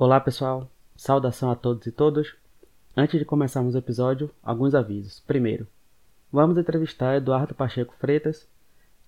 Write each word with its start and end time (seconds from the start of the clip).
Olá 0.00 0.20
pessoal, 0.20 0.70
saudação 0.94 1.50
a 1.50 1.56
todos 1.56 1.84
e 1.88 1.90
todas. 1.90 2.32
Antes 2.96 3.18
de 3.18 3.24
começarmos 3.24 3.74
o 3.74 3.78
episódio, 3.78 4.30
alguns 4.40 4.72
avisos. 4.72 5.18
Primeiro, 5.26 5.66
vamos 6.30 6.56
entrevistar 6.56 7.16
Eduardo 7.16 7.52
Pacheco 7.52 7.96
Freitas. 7.98 8.46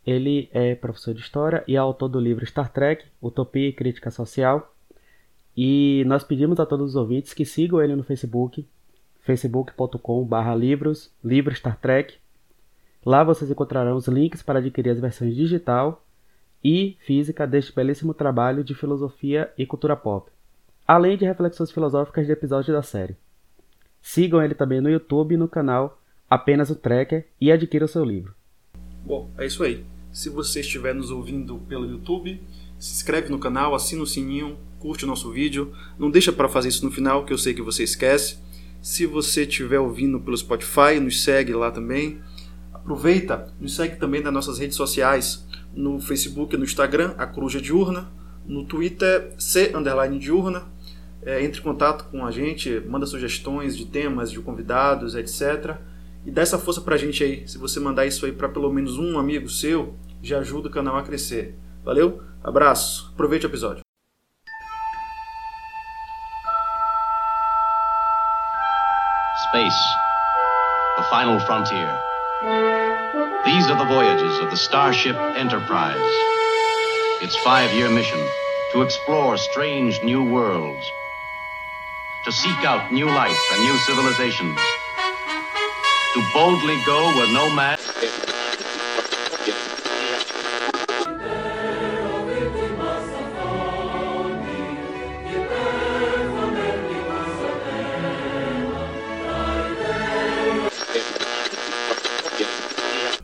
Ele 0.04 0.50
é 0.52 0.74
professor 0.74 1.14
de 1.14 1.20
História 1.20 1.62
e 1.68 1.76
autor 1.76 2.08
do 2.08 2.18
livro 2.18 2.44
Star 2.44 2.72
Trek, 2.72 3.04
Utopia 3.22 3.68
e 3.68 3.72
Crítica 3.72 4.10
Social. 4.10 4.74
E 5.56 6.02
nós 6.08 6.24
pedimos 6.24 6.58
a 6.58 6.66
todos 6.66 6.90
os 6.90 6.96
ouvintes 6.96 7.34
que 7.34 7.44
sigam 7.44 7.80
ele 7.80 7.94
no 7.94 8.02
Facebook, 8.02 8.66
facebook.com.br 9.20 10.54
livros, 10.58 11.08
livro 11.22 11.54
Star 11.54 11.78
Trek. 11.78 12.16
Lá 13.06 13.22
vocês 13.22 13.48
encontrarão 13.48 13.96
os 13.96 14.08
links 14.08 14.42
para 14.42 14.58
adquirir 14.58 14.90
as 14.90 14.98
versões 14.98 15.36
digital 15.36 16.04
e 16.64 16.96
física 17.06 17.46
deste 17.46 17.72
belíssimo 17.72 18.12
trabalho 18.12 18.64
de 18.64 18.74
filosofia 18.74 19.52
e 19.56 19.64
cultura 19.64 19.94
pop 19.94 20.32
além 20.90 21.16
de 21.16 21.24
reflexões 21.24 21.70
filosóficas 21.70 22.26
de 22.26 22.32
episódios 22.32 22.74
da 22.74 22.82
série. 22.82 23.16
Sigam 24.02 24.42
ele 24.42 24.56
também 24.56 24.80
no 24.80 24.90
YouTube 24.90 25.36
e 25.36 25.38
no 25.38 25.46
canal 25.46 26.02
Apenas 26.28 26.68
o 26.68 26.74
Tracker 26.74 27.28
e 27.40 27.52
adquiram 27.52 27.86
seu 27.86 28.04
livro. 28.04 28.34
Bom, 29.06 29.30
é 29.38 29.46
isso 29.46 29.62
aí. 29.62 29.84
Se 30.10 30.28
você 30.28 30.58
estiver 30.58 30.92
nos 30.92 31.12
ouvindo 31.12 31.60
pelo 31.68 31.86
YouTube, 31.86 32.42
se 32.76 32.92
inscreve 32.92 33.28
no 33.28 33.38
canal, 33.38 33.72
assina 33.72 34.02
o 34.02 34.06
sininho, 34.06 34.58
curte 34.80 35.04
o 35.04 35.06
nosso 35.06 35.30
vídeo. 35.30 35.72
Não 35.96 36.10
deixa 36.10 36.32
para 36.32 36.48
fazer 36.48 36.70
isso 36.70 36.84
no 36.84 36.90
final, 36.90 37.24
que 37.24 37.32
eu 37.32 37.38
sei 37.38 37.54
que 37.54 37.62
você 37.62 37.84
esquece. 37.84 38.38
Se 38.82 39.06
você 39.06 39.42
estiver 39.42 39.78
ouvindo 39.78 40.18
pelo 40.18 40.36
Spotify, 40.36 40.98
nos 41.00 41.22
segue 41.22 41.52
lá 41.52 41.70
também. 41.70 42.20
Aproveita, 42.74 43.54
nos 43.60 43.76
segue 43.76 43.94
também 43.94 44.20
nas 44.20 44.32
nossas 44.32 44.58
redes 44.58 44.76
sociais, 44.76 45.46
no 45.72 46.00
Facebook 46.00 46.52
e 46.52 46.58
no 46.58 46.64
Instagram, 46.64 47.14
a 47.16 47.28
Coruja 47.28 47.60
Diurna, 47.60 48.10
no 48.44 48.64
Twitter, 48.64 49.32
C 49.38 49.72
Diurna 50.18 50.79
é, 51.22 51.42
entre 51.42 51.60
em 51.60 51.62
contato 51.62 52.04
com 52.10 52.24
a 52.24 52.30
gente, 52.30 52.80
manda 52.88 53.06
sugestões 53.06 53.76
de 53.76 53.86
temas, 53.86 54.30
de 54.30 54.40
convidados, 54.40 55.14
etc. 55.14 55.76
E 56.24 56.30
dá 56.30 56.42
essa 56.42 56.58
força 56.58 56.80
pra 56.80 56.96
gente 56.96 57.22
aí. 57.22 57.46
Se 57.46 57.58
você 57.58 57.78
mandar 57.78 58.06
isso 58.06 58.24
aí 58.24 58.32
para 58.32 58.48
pelo 58.48 58.72
menos 58.72 58.98
um 58.98 59.18
amigo 59.18 59.48
seu, 59.48 59.94
já 60.22 60.38
ajuda 60.38 60.68
o 60.68 60.70
canal 60.70 60.96
a 60.96 61.02
crescer. 61.02 61.54
Valeu? 61.84 62.22
Abraço. 62.42 63.10
Aproveite 63.12 63.46
o 63.46 63.48
episódio. 63.48 63.82
Space, 69.48 69.82
the 70.96 71.02
final 71.10 71.40
frontier. 71.40 71.92
These 73.44 73.68
are 73.70 73.78
the 73.78 73.86
voyages 73.86 74.38
of 74.38 74.50
the 74.50 74.56
Starship 74.56 75.16
Enterprise. 75.36 75.98
Its 77.20 77.36
five 77.38 77.74
year 77.74 77.90
mission 77.90 78.20
to 78.72 78.82
explore 78.82 79.36
strange 79.36 80.00
new 80.04 80.22
worlds 80.22 80.84
to 82.24 82.32
seek 82.32 82.64
out 82.64 82.92
new 82.92 83.06
life 83.06 83.38
and 83.52 83.62
new 83.62 83.76
civilizations, 83.78 84.58
to 86.14 86.20
boldly 86.34 86.76
go 86.84 87.08
where 87.16 87.32
no 87.32 87.48
man. 87.54 87.78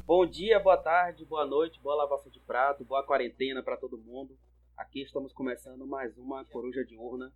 Bom 0.07 0.25
dia, 0.27 0.59
boa 0.59 0.77
tarde, 0.79 1.25
boa 1.27 1.45
noite, 1.45 1.79
boa 1.81 1.95
lavação 1.97 2.31
de 2.33 2.41
prato, 2.41 2.85
boa 2.85 3.03
quarentena 3.03 3.63
para 3.63 3.77
todo 3.77 3.99
mundo. 3.99 4.37
Aqui 4.75 5.03
estamos 5.03 5.33
começando 5.33 5.87
mais 5.87 6.17
uma 6.17 6.45
Coruja 6.47 6.85
de 6.85 6.97
Urna, 6.97 7.31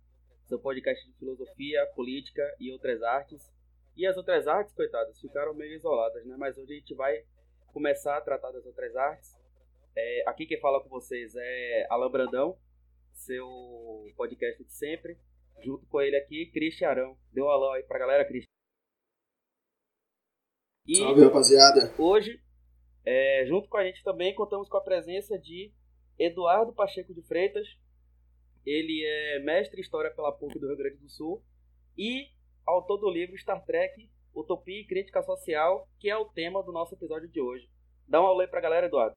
seu 0.51 0.59
podcast 0.59 1.07
de 1.07 1.17
filosofia, 1.17 1.85
política 1.95 2.43
e 2.59 2.69
outras 2.73 3.01
artes. 3.01 3.49
E 3.95 4.05
as 4.05 4.17
outras 4.17 4.47
artes, 4.47 4.73
coitadas, 4.73 5.19
ficaram 5.19 5.53
meio 5.53 5.73
isoladas, 5.73 6.25
né? 6.25 6.35
Mas 6.37 6.57
hoje 6.57 6.73
a 6.73 6.75
gente 6.75 6.93
vai 6.93 7.23
começar 7.67 8.17
a 8.17 8.21
tratar 8.21 8.51
das 8.51 8.65
outras 8.65 8.93
artes. 8.97 9.33
É, 9.95 10.23
aqui 10.27 10.45
quem 10.45 10.59
fala 10.59 10.83
com 10.83 10.89
vocês 10.89 11.33
é 11.37 11.87
Alan 11.89 12.11
Brandão, 12.11 12.57
seu 13.13 13.47
podcast 14.17 14.61
de 14.61 14.73
sempre. 14.73 15.17
Junto 15.63 15.85
com 15.85 16.01
ele 16.01 16.17
aqui, 16.17 16.47
Cristian 16.47 16.89
Arão. 16.89 17.17
Deu 17.31 17.45
um 17.45 17.49
alô 17.49 17.71
aí 17.71 17.83
pra 17.83 17.99
galera, 17.99 18.25
Cristian. 18.25 18.51
E 20.85 20.95
Salve, 20.97 21.23
rapaziada. 21.23 21.95
Hoje, 21.97 22.41
é, 23.05 23.45
junto 23.45 23.69
com 23.69 23.77
a 23.77 23.85
gente 23.85 24.03
também, 24.03 24.35
contamos 24.35 24.67
com 24.67 24.75
a 24.75 24.83
presença 24.83 25.39
de 25.39 25.71
Eduardo 26.19 26.73
Pacheco 26.73 27.13
de 27.13 27.21
Freitas, 27.21 27.67
ele 28.65 29.03
é 29.05 29.39
mestre 29.39 29.79
em 29.79 29.81
História 29.81 30.11
pela 30.11 30.31
PUC 30.31 30.59
do 30.59 30.67
Rio 30.67 30.77
Grande 30.77 30.97
do 30.97 31.09
Sul 31.09 31.43
e 31.97 32.27
autor 32.65 32.97
do 32.97 33.09
livro 33.09 33.37
Star 33.37 33.63
Trek, 33.65 34.09
Utopia 34.33 34.81
e 34.81 34.87
Crítica 34.87 35.21
Social, 35.23 35.87
que 35.99 36.09
é 36.09 36.17
o 36.17 36.25
tema 36.25 36.63
do 36.63 36.71
nosso 36.71 36.93
episódio 36.93 37.27
de 37.27 37.41
hoje. 37.41 37.69
Dá 38.07 38.21
um 38.21 38.25
alô 38.25 38.41
aí 38.41 38.47
pra 38.47 38.61
galera, 38.61 38.87
Eduardo. 38.87 39.15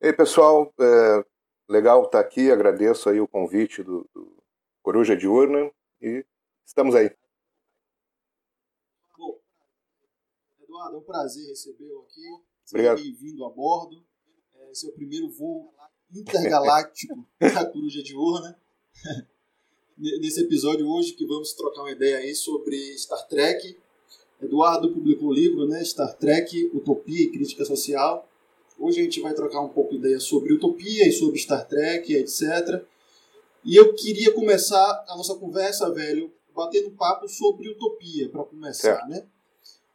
Ei, 0.00 0.12
pessoal, 0.12 0.72
é 0.80 1.24
legal 1.68 2.04
estar 2.04 2.20
aqui, 2.20 2.50
agradeço 2.50 3.08
aí 3.08 3.20
o 3.20 3.28
convite 3.28 3.82
do, 3.82 4.08
do 4.14 4.42
Coruja 4.82 5.16
de 5.16 5.26
Urna 5.26 5.70
e 6.00 6.24
estamos 6.64 6.94
aí. 6.94 7.10
Bom, 9.16 9.40
Eduardo, 10.60 10.96
é 10.96 10.98
um 10.98 11.04
prazer 11.04 11.48
recebê-lo 11.48 12.02
aqui. 12.02 12.44
Seja 12.64 12.94
bem-vindo 12.94 13.44
a 13.44 13.50
bordo. 13.50 14.04
É, 14.54 14.70
esse 14.70 14.88
é 14.88 14.92
primeiro 14.92 15.30
voo 15.30 15.74
intergaláctico 16.12 17.26
da 17.40 17.70
Coruja 17.70 18.02
de 18.02 18.14
Urna. 18.14 18.58
nesse 19.96 20.40
episódio 20.40 20.88
hoje 20.88 21.12
que 21.12 21.26
vamos 21.26 21.52
trocar 21.52 21.82
uma 21.82 21.92
ideia 21.92 22.18
aí 22.18 22.34
sobre 22.34 22.76
Star 22.98 23.26
Trek. 23.28 23.76
Eduardo 24.42 24.92
publicou 24.92 25.28
o 25.28 25.32
livro, 25.32 25.66
né, 25.66 25.84
Star 25.84 26.14
Trek, 26.16 26.70
Utopia 26.74 27.22
e 27.22 27.30
Crítica 27.30 27.64
Social. 27.64 28.28
Hoje 28.78 29.00
a 29.00 29.04
gente 29.04 29.20
vai 29.20 29.32
trocar 29.34 29.60
um 29.60 29.68
pouco 29.68 29.92
de 29.92 29.98
ideia 29.98 30.20
sobre 30.20 30.52
utopia 30.52 31.08
e 31.08 31.12
sobre 31.12 31.38
Star 31.38 31.66
Trek, 31.66 32.12
etc. 32.12 32.84
E 33.64 33.76
eu 33.76 33.94
queria 33.94 34.32
começar 34.32 35.04
a 35.08 35.16
nossa 35.16 35.34
conversa, 35.36 35.90
velho, 35.90 36.32
batendo 36.54 36.90
papo 36.90 37.28
sobre 37.28 37.68
utopia, 37.68 38.28
para 38.28 38.44
começar, 38.44 38.96
certo. 38.96 39.08
né? 39.08 39.26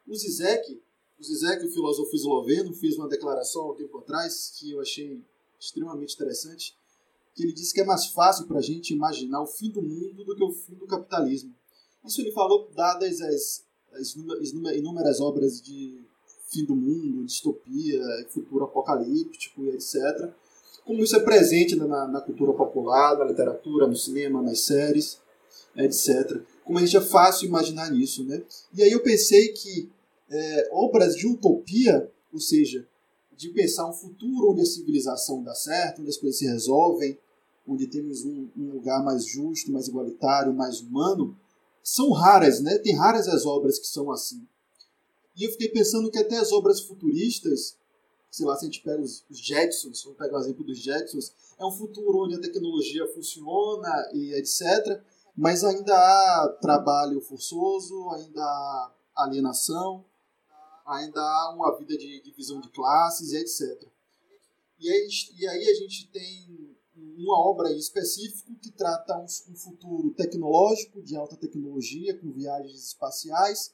O 0.07 0.15
Zizek, 0.15 0.81
o 1.19 1.23
Zizek, 1.23 1.65
o 1.65 1.71
filósofo 1.71 2.15
esloveno, 2.15 2.73
fez 2.73 2.95
uma 2.95 3.07
declaração 3.07 3.63
há 3.63 3.71
um 3.71 3.75
tempo 3.75 3.97
atrás 3.99 4.53
que 4.57 4.71
eu 4.71 4.81
achei 4.81 5.21
extremamente 5.59 6.15
interessante 6.15 6.78
que 7.39 7.43
ele 7.45 7.53
disse 7.53 7.73
que 7.73 7.79
é 7.79 7.85
mais 7.85 8.07
fácil 8.07 8.47
para 8.47 8.59
a 8.59 8.61
gente 8.61 8.93
imaginar 8.93 9.41
o 9.41 9.47
fim 9.47 9.71
do 9.71 9.81
mundo 9.81 10.25
do 10.25 10.35
que 10.35 10.43
o 10.43 10.51
fim 10.51 10.75
do 10.75 10.85
capitalismo. 10.85 11.55
Isso 12.05 12.19
ele 12.19 12.33
falou 12.33 12.69
dadas 12.75 13.21
as, 13.21 13.63
as 13.93 14.13
inúmeras 14.75 15.21
obras 15.21 15.61
de 15.61 16.03
fim 16.51 16.65
do 16.65 16.75
mundo, 16.75 17.23
distopia, 17.23 18.01
futuro 18.29 18.65
apocalíptico 18.65 19.63
e 19.63 19.69
etc. 19.69 20.33
Como 20.83 21.01
isso 21.01 21.15
é 21.15 21.19
presente 21.21 21.77
na, 21.77 22.07
na 22.09 22.19
cultura 22.19 22.51
popular, 22.51 23.17
na 23.17 23.23
literatura, 23.23 23.87
no 23.87 23.95
cinema, 23.95 24.41
nas 24.41 24.59
séries, 24.61 25.17
etc. 25.77 26.41
Como 26.65 26.77
a 26.77 26.81
gente 26.81 26.97
é 26.97 27.01
fácil 27.01 27.47
imaginar 27.47 27.95
isso, 27.95 28.25
né? 28.25 28.43
E 28.73 28.83
aí 28.83 28.91
eu 28.91 29.01
pensei 29.01 29.53
que 29.53 29.89
é, 30.29 30.69
obras 30.73 31.15
de 31.15 31.25
utopia, 31.25 32.11
ou 32.33 32.39
seja, 32.39 32.85
de 33.31 33.47
pensar 33.49 33.89
um 33.89 33.93
futuro 33.93 34.51
onde 34.51 34.61
a 34.61 34.65
civilização 34.65 35.41
dá 35.41 35.55
certo, 35.55 36.01
onde 36.01 36.09
as 36.09 36.17
coisas 36.17 36.37
se 36.37 36.45
resolvem, 36.45 37.17
onde 37.69 37.87
temos 37.87 38.25
um, 38.25 38.49
um, 38.57 38.71
lugar 38.71 39.03
mais 39.03 39.25
justo, 39.25 39.71
mais 39.71 39.87
igualitário, 39.87 40.53
mais 40.53 40.81
humano, 40.81 41.37
são 41.83 42.11
raras, 42.11 42.59
né? 42.59 42.77
Tem 42.79 42.95
raras 42.95 43.27
as 43.27 43.45
obras 43.45 43.77
que 43.77 43.87
são 43.87 44.11
assim. 44.11 44.45
E 45.35 45.43
eu 45.45 45.51
fiquei 45.51 45.69
pensando 45.69 46.09
que 46.11 46.17
até 46.17 46.37
as 46.37 46.51
obras 46.51 46.81
futuristas, 46.81 47.77
sei 48.31 48.45
lá, 48.45 48.55
se 48.55 48.65
a 48.65 48.67
gente 48.67 48.81
pega 48.81 49.01
os, 49.01 49.23
Jetsons, 49.29 50.03
vamos 50.03 50.17
pegar 50.17 50.37
o 50.37 50.41
exemplo 50.41 50.65
dos 50.65 50.79
Jetsons, 50.79 51.31
é 51.57 51.65
um 51.65 51.71
futuro 51.71 52.25
onde 52.25 52.35
a 52.35 52.41
tecnologia 52.41 53.07
funciona 53.13 53.89
e 54.13 54.33
etc., 54.33 55.01
mas 55.35 55.63
ainda 55.63 55.93
há 55.95 56.57
trabalho 56.59 57.21
forçoso, 57.21 58.09
ainda 58.09 58.41
há 58.41 58.91
alienação, 59.15 60.03
ainda 60.85 61.21
há 61.21 61.53
uma 61.55 61.77
vida 61.77 61.97
de 61.97 62.21
divisão 62.21 62.59
de 62.59 62.69
classes 62.69 63.31
e 63.31 63.37
etc. 63.37 63.87
E 64.79 64.89
aí, 64.89 65.09
e 65.37 65.47
aí 65.47 65.69
a 65.69 65.73
gente 65.75 66.07
tem 66.07 66.58
uma 67.23 67.37
obra 67.37 67.71
em 67.71 67.77
específico 67.77 68.55
que 68.61 68.71
trata 68.71 69.17
um, 69.17 69.25
um 69.25 69.55
futuro 69.55 70.11
tecnológico, 70.11 71.01
de 71.01 71.15
alta 71.15 71.35
tecnologia, 71.35 72.17
com 72.17 72.31
viagens 72.31 72.87
espaciais, 72.87 73.73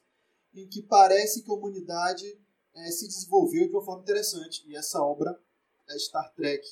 em 0.53 0.67
que 0.67 0.81
parece 0.81 1.43
que 1.43 1.51
a 1.51 1.53
humanidade 1.53 2.25
é, 2.73 2.91
se 2.91 3.07
desenvolveu 3.07 3.67
de 3.67 3.73
uma 3.73 3.83
forma 3.83 4.01
interessante. 4.01 4.63
E 4.67 4.75
essa 4.75 5.01
obra 5.01 5.37
é 5.89 5.99
Star 5.99 6.33
Trek. 6.33 6.65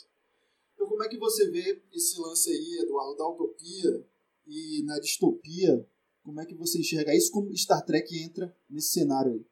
Então, 0.74 0.88
como 0.88 1.04
é 1.04 1.08
que 1.08 1.18
você 1.18 1.50
vê 1.50 1.81
esse 1.94 2.20
lance 2.20 2.50
aí, 2.50 2.80
Eduardo, 2.81 3.18
da 3.18 3.28
utopia 3.28 4.06
e 4.48 4.84
na 4.84 5.00
distopia? 5.00 5.88
Como 6.24 6.40
é 6.42 6.46
que 6.46 6.56
você 6.56 6.80
enxerga 6.80 7.14
isso? 7.14 7.31
Como 7.31 7.56
Star 7.56 7.86
Trek 7.86 8.18
entra 8.22 8.56
nesse 8.70 8.92
cenário 8.92 9.34
aí? 9.34 9.46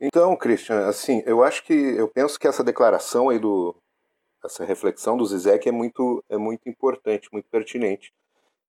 Então, 0.00 0.36
Christian, 0.36 0.86
assim, 0.86 1.22
eu 1.26 1.42
acho 1.42 1.64
que 1.64 1.72
eu 1.72 2.08
penso 2.08 2.38
que 2.38 2.46
essa 2.46 2.62
declaração 2.62 3.30
aí 3.30 3.38
do 3.38 3.74
essa 4.44 4.64
reflexão 4.64 5.16
do 5.16 5.26
Zizek 5.26 5.68
é 5.68 5.72
muito 5.72 6.24
é 6.28 6.36
muito 6.36 6.68
importante, 6.68 7.28
muito 7.32 7.48
pertinente. 7.48 8.12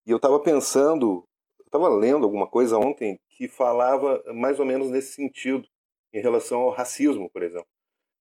E 0.05 0.11
eu 0.11 0.17
estava 0.17 0.39
pensando, 0.39 1.23
estava 1.65 1.87
lendo 1.89 2.23
alguma 2.25 2.47
coisa 2.47 2.77
ontem 2.77 3.19
que 3.29 3.47
falava 3.47 4.23
mais 4.33 4.59
ou 4.59 4.65
menos 4.65 4.89
nesse 4.89 5.13
sentido, 5.13 5.67
em 6.11 6.21
relação 6.21 6.61
ao 6.61 6.71
racismo, 6.71 7.29
por 7.29 7.43
exemplo. 7.43 7.67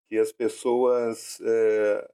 Que 0.09 0.17
as 0.17 0.31
pessoas, 0.31 1.39
é, 1.41 2.09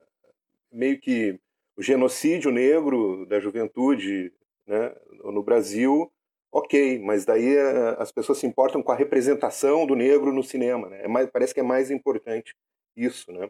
meio 0.70 1.00
que 1.00 1.38
o 1.76 1.82
genocídio 1.82 2.50
negro 2.50 3.26
da 3.26 3.40
juventude 3.40 4.32
né, 4.66 4.94
no 5.24 5.42
Brasil, 5.42 6.12
ok, 6.50 6.98
mas 7.00 7.24
daí 7.24 7.56
é, 7.56 7.96
as 7.98 8.12
pessoas 8.12 8.38
se 8.38 8.46
importam 8.46 8.82
com 8.82 8.92
a 8.92 8.96
representação 8.96 9.86
do 9.86 9.96
negro 9.96 10.32
no 10.32 10.42
cinema. 10.42 10.88
Né? 10.88 11.04
É 11.04 11.08
mais, 11.08 11.30
parece 11.30 11.54
que 11.54 11.60
é 11.60 11.64
mais 11.64 11.90
importante 11.90 12.54
isso. 12.96 13.32
Né? 13.32 13.48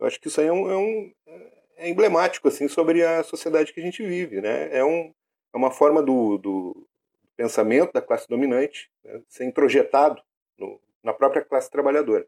Eu 0.00 0.06
acho 0.06 0.18
que 0.18 0.28
isso 0.28 0.40
aí 0.40 0.46
é, 0.46 0.52
um, 0.52 0.70
é, 0.70 0.76
um, 0.76 1.12
é 1.76 1.88
emblemático 1.90 2.48
assim, 2.48 2.66
sobre 2.68 3.04
a 3.04 3.22
sociedade 3.22 3.72
que 3.72 3.80
a 3.80 3.82
gente 3.82 4.02
vive. 4.02 4.40
Né? 4.40 4.74
É, 4.74 4.82
um, 4.82 5.12
é 5.52 5.56
uma 5.56 5.70
forma 5.70 6.02
do, 6.02 6.38
do 6.38 6.88
pensamento 7.36 7.92
da 7.92 8.00
classe 8.00 8.26
dominante 8.26 8.90
né, 9.04 9.22
ser 9.28 9.44
introjetado 9.44 10.22
no, 10.56 10.80
na 11.02 11.12
própria 11.12 11.44
classe 11.44 11.70
trabalhadora. 11.70 12.26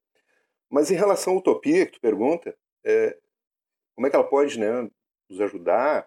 Mas 0.68 0.90
em 0.90 0.96
relação 0.96 1.32
à 1.32 1.36
utopia 1.38 1.86
que 1.86 1.92
tu 1.92 2.00
pergunta, 2.00 2.54
é, 2.84 3.16
como 3.94 4.06
é 4.06 4.10
que 4.10 4.16
ela 4.16 4.28
pode 4.28 4.60
né, 4.60 4.90
nos 5.28 5.40
ajudar 5.40 6.06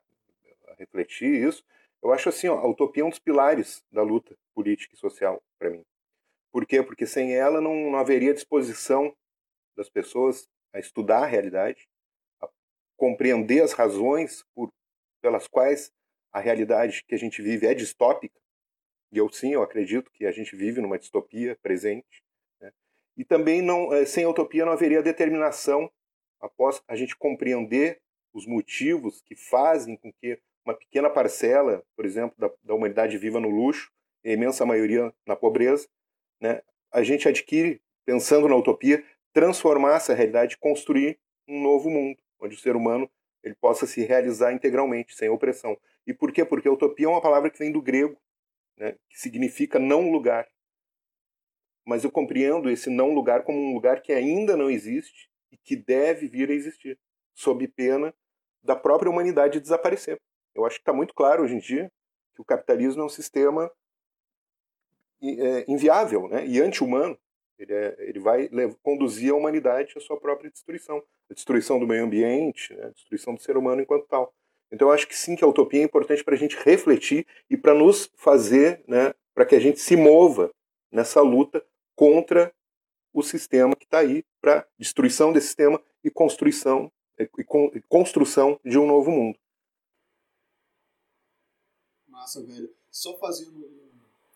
a 0.68 0.74
refletir 0.76 1.48
isso? 1.48 1.64
Eu 2.02 2.14
acho 2.14 2.30
assim, 2.30 2.48
ó, 2.48 2.60
a 2.60 2.68
utopia 2.68 3.02
é 3.02 3.06
um 3.06 3.10
dos 3.10 3.18
pilares 3.18 3.84
da 3.92 4.04
luta 4.04 4.38
política 4.54 4.94
e 4.94 5.00
social 5.00 5.42
para 5.58 5.72
mim. 5.72 5.84
Por 6.52 6.64
quê? 6.66 6.84
Porque 6.84 7.08
sem 7.08 7.36
ela 7.36 7.60
não, 7.60 7.92
não 7.92 7.98
haveria 7.98 8.36
disposição 8.36 9.16
das 9.76 9.90
pessoas 9.90 10.48
a 10.75 10.80
estudar 10.80 11.24
a 11.24 11.25
realidade, 11.25 11.88
a 12.42 12.50
compreender 12.98 13.63
as 13.63 13.72
razões 13.72 14.44
por, 14.54 14.69
pelas 15.22 15.48
quais 15.48 15.89
a 16.33 16.42
realidade 16.42 17.01
que 17.07 17.16
a 17.16 17.18
gente 17.18 17.42
vive 17.42 17.66
é 17.66 17.74
distópica. 17.74 18.38
E 19.10 19.18
eu 19.18 19.31
sim, 19.31 19.54
eu 19.54 19.63
acredito 19.63 20.12
que 20.12 20.25
a 20.25 20.33
gente 20.33 20.54
vive 20.54 20.81
numa 20.81 21.00
distopia 21.00 21.57
presente. 21.62 22.22
Né? 22.60 22.74
E 23.16 23.24
também 23.24 23.62
não, 23.62 23.94
eh, 23.94 24.06
sem 24.06 24.25
utopia 24.25 24.66
não 24.66 24.74
haveria 24.74 25.01
determinação 25.01 25.89
após 26.42 26.83
a 26.89 26.95
gente 26.98 27.16
compreender 27.16 28.01
os 28.33 28.45
motivos 28.45 29.21
que 29.21 29.33
fazem 29.33 29.95
com 29.95 30.12
que 30.12 30.38
uma 30.66 30.75
pequena 30.75 31.10
parcela, 31.10 31.86
por 31.95 32.06
exemplo, 32.06 32.36
da, 32.38 32.51
da 32.62 32.74
humanidade 32.74 33.18
viva 33.18 33.39
no 33.39 33.50
luxo, 33.50 33.89
e 34.25 34.31
a 34.31 34.33
imensa 34.33 34.66
maioria 34.66 35.13
na 35.25 35.38
pobreza, 35.38 35.88
né? 36.42 36.62
a 36.92 37.01
gente 37.01 37.30
adquire, 37.30 37.81
pensando 38.06 38.50
na 38.50 38.57
utopia, 38.57 39.01
transformar 39.36 39.98
essa 39.98 40.14
realidade, 40.14 40.58
construir 40.58 41.20
um 41.46 41.62
novo 41.62 41.90
mundo, 41.90 42.18
onde 42.40 42.56
o 42.56 42.58
ser 42.58 42.74
humano 42.74 43.12
ele 43.44 43.54
possa 43.54 43.86
se 43.86 44.02
realizar 44.02 44.54
integralmente, 44.54 45.14
sem 45.14 45.30
opressão. 45.30 45.78
E 46.08 46.14
por 46.14 46.32
quê? 46.32 46.46
Porque 46.46 46.70
utopia 46.70 47.06
é 47.06 47.10
uma 47.10 47.22
palavra 47.22 47.50
que 47.50 47.60
vem 47.60 47.70
do 47.70 47.82
grego, 47.82 48.18
né, 48.78 48.94
que 49.10 49.20
significa 49.20 49.78
não 49.78 50.10
lugar. 50.10 50.48
Mas 51.86 52.06
eu 52.06 52.12
compreendo 52.12 52.70
esse 52.70 52.90
não 52.90 53.14
lugar 53.14 53.44
como 53.44 53.60
um 53.60 53.74
lugar 53.74 54.02
que 54.02 54.14
ainda 54.14 54.56
não 54.56 54.70
existe 54.70 55.30
e 55.52 55.58
que 55.58 55.76
deve 55.76 56.30
vir 56.30 56.50
a 56.50 56.54
existir, 56.54 56.98
sob 57.34 57.68
pena 57.68 58.16
da 58.64 58.76
própria 58.76 59.12
humanidade 59.12 59.60
desaparecer. 59.60 60.18
Eu 60.56 60.66
acho 60.66 60.78
que 60.78 60.81
está 60.81 60.94
muito 60.94 61.14
claro 61.14 61.44
hoje 61.44 61.56
em 61.56 61.60
dia 61.60 61.92
que 62.34 62.42
o 62.42 62.46
capitalismo 62.46 63.02
é 63.02 63.06
um 63.06 63.10
sistema 63.10 63.70
é, 65.22 65.70
inviável 65.70 66.30
né, 66.30 66.48
e 66.48 66.62
anti-humano. 66.62 67.20
Ele, 67.57 67.74
é, 67.74 67.96
ele 68.00 68.19
vai 68.19 68.50
conduzir 68.84 69.31
a 69.31 69.36
humanidade 69.36 69.94
à 69.96 70.02
sua 70.02 70.19
própria 70.19 70.50
destruição 70.50 71.02
a 71.30 71.34
destruição 71.34 71.80
do 71.80 71.88
meio 71.88 72.04
ambiente, 72.04 72.74
né, 72.74 72.86
a 72.86 72.90
destruição 72.90 73.34
do 73.34 73.42
ser 73.42 73.57
humano 73.57 73.81
enquanto 73.81 74.06
tal. 74.07 74.34
Então 74.72 74.90
eu 74.90 74.94
acho 74.94 75.07
que 75.07 75.16
sim, 75.16 75.36
que 75.36 75.44
a 75.44 75.48
utopia 75.48 75.81
é 75.81 75.84
importante 75.84 76.24
para 76.24 76.36
a 76.36 76.38
gente 76.38 76.57
refletir 76.57 77.25
e 77.50 77.57
para 77.57 77.74
nos 77.74 78.12
fazer, 78.16 78.84
né, 78.88 79.13
para 79.34 79.46
que 79.46 79.56
a 79.56 79.60
gente 79.60 79.80
se 79.80 79.96
mova 79.96 80.52
nessa 80.92 81.22
luta 81.22 81.66
contra 81.96 82.54
o 83.13 83.24
sistema 83.24 83.75
que 83.75 83.86
está 83.86 84.00
aí, 84.00 84.24
para 84.42 84.68
destruição 84.78 85.31
desse 85.31 85.48
sistema 85.48 85.81
e 86.04 86.10
construção, 86.10 86.92
e 87.18 87.81
construção 87.88 88.60
de 88.63 88.78
um 88.78 88.86
novo 88.86 89.10
mundo. 89.10 89.40
Massa, 92.07 92.44
velho. 92.44 92.69
Só 92.92 93.18
fazendo 93.18 93.57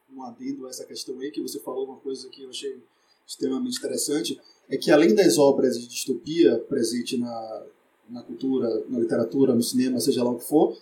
um, 0.09 0.15
um 0.15 0.23
adendo 0.23 0.65
a 0.65 0.69
essa 0.69 0.85
questão 0.85 1.19
aí, 1.19 1.31
que 1.31 1.41
você 1.41 1.59
falou 1.59 1.85
uma 1.85 1.99
coisa 1.99 2.29
que 2.29 2.43
eu 2.43 2.49
achei 2.49 2.81
extremamente 3.29 3.77
interessante, 3.77 4.41
é 4.67 4.75
que 4.75 4.89
além 4.89 5.13
das 5.13 5.37
obras 5.37 5.79
de 5.79 5.87
distopia 5.87 6.57
presentes 6.67 7.19
na, 7.19 7.63
na 8.09 8.23
cultura, 8.23 8.83
na 8.89 8.97
literatura, 8.97 9.53
no 9.53 9.61
cinema, 9.61 9.99
seja 9.99 10.23
lá 10.23 10.31
o 10.31 10.39
que 10.39 10.45
for, 10.45 10.75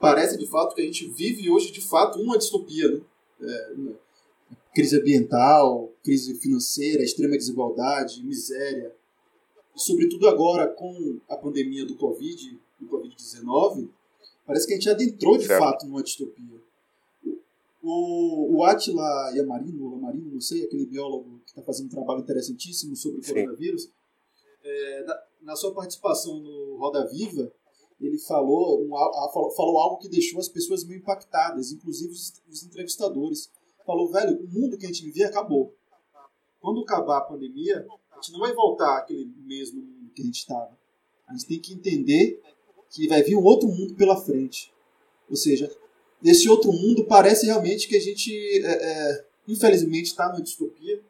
parece 0.00 0.36
de 0.36 0.46
fato 0.48 0.74
que 0.74 0.82
a 0.82 0.84
gente 0.84 1.06
vive 1.06 1.48
hoje 1.48 1.70
de 1.70 1.80
fato 1.80 2.20
uma 2.20 2.36
distopia. 2.36 2.90
Né? 2.90 3.00
É, 3.40 3.74
crise 4.74 4.98
ambiental, 4.98 5.92
crise 6.02 6.34
financeira, 6.34 7.04
extrema 7.04 7.36
desigualdade, 7.36 8.24
miséria. 8.24 8.92
E 9.76 9.80
sobretudo 9.80 10.26
agora 10.26 10.66
com 10.66 11.20
a 11.28 11.36
pandemia 11.36 11.86
do 11.86 11.94
Covid, 11.94 12.58
do 12.80 12.88
Covid-19, 12.88 13.88
parece 14.44 14.66
que 14.66 14.72
a 14.72 14.76
gente 14.76 14.90
adentrou 14.90 15.38
de 15.38 15.46
certo. 15.46 15.62
fato 15.62 15.86
numa 15.86 16.02
distopia. 16.02 16.60
O, 17.80 18.56
o 18.56 18.64
Atila 18.64 19.32
Yamarino, 19.34 19.90
Lamarino, 19.90 20.32
não 20.32 20.40
sei, 20.40 20.64
aquele 20.64 20.86
biólogo 20.86 21.31
que 21.52 21.60
está 21.60 21.62
fazendo 21.62 21.86
um 21.86 21.90
trabalho 21.90 22.20
interessantíssimo 22.20 22.96
sobre 22.96 23.20
o 23.20 23.24
coronavírus, 23.24 23.90
é, 24.64 25.04
na, 25.04 25.22
na, 25.42 25.56
sua 25.56 25.74
participação 25.74 26.40
no 26.40 26.76
Roda 26.76 27.06
Viva, 27.06 27.52
ele 28.00 28.18
falou, 28.18 28.82
um, 28.82 28.96
a, 28.96 29.28
falou 29.56 29.78
algo 29.78 29.98
que 29.98 30.08
deixou 30.08 30.40
as 30.40 30.48
pessoas 30.48 30.84
meio 30.84 30.98
impactadas, 30.98 31.70
inclusive 31.72 32.12
os, 32.12 32.32
os 32.48 32.62
entrevistadores. 32.64 33.50
Falou, 33.86 34.10
velho, 34.10 34.40
o 34.40 34.48
mundo 34.48 34.78
que 34.78 34.86
a 34.86 34.88
gente 34.88 35.04
vivia 35.04 35.26
acabou. 35.26 35.74
Quando 36.60 36.80
acabar 36.80 37.18
a 37.18 37.22
pandemia, 37.22 37.86
a 38.10 38.14
gente 38.16 38.32
não 38.32 38.40
vai 38.40 38.52
voltar 38.52 38.98
àquele 38.98 39.26
mesmo 39.44 39.82
mundo 39.82 40.12
que 40.14 40.22
a 40.22 40.24
gente 40.24 40.38
estava. 40.38 40.76
A 41.28 41.32
gente 41.32 41.46
tem 41.46 41.60
que 41.60 41.74
entender 41.74 42.40
que 42.90 43.08
vai 43.08 43.22
vir 43.22 43.36
um 43.36 43.44
outro 43.44 43.68
mundo 43.68 43.94
pela 43.94 44.16
frente. 44.16 44.72
Ou 45.28 45.36
seja, 45.36 45.70
nesse 46.20 46.48
outro 46.48 46.72
mundo 46.72 47.04
parece 47.04 47.46
realmente 47.46 47.88
que 47.88 47.96
a 47.96 48.00
gente, 48.00 48.32
é, 48.64 48.70
é, 48.70 49.24
infelizmente, 49.48 50.06
está 50.06 50.28
numa 50.28 50.42
distopia, 50.42 51.02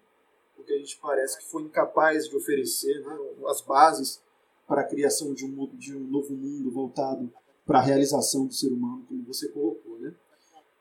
porque 0.73 0.75
a 0.75 0.79
gente 0.79 0.99
parece 0.99 1.39
que 1.39 1.45
foi 1.45 1.63
incapaz 1.63 2.29
de 2.29 2.37
oferecer 2.37 3.01
né, 3.01 3.19
as 3.49 3.61
bases 3.61 4.23
para 4.67 4.83
a 4.83 4.85
criação 4.85 5.35
de 5.35 5.45
um, 5.45 5.67
de 5.77 5.97
um 5.97 6.01
novo 6.01 6.35
mundo 6.35 6.71
voltado 6.71 7.33
para 7.67 7.79
a 7.79 7.83
realização 7.83 8.47
do 8.47 8.55
ser 8.55 8.73
humano, 8.73 9.05
como 9.07 9.23
você 9.25 9.49
colocou. 9.51 9.99
Né? 9.99 10.15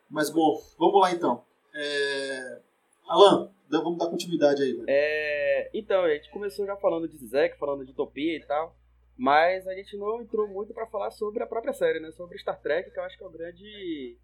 Mas, 0.10 0.30
bom, 0.30 0.62
vamos 0.78 1.02
lá 1.02 1.12
então. 1.12 1.44
É... 1.74 2.62
Alan, 3.08 3.52
vamos 3.70 3.98
dar 3.98 4.10
continuidade 4.10 4.64
aí. 4.64 4.82
É... 4.88 5.70
Então, 5.74 6.04
a 6.04 6.10
gente 6.10 6.32
começou 6.32 6.66
já 6.66 6.76
falando 6.78 7.08
de 7.08 7.18
Zek, 7.26 7.58
falando 7.58 7.86
de 7.86 7.92
utopia 7.92 8.38
e 8.38 8.46
tal. 8.46 8.76
Mas 9.18 9.68
a 9.68 9.74
gente 9.74 9.98
não 9.98 10.22
entrou 10.22 10.48
muito 10.48 10.74
para 10.74 10.88
falar 10.88 11.12
sobre 11.12 11.44
a 11.44 11.48
própria 11.48 11.74
série, 11.74 12.00
né? 12.00 12.12
Sobre 12.12 12.40
Star 12.40 12.60
Trek, 12.60 12.90
que 12.90 12.98
eu 12.98 13.04
acho 13.04 13.18
que 13.18 13.24
é 13.24 13.28
o 13.28 13.32
grande, 13.32 14.18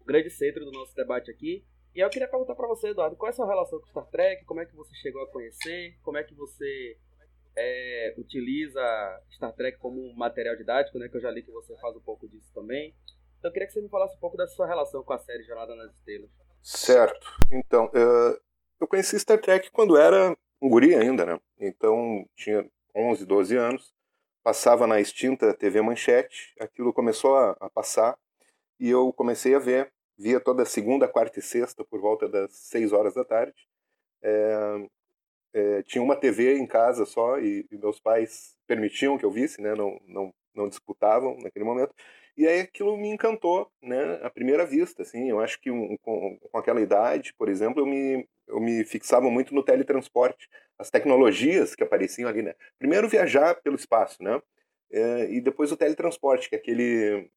o 0.00 0.04
grande 0.04 0.30
centro 0.30 0.64
do 0.64 0.72
nosso 0.72 0.94
debate 0.94 1.30
aqui. 1.30 1.64
E 1.94 2.00
eu 2.00 2.10
queria 2.10 2.28
perguntar 2.28 2.54
para 2.54 2.68
você, 2.68 2.88
Eduardo, 2.88 3.16
qual 3.16 3.28
é 3.28 3.32
a 3.32 3.34
sua 3.34 3.46
relação 3.46 3.80
com 3.80 3.86
Star 3.86 4.06
Trek? 4.06 4.44
Como 4.44 4.60
é 4.60 4.66
que 4.66 4.74
você 4.76 4.94
chegou 4.96 5.22
a 5.22 5.30
conhecer? 5.30 5.98
Como 6.02 6.16
é 6.16 6.22
que 6.22 6.34
você 6.34 6.96
é, 7.56 8.14
utiliza 8.16 8.80
Star 9.30 9.52
Trek 9.54 9.78
como 9.78 10.12
material 10.14 10.56
didático, 10.56 10.98
né? 10.98 11.08
Que 11.08 11.16
eu 11.16 11.20
já 11.20 11.30
li 11.30 11.42
que 11.42 11.50
você 11.50 11.76
faz 11.78 11.96
um 11.96 12.00
pouco 12.00 12.28
disso 12.28 12.50
também. 12.54 12.94
Então 13.38 13.50
eu 13.50 13.52
queria 13.52 13.66
que 13.66 13.72
você 13.72 13.80
me 13.80 13.88
falasse 13.88 14.16
um 14.16 14.20
pouco 14.20 14.36
da 14.36 14.46
sua 14.46 14.66
relação 14.66 15.02
com 15.02 15.12
a 15.12 15.18
série 15.18 15.42
Jornada 15.44 15.74
nas 15.74 15.92
Estrelas. 15.94 16.30
Certo. 16.62 17.26
Então, 17.50 17.90
eu 18.80 18.86
conheci 18.86 19.18
Star 19.18 19.40
Trek 19.40 19.70
quando 19.70 19.96
era 19.96 20.36
um 20.60 20.68
guri 20.68 20.94
ainda, 20.94 21.24
né? 21.24 21.40
Então 21.58 22.28
tinha 22.36 22.68
11, 22.94 23.24
12 23.24 23.56
anos 23.56 23.98
passava 24.48 24.86
na 24.86 24.98
extinta 24.98 25.52
TV 25.52 25.82
Manchete, 25.82 26.54
aquilo 26.58 26.90
começou 26.90 27.36
a, 27.36 27.50
a, 27.60 27.68
passar 27.68 28.16
e 28.80 28.88
eu 28.88 29.12
comecei 29.12 29.54
a 29.54 29.58
ver, 29.58 29.92
via 30.18 30.40
toda 30.40 30.64
segunda, 30.64 31.08
quarta 31.08 31.38
e 31.38 31.42
sexta 31.42 31.84
por 31.84 32.00
volta 32.00 32.28
das 32.28 32.52
seis 32.52 32.92
horas 32.92 33.14
da 33.14 33.24
tarde. 33.24 33.54
É, 34.22 34.88
é, 35.54 35.82
tinha 35.84 36.02
uma 36.02 36.16
TV 36.16 36.56
em 36.58 36.66
casa 36.66 37.06
só 37.06 37.38
e, 37.38 37.66
e, 37.70 37.78
meus 37.78 38.00
pais 38.00 38.56
permitiam 38.66 39.16
que 39.16 39.24
eu 39.24 39.30
visse, 39.30 39.60
né? 39.62 39.74
Não, 39.74 40.00
não, 40.06 40.34
não 40.54 40.68
disputavam 40.68 41.36
naquele 41.38 41.64
momento. 41.64 41.94
E 42.36 42.46
aí 42.46 42.60
aquilo 42.60 42.96
me 42.96 43.08
encantou, 43.08 43.70
né? 43.82 44.20
À 44.22 44.30
primeira 44.30 44.66
vista, 44.66 45.02
assim. 45.02 45.28
Eu 45.30 45.40
acho 45.40 45.60
que 45.60 45.70
um, 45.70 45.96
com, 45.98 46.38
com 46.38 46.58
aquela 46.58 46.80
idade, 46.80 47.34
por 47.34 47.48
exemplo, 47.48 47.82
eu 47.82 47.86
me, 47.86 48.28
eu 48.46 48.60
me 48.60 48.84
fixava 48.84 49.30
muito 49.30 49.54
no 49.54 49.62
teletransporte, 49.62 50.48
as 50.78 50.90
tecnologias 50.90 51.74
que 51.74 51.82
apareciam 51.82 52.28
ali, 52.28 52.42
né? 52.42 52.54
Primeiro 52.78 53.08
viajar 53.08 53.56
pelo 53.62 53.76
espaço, 53.76 54.22
né? 54.22 54.40
É, 54.90 55.30
e 55.30 55.40
depois 55.40 55.72
o 55.72 55.76
teletransporte, 55.76 56.48
que 56.48 56.54
é 56.54 56.58
aquele, 56.58 57.28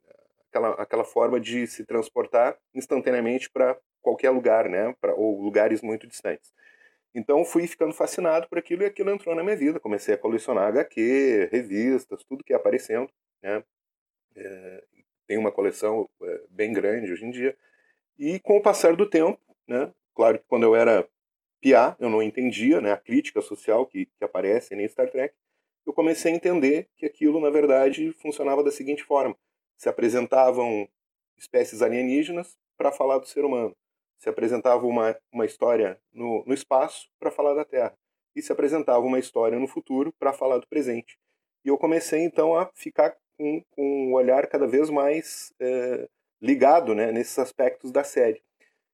aquela, 0.52 0.70
aquela 0.74 1.04
forma 1.04 1.40
de 1.40 1.66
se 1.66 1.86
transportar 1.86 2.58
instantaneamente 2.76 3.50
para 3.50 3.78
qualquer 4.02 4.30
lugar, 4.30 4.70
né? 4.70 4.94
Pra, 5.00 5.14
ou 5.16 5.42
lugares 5.42 5.82
muito 5.82 6.06
distantes. 6.06 6.54
Então 7.16 7.44
fui 7.44 7.68
ficando 7.68 7.94
fascinado 7.94 8.48
por 8.48 8.58
aquilo 8.58 8.84
e 8.84 8.86
aquilo 8.86 9.10
entrou 9.12 9.36
na 9.36 9.44
minha 9.44 9.56
vida. 9.56 9.80
Comecei 9.80 10.14
a 10.14 10.18
colecionar 10.18 10.68
HQ, 10.68 11.50
revistas, 11.52 12.24
tudo 12.24 12.44
que 12.44 12.54
ia 12.54 12.58
aparecendo, 12.58 13.10
né? 13.42 13.64
É, 14.36 14.84
tenho 15.28 15.40
uma 15.40 15.52
coleção 15.52 16.10
é, 16.22 16.42
bem 16.50 16.74
grande 16.74 17.12
hoje 17.12 17.26
em 17.26 17.32
dia. 17.32 17.58
E 18.20 18.40
com 18.40 18.58
o 18.58 18.62
passar 18.62 18.96
do 18.96 19.10
tempo, 19.10 19.40
né, 19.68 19.92
claro 20.14 20.40
que 20.40 20.46
quando 20.48 20.64
eu 20.64 20.76
era 20.76 21.08
piá, 21.62 21.96
eu 22.00 22.10
não 22.10 22.22
entendia 22.22 22.82
né, 22.82 22.92
a 22.92 22.98
crítica 22.98 23.42
social 23.42 23.86
que, 23.86 24.06
que 24.06 24.24
aparece 24.24 24.74
em 24.74 24.88
Star 24.88 25.10
Trek, 25.10 25.34
eu 25.86 25.94
comecei 25.94 26.32
a 26.32 26.36
entender 26.36 26.88
que 26.98 27.06
aquilo, 27.06 27.40
na 27.40 27.50
verdade, 27.50 28.14
funcionava 28.22 28.64
da 28.64 28.72
seguinte 28.72 29.04
forma. 29.04 29.36
Se 29.82 29.90
apresentavam 29.90 30.88
espécies 31.36 31.82
alienígenas 31.82 32.56
para 32.78 32.92
falar 32.92 33.18
do 33.18 33.26
ser 33.26 33.44
humano. 33.44 33.76
Se 34.20 34.30
apresentava 34.30 34.86
uma, 34.86 35.18
uma 35.34 35.44
história 35.44 36.00
no, 36.14 36.44
no 36.46 36.54
espaço 36.54 37.10
para 37.20 37.32
falar 37.32 37.56
da 37.56 37.66
Terra. 37.66 37.98
E 38.36 38.44
se 38.44 38.52
apresentava 38.52 39.04
uma 39.04 39.18
história 39.18 39.58
no 39.58 39.68
futuro 39.68 40.14
para 40.20 40.34
falar 40.34 40.60
do 40.60 40.68
presente. 40.68 41.18
E 41.66 41.70
eu 41.70 41.80
comecei, 41.80 42.20
então, 42.22 42.56
a 42.56 42.70
ficar 42.76 43.18
com, 43.36 43.64
com 43.72 44.10
um 44.10 44.14
olhar 44.14 44.46
cada 44.46 44.68
vez 44.68 44.88
mais 44.92 45.52
é, 45.60 46.08
ligado 46.40 46.94
né, 46.94 47.12
nesses 47.12 47.40
aspectos 47.40 47.92
da 47.92 48.04
série. 48.04 48.40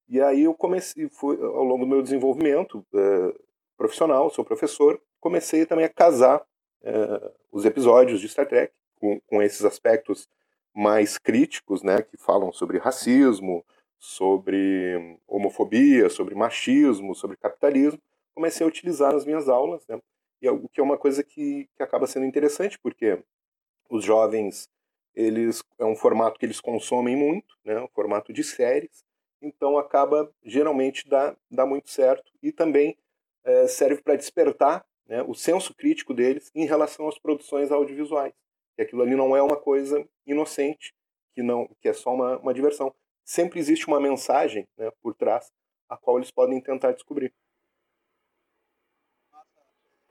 E 0.07 0.21
aí 0.21 0.43
eu 0.43 0.53
comecei, 0.53 1.09
foi, 1.09 1.35
ao 1.35 1.65
longo 1.65 1.83
do 1.83 1.89
meu 1.89 2.01
desenvolvimento 2.01 2.81
é, 2.95 3.35
profissional, 3.75 4.29
sou 4.29 4.45
professor, 4.45 5.01
comecei 5.19 5.65
também 5.65 5.83
a 5.83 5.89
casar 5.89 6.41
é, 6.81 7.31
os 7.51 7.65
episódios 7.65 8.21
de 8.21 8.29
Star 8.29 8.47
Trek 8.47 8.73
com, 8.95 9.19
com 9.27 9.43
esses 9.43 9.65
aspectos 9.65 10.29
mais 10.77 11.17
críticos, 11.17 11.81
né, 11.81 12.03
que 12.03 12.17
falam 12.17 12.53
sobre 12.53 12.77
racismo, 12.77 13.65
sobre 13.97 15.17
homofobia, 15.27 16.07
sobre 16.07 16.35
machismo, 16.35 17.15
sobre 17.15 17.35
capitalismo, 17.35 17.99
comecei 18.35 18.63
a 18.63 18.69
utilizar 18.69 19.11
nas 19.11 19.25
minhas 19.25 19.49
aulas, 19.49 19.83
né, 19.87 19.99
e 20.39 20.47
é 20.47 20.51
o 20.51 20.69
que 20.69 20.79
é 20.79 20.83
uma 20.83 20.95
coisa 20.95 21.23
que, 21.23 21.67
que 21.75 21.81
acaba 21.81 22.05
sendo 22.05 22.27
interessante, 22.27 22.77
porque 22.77 23.19
os 23.89 24.03
jovens, 24.03 24.69
eles 25.15 25.63
é 25.79 25.85
um 25.85 25.95
formato 25.95 26.39
que 26.39 26.45
eles 26.45 26.61
consomem 26.61 27.15
muito, 27.15 27.57
né, 27.65 27.79
um 27.81 27.87
formato 27.87 28.31
de 28.31 28.43
séries, 28.43 29.03
então 29.41 29.79
acaba, 29.79 30.31
geralmente, 30.43 31.09
dá, 31.09 31.35
dá 31.49 31.65
muito 31.65 31.89
certo, 31.89 32.31
e 32.39 32.51
também 32.51 32.95
é, 33.43 33.67
serve 33.67 34.03
para 34.03 34.15
despertar 34.15 34.85
né, 35.07 35.23
o 35.23 35.33
senso 35.33 35.73
crítico 35.73 36.13
deles 36.13 36.51
em 36.53 36.67
relação 36.67 37.07
às 37.07 37.17
produções 37.17 37.71
audiovisuais 37.71 38.33
que 38.77 38.83
aquilo 38.83 39.01
ali 39.01 39.15
não 39.15 39.35
é 39.35 39.41
uma 39.41 39.59
coisa 39.59 40.07
inocente, 40.25 40.93
que 41.33 41.41
não 41.41 41.67
que 41.81 41.89
é 41.89 41.93
só 41.93 42.13
uma, 42.13 42.37
uma 42.37 42.53
diversão. 42.53 42.93
Sempre 43.25 43.59
existe 43.59 43.87
uma 43.87 43.99
mensagem 43.99 44.67
né, 44.77 44.91
por 45.01 45.15
trás, 45.15 45.51
a 45.89 45.97
qual 45.97 46.17
eles 46.17 46.29
podem 46.29 46.61
tentar 46.61 46.91
descobrir. 46.91 47.33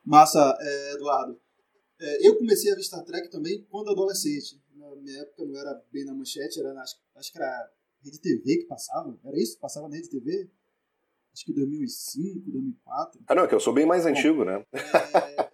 Massa, 0.05 0.57
é, 0.61 0.93
Eduardo. 0.95 1.41
É, 1.99 2.27
eu 2.27 2.37
comecei 2.37 2.73
a 2.73 2.75
ver 2.75 2.83
Star 2.83 3.05
Trek 3.05 3.31
também 3.31 3.65
quando 3.71 3.91
adolescente. 3.91 4.61
Na 4.75 4.95
minha 4.97 5.23
época 5.23 5.45
não 5.45 5.59
era 5.59 5.83
bem 5.93 6.05
na 6.05 6.13
manchete, 6.13 6.59
era 6.61 6.75
na, 6.75 6.83
acho, 6.83 7.33
que 7.33 7.39
era 7.39 7.73
Rede 8.03 8.21
TV 8.21 8.59
que 8.59 8.67
passava. 8.67 9.17
Era 9.25 9.41
isso? 9.41 9.59
Passava 9.59 9.89
na 9.89 9.95
Rede 9.95 10.11
TV? 10.11 10.51
Acho 11.33 11.45
que 11.45 11.53
2005, 11.53 12.51
2004. 12.51 13.21
Ah, 13.29 13.35
não, 13.35 13.45
é 13.45 13.49
que 13.49 13.55
eu 13.55 13.61
sou 13.61 13.73
bem 13.73 13.87
mais 13.87 14.03
Bom, 14.03 14.11
antigo, 14.11 14.45
né? 14.45 14.67
É... 14.73 15.51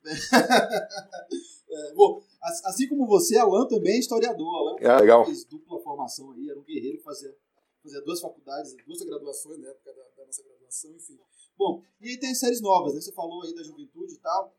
É, 1.70 1.94
bom, 1.94 2.22
assim 2.42 2.88
como 2.88 3.06
você, 3.06 3.36
Alan 3.38 3.66
também 3.68 3.94
é 3.94 3.98
historiador. 3.98 4.54
Alan 4.54 4.76
ah, 4.82 5.00
legal. 5.00 5.24
fez 5.24 5.44
dupla 5.44 5.80
formação 5.80 6.32
aí, 6.32 6.48
era 6.48 6.58
um 6.58 6.64
guerreiro, 6.64 7.00
fazia, 7.02 7.34
fazia 7.82 8.00
duas 8.02 8.20
faculdades, 8.20 8.74
duas 8.84 9.00
graduações 9.02 9.58
na 9.58 9.68
época 9.68 9.92
da, 9.92 10.02
da 10.16 10.26
nossa 10.26 10.42
graduação, 10.42 10.90
enfim. 10.92 11.18
Bom, 11.56 11.82
e 12.00 12.08
aí 12.08 12.18
tem 12.18 12.34
séries 12.34 12.60
novas, 12.60 12.94
né? 12.94 13.00
Você 13.00 13.12
falou 13.12 13.42
aí 13.42 13.54
da 13.54 13.62
juventude 13.62 14.14
e 14.14 14.18
tal. 14.18 14.52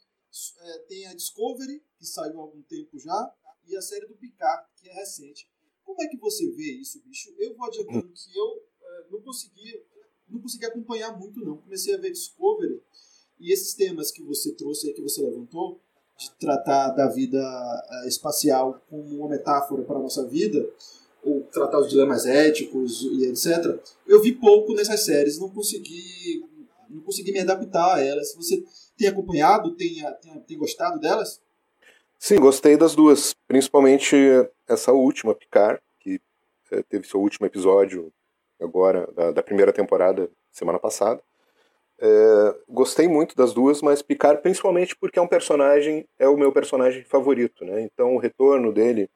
É, 0.62 0.80
tem 0.88 1.06
a 1.08 1.14
Discovery, 1.14 1.84
que 1.98 2.06
saiu 2.06 2.40
há 2.40 2.44
algum 2.44 2.62
tempo 2.62 2.98
já, 2.98 3.36
e 3.68 3.76
a 3.76 3.82
série 3.82 4.06
do 4.06 4.16
Picard, 4.16 4.66
que 4.78 4.90
é 4.90 4.94
recente. 4.94 5.50
Como 5.84 6.02
é 6.02 6.08
que 6.08 6.18
você 6.18 6.50
vê 6.52 6.72
isso, 6.74 7.02
bicho? 7.04 7.34
Eu 7.38 7.54
vou 7.56 7.68
adiantando 7.68 8.08
que 8.14 8.38
eu 8.38 8.64
é, 8.82 9.08
não 9.12 9.22
consegui 9.22 9.84
não 10.32 10.40
consegui 10.40 10.66
acompanhar 10.66 11.18
muito, 11.18 11.40
não. 11.42 11.58
Comecei 11.58 11.94
a 11.94 11.98
ver 11.98 12.12
Discovery 12.12 12.82
e 13.40 13.52
esses 13.52 13.74
temas 13.74 14.12
que 14.12 14.24
você 14.24 14.54
trouxe 14.54 14.88
aí, 14.88 14.94
que 14.94 15.02
você 15.02 15.22
levantou, 15.22 15.82
de 16.22 16.32
tratar 16.40 16.90
da 16.90 17.08
vida 17.08 17.40
uh, 17.40 18.08
espacial 18.08 18.80
como 18.88 19.04
uma 19.18 19.30
metáfora 19.30 19.82
para 19.82 19.96
a 19.98 20.02
nossa 20.02 20.28
vida, 20.28 20.64
ou 21.24 21.42
tratar 21.52 21.80
os 21.80 21.90
dilemas 21.90 22.28
éticos 22.28 23.02
e 23.04 23.26
etc. 23.26 23.80
Eu 24.08 24.22
vi 24.22 24.34
pouco 24.34 24.74
nessas 24.74 25.04
séries, 25.04 25.40
não 25.40 25.50
consegui, 25.50 26.44
não 26.90 27.02
consegui 27.02 27.32
me 27.32 27.40
adaptar 27.40 27.96
a 27.96 28.04
elas. 28.04 28.36
Você 28.36 28.64
tem 28.96 29.08
acompanhado, 29.08 29.72
tem, 29.76 29.96
tem, 30.22 30.40
tem 30.42 30.58
gostado 30.58 31.00
delas? 31.00 31.42
Sim, 32.20 32.40
gostei 32.40 32.78
das 32.78 32.94
duas, 32.94 33.36
principalmente 33.48 34.16
essa 34.68 34.92
última, 34.92 35.34
Picard, 35.34 35.82
que 36.00 36.22
eh, 36.72 36.84
teve 36.88 37.08
seu 37.08 37.20
último 37.20 37.48
episódio 37.48 38.14
agora 38.60 39.10
da, 39.16 39.32
da 39.32 39.44
primeira 39.44 39.74
temporada 39.74 40.30
semana 40.52 40.78
passada. 40.78 41.20
É, 42.04 42.56
gostei 42.68 43.08
muito 43.08 43.36
das 43.36 43.54
duas, 43.54 43.80
mas 43.80 44.02
Picard 44.02 44.42
principalmente 44.42 44.96
porque 44.96 45.20
é 45.20 45.22
um 45.22 45.28
personagem, 45.28 46.08
é 46.18 46.28
o 46.28 46.36
meu 46.36 46.52
personagem 46.52 47.04
favorito, 47.04 47.64
né? 47.64 47.82
Então 47.82 48.16
o 48.16 48.18
retorno 48.18 48.74
dele, 48.74 49.08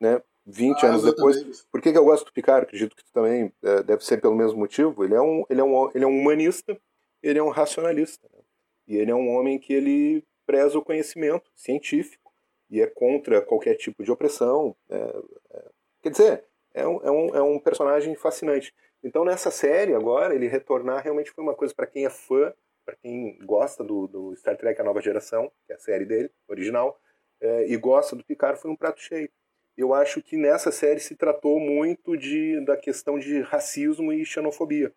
né, 0.00 0.22
20 0.46 0.84
ah, 0.84 0.88
anos 0.90 1.02
depois. 1.02 1.66
Por 1.70 1.82
que, 1.82 1.90
que 1.90 1.98
eu 1.98 2.04
gosto 2.04 2.26
do 2.26 2.32
Picard? 2.32 2.62
Acredito 2.62 2.94
que 2.94 3.04
tu 3.04 3.12
também 3.12 3.52
é, 3.62 3.82
deve 3.82 4.04
ser 4.04 4.20
pelo 4.20 4.36
mesmo 4.36 4.58
motivo. 4.58 5.04
Ele 5.04 5.14
é 5.14 5.20
um, 5.20 5.44
ele 5.50 5.60
é 5.60 5.64
um, 5.64 5.90
ele 5.92 6.04
é 6.04 6.06
um 6.06 6.16
humanista, 6.16 6.78
ele 7.20 7.40
é 7.40 7.42
um 7.42 7.50
racionalista. 7.50 8.28
Né? 8.32 8.40
E 8.86 8.96
ele 8.96 9.10
é 9.10 9.14
um 9.14 9.28
homem 9.28 9.58
que 9.58 9.72
ele 9.72 10.22
preza 10.46 10.78
o 10.78 10.84
conhecimento 10.84 11.50
científico 11.56 12.32
e 12.70 12.80
é 12.80 12.86
contra 12.86 13.42
qualquer 13.42 13.74
tipo 13.74 14.04
de 14.04 14.12
opressão. 14.12 14.76
Né? 14.88 15.12
É, 15.50 15.64
quer 16.02 16.10
dizer, 16.10 16.44
é 16.72 16.86
um, 16.86 17.00
é, 17.02 17.10
um, 17.10 17.36
é 17.36 17.42
um 17.42 17.58
personagem 17.58 18.14
fascinante. 18.14 18.72
Então 19.06 19.24
nessa 19.24 19.52
série 19.52 19.94
agora, 19.94 20.34
ele 20.34 20.48
retornar 20.48 21.00
realmente 21.00 21.30
foi 21.30 21.44
uma 21.44 21.54
coisa 21.54 21.72
para 21.72 21.86
quem 21.86 22.04
é 22.04 22.10
fã, 22.10 22.52
para 22.84 22.96
quem 22.96 23.38
gosta 23.38 23.84
do, 23.84 24.08
do, 24.08 24.34
Star 24.34 24.56
Trek 24.56 24.80
A 24.80 24.84
Nova 24.84 25.00
Geração, 25.00 25.48
que 25.64 25.72
é 25.72 25.76
a 25.76 25.78
série 25.78 26.04
dele, 26.04 26.28
original, 26.48 27.00
é, 27.40 27.68
e 27.68 27.76
gosta 27.76 28.16
do 28.16 28.24
Picard, 28.24 28.60
foi 28.60 28.68
um 28.68 28.74
prato 28.74 29.00
cheio. 29.00 29.30
Eu 29.76 29.94
acho 29.94 30.20
que 30.20 30.36
nessa 30.36 30.72
série 30.72 30.98
se 30.98 31.14
tratou 31.14 31.60
muito 31.60 32.16
de, 32.16 32.60
da 32.64 32.76
questão 32.76 33.16
de 33.16 33.42
racismo 33.42 34.12
e 34.12 34.24
xenofobia. 34.24 34.92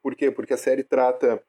Por 0.00 0.14
quê? 0.14 0.30
Porque 0.30 0.54
a 0.54 0.58
série 0.58 0.84
trata 0.84 1.42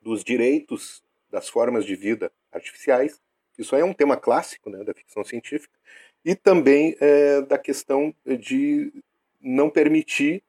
dos 0.00 0.22
direitos 0.22 1.02
das 1.28 1.48
formas 1.48 1.84
de 1.84 1.96
vida 1.96 2.30
artificiais, 2.52 3.20
isso 3.58 3.74
é 3.74 3.82
um 3.82 3.92
tema 3.92 4.16
clássico 4.16 4.70
né, 4.70 4.84
da 4.84 4.94
ficção 4.94 5.24
científica, 5.24 5.76
e 6.24 6.36
também 6.36 6.96
é, 7.00 7.42
da 7.42 7.58
questão 7.58 8.14
de 8.24 8.92
não 9.40 9.68
permitir 9.68 10.44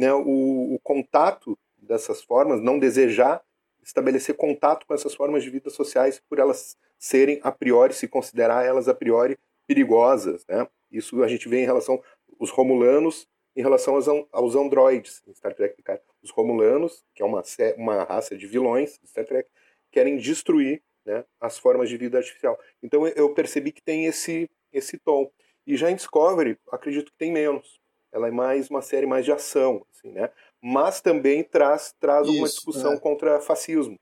né, 0.00 0.14
o, 0.14 0.74
o 0.74 0.78
contato 0.82 1.58
dessas 1.76 2.22
formas, 2.22 2.62
não 2.62 2.78
desejar 2.78 3.42
estabelecer 3.82 4.34
contato 4.34 4.86
com 4.86 4.94
essas 4.94 5.14
formas 5.14 5.42
de 5.42 5.50
vida 5.50 5.68
sociais 5.68 6.22
por 6.26 6.38
elas 6.38 6.76
serem 6.98 7.38
a 7.42 7.52
priori, 7.52 7.92
se 7.92 8.08
considerar 8.08 8.64
elas 8.64 8.88
a 8.88 8.94
priori 8.94 9.38
perigosas. 9.66 10.44
Né? 10.48 10.66
Isso 10.90 11.22
a 11.22 11.28
gente 11.28 11.48
vê 11.48 11.60
em 11.62 11.66
relação 11.66 12.02
aos 12.38 12.50
romulanos 12.50 13.28
em 13.56 13.62
relação 13.62 13.96
aos, 13.96 14.06
aos 14.32 14.54
androides 14.54 15.22
em 15.26 15.34
Star 15.34 15.52
Trek 15.54 15.76
Picard. 15.76 16.00
Os 16.22 16.30
romulanos, 16.30 17.04
que 17.14 17.22
é 17.22 17.26
uma, 17.26 17.42
uma 17.76 18.04
raça 18.04 18.36
de 18.36 18.46
vilões 18.46 18.98
de 19.02 19.08
Star 19.08 19.26
Trek, 19.26 19.50
querem 19.90 20.16
destruir 20.16 20.82
né, 21.04 21.24
as 21.40 21.58
formas 21.58 21.88
de 21.88 21.96
vida 21.96 22.16
artificial. 22.16 22.58
Então 22.82 23.06
eu 23.08 23.34
percebi 23.34 23.72
que 23.72 23.82
tem 23.82 24.06
esse, 24.06 24.48
esse 24.72 24.96
tom. 24.98 25.30
E 25.66 25.76
já 25.76 25.90
em 25.90 25.96
Discovery, 25.96 26.56
acredito 26.70 27.10
que 27.10 27.18
tem 27.18 27.32
menos 27.32 27.79
ela 28.12 28.28
é 28.28 28.30
mais 28.30 28.68
uma 28.68 28.82
série 28.82 29.06
mais 29.06 29.24
de 29.24 29.32
ação, 29.32 29.84
assim, 29.90 30.10
né? 30.10 30.30
Mas 30.60 31.00
também 31.00 31.42
traz 31.42 31.94
traz 31.98 32.26
Isso, 32.26 32.38
uma 32.38 32.48
discussão 32.48 32.92
é. 32.94 32.98
contra 32.98 33.40
fascismo, 33.40 33.98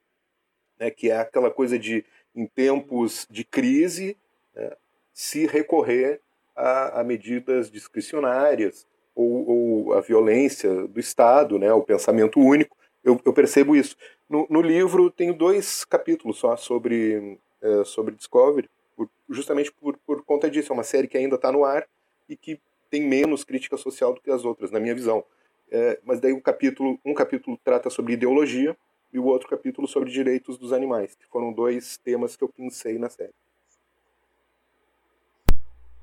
né? 0.79 0.91
Que 0.91 1.11
é 1.11 1.19
aquela 1.19 1.51
coisa 1.51 1.79
de 1.79 2.05
em 2.35 2.47
tempos 2.47 3.27
de 3.31 3.45
crise 3.45 4.17
né, 4.55 4.71
se 5.13 5.47
recorrer 5.47 6.21
a, 6.55 7.01
a, 7.01 7.05
medidas 7.05 7.71
discricionárias 7.71 8.87
ou, 9.15 9.49
ou, 9.49 9.93
a 9.95 10.01
violência 10.01 10.87
do 10.87 11.01
Estado, 11.01 11.59
né? 11.59 11.73
O 11.73 11.83
pensamento 11.83 12.41
único. 12.41 12.77
Eu, 13.03 13.21
eu 13.25 13.33
percebo 13.33 13.77
isso. 13.77 13.97
No, 14.29 14.47
no, 14.51 14.61
livro 14.61 15.11
tenho 15.11 15.35
dois 15.35 15.85
capítulos 15.85 16.39
só 16.39 16.57
sobre 16.57 17.39
é, 17.61 17.85
sobre 17.85 18.15
Discovery, 18.15 18.69
por, 18.97 19.09
justamente 19.29 19.73
por, 19.73 19.97
por 19.99 20.23
conta 20.25 20.51
disso. 20.51 20.73
É 20.73 20.75
uma 20.75 20.85
série 20.85 21.09
que 21.09 21.17
ainda 21.17 21.37
está 21.37 21.51
no 21.51 21.65
ar 21.65 21.87
e 22.29 22.37
que 22.37 22.61
tem 22.91 23.03
menos 23.03 23.45
crítica 23.45 23.77
social 23.77 24.15
do 24.15 24.21
que 24.21 24.31
as 24.31 24.45
outras, 24.45 24.71
na 24.71 24.81
minha 24.81 24.95
visão. 24.95 25.25
É, 25.71 26.01
mas 26.05 26.21
daí 26.21 26.33
um 26.33 26.41
capítulo, 26.41 26.99
um 27.05 27.15
capítulo 27.15 27.59
trata 27.63 27.91
sobre 27.91 28.15
ideologia 28.15 28.77
e 29.13 29.19
o 29.19 29.25
outro 29.25 29.49
capítulo 29.49 29.87
sobre 29.87 30.11
direitos 30.11 30.59
dos 30.59 30.73
animais, 30.73 31.15
que 31.15 31.27
foram 31.27 31.53
dois 31.53 31.99
temas 31.99 32.37
que 32.37 32.45
eu 32.45 32.49
pensei 32.49 32.99
na 32.99 33.09
série. 33.09 33.35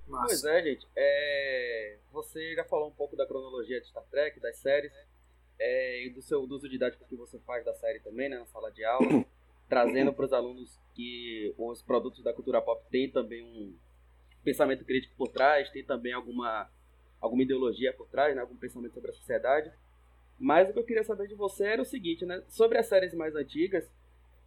Massa. 0.08 0.28
Pois 0.28 0.44
é, 0.46 0.64
gente. 0.64 0.88
É... 0.96 1.98
Você 2.12 2.56
já 2.56 2.64
falou 2.64 2.90
um 2.90 2.94
pouco 2.94 3.16
da 3.16 3.26
cronologia 3.26 3.82
de 3.82 3.88
Star 3.88 4.04
Trek, 4.10 4.40
das 4.40 4.58
séries, 4.58 4.94
é... 5.60 6.06
e 6.06 6.10
do 6.10 6.22
seu 6.22 6.42
uso 6.42 6.70
didático 6.70 7.06
que 7.08 7.16
você 7.16 7.40
faz 7.40 7.66
da 7.66 7.74
série 7.74 8.00
também, 8.00 8.30
né, 8.30 8.38
na 8.38 8.46
sala 8.46 8.72
de 8.72 8.84
aula, 8.84 9.26
trazendo 9.68 10.14
para 10.14 10.26
os 10.26 10.34
alunos 10.34 10.80
que 10.94 11.54
os 11.58 11.82
produtos 11.82 12.24
da 12.24 12.34
cultura 12.34 12.62
pop 12.62 12.84
têm 12.90 13.10
também 13.10 13.44
um, 13.44 13.76
pensamento 14.46 14.86
crítico 14.86 15.16
por 15.18 15.28
trás, 15.28 15.70
tem 15.72 15.84
também 15.84 16.14
alguma, 16.14 16.70
alguma 17.20 17.44
ideologia 17.44 17.92
por 17.92 18.08
trás, 18.08 18.36
né? 18.36 18.42
algum 18.42 18.56
pensamento 18.56 18.94
sobre 18.94 19.10
a 19.10 19.14
sociedade. 19.14 19.72
Mas 20.40 20.70
o 20.70 20.74
que 20.74 20.80
eu 20.80 20.84
queria 20.86 21.04
saber 21.04 21.28
de 21.28 21.36
você 21.36 21.66
era 21.66 21.82
o 21.82 21.86
seguinte, 21.86 22.26
né? 22.26 22.44
Sobre 22.48 22.78
as 22.78 22.88
séries 22.88 23.14
mais 23.14 23.36
antigas, 23.36 23.90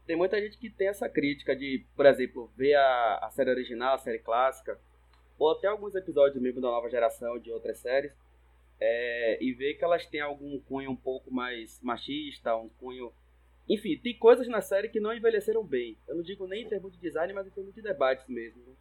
tem 0.07 0.17
muita 0.17 0.41
gente 0.41 0.59
que 0.59 0.71
tem 0.71 0.89
essa 0.89 1.09
crítica 1.09 1.57
de, 1.57 1.85
por 1.97 2.07
exemplo, 2.07 2.51
ver 2.57 2.75
a, 2.75 3.19
a 3.23 3.31
série 3.31 3.51
original, 3.51 3.95
a 3.95 3.99
série 3.99 4.19
clássica, 4.19 4.79
ou 5.39 5.51
até 5.51 5.67
alguns 5.67 5.95
episódios 5.95 6.41
mesmo 6.41 6.61
da 6.61 6.69
nova 6.69 6.91
geração 6.91 7.39
de 7.39 7.51
outras 7.51 7.79
séries, 7.79 8.13
é, 8.81 9.43
e 9.43 9.53
ver 9.53 9.75
que 9.75 9.85
elas 9.85 10.07
têm 10.07 10.21
algum 10.21 10.59
cunho 10.61 10.91
um 10.91 10.97
pouco 10.97 11.33
mais 11.33 11.81
machista, 11.83 12.55
um 12.55 12.69
cunho. 12.69 13.13
Enfim, 13.69 13.99
tem 13.99 14.17
coisas 14.17 14.47
na 14.49 14.61
série 14.61 14.89
que 14.89 15.01
não 15.01 15.13
envelheceram 15.13 15.65
bem. 15.65 15.97
Eu 16.07 16.17
não 16.17 16.23
digo 16.23 16.47
nem 16.47 16.65
em 16.65 16.69
termos 16.69 16.93
de 16.93 16.99
design, 16.99 17.33
mas 17.33 17.47
em 17.47 17.51
termos 17.51 17.75
de 17.75 17.83
debates 17.83 18.27
mesmo. 18.29 18.63
Né? 18.67 18.73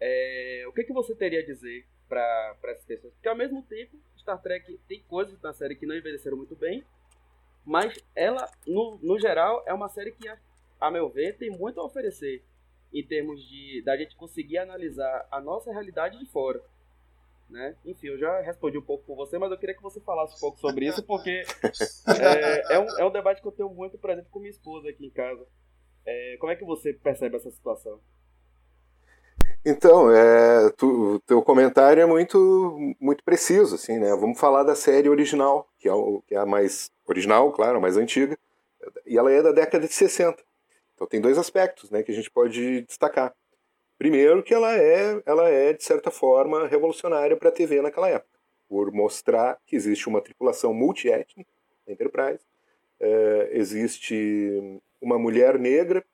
É, 0.00 0.64
o 0.66 0.72
que, 0.72 0.84
que 0.84 0.92
você 0.92 1.14
teria 1.14 1.40
a 1.40 1.46
dizer 1.46 1.86
para 2.08 2.56
essas 2.64 2.84
pessoas? 2.84 3.12
Porque 3.14 3.28
ao 3.28 3.36
mesmo 3.36 3.62
tempo, 3.62 3.98
Star 4.18 4.40
Trek 4.40 4.78
tem 4.88 5.02
coisas 5.02 5.40
na 5.42 5.52
série 5.52 5.76
que 5.76 5.86
não 5.86 5.96
envelheceram 5.96 6.36
muito 6.36 6.56
bem, 6.56 6.84
mas 7.64 8.02
ela, 8.16 8.50
no, 8.66 8.98
no 9.02 9.18
geral, 9.18 9.62
é 9.66 9.74
uma 9.74 9.88
série 9.88 10.12
que, 10.12 10.28
a 10.80 10.90
meu 10.90 11.10
ver, 11.10 11.36
tem 11.36 11.50
muito 11.50 11.80
a 11.80 11.84
oferecer 11.84 12.42
em 12.92 13.04
termos 13.04 13.42
de 13.48 13.82
da 13.82 13.96
gente 13.96 14.16
conseguir 14.16 14.58
analisar 14.58 15.28
a 15.30 15.40
nossa 15.40 15.70
realidade 15.70 16.18
de 16.18 16.26
fora. 16.26 16.60
Né? 17.48 17.76
Enfim, 17.84 18.08
eu 18.08 18.18
já 18.18 18.40
respondi 18.40 18.78
um 18.78 18.82
pouco 18.82 19.04
com 19.04 19.16
você, 19.16 19.36
mas 19.36 19.50
eu 19.50 19.58
queria 19.58 19.74
que 19.74 19.82
você 19.82 20.00
falasse 20.00 20.36
um 20.36 20.40
pouco 20.40 20.60
sobre 20.60 20.86
isso, 20.86 21.02
porque 21.02 21.42
é, 22.20 22.74
é, 22.74 22.78
um, 22.78 22.98
é 22.98 23.04
um 23.04 23.10
debate 23.10 23.42
que 23.42 23.48
eu 23.48 23.52
tenho 23.52 23.68
muito 23.70 23.98
presente 23.98 24.28
com 24.30 24.38
minha 24.38 24.50
esposa 24.50 24.88
aqui 24.88 25.04
em 25.04 25.10
casa. 25.10 25.44
É, 26.06 26.36
como 26.38 26.52
é 26.52 26.56
que 26.56 26.64
você 26.64 26.92
percebe 26.92 27.36
essa 27.36 27.50
situação? 27.50 28.00
Então, 29.64 30.10
é, 30.10 30.70
tu, 30.70 31.20
teu 31.26 31.42
comentário 31.42 32.02
é 32.02 32.06
muito, 32.06 32.94
muito 32.98 33.22
preciso, 33.22 33.74
assim, 33.74 33.98
né? 33.98 34.08
Vamos 34.16 34.40
falar 34.40 34.62
da 34.62 34.74
série 34.74 35.08
original, 35.08 35.68
que 35.78 35.86
é, 35.86 35.92
o, 35.92 36.22
que 36.26 36.34
é 36.34 36.38
a 36.38 36.46
mais 36.46 36.90
original, 37.06 37.52
claro, 37.52 37.76
a 37.76 37.80
mais 37.80 37.98
antiga, 37.98 38.38
e 39.06 39.18
ela 39.18 39.30
é 39.30 39.42
da 39.42 39.52
década 39.52 39.86
de 39.86 39.92
60. 39.92 40.42
Então 40.94 41.06
tem 41.06 41.20
dois 41.20 41.36
aspectos, 41.36 41.90
né, 41.90 42.02
que 42.02 42.10
a 42.10 42.14
gente 42.14 42.30
pode 42.30 42.82
destacar. 42.82 43.34
Primeiro, 43.98 44.42
que 44.42 44.54
ela 44.54 44.74
é, 44.74 45.22
ela 45.26 45.48
é 45.48 45.74
de 45.74 45.84
certa 45.84 46.10
forma 46.10 46.66
revolucionária 46.66 47.36
para 47.36 47.50
a 47.50 47.52
TV 47.52 47.82
naquela 47.82 48.08
época, 48.08 48.38
por 48.66 48.90
mostrar 48.92 49.58
que 49.66 49.76
existe 49.76 50.08
uma 50.08 50.22
tripulação 50.22 50.72
multiétnica, 50.72 51.50
Enterprise, 51.86 52.40
é, 52.98 53.50
existe 53.52 54.80
uma 55.00 55.18
mulher 55.18 55.58
negra 55.58 56.04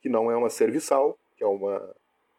que 0.00 0.08
não 0.08 0.30
é 0.30 0.36
uma 0.36 0.50
serviçal, 0.50 1.16
que 1.36 1.44
é 1.44 1.46
uma 1.46 1.94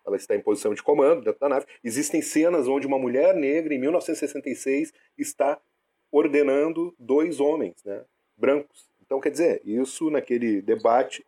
ela 0.05 0.15
está 0.15 0.35
em 0.35 0.41
posição 0.41 0.73
de 0.73 0.83
comando 0.83 1.23
dentro 1.23 1.39
da 1.39 1.49
nave. 1.49 1.65
Existem 1.83 2.21
cenas 2.21 2.67
onde 2.67 2.85
uma 2.85 2.99
mulher 2.99 3.35
negra, 3.35 3.73
em 3.73 3.79
1966, 3.79 4.93
está 5.17 5.59
ordenando 6.11 6.93
dois 6.99 7.39
homens 7.39 7.75
né, 7.83 8.01
brancos. 8.37 8.87
Então, 9.05 9.19
quer 9.19 9.31
dizer, 9.31 9.61
isso 9.65 10.09
naquele 10.09 10.61
debate. 10.61 11.25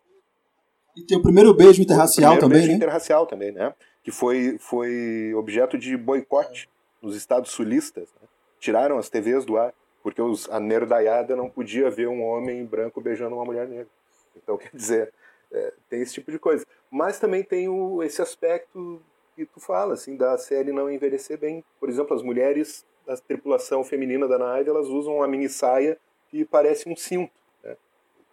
E 0.96 1.04
tem 1.04 1.18
o 1.18 1.22
primeiro 1.22 1.54
beijo 1.54 1.82
interracial 1.82 2.36
o 2.36 2.40
também, 2.40 2.58
beijo 2.58 2.72
né? 2.72 2.78
interracial 2.78 3.26
também, 3.28 3.52
né? 3.52 3.74
Que 4.04 4.12
foi, 4.12 4.58
foi 4.60 5.34
objeto 5.36 5.78
de 5.78 5.96
boicote 5.96 6.70
nos 7.02 7.16
estados 7.16 7.52
sulistas. 7.52 8.10
Né? 8.22 8.28
Tiraram 8.60 8.98
as 8.98 9.10
TVs 9.10 9.46
do 9.46 9.58
ar, 9.58 9.74
porque 10.02 10.22
os, 10.22 10.50
a 10.50 10.60
nerdaiada 10.60 11.36
não 11.36 11.50
podia 11.50 11.90
ver 11.92 12.08
um 12.08 12.24
homem 12.24 12.66
branco 12.66 13.02
beijando 13.02 13.36
uma 13.36 13.46
mulher 13.46 13.68
negra. 13.68 13.90
Então, 14.36 14.58
quer 14.58 14.72
dizer, 14.74 15.14
é, 15.52 15.74
tem 15.90 16.02
esse 16.02 16.14
tipo 16.14 16.32
de 16.32 16.40
coisa. 16.40 16.66
Mas 16.92 17.20
também 17.20 17.44
tem 17.44 17.68
o, 17.68 18.02
esse 18.04 18.22
aspecto 18.22 19.02
que 19.36 19.46
tu 19.46 19.60
fala, 19.60 19.94
assim, 19.94 20.16
da 20.16 20.38
série 20.38 20.72
não 20.72 20.90
envelhecer 20.90 21.38
bem. 21.38 21.64
Por 21.80 21.90
exemplo, 21.90 22.16
as 22.16 22.24
mulheres 22.24 22.86
da 23.06 23.16
tripulação 23.16 23.84
feminina 23.84 24.28
da 24.28 24.38
nave, 24.38 24.70
elas 24.70 24.88
usam 24.88 25.18
uma 25.18 25.28
mini 25.28 25.48
saia 25.48 25.98
que 26.30 26.44
parece 26.44 26.90
um 26.90 26.96
cinto, 26.96 27.32
né? 27.64 27.78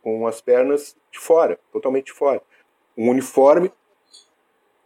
com 0.03 0.27
as 0.27 0.41
pernas 0.41 0.97
de 1.13 1.19
fora, 1.19 1.59
totalmente 1.73 2.07
de 2.07 2.13
fora. 2.13 2.43
Um 2.97 3.11
uniforme. 3.11 3.71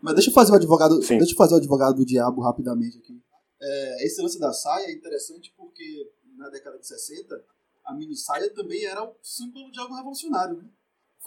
Mas 0.01 0.15
deixa 0.15 0.31
eu 0.31 0.35
fazer 0.35 0.53
o 0.53 0.57
advogado, 0.57 1.03
Sim. 1.03 1.19
deixa 1.19 1.33
eu 1.33 1.37
fazer 1.37 1.55
o 1.55 1.59
advogado 1.59 1.97
do 1.97 2.05
diabo 2.05 2.43
rapidamente 2.43 2.99
aqui. 2.99 3.19
É, 3.61 4.07
esse 4.07 4.21
lance 4.21 4.39
da 4.39 4.53
saia 4.53 4.87
é 4.87 4.93
interessante 4.93 5.53
porque 5.57 6.13
na 6.37 6.49
década 6.49 6.79
de 6.79 6.87
60 6.87 7.45
a 7.85 7.95
mini 7.95 8.17
saia 8.17 8.53
também 8.55 8.85
era 8.85 9.03
um 9.03 9.15
símbolo 9.23 9.71
de 9.73 9.81
algo 9.81 9.95
revolucionário, 9.95 10.57
né? 10.57 10.65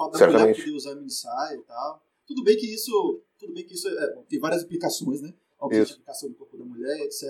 O 0.02 0.06
fato 0.06 0.12
da 0.14 0.18
Certamente. 0.20 0.60
mulher 0.60 0.66
poder 0.66 0.76
usar 0.76 0.96
mini 0.96 1.12
saia 1.12 1.56
e 1.56 1.62
tal. 1.62 2.02
Tudo 2.26 2.44
bem 2.44 2.58
que 2.58 2.74
isso, 2.74 3.22
tudo 3.38 3.54
bem 3.54 3.66
que 3.66 3.74
isso 3.74 3.88
é, 3.88 4.16
tem 4.30 4.40
várias 4.40 4.64
implicações, 4.64 5.22
né? 5.22 5.34
A 5.60 5.66
objetificação 5.66 6.30
do 6.30 6.36
corpo 6.36 6.58
da 6.58 6.66
mulher, 6.66 7.00
etc. 7.02 7.24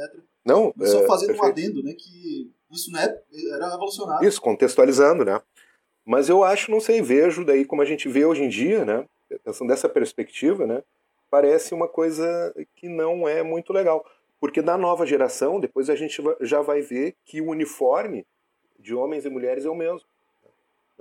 Não, 0.45 0.73
Mas 0.75 0.89
só 0.89 1.01
é, 1.01 1.07
fazendo 1.07 1.27
perfeito. 1.27 1.45
um 1.45 1.49
adendo, 1.49 1.83
né, 1.83 1.93
que 1.93 2.49
isso 2.71 2.91
né, 2.91 3.19
era 3.51 3.69
revolucionário. 3.69 4.27
Isso, 4.27 4.41
contextualizando, 4.41 5.25
né? 5.25 5.41
Mas 6.05 6.29
eu 6.29 6.43
acho, 6.43 6.71
não 6.71 6.79
sei, 6.79 7.01
vejo 7.01 7.45
daí 7.45 7.65
como 7.65 7.81
a 7.81 7.85
gente 7.85 8.07
vê 8.07 8.25
hoje 8.25 8.43
em 8.43 8.49
dia, 8.49 8.85
né? 8.85 9.05
Pensando 9.43 9.69
dessa 9.69 9.89
perspectiva, 9.89 10.65
né? 10.65 10.83
Parece 11.29 11.73
uma 11.73 11.87
coisa 11.87 12.53
que 12.75 12.87
não 12.89 13.27
é 13.27 13.43
muito 13.43 13.71
legal. 13.71 14.05
Porque 14.39 14.61
na 14.61 14.77
nova 14.77 15.05
geração, 15.05 15.59
depois 15.59 15.89
a 15.89 15.95
gente 15.95 16.21
já 16.41 16.61
vai 16.61 16.81
ver 16.81 17.15
que 17.25 17.39
o 17.41 17.49
uniforme 17.49 18.25
de 18.79 18.95
homens 18.95 19.25
e 19.25 19.29
mulheres 19.29 19.65
é 19.65 19.69
o 19.69 19.75
mesmo. 19.75 20.01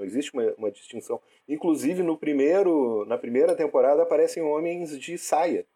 Não 0.00 0.06
existe 0.06 0.32
uma, 0.32 0.50
uma 0.56 0.70
distinção. 0.70 1.20
Inclusive, 1.46 2.02
no 2.02 2.16
primeiro, 2.16 3.04
na 3.04 3.18
primeira 3.18 3.54
temporada 3.54 4.02
aparecem 4.02 4.42
homens 4.42 4.98
de 4.98 5.18
saia, 5.18 5.66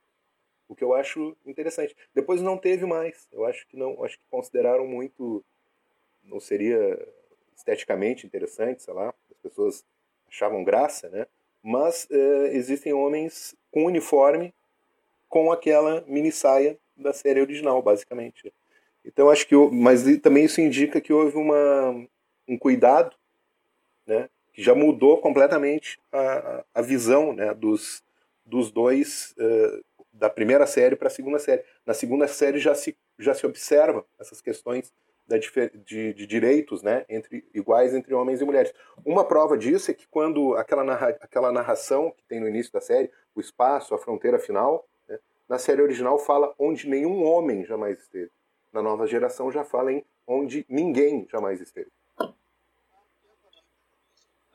o 0.66 0.74
que 0.74 0.82
eu 0.82 0.94
acho 0.94 1.36
interessante. 1.44 1.94
Depois 2.14 2.40
não 2.40 2.56
teve 2.56 2.86
mais. 2.86 3.28
Eu 3.30 3.44
acho 3.44 3.66
que 3.68 3.76
não, 3.76 4.02
acho 4.02 4.16
que 4.18 4.24
consideraram 4.30 4.86
muito, 4.86 5.44
não 6.24 6.40
seria 6.40 7.06
esteticamente 7.54 8.26
interessante, 8.26 8.82
sei 8.82 8.94
lá. 8.94 9.12
As 9.30 9.36
pessoas 9.42 9.84
achavam 10.26 10.64
graça, 10.64 11.10
né? 11.10 11.26
Mas 11.62 12.08
é, 12.10 12.56
existem 12.56 12.94
homens 12.94 13.54
com 13.70 13.84
uniforme, 13.84 14.54
com 15.28 15.52
aquela 15.52 16.02
mini 16.06 16.32
saia 16.32 16.78
da 16.96 17.12
série 17.12 17.42
original, 17.42 17.82
basicamente. 17.82 18.50
Então 19.04 19.28
acho 19.28 19.46
que, 19.46 19.54
mas 19.54 20.02
também 20.22 20.46
isso 20.46 20.62
indica 20.62 20.98
que 20.98 21.12
houve 21.12 21.36
uma, 21.36 22.08
um 22.48 22.56
cuidado 22.56 23.14
né, 24.06 24.28
que 24.52 24.62
já 24.62 24.74
mudou 24.74 25.18
completamente 25.18 25.98
a, 26.12 26.64
a 26.74 26.82
visão 26.82 27.32
né, 27.32 27.52
dos, 27.54 28.02
dos 28.44 28.70
dois, 28.70 29.34
uh, 29.38 29.84
da 30.12 30.30
primeira 30.30 30.66
série 30.66 30.96
para 30.96 31.08
a 31.08 31.10
segunda 31.10 31.38
série. 31.38 31.64
Na 31.84 31.92
segunda 31.92 32.28
série 32.28 32.58
já 32.58 32.74
se, 32.74 32.96
já 33.18 33.34
se 33.34 33.44
observa 33.44 34.04
essas 34.18 34.40
questões 34.40 34.92
da, 35.26 35.36
de, 35.38 36.12
de, 36.14 36.26
direitos 36.26 36.82
né, 36.82 37.04
entre, 37.08 37.44
iguais 37.52 37.94
entre 37.94 38.14
homens 38.14 38.40
e 38.40 38.44
mulheres. 38.44 38.72
Uma 39.04 39.24
prova 39.24 39.56
disso 39.56 39.90
é 39.90 39.94
que 39.94 40.06
quando 40.06 40.54
aquela, 40.54 40.84
narra, 40.84 41.08
aquela 41.20 41.50
narração 41.50 42.10
que 42.10 42.22
tem 42.24 42.40
no 42.40 42.48
início 42.48 42.72
da 42.72 42.80
série, 42.80 43.10
o 43.34 43.40
espaço, 43.40 43.94
a 43.94 43.98
fronteira 43.98 44.38
final, 44.38 44.86
né, 45.08 45.18
na 45.48 45.58
série 45.58 45.82
original 45.82 46.18
fala 46.18 46.54
onde 46.58 46.88
nenhum 46.88 47.24
homem 47.24 47.64
jamais 47.64 47.98
esteve. 47.98 48.30
Na 48.72 48.82
nova 48.82 49.06
geração 49.06 49.50
já 49.50 49.64
fala 49.64 49.92
em 49.92 50.04
onde 50.26 50.64
ninguém 50.68 51.26
jamais 51.30 51.60
esteve. 51.60 51.90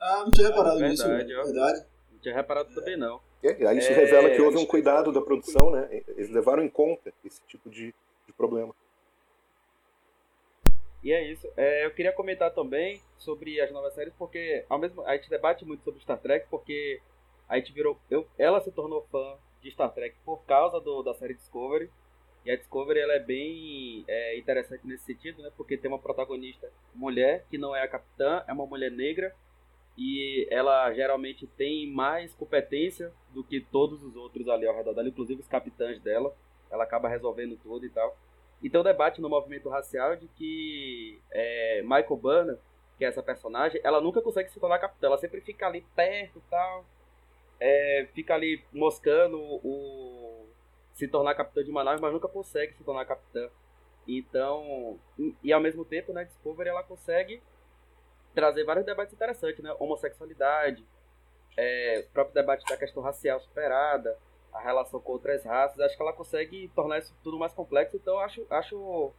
Ah, 0.00 0.24
não 0.24 0.30
tinha 0.30 0.48
reparado 0.48 0.78
verdade, 0.78 0.90
nisso. 0.92 1.44
Verdade. 1.44 1.86
Não 2.12 2.18
tinha 2.20 2.34
reparado 2.34 2.74
também, 2.74 2.96
não. 2.96 3.20
É, 3.42 3.66
aí 3.66 3.78
isso 3.78 3.90
é... 3.90 3.94
revela 3.94 4.30
que 4.30 4.40
houve 4.40 4.58
um 4.58 4.66
cuidado 4.66 5.12
da 5.12 5.20
produção, 5.20 5.70
né? 5.70 6.02
Eles 6.08 6.30
levaram 6.30 6.62
em 6.62 6.70
conta 6.70 7.12
esse 7.24 7.40
tipo 7.46 7.68
de, 7.68 7.94
de 8.26 8.32
problema. 8.32 8.74
E 11.02 11.12
é 11.12 11.30
isso. 11.30 11.48
É, 11.56 11.86
eu 11.86 11.90
queria 11.92 12.12
comentar 12.12 12.52
também 12.52 13.00
sobre 13.16 13.60
as 13.60 13.70
novas 13.72 13.94
séries, 13.94 14.12
porque 14.18 14.64
ao 14.68 14.78
mesmo 14.78 15.02
a 15.02 15.16
gente 15.16 15.30
debate 15.30 15.64
muito 15.64 15.82
sobre 15.82 16.00
Star 16.00 16.18
Trek, 16.18 16.46
porque 16.50 17.00
a 17.48 17.56
gente 17.56 17.72
virou. 17.72 17.98
Eu, 18.10 18.26
ela 18.38 18.60
se 18.60 18.70
tornou 18.70 19.06
fã 19.10 19.36
de 19.62 19.70
Star 19.70 19.92
Trek 19.92 20.16
por 20.24 20.44
causa 20.44 20.80
do, 20.80 21.02
da 21.02 21.14
série 21.14 21.34
Discovery. 21.34 21.90
E 22.44 22.50
a 22.50 22.56
Discovery 22.56 23.00
ela 23.00 23.14
é 23.14 23.18
bem 23.18 24.04
é, 24.08 24.38
interessante 24.38 24.86
nesse 24.86 25.04
sentido, 25.04 25.42
né? 25.42 25.50
Porque 25.56 25.76
tem 25.76 25.90
uma 25.90 25.98
protagonista 25.98 26.70
mulher, 26.94 27.44
que 27.50 27.58
não 27.58 27.74
é 27.76 27.82
a 27.82 27.88
capitã, 27.88 28.42
é 28.46 28.52
uma 28.52 28.66
mulher 28.66 28.90
negra, 28.90 29.34
e 30.00 30.48
ela 30.50 30.90
geralmente 30.94 31.46
tem 31.46 31.86
mais 31.86 32.32
competência 32.32 33.12
do 33.34 33.44
que 33.44 33.60
todos 33.60 34.02
os 34.02 34.16
outros 34.16 34.48
ali 34.48 34.66
ao 34.66 34.74
redor 34.74 34.94
dela, 34.94 35.10
inclusive 35.10 35.42
os 35.42 35.46
capitães 35.46 36.00
dela. 36.00 36.34
Ela 36.70 36.84
acaba 36.84 37.06
resolvendo 37.06 37.58
tudo 37.62 37.84
e 37.84 37.90
tal. 37.90 38.16
Então, 38.62 38.82
debate 38.82 39.20
no 39.20 39.28
movimento 39.28 39.68
racial 39.68 40.16
de 40.16 40.26
que 40.28 41.20
é, 41.30 41.82
Michael 41.82 42.16
Burnham, 42.16 42.58
que 42.96 43.04
é 43.04 43.08
essa 43.08 43.22
personagem, 43.22 43.78
ela 43.84 44.00
nunca 44.00 44.22
consegue 44.22 44.50
se 44.50 44.58
tornar 44.58 44.78
capitã. 44.78 45.08
Ela 45.08 45.18
sempre 45.18 45.42
fica 45.42 45.66
ali 45.66 45.84
perto 45.94 46.38
e 46.38 46.50
tal. 46.50 46.86
É, 47.60 48.08
fica 48.14 48.32
ali 48.32 48.64
moscando 48.72 49.38
o 49.38 50.46
se 50.94 51.06
tornar 51.08 51.34
capitã 51.34 51.62
de 51.62 51.70
uma 51.70 51.84
nave, 51.84 52.00
mas 52.00 52.10
nunca 52.10 52.26
consegue 52.26 52.72
se 52.72 52.82
tornar 52.82 53.04
capitã. 53.04 53.50
Então, 54.08 54.98
e, 55.18 55.34
e 55.44 55.52
ao 55.52 55.60
mesmo 55.60 55.84
tempo, 55.84 56.10
né, 56.14 56.24
Discovery 56.24 56.70
ela 56.70 56.82
consegue 56.82 57.42
trazer 58.34 58.64
vários 58.64 58.86
debates 58.86 59.14
interessantes, 59.14 59.62
né? 59.62 59.74
Homossexualidade, 59.78 60.84
é, 61.56 62.04
o 62.06 62.12
próprio 62.12 62.34
debate 62.34 62.64
da 62.68 62.76
questão 62.76 63.02
racial 63.02 63.40
superada, 63.40 64.16
a 64.52 64.60
relação 64.60 65.00
com 65.00 65.12
outras 65.12 65.44
raças, 65.44 65.78
acho 65.80 65.96
que 65.96 66.02
ela 66.02 66.12
consegue 66.12 66.70
tornar 66.74 66.98
isso 66.98 67.14
tudo 67.22 67.38
mais 67.38 67.52
complexo, 67.52 67.96
então 67.96 68.18
acho, 68.18 68.46
acho 68.50 69.12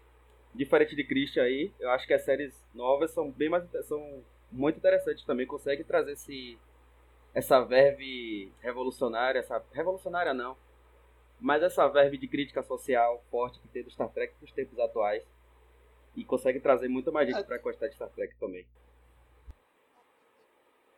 diferente 0.53 0.95
de 0.95 1.03
Christian 1.03 1.43
aí, 1.43 1.73
eu 1.79 1.89
acho 1.91 2.05
que 2.05 2.13
as 2.13 2.23
séries 2.23 2.53
novas 2.73 3.11
são 3.11 3.31
bem 3.31 3.49
mais 3.49 3.63
são 3.85 4.23
muito 4.51 4.77
interessantes 4.77 5.23
também, 5.23 5.47
consegue 5.47 5.83
trazer 5.83 6.13
esse 6.13 6.59
essa 7.33 7.61
verve 7.61 8.51
revolucionária, 8.59 9.39
essa 9.39 9.63
revolucionária 9.71 10.33
não, 10.33 10.57
mas 11.41 11.63
essa 11.63 11.87
verve 11.87 12.17
de 12.17 12.27
crítica 12.27 12.61
social 12.61 13.23
forte 13.31 13.59
que 13.59 13.67
tem 13.67 13.83
do 13.83 13.89
Star 13.89 14.09
Trek 14.09 14.35
para 14.35 14.45
os 14.45 14.51
tempos 14.51 14.77
atuais. 14.77 15.23
E 16.15 16.23
consegue 16.25 16.59
trazer 16.59 16.87
muito 16.87 17.11
mais 17.11 17.27
gente 17.27 17.43
para 17.45 17.57
gostar 17.57 17.87
de 17.87 17.95
Star 17.95 18.09
Trek 18.09 18.35
também. 18.35 18.65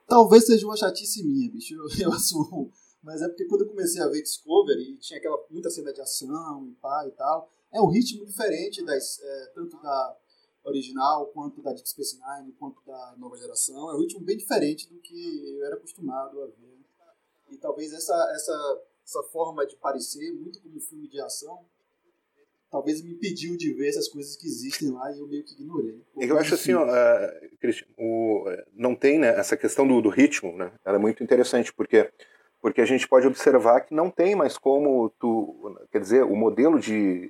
Talvez 0.08 0.46
seja 0.46 0.66
uma 0.66 0.76
chatice 0.76 1.24
minha, 1.24 1.52
bicho, 1.52 1.74
eu, 2.00 2.08
eu 2.08 2.14
assumo. 2.14 2.72
Mas 3.02 3.22
é 3.22 3.28
porque 3.28 3.46
quando 3.46 3.62
eu 3.62 3.68
comecei 3.68 4.02
a 4.02 4.08
ver 4.08 4.22
Discovery, 4.22 4.98
tinha 4.98 5.20
aquela 5.20 5.38
muita 5.50 5.70
cena 5.70 5.92
de 5.92 6.02
ação 6.02 6.68
e 6.68 6.76
pá 6.76 7.06
e 7.08 7.12
tal, 7.12 7.50
é 7.72 7.82
um 7.82 7.90
ritmo 7.90 8.26
diferente 8.26 8.84
das, 8.86 9.20
é, 9.20 9.46
tanto 9.54 9.82
da 9.82 10.18
original, 10.64 11.28
quanto 11.28 11.62
da 11.62 11.74
Deep 11.74 11.90
Space 11.90 12.18
Nine, 12.18 12.54
quanto 12.54 12.82
da 12.86 13.16
nova 13.18 13.38
geração. 13.38 13.90
É 13.92 13.96
um 13.96 14.00
ritmo 14.00 14.22
bem 14.22 14.38
diferente 14.38 14.88
do 14.88 15.00
que 15.00 15.50
eu 15.58 15.66
era 15.66 15.76
acostumado 15.76 16.42
a 16.42 16.46
ver. 16.48 16.80
E 17.50 17.58
talvez 17.58 17.92
essa, 17.94 18.16
essa, 18.34 18.82
essa 19.04 19.24
forma 19.24 19.66
de 19.66 19.76
parecer, 19.76 20.32
muito 20.34 20.62
como 20.62 20.78
um 20.78 20.80
filme 20.80 21.08
de 21.08 21.20
ação, 21.20 21.66
talvez 22.74 23.04
me 23.04 23.12
impediu 23.12 23.56
de 23.56 23.72
ver 23.72 23.90
essas 23.90 24.08
coisas 24.08 24.36
que 24.36 24.48
existem 24.48 24.90
lá 24.90 25.12
e 25.12 25.20
eu 25.20 25.28
meio 25.28 25.44
que 25.44 25.54
ignorei. 25.54 26.02
Eu 26.18 26.40
acho 26.40 26.56
assim, 26.56 26.74
ó, 26.74 26.84
uh, 26.84 27.58
Christian, 27.60 27.86
o, 27.96 28.46
não 28.74 28.96
tem 28.96 29.20
né, 29.20 29.28
essa 29.28 29.56
questão 29.56 29.88
do, 29.88 30.02
do 30.02 30.10
ritmo, 30.10 30.58
né? 30.58 30.72
Ela 30.84 30.98
é 30.98 31.00
muito 31.00 31.24
interessante, 31.24 31.72
porque 31.72 32.10
porque 32.60 32.82
a 32.82 32.86
gente 32.86 33.08
pode 33.08 33.28
observar 33.28 33.82
que 33.82 33.94
não 33.94 34.10
tem 34.10 34.36
mais 34.36 34.58
como 34.58 35.10
tu, 35.20 35.78
quer 35.92 36.00
dizer, 36.00 36.24
o 36.24 36.34
modelo 36.34 36.80
de, 36.80 37.30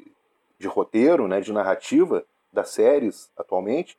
de 0.59 0.67
roteiro, 0.67 1.27
né, 1.27 1.41
de 1.41 1.51
narrativa 1.51 2.23
das 2.51 2.69
séries 2.69 3.31
atualmente, 3.35 3.97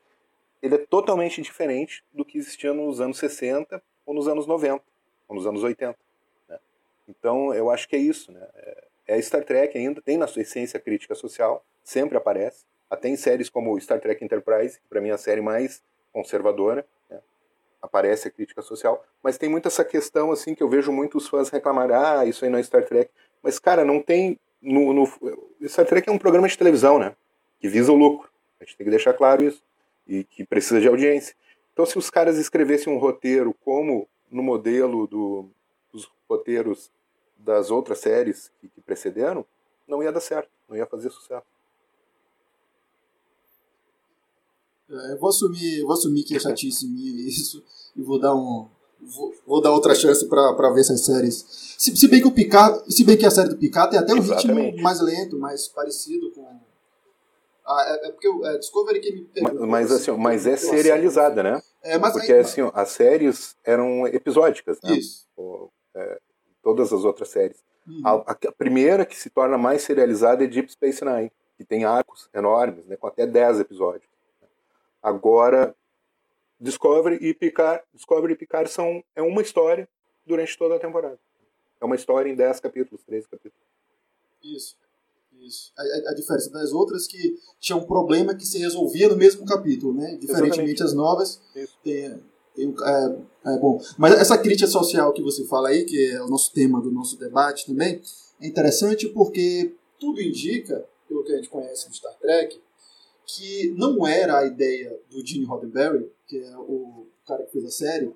ele 0.63 0.77
é 0.77 0.79
totalmente 0.79 1.43
diferente 1.43 2.05
do 2.13 2.25
que 2.25 2.39
existia 2.39 2.73
nos 2.73 3.01
anos 3.01 3.19
60 3.19 3.83
ou 4.07 4.15
nos 4.15 4.29
anos 4.29 4.47
90 4.47 4.83
ou 5.27 5.35
nos 5.35 5.45
anos 5.45 5.63
80. 5.65 5.99
Né? 6.49 6.59
Então 7.09 7.53
eu 7.53 7.69
acho 7.69 7.89
que 7.89 7.97
é 7.97 7.99
isso. 7.99 8.31
Né? 8.31 8.41
É, 8.55 8.85
é 9.07 9.21
Star 9.21 9.45
Trek 9.45 9.77
ainda, 9.77 10.01
tem 10.01 10.17
na 10.17 10.27
sua 10.27 10.43
essência 10.43 10.81
crítica 10.81 11.15
social, 11.15 11.65
sempre 11.83 12.17
aparece. 12.17 12.65
Até 12.89 13.09
em 13.09 13.17
séries 13.17 13.49
como 13.49 13.79
Star 13.81 14.01
Trek 14.01 14.25
Enterprise, 14.25 14.79
que 14.79 14.89
para 14.89 15.01
mim 15.01 15.09
é 15.09 15.13
a 15.13 15.19
série 15.19 15.41
mais 15.41 15.83
conservadora, 16.13 16.87
né? 17.11 17.21
aparece 17.83 18.29
a 18.29 18.31
crítica 18.31 18.63
social. 18.63 19.05
Mas 19.23 19.37
tem 19.37 19.49
muito 19.49 19.69
essa 19.69 19.85
questão 19.85 20.31
assim 20.31 20.55
que 20.55 20.63
eu 20.63 20.69
vejo 20.69 20.93
muitos 20.93 21.29
fãs 21.29 21.51
reclamar: 21.51 21.91
ah, 21.91 22.25
isso 22.25 22.45
aí 22.45 22.51
não 22.51 22.59
é 22.59 22.63
Star 22.63 22.85
Trek. 22.85 23.11
Mas, 23.43 23.59
cara, 23.59 23.85
não 23.85 24.01
tem 24.01 24.39
no, 24.63 24.93
no, 24.95 25.07
Star 25.69 25.87
Trek 25.87 26.09
é 26.09 26.13
um 26.13 26.19
programa 26.19 26.49
de 26.49 26.57
televisão, 26.57 26.99
né? 26.99 27.15
Que 27.61 27.69
visa 27.69 27.93
o 27.93 27.97
lucro. 27.97 28.31
A 28.61 28.65
gente 28.65 28.77
tem 28.77 28.85
que 28.85 28.91
deixar 28.91 29.13
claro 29.13 29.45
isso. 29.45 29.63
E 30.07 30.25
que 30.25 30.45
precisa 30.45 30.81
de 30.81 30.89
audiência. 30.89 31.35
Então, 31.73 31.85
se 31.85 31.99
os 31.99 32.09
caras 32.09 32.39
escrevessem 32.39 32.93
um 32.93 32.99
roteiro 32.99 33.55
como 33.65 34.09
no 34.31 34.43
modelo 34.43 35.07
do, 35.07 35.51
dos 35.93 36.11
roteiros 36.29 36.91
das 37.45 37.71
outras 37.71 37.99
séries 37.99 38.51
que, 38.61 38.69
que 38.69 38.81
precederam, 38.81 39.45
não 39.87 40.03
ia 40.03 40.11
dar 40.11 40.21
certo, 40.21 40.49
não 40.69 40.77
ia 40.77 40.87
fazer 40.87 41.11
sucesso. 41.11 41.47
É, 44.91 45.13
eu 45.13 45.19
vou 45.19 45.29
assumir, 45.29 45.83
vou 45.83 45.93
assumir 45.93 46.25
que 46.25 46.37
é 46.37 46.41
chatice 46.41 46.87
minha 46.87 47.29
isso 47.29 47.63
e 47.95 48.03
vou 48.03 48.19
dar 48.19 48.35
um, 48.35 48.69
vou, 49.01 49.35
vou 49.47 49.61
dar 49.61 49.73
outra 49.73 49.95
chance 49.95 50.27
para 50.27 50.71
ver 50.73 50.81
essas 50.81 51.05
séries. 51.05 51.75
Se, 51.79 51.95
se, 51.97 52.09
bem 52.09 52.21
que 52.21 52.29
o 52.29 52.33
Picard, 52.33 52.83
se 52.93 53.05
bem 53.05 53.17
que 53.17 53.27
a 53.27 53.31
série 53.31 53.51
do 53.51 53.57
Picard 53.57 53.91
tem 53.91 54.01
até 54.01 54.15
um 54.15 54.19
Exatamente. 54.19 54.71
ritmo 54.71 54.83
mais 54.83 55.01
lento, 55.01 55.39
mais 55.39 55.69
parecido 55.69 56.31
com 56.33 56.61
ah, 57.67 57.85
é, 57.87 58.09
é, 58.09 58.11
porque 58.11 58.29
o 58.29 58.45
é, 58.45 58.59
Discovery 58.59 59.01
que 59.01 59.11
me 59.11 59.27
Mas, 59.41 59.55
mas 59.55 59.93
assim, 59.93 60.11
mas 60.13 60.47
é 60.47 60.55
serializada, 60.55 61.43
né? 61.43 61.63
É, 61.83 61.97
mas 61.97 62.13
porque 62.13 62.31
aí, 62.31 62.41
assim, 62.41 62.61
ó, 62.61 62.71
as 62.75 62.91
séries 62.91 63.57
eram 63.65 64.07
episódicas, 64.07 64.79
né? 64.83 64.95
Isso. 64.97 65.27
O, 65.35 65.71
é, 65.95 66.21
todas 66.65 66.93
as 66.93 67.05
outras 67.05 67.29
séries. 67.29 67.63
Uhum. 67.87 68.01
A, 68.05 68.33
a, 68.33 68.53
primeira 68.53 69.05
que 69.05 69.17
se 69.17 69.29
torna 69.29 69.59
mais 69.59 69.83
serializada 69.83 70.43
é 70.43 70.47
Deep 70.47 70.73
Space 70.73 71.05
Nine, 71.05 71.31
que 71.57 71.65
tem 71.65 71.85
arcos 71.85 72.31
enormes, 72.35 72.87
né, 72.87 72.97
com 72.97 73.07
até 73.07 73.27
10 73.27 73.61
episódios. 73.61 74.09
Agora, 75.03 75.77
Discovery 76.59 77.19
e 77.21 77.35
Picard, 77.35 77.85
Discovery 77.93 78.33
e 78.33 78.37
Picard 78.37 78.71
são 78.71 79.05
é 79.15 79.21
uma 79.21 79.43
história 79.43 79.87
durante 80.27 80.57
toda 80.57 80.77
a 80.77 80.79
temporada. 80.79 81.19
É 81.79 81.85
uma 81.85 81.95
história 81.95 82.31
em 82.31 82.35
10 82.35 82.61
capítulos, 82.61 83.05
13 83.05 83.29
capítulos. 83.29 83.67
Isso. 84.43 84.77
Isso. 85.41 85.73
A, 85.77 86.11
a, 86.11 86.15
diferença 86.15 86.49
das 86.51 86.73
outras 86.73 87.07
que 87.07 87.37
tinha 87.61 87.77
um 87.77 87.85
problema 87.85 88.35
que 88.35 88.47
se 88.47 88.57
resolvia 88.59 89.09
no 89.09 89.17
mesmo 89.17 89.45
capítulo, 89.45 89.93
né? 89.93 90.17
Diferentemente 90.17 90.81
Exatamente. 90.81 90.83
as 90.83 90.95
novas, 90.95 91.43
tem, 91.83 92.19
tem 92.55 92.75
é, 92.85 93.53
é, 93.53 93.59
bom. 93.59 93.81
Mas 93.99 94.15
essa 94.15 94.39
crítica 94.39 94.69
social 94.69 95.13
que 95.13 95.23
você 95.23 95.45
fala 95.45 95.69
aí, 95.69 95.85
que 95.85 96.11
é 96.11 96.23
o 96.23 96.29
nosso 96.29 96.53
tema 96.53 96.81
do 96.81 96.91
nosso 96.91 97.19
debate 97.19 97.67
também, 97.67 98.01
é 98.41 98.47
interessante 98.47 99.09
porque 99.09 99.75
tudo 99.99 100.21
indica, 100.21 100.87
pelo 101.09 101.25
que 101.25 101.33
a 101.33 101.37
gente 101.37 101.49
conhece 101.49 101.89
do 101.89 101.95
Star 101.95 102.15
Trek, 102.19 102.61
que 103.27 103.75
não 103.77 104.07
era 104.07 104.39
a 104.39 104.47
ideia 104.47 104.99
do 105.11 105.27
Gene 105.27 105.45
Roddenberry, 105.45 106.11
que 106.27 106.39
é 106.39 106.57
o 106.57 107.07
cara 107.27 107.43
que 107.45 107.53
fez 107.53 107.65
a 107.65 107.71
série, 107.71 108.13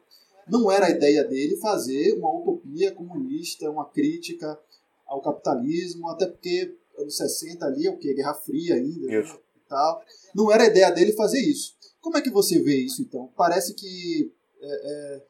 não 0.48 0.70
era 0.70 0.86
a 0.86 0.90
ideia 0.90 1.24
dele 1.24 1.56
fazer 1.56 2.14
uma 2.14 2.32
utopia 2.32 2.92
comunista, 2.92 3.70
uma 3.70 3.86
crítica 3.86 4.58
ao 5.06 5.20
capitalismo, 5.20 6.08
até 6.08 6.26
porque 6.26 6.74
anos 6.98 7.16
60 7.16 7.64
ali 7.64 7.86
é 7.86 7.90
o 7.90 7.96
que? 7.96 8.12
Guerra 8.14 8.34
Fria 8.34 8.74
ainda 8.74 9.06
né, 9.06 9.20
e 9.20 9.68
tal. 9.68 10.02
Não 10.34 10.52
era 10.52 10.64
a 10.64 10.66
ideia 10.66 10.90
dele 10.90 11.12
fazer 11.12 11.40
isso. 11.40 11.74
Como 12.08 12.16
é 12.16 12.22
que 12.22 12.30
você 12.30 12.58
vê 12.58 12.74
isso 12.78 13.02
então? 13.02 13.30
Parece 13.36 13.74
que 13.74 14.32
é, 14.62 14.66
é, 14.66 15.26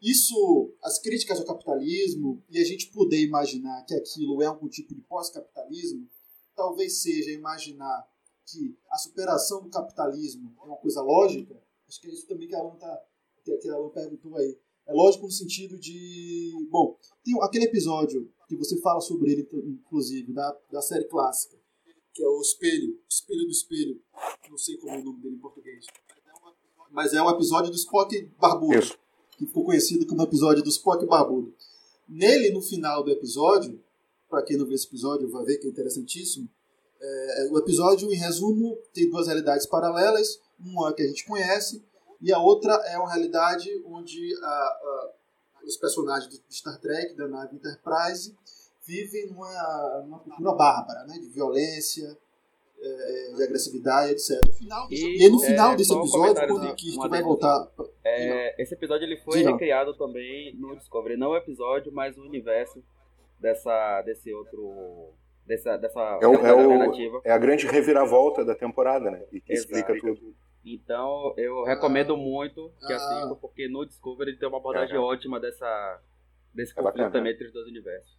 isso, 0.00 0.74
as 0.82 0.98
críticas 0.98 1.38
ao 1.38 1.44
capitalismo 1.44 2.42
e 2.48 2.58
a 2.58 2.64
gente 2.64 2.90
poder 2.90 3.22
imaginar 3.22 3.84
que 3.84 3.94
aquilo 3.94 4.42
é 4.42 4.46
algum 4.46 4.70
tipo 4.70 4.94
de 4.94 5.02
pós-capitalismo, 5.02 6.08
talvez 6.56 7.02
seja 7.02 7.30
imaginar 7.30 8.08
que 8.46 8.74
a 8.90 8.96
superação 8.96 9.60
do 9.62 9.68
capitalismo 9.68 10.56
é 10.62 10.64
uma 10.64 10.78
coisa 10.78 11.02
lógica. 11.02 11.62
Acho 11.86 12.00
que 12.00 12.08
é 12.08 12.10
isso 12.10 12.26
também 12.26 12.48
que 12.48 12.54
a 12.54 12.58
Alan, 12.58 12.76
tá, 12.76 13.02
que 13.44 13.68
a 13.68 13.74
Alan 13.74 13.90
perguntou 13.90 14.34
aí. 14.38 14.58
É 14.86 14.94
lógico 14.94 15.26
no 15.26 15.30
sentido 15.30 15.78
de. 15.78 16.54
Bom, 16.70 16.98
tem 17.22 17.34
aquele 17.42 17.66
episódio 17.66 18.32
que 18.48 18.56
você 18.56 18.80
fala 18.80 19.02
sobre 19.02 19.30
ele, 19.30 19.46
inclusive, 19.52 20.32
da, 20.32 20.58
da 20.72 20.80
série 20.80 21.04
clássica, 21.04 21.57
que 22.18 22.24
é 22.24 22.26
o 22.26 22.40
Espelho, 22.40 22.98
Espelho 23.08 23.44
do 23.44 23.52
Espelho. 23.52 24.02
Não 24.50 24.58
sei 24.58 24.76
como 24.76 24.92
é 24.92 24.98
o 24.98 25.04
nome 25.04 25.20
dele 25.20 25.36
em 25.36 25.38
português. 25.38 25.86
Mas 26.90 27.14
é 27.14 27.22
o 27.22 27.30
episódio 27.30 27.70
do 27.70 27.76
Spock 27.76 28.20
Barbudo, 28.36 28.76
Isso. 28.76 28.98
que 29.36 29.46
ficou 29.46 29.64
conhecido 29.64 30.04
como 30.04 30.22
episódio 30.22 30.60
do 30.64 30.68
Spock 30.68 31.06
Barbudo. 31.06 31.54
Nele, 32.08 32.50
no 32.50 32.60
final 32.60 33.04
do 33.04 33.12
episódio, 33.12 33.80
para 34.28 34.42
quem 34.42 34.56
não 34.56 34.66
viu 34.66 34.74
esse 34.74 34.88
episódio 34.88 35.30
vai 35.30 35.44
ver 35.44 35.58
que 35.58 35.68
é 35.68 35.70
interessantíssimo, 35.70 36.50
é, 37.00 37.48
o 37.52 37.58
episódio, 37.58 38.12
em 38.12 38.16
resumo, 38.16 38.76
tem 38.92 39.08
duas 39.08 39.28
realidades 39.28 39.66
paralelas, 39.66 40.40
uma 40.58 40.92
que 40.92 41.02
a 41.02 41.06
gente 41.06 41.24
conhece 41.24 41.84
e 42.20 42.32
a 42.32 42.40
outra 42.40 42.72
é 42.86 42.98
uma 42.98 43.08
realidade 43.08 43.70
onde 43.86 44.34
a, 44.42 44.48
a 44.48 45.12
os 45.64 45.76
personagens 45.76 46.32
de 46.32 46.42
Star 46.56 46.80
Trek, 46.80 47.14
da 47.14 47.28
nave 47.28 47.54
Enterprise, 47.54 48.34
vivem 48.88 49.26
numa, 49.28 50.02
numa 50.04 50.18
cultura 50.20 50.52
bárbara, 50.54 51.04
né? 51.04 51.18
De 51.18 51.28
violência, 51.28 52.16
é, 52.80 53.32
de 53.36 53.42
agressividade, 53.42 54.12
etc. 54.12 54.40
E, 54.90 55.26
e 55.26 55.28
no 55.28 55.38
final 55.38 55.72
é, 55.72 55.76
desse 55.76 55.92
episódio, 55.92 56.46
quando 56.48 56.70
o 56.70 56.74
Kirk 56.74 57.08
vai 57.08 57.22
voltar... 57.22 57.68
É, 58.02 58.62
esse 58.62 58.72
episódio 58.72 59.04
ele 59.04 59.18
foi 59.18 59.42
recriado 59.42 59.94
também 59.94 60.56
no 60.56 60.74
Discovery. 60.76 61.18
Não 61.18 61.30
o 61.30 61.36
episódio, 61.36 61.92
mas 61.92 62.16
o 62.16 62.22
universo 62.22 62.82
dessa, 63.38 64.02
desse 64.02 64.32
outro... 64.32 65.12
Dessa, 65.44 65.78
dessa 65.78 66.18
é, 66.20 66.26
o, 66.26 66.34
é, 66.34 66.52
o, 66.52 67.22
é 67.24 67.30
a 67.30 67.38
grande 67.38 67.66
reviravolta 67.66 68.44
da 68.44 68.54
temporada, 68.54 69.10
né? 69.10 69.24
E 69.32 69.40
que 69.40 69.54
Exato. 69.54 69.74
explica 69.74 69.98
tudo. 69.98 70.34
Então 70.62 71.32
eu 71.38 71.64
recomendo 71.64 72.18
muito 72.18 72.70
que 72.86 72.92
ah. 72.92 72.96
assistam, 72.96 73.34
porque 73.36 73.66
no 73.66 73.86
Discovery 73.86 74.36
tem 74.38 74.46
uma 74.46 74.58
abordagem 74.58 74.96
é, 74.96 74.98
ótima 74.98 75.40
dessa, 75.40 76.02
desse 76.52 76.78
é 76.78 76.82
conflito 76.82 77.10
também 77.10 77.32
entre 77.32 77.46
os 77.46 77.52
dois 77.54 77.66
universos. 77.66 78.18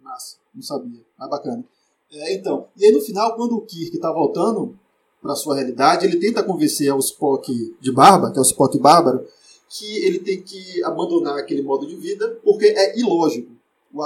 Massa, 0.00 0.36
não 0.54 0.62
sabia. 0.62 1.04
Mas 1.18 1.30
bacana. 1.30 1.64
É, 2.10 2.34
então, 2.34 2.68
e 2.76 2.86
aí 2.86 2.92
no 2.92 3.00
final, 3.00 3.36
quando 3.36 3.56
o 3.56 3.60
Kirk 3.60 3.94
está 3.96 4.10
voltando 4.10 4.78
para 5.20 5.34
sua 5.34 5.56
realidade, 5.56 6.06
ele 6.06 6.18
tenta 6.18 6.42
convencer 6.42 6.90
ao 6.90 6.98
Spock 6.98 7.76
de 7.80 7.92
barba, 7.92 8.32
que 8.32 8.38
é 8.38 8.40
o 8.40 8.44
Spock 8.44 8.78
bárbaro, 8.78 9.26
que 9.68 10.04
ele 10.04 10.20
tem 10.20 10.42
que 10.42 10.82
abandonar 10.84 11.38
aquele 11.38 11.62
modo 11.62 11.86
de 11.86 11.96
vida, 11.96 12.38
porque 12.42 12.66
é 12.66 12.98
ilógico. 12.98 13.52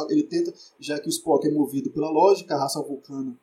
Ele 0.09 0.23
tenta, 0.23 0.53
já 0.81 0.99
que 0.99 1.09
o 1.09 1.11
Spock 1.11 1.47
é 1.47 1.51
movido 1.51 1.91
pela 1.91 2.11
lógica, 2.11 2.55
a 2.55 2.59
raça 2.59 2.81
vulcana 2.83 3.37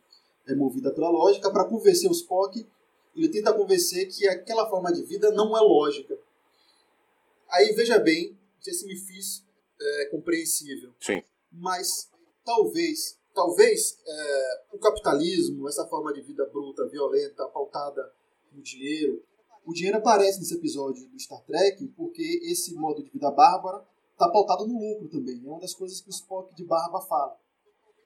é 0.46 0.54
movida 0.54 0.90
pela 0.90 1.08
lógica, 1.08 1.50
para 1.50 1.64
convencer 1.64 2.10
o 2.10 2.12
Spock, 2.12 2.66
ele 3.14 3.28
tenta 3.28 3.52
convencer 3.52 4.08
que 4.08 4.28
aquela 4.28 4.68
forma 4.68 4.92
de 4.92 5.02
vida 5.02 5.30
não 5.30 5.56
é 5.56 5.60
lógica. 5.60 6.18
Aí 7.48 7.72
veja 7.72 7.98
bem, 7.98 8.36
se 8.60 8.86
me 8.86 8.96
fiz 8.96 9.44
é, 9.80 10.04
compreensível. 10.06 10.90
Sim. 11.00 11.22
Mas 11.52 12.09
talvez, 12.50 13.16
talvez 13.32 14.00
é, 14.04 14.62
o 14.72 14.78
capitalismo, 14.78 15.68
essa 15.68 15.86
forma 15.86 16.12
de 16.12 16.20
vida 16.20 16.44
bruta, 16.46 16.88
violenta, 16.88 17.46
pautada 17.46 18.12
no 18.50 18.60
dinheiro, 18.60 19.22
o 19.64 19.72
dinheiro 19.72 19.98
aparece 19.98 20.40
nesse 20.40 20.54
episódio 20.54 21.06
do 21.08 21.20
Star 21.20 21.44
Trek 21.44 21.86
porque 21.96 22.40
esse 22.42 22.74
modo 22.74 23.04
de 23.04 23.10
vida 23.10 23.30
bárbara 23.30 23.86
está 24.12 24.28
pautado 24.28 24.66
no 24.66 24.76
lucro 24.80 25.08
também. 25.08 25.40
É 25.44 25.48
uma 25.48 25.60
das 25.60 25.74
coisas 25.74 26.00
que 26.00 26.08
o 26.08 26.10
Spock 26.10 26.52
de 26.56 26.64
barba 26.64 27.00
fala. 27.02 27.38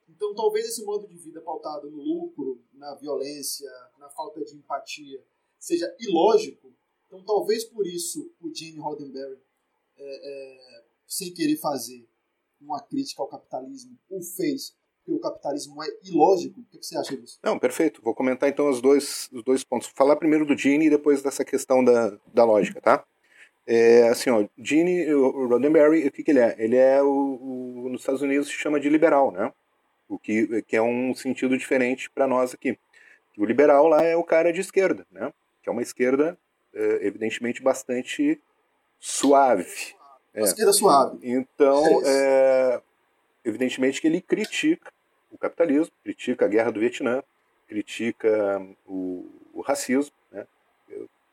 Então, 0.07 0.35
talvez 0.35 0.67
esse 0.67 0.83
modo 0.83 1.07
de 1.07 1.17
vida 1.17 1.41
pautado 1.41 1.89
no 1.89 1.97
lucro, 1.97 2.61
na 2.73 2.93
violência, 2.93 3.69
na 3.97 4.07
falta 4.09 4.43
de 4.45 4.55
empatia, 4.55 5.25
seja 5.57 5.93
ilógico. 5.99 6.71
Então, 7.07 7.23
talvez 7.23 7.63
por 7.63 7.87
isso 7.87 8.31
o 8.39 8.53
Gene 8.53 8.77
Roddenberry, 8.77 9.39
é, 9.97 10.03
é, 10.03 10.83
sem 11.07 11.33
querer 11.33 11.57
fazer 11.57 12.07
uma 12.59 12.81
crítica 12.81 13.21
ao 13.21 13.27
capitalismo, 13.27 13.97
o 14.09 14.21
fez 14.21 14.75
porque 15.05 15.11
o 15.11 15.19
capitalismo 15.19 15.83
é 15.83 15.87
ilógico. 16.03 16.59
O 16.59 16.63
que 16.65 16.83
você 16.83 16.97
acha 16.97 17.15
disso? 17.15 17.39
Não, 17.43 17.59
perfeito. 17.59 18.01
Vou 18.01 18.15
comentar 18.15 18.49
então 18.49 18.67
os 18.67 18.81
dois, 18.81 19.29
os 19.31 19.43
dois 19.43 19.63
pontos. 19.63 19.87
Vou 19.87 19.95
falar 19.95 20.15
primeiro 20.15 20.45
do 20.45 20.57
Gene 20.57 20.87
e 20.87 20.89
depois 20.89 21.21
dessa 21.21 21.45
questão 21.45 21.83
da, 21.83 22.17
da 22.33 22.43
lógica, 22.43 22.81
tá? 22.81 23.05
É, 23.67 24.09
assim, 24.09 24.31
ó, 24.31 24.45
Gene, 24.57 25.13
o 25.13 25.47
Roddenberry, 25.47 26.07
o 26.07 26.11
que, 26.11 26.23
que 26.23 26.31
ele 26.31 26.39
é? 26.39 26.55
Ele 26.57 26.75
é, 26.75 27.01
o, 27.01 27.07
o, 27.07 27.89
nos 27.89 28.01
Estados 28.01 28.21
Unidos 28.21 28.47
se 28.47 28.53
chama 28.53 28.79
de 28.79 28.89
liberal, 28.89 29.31
né? 29.31 29.53
O 30.09 30.17
que, 30.17 30.63
que 30.63 30.75
é 30.75 30.81
um 30.81 31.13
sentido 31.13 31.57
diferente 31.57 32.09
para 32.09 32.27
nós 32.27 32.53
aqui. 32.53 32.77
O 33.37 33.45
liberal 33.45 33.87
lá 33.87 34.03
é 34.03 34.15
o 34.15 34.23
cara 34.23 34.51
de 34.51 34.61
esquerda, 34.61 35.05
né? 35.11 35.31
Que 35.61 35.69
é 35.69 35.71
uma 35.71 35.81
esquerda, 35.81 36.37
é, 36.73 37.07
evidentemente, 37.07 37.61
bastante 37.61 38.41
suave. 38.99 39.95
É. 40.35 40.41
Uma 40.41 40.47
esquerda 40.47 40.73
suave. 40.73 41.17
Então, 41.23 42.01
é, 42.05 42.81
evidentemente 43.43 43.99
que 43.99 44.07
ele 44.07 44.21
critica 44.21 44.91
o 45.31 45.37
capitalismo, 45.37 45.91
critica 46.03 46.45
a 46.45 46.47
guerra 46.47 46.71
do 46.71 46.79
Vietnã, 46.79 47.23
critica 47.67 48.61
o, 48.85 49.25
o 49.53 49.61
racismo, 49.61 50.13
né? 50.31 50.45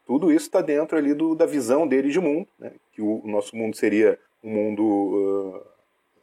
Tudo 0.06 0.32
isso 0.32 0.46
está 0.46 0.60
dentro 0.60 0.98
ali 0.98 1.14
do, 1.14 1.34
da 1.34 1.46
visão 1.46 1.86
dele 1.86 2.10
de 2.10 2.20
mundo, 2.20 2.48
né? 2.58 2.72
que 2.92 3.00
o, 3.00 3.24
o 3.24 3.28
nosso 3.28 3.56
mundo 3.56 3.76
seria 3.76 4.18
um 4.42 4.50
mundo 4.50 4.82
uh, 4.84 5.66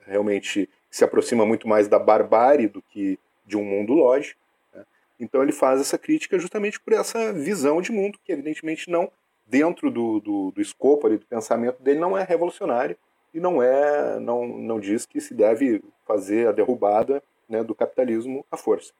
realmente 0.05 0.69
que 0.89 0.97
se 0.97 1.03
aproxima 1.03 1.45
muito 1.45 1.67
mais 1.67 1.87
da 1.87 1.97
barbárie 1.97 2.67
do 2.67 2.81
que 2.81 3.17
de 3.45 3.55
um 3.57 3.63
mundo 3.63 3.93
lógico. 3.93 4.39
Né? 4.73 4.85
Então 5.19 5.41
ele 5.41 5.51
faz 5.51 5.79
essa 5.79 5.97
crítica 5.97 6.37
justamente 6.37 6.79
por 6.79 6.93
essa 6.93 7.31
visão 7.31 7.81
de 7.81 7.91
mundo, 7.91 8.19
que 8.23 8.31
evidentemente 8.31 8.89
não, 8.89 9.09
dentro 9.49 9.89
do, 9.89 10.19
do, 10.19 10.51
do 10.51 10.61
escopo 10.61 11.07
ali, 11.07 11.17
do 11.17 11.25
pensamento 11.25 11.81
dele, 11.81 11.99
não 11.99 12.17
é 12.17 12.23
revolucionária 12.23 12.97
e 13.33 13.39
não 13.39 13.61
é 13.61 14.19
não, 14.19 14.47
não 14.47 14.79
diz 14.79 15.05
que 15.05 15.19
se 15.19 15.33
deve 15.33 15.83
fazer 16.05 16.47
a 16.47 16.51
derrubada 16.51 17.21
né, 17.47 17.63
do 17.63 17.73
capitalismo 17.73 18.45
à 18.51 18.55
força. 18.55 18.93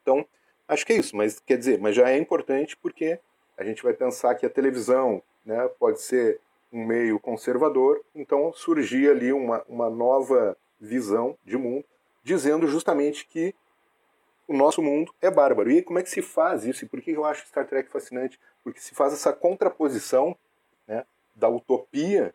Então, 0.00 0.24
acho 0.68 0.86
que 0.86 0.92
é 0.92 0.96
isso, 0.96 1.16
mas 1.16 1.40
quer 1.40 1.58
dizer, 1.58 1.80
mas 1.80 1.96
já 1.96 2.08
é 2.08 2.16
importante 2.16 2.76
porque 2.76 3.18
a 3.58 3.64
gente 3.64 3.82
vai 3.82 3.92
pensar 3.92 4.34
que 4.36 4.46
a 4.46 4.50
televisão 4.50 5.22
né, 5.44 5.68
pode 5.78 6.00
ser 6.00 6.40
um 6.72 6.84
meio 6.84 7.18
conservador, 7.20 8.00
então 8.14 8.52
surgir 8.52 9.08
ali 9.08 9.32
uma, 9.32 9.62
uma 9.68 9.88
nova 9.90 10.56
visão 10.80 11.36
de 11.44 11.56
mundo, 11.56 11.84
dizendo 12.22 12.66
justamente 12.66 13.26
que 13.26 13.54
o 14.46 14.54
nosso 14.54 14.82
mundo 14.82 15.12
é 15.20 15.30
bárbaro. 15.30 15.70
E 15.70 15.82
como 15.82 15.98
é 15.98 16.02
que 16.02 16.10
se 16.10 16.22
faz 16.22 16.64
isso? 16.64 16.84
E 16.84 16.88
por 16.88 17.00
que 17.00 17.10
eu 17.10 17.24
acho 17.24 17.46
Star 17.46 17.66
Trek 17.66 17.90
fascinante? 17.90 18.38
Porque 18.62 18.80
se 18.80 18.94
faz 18.94 19.12
essa 19.12 19.32
contraposição 19.32 20.36
né, 20.86 21.04
da 21.34 21.48
utopia, 21.48 22.34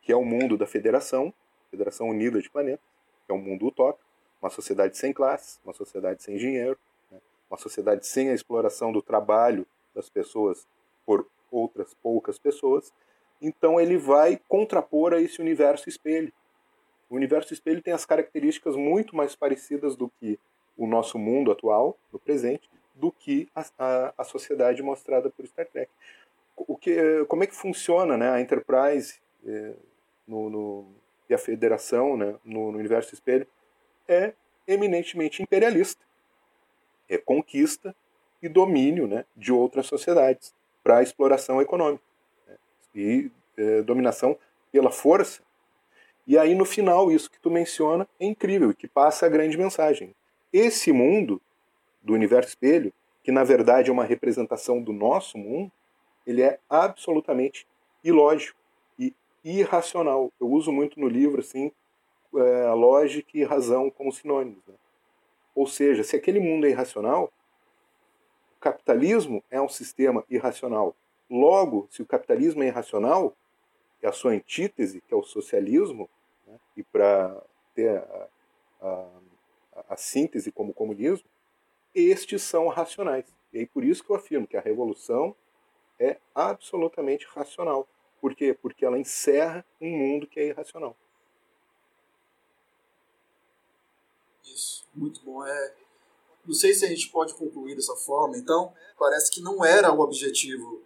que 0.00 0.12
é 0.12 0.16
o 0.16 0.24
mundo 0.24 0.56
da 0.56 0.66
Federação, 0.66 1.32
Federação 1.70 2.08
Unida 2.08 2.40
de 2.40 2.48
Planetas, 2.48 2.84
que 3.26 3.32
é 3.32 3.34
um 3.34 3.40
mundo 3.40 3.66
utópico, 3.66 4.04
uma 4.40 4.50
sociedade 4.50 4.96
sem 4.96 5.12
classes, 5.12 5.60
uma 5.64 5.74
sociedade 5.74 6.22
sem 6.22 6.36
dinheiro, 6.36 6.78
né? 7.10 7.18
uma 7.50 7.58
sociedade 7.58 8.06
sem 8.06 8.30
a 8.30 8.34
exploração 8.34 8.92
do 8.92 9.02
trabalho 9.02 9.66
das 9.94 10.08
pessoas 10.08 10.66
por 11.04 11.28
outras 11.50 11.92
poucas 11.94 12.38
pessoas. 12.38 12.92
Então 13.42 13.80
ele 13.80 13.96
vai 13.96 14.40
contrapor 14.48 15.12
a 15.12 15.20
esse 15.20 15.40
universo 15.40 15.88
espelho. 15.88 16.32
O 17.10 17.16
universo 17.16 17.52
espelho 17.52 17.82
tem 17.82 17.92
as 17.92 18.04
características 18.04 18.76
muito 18.76 19.16
mais 19.16 19.34
parecidas 19.34 19.96
do 19.96 20.08
que 20.08 20.38
o 20.78 20.86
nosso 20.86 21.18
mundo 21.18 21.52
atual, 21.52 21.98
no 22.10 22.18
presente, 22.18 22.70
do 22.94 23.12
que 23.12 23.48
a, 23.54 23.64
a, 23.78 24.14
a 24.16 24.24
sociedade 24.24 24.82
mostrada 24.82 25.28
por 25.28 25.46
Star 25.46 25.66
Trek. 25.66 25.90
O 26.56 26.76
que, 26.76 27.24
como 27.28 27.44
é 27.44 27.46
que 27.46 27.54
funciona 27.54 28.16
né, 28.16 28.30
a 28.30 28.40
Enterprise 28.40 29.20
eh, 29.46 29.74
no, 30.26 30.50
no, 30.50 30.86
e 31.28 31.34
a 31.34 31.38
Federação 31.38 32.16
né, 32.16 32.34
no, 32.44 32.72
no 32.72 32.78
universo 32.78 33.14
espelho? 33.14 33.46
é 34.08 34.32
eminentemente 34.66 35.42
imperialista. 35.42 36.02
É 37.08 37.18
conquista 37.18 37.94
e 38.42 38.48
domínio 38.48 39.06
né, 39.06 39.24
de 39.36 39.52
outras 39.52 39.86
sociedades 39.86 40.54
para 40.82 41.02
exploração 41.02 41.60
econômica 41.60 42.02
né, 42.46 42.56
e 42.94 43.30
é, 43.56 43.82
dominação 43.82 44.36
pela 44.72 44.90
força. 44.90 45.42
E 46.26 46.36
aí, 46.36 46.54
no 46.54 46.64
final, 46.64 47.10
isso 47.10 47.30
que 47.30 47.40
tu 47.40 47.50
menciona 47.50 48.06
é 48.18 48.26
incrível, 48.26 48.74
que 48.74 48.86
passa 48.86 49.26
a 49.26 49.28
grande 49.28 49.56
mensagem. 49.56 50.14
Esse 50.52 50.92
mundo 50.92 51.40
do 52.02 52.14
universo 52.14 52.50
espelho, 52.50 52.92
que 53.22 53.30
na 53.30 53.44
verdade 53.44 53.90
é 53.90 53.92
uma 53.92 54.04
representação 54.04 54.82
do 54.82 54.92
nosso 54.92 55.36
mundo, 55.36 55.70
ele 56.26 56.42
é 56.42 56.58
absolutamente 56.68 57.66
ilógico 58.02 58.58
e 58.98 59.14
irracional. 59.44 60.32
Eu 60.40 60.48
uso 60.48 60.72
muito 60.72 60.98
no 60.98 61.08
livro 61.08 61.40
assim 61.40 61.70
é, 62.34 62.68
lógica 62.72 63.30
e 63.34 63.44
razão 63.44 63.90
como 63.90 64.12
sinônimos. 64.12 64.66
Né? 64.66 64.74
Ou 65.54 65.66
seja, 65.66 66.04
se 66.04 66.16
aquele 66.16 66.40
mundo 66.40 66.66
é 66.66 66.70
irracional, 66.70 67.32
o 68.56 68.60
capitalismo 68.60 69.42
é 69.50 69.60
um 69.60 69.68
sistema 69.68 70.24
irracional. 70.28 70.94
Logo, 71.30 71.86
se 71.90 72.02
o 72.02 72.06
capitalismo 72.06 72.62
é 72.62 72.66
irracional, 72.66 73.34
é 74.02 74.08
a 74.08 74.12
sua 74.12 74.32
antítese, 74.32 75.00
que 75.00 75.12
é 75.12 75.16
o 75.16 75.22
socialismo, 75.22 76.08
né? 76.46 76.58
e 76.76 76.82
para 76.82 77.36
ter 77.74 77.98
a, 77.98 78.28
a, 78.82 79.08
a, 79.88 79.96
síntese 79.96 80.50
como 80.50 80.74
comunismo, 80.74 81.28
estes 81.94 82.42
são 82.42 82.68
racionais. 82.68 83.26
E 83.52 83.58
aí 83.58 83.66
por 83.66 83.84
isso 83.84 84.02
que 84.04 84.10
eu 84.10 84.16
afirmo 84.16 84.46
que 84.46 84.56
a 84.56 84.60
revolução 84.60 85.34
é 85.98 86.18
absolutamente 86.34 87.26
racional. 87.26 87.88
Por 88.20 88.34
quê? 88.34 88.52
Porque 88.54 88.84
ela 88.84 88.98
encerra 88.98 89.64
um 89.80 89.90
mundo 89.90 90.26
que 90.26 90.40
é 90.40 90.48
irracional. 90.48 90.96
Isso, 94.44 94.86
muito 94.94 95.22
bom. 95.24 95.44
É, 95.44 95.74
não 96.44 96.54
sei 96.54 96.72
se 96.74 96.84
a 96.84 96.88
gente 96.88 97.10
pode 97.10 97.34
concluir 97.34 97.74
dessa 97.76 97.94
forma, 97.94 98.36
então, 98.36 98.72
parece 98.98 99.30
que 99.30 99.40
não 99.40 99.64
era 99.64 99.92
o 99.92 100.00
objetivo 100.00 100.82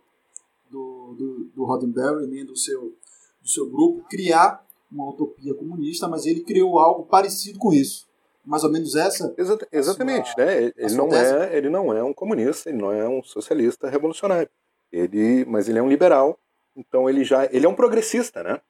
do, 0.68 1.14
do, 1.14 1.44
do 1.54 1.64
Roddenberry, 1.64 2.26
nem 2.26 2.44
do 2.44 2.56
seu, 2.56 2.96
do 3.40 3.48
seu 3.48 3.68
grupo, 3.68 4.06
criar 4.08 4.66
uma 4.90 5.10
utopia 5.10 5.54
comunista, 5.54 6.08
mas 6.08 6.26
ele 6.26 6.42
criou 6.42 6.78
algo 6.78 7.06
parecido 7.06 7.58
com 7.58 7.72
isso. 7.72 8.06
Mais 8.44 8.64
ou 8.64 8.70
menos 8.70 8.96
essa? 8.96 9.32
Exata, 9.38 9.68
exatamente, 9.70 10.32
sua, 10.32 10.44
né? 10.44 10.72
Ele 10.76 10.94
não, 10.94 11.14
é, 11.14 11.56
ele 11.56 11.68
não 11.70 11.96
é 11.96 12.02
um 12.02 12.12
comunista, 12.12 12.68
ele 12.68 12.78
não 12.78 12.92
é 12.92 13.08
um 13.08 13.22
socialista 13.22 13.88
revolucionário. 13.88 14.50
Ele, 14.90 15.44
mas 15.44 15.68
ele 15.68 15.78
é 15.78 15.82
um 15.82 15.88
liberal, 15.88 16.38
então 16.76 17.08
ele 17.08 17.24
já. 17.24 17.44
Ele 17.46 17.64
é 17.64 17.68
um 17.68 17.74
progressista, 17.74 18.42
né? 18.42 18.60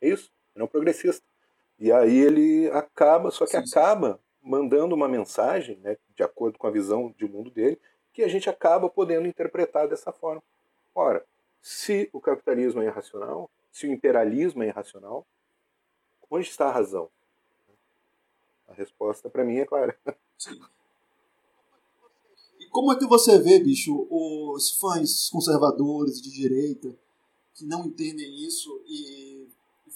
É 0.00 0.08
isso? 0.08 0.30
Ele 0.54 0.62
é 0.62 0.64
um 0.64 0.68
progressista. 0.68 1.24
E 1.78 1.90
aí 1.92 2.18
ele 2.18 2.70
acaba, 2.70 3.30
só 3.30 3.44
que 3.44 3.52
sim, 3.52 3.56
acaba 3.58 4.20
mandando 4.42 4.94
uma 4.94 5.08
mensagem, 5.08 5.76
né, 5.78 5.96
de 6.14 6.22
acordo 6.22 6.58
com 6.58 6.66
a 6.66 6.70
visão 6.70 7.14
de 7.16 7.28
mundo 7.28 7.50
dele, 7.50 7.78
que 8.12 8.22
a 8.22 8.28
gente 8.28 8.50
acaba 8.50 8.88
podendo 8.88 9.28
interpretar 9.28 9.86
dessa 9.86 10.10
forma. 10.10 10.42
Ora, 10.94 11.24
se 11.62 12.08
o 12.12 12.20
capitalismo 12.20 12.82
é 12.82 12.86
irracional, 12.86 13.50
se 13.70 13.86
o 13.86 13.92
imperialismo 13.92 14.62
é 14.62 14.66
irracional, 14.66 15.24
onde 16.30 16.48
está 16.48 16.66
a 16.66 16.72
razão? 16.72 17.08
A 18.68 18.74
resposta 18.74 19.28
para 19.30 19.44
mim 19.44 19.56
é 19.56 19.64
clara. 19.64 19.98
Sim. 20.38 20.60
E 22.60 22.66
como 22.66 22.92
é 22.92 22.98
que 22.98 23.06
você 23.06 23.38
vê, 23.38 23.58
bicho, 23.58 24.06
os 24.10 24.72
fãs 24.78 25.28
conservadores 25.30 26.20
de 26.20 26.30
direita 26.30 26.94
que 27.54 27.64
não 27.64 27.86
entendem 27.86 28.46
isso 28.46 28.82
e 28.86 29.48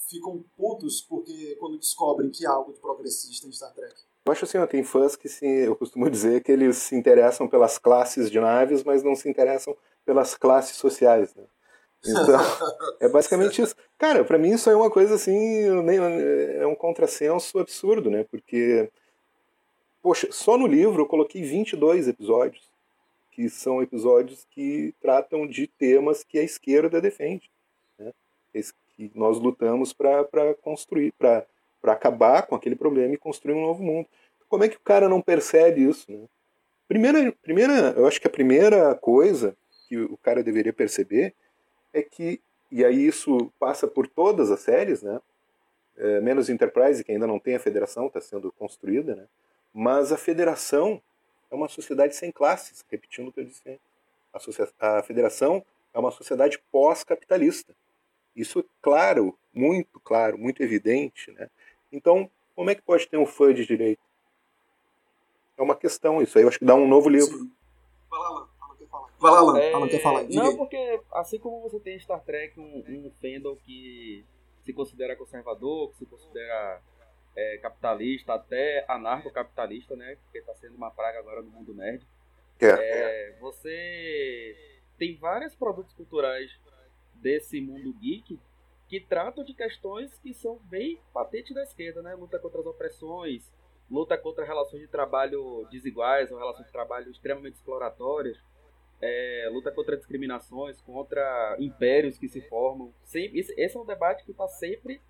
ficam 0.09 0.45
putos 0.57 1.01
porque 1.01 1.57
quando 1.61 1.79
descobrem 1.79 2.31
que 2.31 2.47
há 2.47 2.51
algo 2.51 2.73
de 2.73 2.81
progressista 2.81 3.47
em 3.47 3.53
Star 3.53 3.73
Trek. 3.73 3.95
Eu 4.25 4.33
acho 4.33 4.45
assim, 4.45 4.59
ó, 4.59 4.67
tem 4.67 4.85
fãs 4.85 5.17
que 5.17 5.29
se, 5.29 5.47
eu 5.47 5.75
costumo 5.75 6.09
dizer 6.09 6.43
que 6.43 6.53
eles 6.53 6.77
se 6.77 6.95
interessam 6.95 7.49
pelas 7.49 7.79
classes 7.79 8.31
de 8.31 8.39
naves, 8.39 8.85
mas 8.85 9.03
não 9.03 9.17
se 9.17 9.29
interessam 9.29 9.77
pelas 10.05 10.35
classes 10.35 10.77
sociais, 10.77 11.35
né? 11.35 11.45
Então, 12.05 12.41
é 13.01 13.09
basicamente 13.09 13.63
isso. 13.63 13.75
Cara, 13.99 14.25
para 14.25 14.39
mim 14.39 14.53
isso 14.53 14.69
é 14.69 14.77
uma 14.77 14.91
coisa 14.91 15.15
assim, 15.15 15.65
é 16.59 16.67
um 16.67 16.75
contrassenso 16.75 17.59
absurdo, 17.59 18.11
né? 18.11 18.25
Porque, 18.31 18.91
poxa, 20.03 20.29
só 20.31 20.59
no 20.59 20.67
livro 20.67 21.03
eu 21.03 21.07
coloquei 21.07 21.43
22 21.43 22.09
episódios, 22.09 22.71
que 23.31 23.49
são 23.49 23.83
episódios 23.83 24.47
que 24.51 24.95
tratam 25.01 25.47
de 25.47 25.67
temas 25.67 26.23
que 26.23 26.39
a 26.39 26.43
esquerda 26.43 27.01
defende 27.01 27.51
que 28.97 29.19
nós 29.19 29.39
lutamos 29.39 29.93
para 29.93 30.55
construir, 30.63 31.13
para 31.13 31.47
acabar 31.85 32.47
com 32.47 32.55
aquele 32.55 32.77
problema 32.77 33.15
e 33.15 33.19
construir 33.19 33.55
um 33.55 33.63
novo 33.63 33.83
mundo. 33.83 34.07
Como 34.49 34.65
é 34.65 34.69
que 34.69 34.77
o 34.77 34.81
cara 34.81 35.09
não 35.09 35.21
percebe 35.21 35.83
isso? 35.83 36.11
Né? 36.11 36.27
Primeira, 36.87 37.33
primeira, 37.43 37.95
eu 37.97 38.07
acho 38.07 38.21
que 38.21 38.27
a 38.27 38.31
primeira 38.31 38.95
coisa 38.95 39.57
que 39.89 39.99
o 39.99 40.17
cara 40.19 40.43
deveria 40.43 40.73
perceber 40.73 41.35
é 41.93 42.03
que, 42.03 42.41
e 42.71 42.85
aí 42.85 43.07
isso 43.07 43.53
passa 43.59 43.87
por 43.87 44.07
todas 44.07 44.51
as 44.51 44.61
séries, 44.61 45.03
né? 45.03 45.21
É, 45.97 46.21
menos 46.21 46.49
Enterprise, 46.49 47.05
que 47.05 47.13
ainda 47.13 47.27
não 47.27 47.39
tem 47.39 47.55
a 47.55 47.61
federação, 47.61 48.07
está 48.07 48.21
sendo 48.21 48.51
construída, 48.53 49.15
né? 49.15 49.27
mas 49.75 50.11
a 50.11 50.17
federação 50.17 51.01
é 51.51 51.55
uma 51.55 51.69
sociedade 51.69 52.17
sem 52.17 52.33
classes, 52.33 52.85
repetindo 52.91 53.29
o 53.29 53.33
que 53.33 53.41
eu 53.41 53.45
disse. 53.45 53.79
A, 54.81 54.99
a 54.99 55.03
federação 55.03 55.63
é 55.93 55.99
uma 55.99 56.11
sociedade 56.11 56.59
pós-capitalista. 56.71 57.75
Isso 58.35 58.61
é 58.61 58.65
claro, 58.81 59.37
muito 59.53 60.01
claro, 60.01 60.39
muito 60.39 60.63
evidente. 60.63 61.31
Né? 61.33 61.51
Então, 61.93 62.31
como 62.57 62.71
é 62.71 62.75
que 62.75 62.83
pode 62.83 63.07
ter 63.07 63.19
um 63.19 63.27
fã 63.27 63.53
de 63.53 63.67
direito? 63.67 64.01
É 65.59 65.63
uma 65.63 65.77
questão 65.77 66.23
isso 66.23 66.39
aí. 66.39 66.45
Eu 66.45 66.49
acho 66.49 66.59
que 66.59 66.65
dá 66.65 66.75
um 66.75 66.89
novo 66.89 67.11
livro. 67.11 67.39
Sim. 67.39 67.53
Alan. 68.11 68.52
Vai 69.23 69.31
lá, 69.31 69.39
Alan. 69.39 69.59
É... 69.59 69.73
Alan 69.73 69.89
quer 69.89 70.03
falar. 70.03 70.25
Diga 70.25 70.43
não, 70.43 70.51
aí. 70.51 70.57
porque 70.57 71.01
assim 71.13 71.39
como 71.39 71.61
você 71.61 71.79
tem 71.79 71.97
Star 72.01 72.21
Trek, 72.25 72.59
um, 72.59 72.85
um 72.89 73.13
fandom 73.21 73.55
que 73.55 74.27
se 74.63 74.73
considera 74.73 75.15
conservador, 75.15 75.91
que 75.91 75.99
se 75.99 76.07
considera 76.07 76.83
é, 77.37 77.59
capitalista, 77.59 78.35
até 78.35 78.85
anarcocapitalista, 78.89 79.95
né? 79.95 80.17
Porque 80.25 80.39
está 80.39 80.53
sendo 80.55 80.75
uma 80.75 80.91
praga 80.91 81.21
agora 81.21 81.41
no 81.41 81.51
mundo 81.51 81.73
nerd. 81.73 82.05
É. 82.61 82.67
É, 82.67 83.39
você 83.41 84.57
tem 84.99 85.17
vários 85.17 85.55
produtos 85.55 85.95
culturais 85.95 86.51
desse 87.15 87.61
mundo 87.61 87.93
geek 87.95 88.41
que 88.89 89.01
tratam 89.01 89.45
de 89.45 89.55
questões 89.55 90.19
que 90.19 90.35
são 90.35 90.59
bem 90.65 91.01
patentes 91.15 91.55
da 91.55 91.63
esquerda, 91.63 92.03
né? 92.03 92.15
Luta 92.17 92.41
contra 92.41 92.61
as 92.61 92.67
opressões, 92.67 93.53
luta 93.89 94.19
contra 94.19 94.45
relações 94.45 94.83
de 94.83 94.89
trabalho 94.89 95.67
desiguais 95.71 96.31
ou 96.33 96.39
relações 96.39 96.67
de 96.67 96.73
trabalho 96.73 97.11
extremamente 97.11 97.55
exploratórias, 97.55 98.37
é, 99.03 99.49
luta 99.53 99.73
contra 99.73 99.97
discriminações, 99.97 100.81
contra 100.81 101.57
impérios 101.59 102.17
que 102.17 102.29
se 102.29 102.41
formam. 102.43 102.95
Sempre, 103.03 103.41
esse 103.41 103.77
é 103.77 103.81
um 103.81 103.85
debate 103.85 104.25
que 104.25 104.31
está 104.31 104.47
sempre 104.47 105.03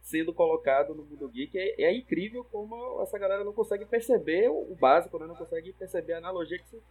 sendo 0.00 0.32
colocado 0.32 0.94
no 0.94 1.02
mundo 1.02 1.28
geek. 1.28 1.58
É, 1.58 1.82
é, 1.82 1.92
incrível 1.92 2.44
como 2.44 3.02
essa 3.02 3.18
galera 3.18 3.42
não 3.42 3.52
consegue 3.52 3.84
perceber 3.84 4.48
o, 4.48 4.76
básico, 4.76 5.18
né? 5.18 5.26
não 5.26 5.34
consegue 5.34 5.72
perceber 5.72 6.14
a 6.14 6.18
analogia 6.18 6.58
que 6.58 6.64
isso, 6.64 6.82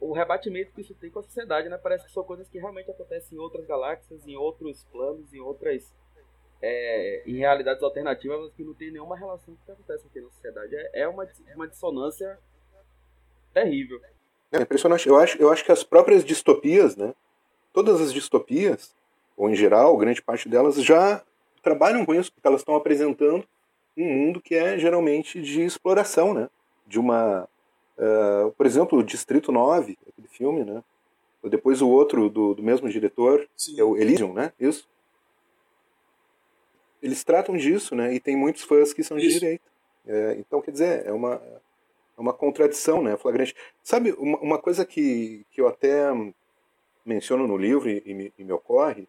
o 0.00 0.12
rebatimento 0.12 0.72
que 0.72 0.80
isso 0.80 0.94
tem 0.94 1.10
com 1.10 1.18
a 1.18 1.22
sociedade, 1.22 1.68
né? 1.68 1.76
Parece 1.76 2.06
que 2.06 2.12
são 2.12 2.24
coisas 2.24 2.48
que 2.48 2.58
realmente 2.58 2.90
acontecem 2.90 3.36
em 3.36 3.40
outras 3.40 3.66
galáxias, 3.66 4.26
em 4.26 4.34
outros 4.34 4.84
planos, 4.84 5.34
em 5.34 5.40
outras 5.40 5.92
é, 6.62 7.22
em 7.26 7.36
realidades 7.36 7.82
alternativas, 7.82 8.52
que 8.54 8.62
não 8.62 8.74
tem 8.74 8.90
nenhuma 8.90 9.16
relação 9.16 9.54
com 9.54 9.60
o 9.60 9.64
que 9.64 9.72
acontece 9.72 10.06
aqui 10.06 10.20
na 10.20 10.30
sociedade. 10.30 10.74
É, 10.74 11.00
é 11.00 11.08
uma, 11.08 11.26
uma 11.54 11.68
dissonância 11.68 12.38
terrível. 13.52 14.00
É 14.52 14.60
impressionante. 14.62 15.08
Eu 15.08 15.16
acho, 15.16 15.38
eu 15.38 15.50
acho 15.50 15.64
que 15.64 15.72
as 15.72 15.84
próprias 15.84 16.24
distopias, 16.24 16.96
né? 16.96 17.14
Todas 17.72 18.00
as 18.00 18.12
distopias, 18.12 18.94
ou 19.36 19.48
em 19.48 19.54
geral, 19.54 19.96
grande 19.96 20.20
parte 20.20 20.48
delas, 20.48 20.76
já 20.76 21.22
trabalham 21.62 22.04
com 22.04 22.14
isso, 22.14 22.32
porque 22.32 22.46
elas 22.46 22.60
estão 22.60 22.74
apresentando 22.74 23.44
um 23.96 24.04
mundo 24.04 24.40
que 24.40 24.54
é 24.54 24.78
geralmente 24.78 25.40
de 25.40 25.62
exploração, 25.62 26.34
né? 26.34 26.48
De 26.86 26.98
uma. 26.98 27.48
Uh, 27.96 28.50
por 28.52 28.66
exemplo, 28.66 28.98
o 28.98 29.04
Distrito 29.04 29.52
9, 29.52 29.98
aquele 30.08 30.28
filme, 30.28 30.64
né? 30.64 30.82
Depois 31.44 31.80
o 31.80 31.88
outro 31.88 32.28
do, 32.28 32.54
do 32.54 32.62
mesmo 32.62 32.88
diretor, 32.88 33.48
Sim. 33.56 33.74
que 33.74 33.80
é 33.80 33.84
o 33.84 33.96
Elysium, 33.96 34.32
né? 34.32 34.52
Isso. 34.58 34.88
Eles 37.02 37.24
tratam 37.24 37.56
disso, 37.56 37.94
né? 37.94 38.12
E 38.12 38.20
tem 38.20 38.36
muitos 38.36 38.62
fãs 38.62 38.92
que 38.92 39.02
são 39.02 39.16
de 39.16 39.28
direita. 39.28 39.64
É, 40.06 40.36
então, 40.38 40.60
quer 40.60 40.70
dizer, 40.70 41.06
é 41.06 41.12
uma, 41.12 41.40
é 42.20 42.22
uma 42.22 42.34
contradição, 42.34 43.02
né? 43.02 43.16
Flagrante. 43.16 43.56
Sabe, 43.82 44.12
uma, 44.12 44.38
uma 44.38 44.58
coisa 44.58 44.84
que, 44.84 45.44
que 45.50 45.60
eu 45.60 45.66
até 45.66 46.10
menciono 47.04 47.46
no 47.46 47.56
livro 47.56 47.88
e, 47.88 48.02
e, 48.04 48.14
me, 48.14 48.32
e 48.38 48.44
me 48.44 48.52
ocorre 48.52 49.08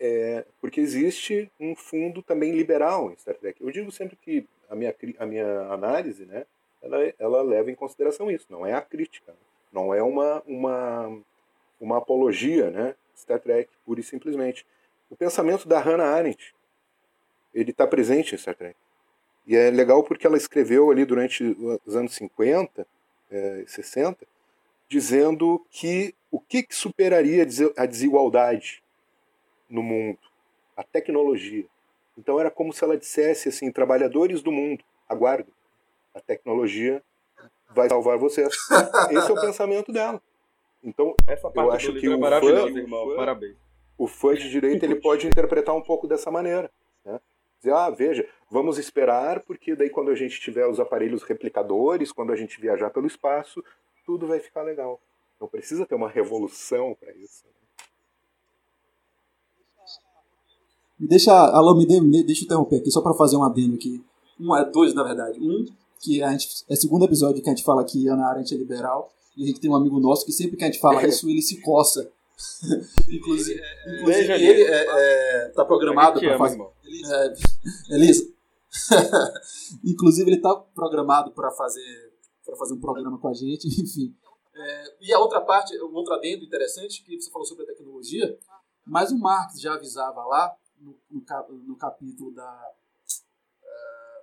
é, 0.00 0.44
porque 0.60 0.80
existe 0.80 1.50
um 1.58 1.74
fundo 1.74 2.22
também 2.22 2.52
liberal 2.52 3.10
em 3.10 3.16
Star 3.16 3.34
Trek. 3.36 3.62
Eu 3.62 3.70
digo 3.70 3.90
sempre 3.90 4.16
que 4.16 4.46
a 4.68 4.74
minha, 4.74 4.94
a 5.18 5.26
minha 5.26 5.60
análise, 5.72 6.24
né, 6.24 6.46
ela, 6.82 7.14
ela 7.18 7.42
leva 7.42 7.70
em 7.70 7.74
consideração 7.74 8.30
isso, 8.30 8.46
não 8.50 8.66
é 8.66 8.72
a 8.72 8.82
crítica, 8.82 9.34
não 9.72 9.94
é 9.94 10.02
uma, 10.02 10.42
uma, 10.46 11.18
uma 11.80 11.98
apologia, 11.98 12.70
né, 12.70 12.94
Star 13.16 13.40
Trek, 13.40 13.70
pura 13.84 14.00
e 14.00 14.02
simplesmente. 14.04 14.66
O 15.08 15.16
pensamento 15.16 15.68
da 15.68 15.78
Hannah 15.78 16.14
Arendt, 16.14 16.54
ele 17.54 17.70
está 17.70 17.86
presente 17.86 18.34
em 18.34 18.38
Star 18.38 18.54
Trek. 18.54 18.76
E 19.46 19.54
é 19.54 19.70
legal 19.70 20.02
porque 20.02 20.26
ela 20.26 20.36
escreveu 20.36 20.90
ali 20.90 21.04
durante 21.04 21.56
os 21.84 21.94
anos 21.94 22.14
50, 22.14 22.86
é, 23.30 23.64
60, 23.66 24.26
dizendo 24.88 25.64
que 25.70 26.14
o 26.30 26.40
que, 26.40 26.62
que 26.62 26.74
superaria 26.74 27.46
a 27.76 27.86
desigualdade 27.86 28.82
no 29.68 29.82
mundo, 29.82 30.18
a 30.76 30.82
tecnologia. 30.82 31.64
Então 32.18 32.40
era 32.40 32.50
como 32.50 32.72
se 32.72 32.82
ela 32.82 32.96
dissesse 32.96 33.48
assim, 33.48 33.70
trabalhadores 33.70 34.42
do 34.42 34.50
mundo, 34.50 34.82
aguardem, 35.08 35.52
a 36.14 36.20
tecnologia 36.20 37.02
vai 37.74 37.88
salvar 37.88 38.18
vocês. 38.18 38.48
Esse 39.10 39.30
é 39.30 39.32
o 39.32 39.40
pensamento 39.40 39.92
dela. 39.92 40.20
Então, 40.82 41.14
eu 41.54 41.72
acho 41.72 41.92
que 41.94 42.08
o 42.08 42.24
é 42.24 42.40
fã, 42.40 42.68
irmão. 42.70 43.16
Parabéns. 43.16 43.56
o 43.98 44.06
fã 44.06 44.34
de 44.34 44.48
direito 44.48 44.84
ele 44.84 44.96
pode 44.96 45.26
interpretar 45.28 45.74
um 45.74 45.82
pouco 45.82 46.06
dessa 46.06 46.30
maneira. 46.30 46.70
Né? 47.56 47.70
Dizer, 47.70 47.72
ah, 47.72 47.90
veja, 47.90 48.28
vamos 48.50 48.78
esperar, 48.78 49.40
porque 49.40 49.74
daí 49.74 49.90
quando 49.90 50.10
a 50.10 50.14
gente 50.14 50.40
tiver 50.40 50.66
os 50.66 50.78
aparelhos 50.78 51.22
replicadores, 51.22 52.12
quando 52.12 52.32
a 52.32 52.36
gente 52.36 52.60
viajar 52.60 52.90
pelo 52.90 53.06
espaço, 53.06 53.62
tudo 54.04 54.26
vai 54.26 54.40
ficar 54.40 54.62
legal. 54.62 55.00
Não 55.40 55.48
precisa 55.48 55.84
ter 55.84 55.94
uma 55.94 56.08
revolução 56.08 56.96
para 56.98 57.12
isso. 57.14 57.44
Me 60.98 61.06
deixa, 61.06 61.30
alô, 61.32 61.74
me, 61.74 61.86
dê, 61.86 62.00
me 62.00 62.22
deixa 62.22 62.42
eu 62.42 62.46
interromper 62.46 62.76
aqui, 62.76 62.90
só 62.90 63.02
para 63.02 63.12
fazer 63.12 63.36
um 63.36 63.44
adendo 63.44 63.74
aqui. 63.74 64.02
Um, 64.40 64.56
é 64.56 64.64
dois, 64.64 64.94
na 64.94 65.02
verdade. 65.02 65.38
Um, 65.38 65.66
que 66.00 66.22
a 66.22 66.30
gente, 66.32 66.64
é 66.68 66.72
o 66.72 66.76
segundo 66.76 67.04
episódio 67.04 67.42
que 67.42 67.50
a 67.50 67.54
gente 67.54 67.64
fala 67.64 67.84
que 67.84 68.08
Ana 68.08 68.28
Arendt 68.28 68.54
é 68.54 68.56
liberal, 68.56 69.12
e 69.36 69.44
a 69.44 69.46
gente 69.46 69.60
tem 69.60 69.70
um 69.70 69.76
amigo 69.76 70.00
nosso 70.00 70.24
que 70.24 70.32
sempre 70.32 70.56
que 70.56 70.64
a 70.64 70.66
gente 70.66 70.80
fala 70.80 71.04
isso, 71.06 71.28
ele 71.28 71.42
se 71.42 71.60
coça. 71.60 72.10
Inclusive, 73.08 73.60
inclusive 74.00 74.32
ele 74.32 74.62
é, 74.62 74.86
é, 74.88 75.48
tá 75.50 75.64
programado 75.64 76.20
para 76.20 76.38
fazer. 76.38 76.60
É, 76.60 77.34
Elisa. 77.94 78.36
inclusive 79.84 80.30
ele 80.30 80.40
tá 80.40 80.54
programado 80.74 81.32
para 81.32 81.50
fazer 81.50 82.12
para 82.44 82.56
fazer 82.56 82.74
um 82.74 82.80
programa 82.80 83.18
com 83.18 83.28
a 83.28 83.34
gente, 83.34 83.66
enfim. 83.66 84.14
É, 84.54 84.96
e 85.00 85.12
a 85.12 85.18
outra 85.18 85.40
parte, 85.40 85.76
um 85.82 85.94
outro 85.94 86.14
adendo 86.14 86.44
interessante 86.44 87.02
que 87.02 87.20
você 87.20 87.30
falou 87.30 87.46
sobre 87.46 87.64
a 87.64 87.66
tecnologia, 87.66 88.38
mas 88.86 89.10
o 89.10 89.18
Marx 89.18 89.60
já 89.60 89.74
avisava 89.74 90.24
lá 90.24 90.56
no, 90.78 90.96
no, 91.10 91.24
no 91.64 91.76
capítulo 91.76 92.32
da, 92.32 92.72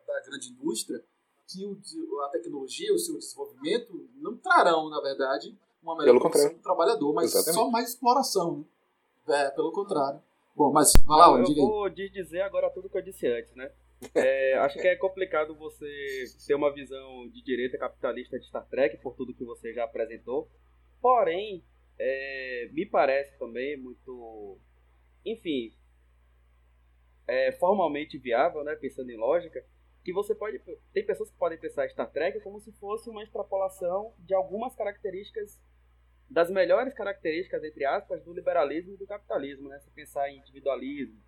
da 0.08 0.22
grande 0.22 0.52
indústria 0.52 1.04
que 1.48 1.66
o, 1.66 2.22
a 2.22 2.30
tecnologia, 2.30 2.94
o 2.94 3.00
seu 3.00 3.18
desenvolvimento, 3.18 4.10
não 4.16 4.38
trarão, 4.38 4.90
na 4.90 5.02
verdade, 5.02 5.58
uma 5.84 5.98
melhor 5.98 6.20
condição 6.20 6.54
do 6.54 6.60
trabalhador, 6.60 7.14
mas 7.14 7.26
Exatamente. 7.26 7.54
só 7.56 7.70
mais 7.70 7.90
exploração. 7.90 8.66
Né? 9.28 9.46
É, 9.46 9.50
pelo 9.52 9.72
contrário. 9.72 10.22
Bom, 10.56 10.72
mas 10.72 10.94
vai 11.06 11.18
lá, 11.18 11.40
Eu 11.40 11.56
vou 11.56 11.90
dizer 11.90 12.42
agora 12.42 12.70
tudo 12.70 12.90
que 12.90 12.98
eu 12.98 13.02
disse 13.02 13.28
antes, 13.28 13.54
né? 13.56 13.72
É, 14.16 14.54
acho 14.60 14.80
que 14.80 14.88
é 14.88 14.96
complicado 14.96 15.56
você 15.56 16.26
ter 16.46 16.56
uma 16.56 16.72
visão 16.72 17.28
de 17.30 17.44
direita 17.44 17.78
capitalista 17.78 18.40
de 18.40 18.46
Star 18.48 18.66
Trek, 18.68 18.98
por 18.98 19.16
tudo 19.16 19.34
que 19.34 19.44
você 19.44 19.74
já 19.74 19.84
apresentou. 19.84 20.48
Porém, 21.02 21.64
é, 22.00 22.70
me 22.72 22.86
parece 22.86 23.38
também 23.38 23.78
muito. 23.78 24.58
Enfim, 25.26 25.74
é, 27.28 27.52
formalmente 27.54 28.18
viável, 28.18 28.64
né, 28.64 28.76
pensando 28.76 29.10
em 29.10 29.18
lógica, 29.18 29.64
que 30.04 30.14
você 30.14 30.36
pode. 30.36 30.60
Tem 30.94 31.06
pessoas 31.06 31.32
que 31.32 31.38
podem 31.38 31.58
pensar 31.58 31.90
Star 31.90 32.12
Trek 32.12 32.40
como 32.42 32.60
se 32.60 32.72
fosse 32.74 33.10
uma 33.10 33.24
extrapolação 33.24 34.14
de 34.20 34.34
algumas 34.34 34.76
características, 34.76 35.60
das 36.34 36.50
melhores 36.50 36.96
características, 36.96 37.64
entre 37.64 37.86
aspas, 37.86 38.24
do 38.24 38.34
liberalismo 38.34 38.96
e 38.96 38.98
do 38.98 39.06
capitalismo, 39.06 39.70
né? 39.70 39.80
Se 39.80 39.92
pensar 39.92 40.28
em 40.32 40.40
individualismo, 40.40 41.22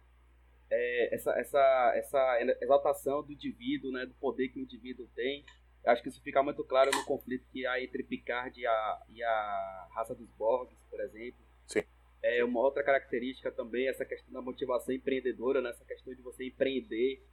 é, 0.68 1.14
essa, 1.14 1.32
essa, 1.39 1.93
essa 1.95 2.58
exaltação 2.60 3.22
do 3.22 3.32
indivíduo, 3.32 3.91
né, 3.91 4.08
do 4.08 4.16
poder 4.16 4.49
que 4.49 4.60
o 4.60 4.64
indivíduo 4.64 5.08
tem. 5.14 5.45
Acho 5.86 6.01
que 6.01 6.10
isso 6.10 6.20
fica 6.24 6.41
muito 6.41 6.64
claro 6.64 6.89
no 6.91 7.06
conflito 7.06 7.45
que 7.51 7.68
há 7.68 7.80
entre 7.80 8.01
Picard 8.01 8.60
e 8.60 8.66
a, 8.66 9.01
e 9.10 9.24
a 9.24 9.88
raça 9.93 10.16
dos 10.16 10.28
Borgs, 10.32 10.76
por 10.89 10.99
exemplo. 10.99 11.39
Sim. 11.68 11.84
É 12.24 12.43
uma 12.43 12.60
outra 12.60 12.84
característica 12.84 13.51
também 13.51 13.88
essa 13.88 14.03
questão 14.03 14.34
da 14.34 14.41
motivação 14.41 14.95
empreendedora, 14.95 15.62
né? 15.62 15.70
essa 15.70 15.86
questão 15.86 16.16
de 16.16 16.22
você 16.24 16.47
empreender, 16.47 17.24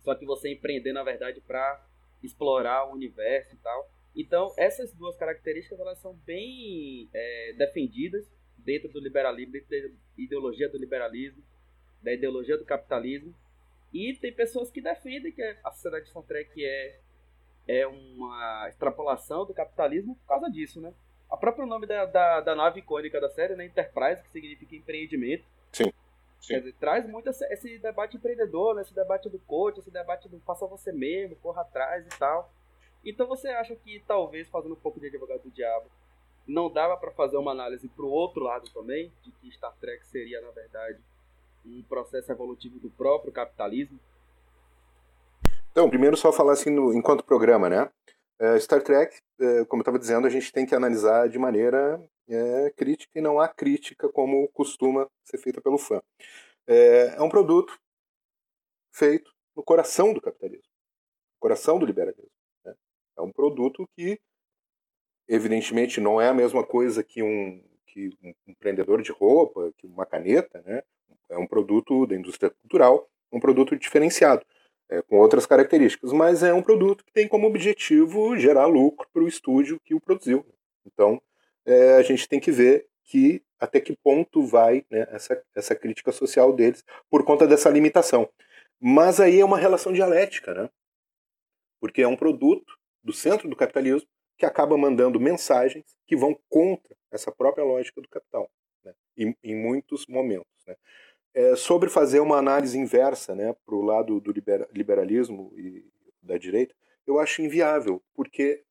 só 0.00 0.14
que 0.14 0.24
você 0.24 0.50
empreender 0.50 0.94
na 0.94 1.02
verdade 1.02 1.42
para 1.42 1.86
explorar 2.22 2.88
o 2.88 2.94
universo 2.94 3.54
e 3.54 3.58
tal. 3.58 3.90
Então 4.14 4.52
essas 4.56 4.92
duas 4.92 5.16
características 5.16 5.78
elas 5.80 5.98
são 5.98 6.14
bem 6.26 7.08
é, 7.12 7.54
defendidas 7.56 8.26
dentro 8.58 8.88
do 8.88 9.00
liberalismo, 9.00 9.52
dentro 9.52 9.68
da 9.68 9.98
ideologia 10.16 10.68
do 10.68 10.78
liberalismo. 10.78 11.42
da 12.02 12.12
ideologia 12.12 12.58
do 12.58 12.64
capitalismo. 12.64 13.34
E 13.92 14.14
tem 14.14 14.32
pessoas 14.32 14.70
que 14.70 14.80
defendem 14.80 15.32
que 15.32 15.42
a 15.62 15.70
sociedade 15.70 16.06
de 16.06 16.26
Trek 16.26 16.64
é, 16.64 17.00
é 17.66 17.86
uma 17.86 18.68
extrapolação 18.68 19.46
do 19.46 19.54
capitalismo 19.54 20.16
por 20.16 20.26
causa 20.26 20.50
disso, 20.50 20.80
né? 20.80 20.92
A 21.30 21.36
próprio 21.36 21.66
nome 21.66 21.86
da, 21.86 22.04
da, 22.04 22.40
da 22.40 22.54
nave 22.54 22.80
icônica 22.80 23.20
da 23.20 23.30
série, 23.30 23.54
né? 23.54 23.64
Enterprise, 23.64 24.22
que 24.22 24.30
significa 24.30 24.76
empreendimento. 24.76 25.44
Sim. 25.72 25.92
Quer 26.46 26.58
dizer, 26.58 26.74
traz 26.74 27.08
muito 27.08 27.30
esse, 27.30 27.44
esse, 27.46 27.78
debate 27.78 28.16
empreendedor, 28.16 28.74
né? 28.74 28.82
esse 28.82 28.94
debate 28.94 29.30
do 29.30 29.38
coach, 29.38 29.78
esse 29.78 29.90
debate 29.90 30.28
do 30.28 30.38
faça 30.40 30.66
você 30.66 30.92
mesmo, 30.92 31.36
corra 31.36 31.62
atrás 31.62 32.04
e 32.04 32.18
tal. 32.18 32.52
Então 33.04 33.26
você 33.26 33.48
acha 33.48 33.76
que 33.76 34.02
talvez, 34.06 34.48
fazendo 34.48 34.72
um 34.72 34.80
pouco 34.80 34.98
de 34.98 35.06
advogado 35.06 35.42
do 35.42 35.50
diabo, 35.50 35.90
não 36.46 36.70
dava 36.70 36.96
para 36.96 37.10
fazer 37.10 37.36
uma 37.36 37.52
análise 37.52 37.88
para 37.88 38.04
o 38.04 38.10
outro 38.10 38.42
lado 38.42 38.68
também, 38.72 39.12
de 39.22 39.30
que 39.32 39.50
Star 39.52 39.74
Trek 39.80 40.06
seria, 40.06 40.40
na 40.40 40.50
verdade, 40.50 40.98
um 41.64 41.82
processo 41.82 42.30
evolutivo 42.30 42.78
do 42.78 42.90
próprio 42.90 43.32
capitalismo? 43.32 43.98
Então, 45.70 45.88
primeiro 45.88 46.16
só 46.16 46.32
falar 46.32 46.52
assim 46.52 46.70
no, 46.70 46.92
enquanto 46.92 47.24
programa, 47.24 47.68
né? 47.68 47.90
Uh, 48.40 48.60
Star 48.60 48.82
Trek, 48.82 49.16
uh, 49.40 49.66
como 49.66 49.80
eu 49.80 49.84
estava 49.84 49.98
dizendo, 49.98 50.26
a 50.26 50.30
gente 50.30 50.52
tem 50.52 50.66
que 50.66 50.74
analisar 50.74 51.28
de 51.28 51.38
maneira 51.38 51.98
uh, 52.28 52.74
crítica 52.76 53.18
e 53.18 53.22
não 53.22 53.40
há 53.40 53.48
crítica 53.48 54.08
como 54.08 54.48
costuma 54.48 55.08
ser 55.24 55.38
feita 55.38 55.60
pelo 55.60 55.78
fã. 55.78 56.00
É, 56.66 57.16
é 57.16 57.22
um 57.22 57.28
produto 57.28 57.78
feito 58.92 59.32
no 59.56 59.62
coração 59.62 60.12
do 60.12 60.20
capitalismo, 60.20 60.70
coração 61.40 61.78
do 61.78 61.86
liberalismo. 61.86 62.33
É 63.16 63.22
um 63.22 63.32
produto 63.32 63.88
que, 63.96 64.18
evidentemente, 65.28 66.00
não 66.00 66.20
é 66.20 66.28
a 66.28 66.34
mesma 66.34 66.64
coisa 66.64 67.02
que 67.02 67.22
um, 67.22 67.62
que 67.86 68.10
um 68.22 68.34
empreendedor 68.46 69.02
de 69.02 69.12
roupa, 69.12 69.72
que 69.78 69.86
uma 69.86 70.06
caneta, 70.06 70.62
né? 70.62 70.82
É 71.28 71.38
um 71.38 71.46
produto 71.46 72.06
da 72.06 72.14
indústria 72.14 72.50
cultural, 72.50 73.08
um 73.32 73.40
produto 73.40 73.76
diferenciado, 73.76 74.44
é, 74.90 75.00
com 75.02 75.16
outras 75.18 75.46
características, 75.46 76.12
mas 76.12 76.42
é 76.42 76.52
um 76.52 76.62
produto 76.62 77.04
que 77.04 77.12
tem 77.12 77.26
como 77.26 77.46
objetivo 77.46 78.36
gerar 78.36 78.66
lucro 78.66 79.08
para 79.12 79.22
o 79.22 79.28
estúdio 79.28 79.80
que 79.84 79.94
o 79.94 80.00
produziu. 80.00 80.44
Então, 80.86 81.20
é, 81.64 81.94
a 81.94 82.02
gente 82.02 82.28
tem 82.28 82.38
que 82.38 82.50
ver 82.50 82.86
que 83.04 83.42
até 83.58 83.80
que 83.80 83.96
ponto 83.96 84.42
vai 84.42 84.84
né, 84.90 85.06
essa, 85.10 85.42
essa 85.54 85.74
crítica 85.74 86.12
social 86.12 86.52
deles 86.52 86.84
por 87.10 87.24
conta 87.24 87.46
dessa 87.46 87.70
limitação. 87.70 88.28
Mas 88.80 89.20
aí 89.20 89.40
é 89.40 89.44
uma 89.44 89.58
relação 89.58 89.92
dialética, 89.92 90.52
né? 90.52 90.68
Porque 91.80 92.02
é 92.02 92.08
um 92.08 92.16
produto 92.16 92.78
do 93.04 93.12
centro 93.12 93.48
do 93.48 93.54
capitalismo 93.54 94.08
que 94.36 94.46
acaba 94.46 94.76
mandando 94.76 95.20
mensagens 95.20 95.84
que 96.06 96.16
vão 96.16 96.36
contra 96.48 96.96
essa 97.10 97.30
própria 97.30 97.64
lógica 97.64 98.00
do 98.00 98.08
capital, 98.08 98.50
né? 98.82 98.94
em, 99.16 99.36
em 99.44 99.54
muitos 99.54 100.06
momentos. 100.06 100.66
Né? 100.66 100.76
É, 101.34 101.56
sobre 101.56 101.90
fazer 101.90 102.20
uma 102.20 102.38
análise 102.38 102.78
inversa 102.78 103.34
né, 103.34 103.54
para 103.64 103.74
o 103.74 103.82
lado 103.82 104.20
do 104.20 104.32
liberalismo 104.72 105.52
e 105.56 105.84
da 106.22 106.38
direita, 106.38 106.74
eu 107.06 107.18
acho 107.20 107.42
inviável, 107.42 108.02
porque 108.14 108.64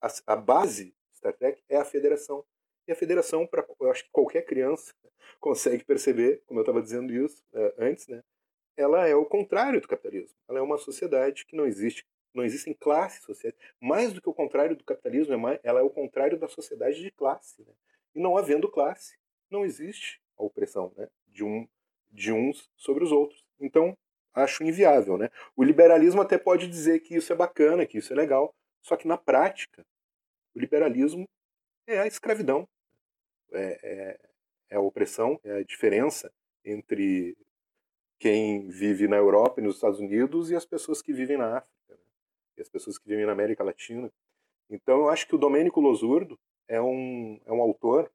a, 0.00 0.08
a 0.26 0.36
base 0.36 0.94
Star 1.14 1.32
Trek 1.32 1.62
é 1.68 1.76
a 1.76 1.84
federação. 1.84 2.44
E 2.86 2.92
a 2.92 2.96
federação, 2.96 3.46
pra, 3.46 3.64
eu 3.80 3.90
acho 3.90 4.04
que 4.04 4.10
qualquer 4.10 4.42
criança 4.42 4.92
consegue 5.40 5.84
perceber, 5.84 6.42
como 6.46 6.60
eu 6.60 6.62
estava 6.62 6.82
dizendo 6.82 7.12
isso 7.12 7.42
é, 7.54 7.74
antes, 7.78 8.06
né, 8.06 8.22
ela 8.76 9.06
é 9.06 9.14
o 9.14 9.24
contrário 9.24 9.80
do 9.80 9.88
capitalismo. 9.88 10.36
Ela 10.48 10.58
é 10.58 10.62
uma 10.62 10.76
sociedade 10.76 11.46
que 11.46 11.56
não 11.56 11.64
existe, 11.64 12.04
não 12.34 12.44
existem 12.44 12.74
classes 12.74 13.22
sociais. 13.22 13.54
Mais 13.80 14.12
do 14.12 14.20
que 14.20 14.28
o 14.28 14.34
contrário 14.34 14.76
do 14.76 14.84
capitalismo, 14.84 15.48
é 15.48 15.60
ela 15.62 15.80
é 15.80 15.82
o 15.82 15.90
contrário 15.90 16.38
da 16.38 16.48
sociedade 16.48 17.00
de 17.00 17.10
classe. 17.10 17.62
Né? 17.62 17.72
E 18.14 18.20
não 18.20 18.36
havendo 18.36 18.70
classe, 18.70 19.16
não 19.50 19.64
existe 19.64 20.20
a 20.36 20.42
opressão 20.42 20.92
né, 20.96 21.08
de 21.28 21.44
um 21.44 21.66
de 22.10 22.32
uns 22.32 22.70
sobre 22.76 23.02
os 23.02 23.10
outros. 23.10 23.44
Então, 23.60 23.96
acho 24.32 24.62
inviável. 24.62 25.18
Né? 25.18 25.30
O 25.56 25.64
liberalismo 25.64 26.22
até 26.22 26.38
pode 26.38 26.68
dizer 26.68 27.00
que 27.00 27.16
isso 27.16 27.32
é 27.32 27.36
bacana, 27.36 27.84
que 27.84 27.98
isso 27.98 28.12
é 28.12 28.16
legal, 28.16 28.54
só 28.80 28.96
que 28.96 29.08
na 29.08 29.18
prática, 29.18 29.84
o 30.54 30.60
liberalismo 30.60 31.28
é 31.86 31.98
a 31.98 32.06
escravidão, 32.06 32.68
é, 33.52 33.78
é, 33.82 34.20
é 34.70 34.76
a 34.76 34.80
opressão, 34.80 35.40
é 35.42 35.58
a 35.58 35.64
diferença 35.64 36.32
entre 36.64 37.36
quem 38.18 38.68
vive 38.68 39.08
na 39.08 39.16
Europa 39.16 39.60
e 39.60 39.64
nos 39.64 39.76
Estados 39.76 39.98
Unidos 39.98 40.50
e 40.50 40.56
as 40.56 40.64
pessoas 40.64 41.02
que 41.02 41.12
vivem 41.12 41.36
na 41.36 41.58
África? 41.58 41.73
E 42.56 42.62
as 42.62 42.68
pessoas 42.68 42.98
que 42.98 43.08
vivem 43.08 43.26
na 43.26 43.32
América 43.32 43.64
Latina. 43.64 44.12
Então, 44.70 45.00
eu 45.00 45.08
acho 45.08 45.26
que 45.26 45.34
o 45.34 45.38
Domênico 45.38 45.80
Losurdo 45.80 46.38
é 46.68 46.80
um, 46.80 47.40
é 47.44 47.52
um 47.52 47.60
autor 47.60 48.10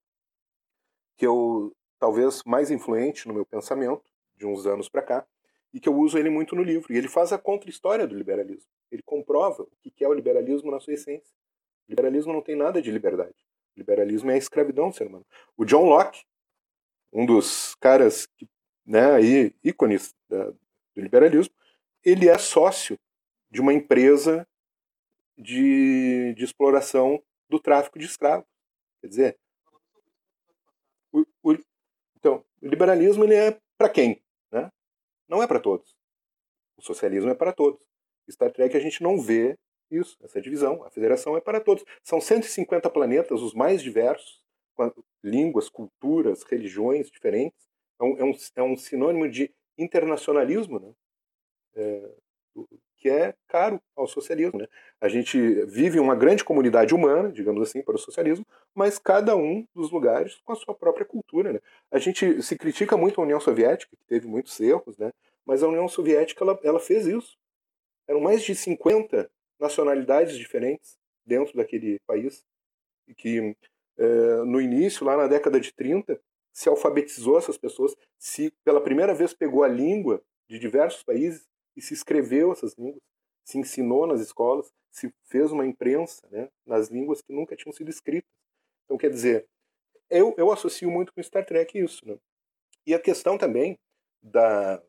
que 1.18 1.26
eu 1.26 1.76
talvez 2.00 2.44
mais 2.46 2.72
influente 2.72 3.28
no 3.28 3.34
meu 3.34 3.46
pensamento, 3.46 4.04
de 4.36 4.46
uns 4.46 4.66
anos 4.66 4.88
para 4.88 5.02
cá, 5.02 5.28
e 5.74 5.80
que 5.80 5.90
eu 5.90 5.96
uso 5.96 6.18
ele 6.18 6.30
muito 6.30 6.56
no 6.56 6.64
livro. 6.64 6.92
E 6.92 6.98
ele 6.98 7.10
faz 7.10 7.34
a 7.34 7.38
contra-história 7.38 8.08
do 8.08 8.16
liberalismo. 8.16 8.72
Ele 8.90 9.04
comprova 9.04 9.64
o 9.64 9.70
que 9.82 10.04
é 10.04 10.08
o 10.08 10.14
liberalismo 10.14 10.72
na 10.72 10.80
sua 10.80 10.94
essência. 10.94 11.36
O 11.88 11.92
liberalismo 11.92 12.34
não 12.34 12.42
tem 12.42 12.56
nada 12.56 12.82
de 12.82 12.90
liberdade. 12.90 13.36
O 13.76 13.80
liberalismo 13.80 14.32
é 14.32 14.36
a 14.36 14.38
escravidão 14.38 14.90
do 14.90 14.96
ser 14.96 15.08
humano. 15.08 15.26
O 15.58 15.66
John 15.66 15.86
Locke, 15.86 16.24
um 17.12 17.26
dos 17.26 17.76
caras 17.76 18.26
que, 18.26 18.48
né, 18.86 19.12
aí, 19.12 19.54
ícones 19.64 20.16
da, 20.28 20.52
do 20.52 21.02
liberalismo, 21.02 21.54
ele 22.04 22.30
é 22.30 22.38
sócio 22.38 22.98
de 23.50 23.62
uma 23.62 23.74
empresa 23.74 24.48
de, 25.38 26.34
de 26.36 26.44
exploração 26.44 27.24
do 27.50 27.60
tráfico 27.60 27.98
de 27.98 28.06
escravos. 28.06 28.48
Quer 29.02 29.08
dizer, 29.08 29.40
o, 31.12 31.26
o, 31.44 31.58
então, 32.18 32.44
o 32.62 32.68
liberalismo 32.68 33.24
ele 33.24 33.36
é 33.36 33.60
para 33.78 33.90
quem? 33.90 34.22
Né? 34.52 34.70
Não 35.28 35.42
é 35.42 35.48
para 35.48 35.60
todos. 35.60 35.96
O 36.78 36.82
socialismo 36.82 37.30
é 37.30 37.36
para 37.36 37.54
todos. 37.54 37.80
Star 38.30 38.52
Trek 38.52 38.76
a 38.76 38.80
gente 38.80 39.02
não 39.02 39.20
vê 39.20 39.58
isso, 39.90 40.18
essa 40.22 40.40
divisão. 40.40 40.84
A 40.84 40.92
federação 40.92 41.36
é 41.36 41.42
para 41.42 41.60
todos. 41.60 41.84
São 42.04 42.22
150 42.22 42.90
planetas, 42.90 43.42
os 43.42 43.54
mais 43.54 43.82
diversos, 43.82 44.44
com 44.76 44.92
línguas, 45.24 45.70
culturas, 45.70 46.44
religiões 46.44 47.10
diferentes. 47.10 47.68
É 48.00 48.04
um, 48.04 48.18
é 48.18 48.24
um, 48.24 48.32
é 48.56 48.64
um 48.64 48.78
sinônimo 48.78 49.28
de 49.30 49.52
internacionalismo, 49.78 50.80
né? 50.80 50.94
É, 51.76 52.16
que 53.00 53.10
é 53.10 53.34
caro 53.48 53.82
ao 53.96 54.08
socialismo. 54.08 54.60
Né? 54.60 54.68
A 55.00 55.08
gente 55.08 55.40
vive 55.66 56.00
uma 56.00 56.16
grande 56.16 56.44
comunidade 56.44 56.94
humana, 56.94 57.32
digamos 57.32 57.68
assim, 57.68 57.82
para 57.82 57.96
o 57.96 58.00
socialismo, 58.00 58.46
mas 58.76 59.00
cada 59.00 59.36
um 59.36 59.66
dos 59.74 59.90
lugares 59.90 60.40
com 60.44 60.52
a 60.52 60.56
sua 60.56 60.76
própria 60.76 61.06
cultura. 61.06 61.54
Né? 61.54 61.60
A 61.90 61.98
gente 61.98 62.42
se 62.44 62.58
critica 62.58 62.98
muito 62.98 63.20
a 63.20 63.24
União 63.24 63.40
Soviética, 63.40 63.96
que 63.96 64.06
teve 64.06 64.28
muitos 64.28 64.60
erros, 64.60 64.98
né? 64.98 65.12
mas 65.46 65.64
a 65.64 65.68
União 65.68 65.88
Soviética 65.88 66.44
ela, 66.44 66.60
ela 66.62 66.80
fez 66.80 67.08
isso. 67.08 67.38
Eram 68.08 68.20
mais 68.20 68.44
de 68.44 68.54
50 68.54 69.30
nacionalidades 69.60 70.38
diferentes 70.38 70.98
dentro 71.26 71.56
daquele 71.56 72.00
país, 72.06 72.44
que 73.18 73.56
é, 73.98 74.44
no 74.46 74.60
início, 74.60 75.06
lá 75.06 75.16
na 75.16 75.28
década 75.28 75.60
de 75.60 75.74
30, 75.74 76.20
se 76.52 76.68
alfabetizou 76.68 77.38
essas 77.38 77.58
pessoas, 77.58 77.96
se 78.18 78.52
pela 78.64 78.82
primeira 78.82 79.14
vez 79.14 79.34
pegou 79.34 79.64
a 79.64 79.68
língua 79.68 80.22
de 80.50 80.58
diversos 80.58 81.04
países 81.04 81.48
e 81.80 81.82
se 81.82 81.94
escreveu 81.94 82.52
essas 82.52 82.78
línguas, 82.78 83.02
se 83.46 83.58
ensinou 83.58 84.06
nas 84.06 84.20
escolas, 84.20 84.70
se 84.92 85.14
fez 85.24 85.50
uma 85.50 85.66
imprensa 85.66 86.28
né, 86.30 86.50
nas 86.66 86.90
línguas 86.90 87.22
que 87.22 87.32
nunca 87.32 87.56
tinham 87.56 87.72
sido 87.72 87.90
escritas. 87.90 88.30
Então, 88.84 88.98
quer 88.98 89.10
dizer, 89.10 89.48
eu, 90.10 90.36
eu 90.38 90.52
associo 90.52 90.92
muito 90.92 91.14
com 91.14 91.24
Star 91.24 91.46
Trek 91.46 91.80
isso. 91.80 92.06
Né? 92.06 92.18
E 92.86 92.94
a 92.94 93.00
questão 93.00 93.38
também 93.38 93.80
da, 94.22 94.84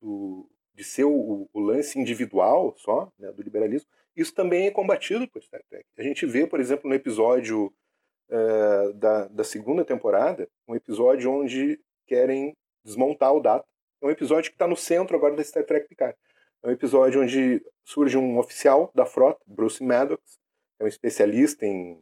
do, 0.00 0.50
de 0.74 0.82
ser 0.82 1.04
o, 1.04 1.48
o, 1.52 1.60
lance 1.60 1.96
individual 1.96 2.74
só, 2.76 3.08
né, 3.16 3.30
do 3.30 3.40
liberalismo, 3.40 3.88
isso 4.16 4.34
também 4.34 4.66
é 4.66 4.70
combatido 4.72 5.28
por 5.28 5.40
Star 5.40 5.62
Trek. 5.70 5.84
A 5.96 6.02
gente 6.02 6.26
vê, 6.26 6.44
por 6.44 6.58
exemplo, 6.58 6.88
no 6.88 6.96
episódio 6.96 7.72
uh, 8.28 8.92
da, 8.94 9.28
da 9.28 9.44
segunda 9.44 9.84
temporada, 9.84 10.48
um 10.66 10.74
episódio 10.74 11.30
onde 11.30 11.78
querem 12.04 12.52
desmontar 12.84 13.32
o 13.32 13.40
Data. 13.40 13.64
É 14.02 14.06
um 14.06 14.10
episódio 14.10 14.50
que 14.50 14.56
está 14.56 14.66
no 14.66 14.76
centro 14.76 15.16
agora 15.16 15.36
da 15.36 15.44
Star 15.44 15.64
Trek 15.64 15.86
Picard. 15.86 16.18
É 16.62 16.68
um 16.68 16.70
episódio 16.70 17.20
onde 17.20 17.64
surge 17.84 18.16
um 18.16 18.38
oficial 18.38 18.92
da 18.94 19.04
frota, 19.04 19.40
Bruce 19.46 19.82
Maddox, 19.82 20.38
é 20.78 20.84
um 20.84 20.86
especialista 20.86 21.66
em, 21.66 22.00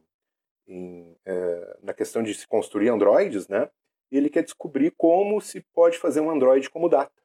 em 0.67 1.17
é, 1.25 1.79
na 1.83 1.95
questão 1.95 2.23
de 2.23 2.35
se 2.35 2.47
construir 2.47 2.91
androides, 2.91 3.49
né? 3.49 3.71
E 4.11 4.19
ele 4.19 4.29
quer 4.29 4.43
descobrir 4.43 4.91
como 4.91 5.41
se 5.41 5.63
pode 5.73 5.97
fazer 5.97 6.21
um 6.21 6.31
androide 6.31 6.69
como 6.69 6.89
Data. 6.91 7.23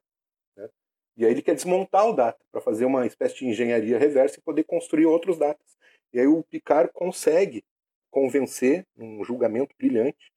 Né? 0.56 0.68
E 1.16 1.26
aí 1.26 1.30
ele 1.32 1.42
quer 1.42 1.54
desmontar 1.54 2.08
o 2.08 2.14
Data 2.14 2.42
para 2.50 2.60
fazer 2.60 2.86
uma 2.86 3.06
espécie 3.06 3.36
de 3.36 3.46
engenharia 3.46 3.98
reversa 3.98 4.38
e 4.38 4.42
poder 4.42 4.64
construir 4.64 5.04
outros 5.04 5.36
datas. 5.36 5.76
E 6.12 6.20
aí 6.20 6.26
o 6.26 6.42
Picard 6.44 6.90
consegue 6.94 7.64
convencer, 8.10 8.86
num 8.96 9.22
julgamento 9.24 9.74
brilhante, 9.76 10.32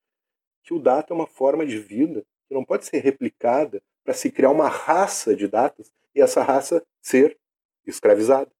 que 0.64 0.74
o 0.74 0.80
Data 0.80 1.14
é 1.14 1.16
uma 1.16 1.28
forma 1.28 1.66
de 1.66 1.80
vida 1.80 2.26
que 2.48 2.54
não 2.54 2.66
pode 2.66 2.86
ser 2.86 3.00
replicada 3.00 3.82
para 4.04 4.14
se 4.14 4.30
criar 4.32 4.50
uma 4.50 4.68
raça 4.68 5.36
de 5.36 5.48
datas 5.48 5.92
e 6.16 6.22
essa 6.22 6.44
raça 6.44 6.84
ser 7.02 7.38
escravizada. 7.86 8.52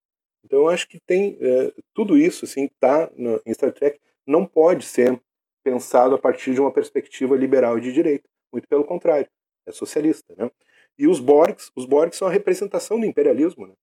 Então 0.44 0.60
eu 0.60 0.70
acho 0.70 0.88
que 0.88 1.00
tem 1.00 1.38
é, 1.40 1.74
tudo 1.94 2.18
isso 2.18 2.46
assim 2.46 2.66
está 2.66 3.12
em 3.46 3.54
Star 3.54 3.74
Trek 3.74 4.00
não 4.26 4.46
pode 4.46 4.86
ser 4.86 5.20
pensado 5.64 6.16
a 6.16 6.18
partir 6.18 6.54
de 6.54 6.62
uma 6.62 6.72
perspectiva 6.72 7.36
liberal 7.36 7.78
e 7.78 7.82
de 7.82 7.92
direita, 7.92 8.28
muito 8.52 8.68
pelo 8.68 8.86
contrário, 8.86 9.28
é 9.66 9.72
socialista, 9.72 10.34
né? 10.38 10.50
E 10.98 11.08
os 11.08 11.20
Borgs, 11.20 11.72
os 11.76 11.86
Borgs 11.86 12.18
são 12.18 12.28
a 12.28 12.32
representação 12.32 13.00
do 13.00 13.06
imperialismo. 13.06 13.68
Né? 13.68 13.74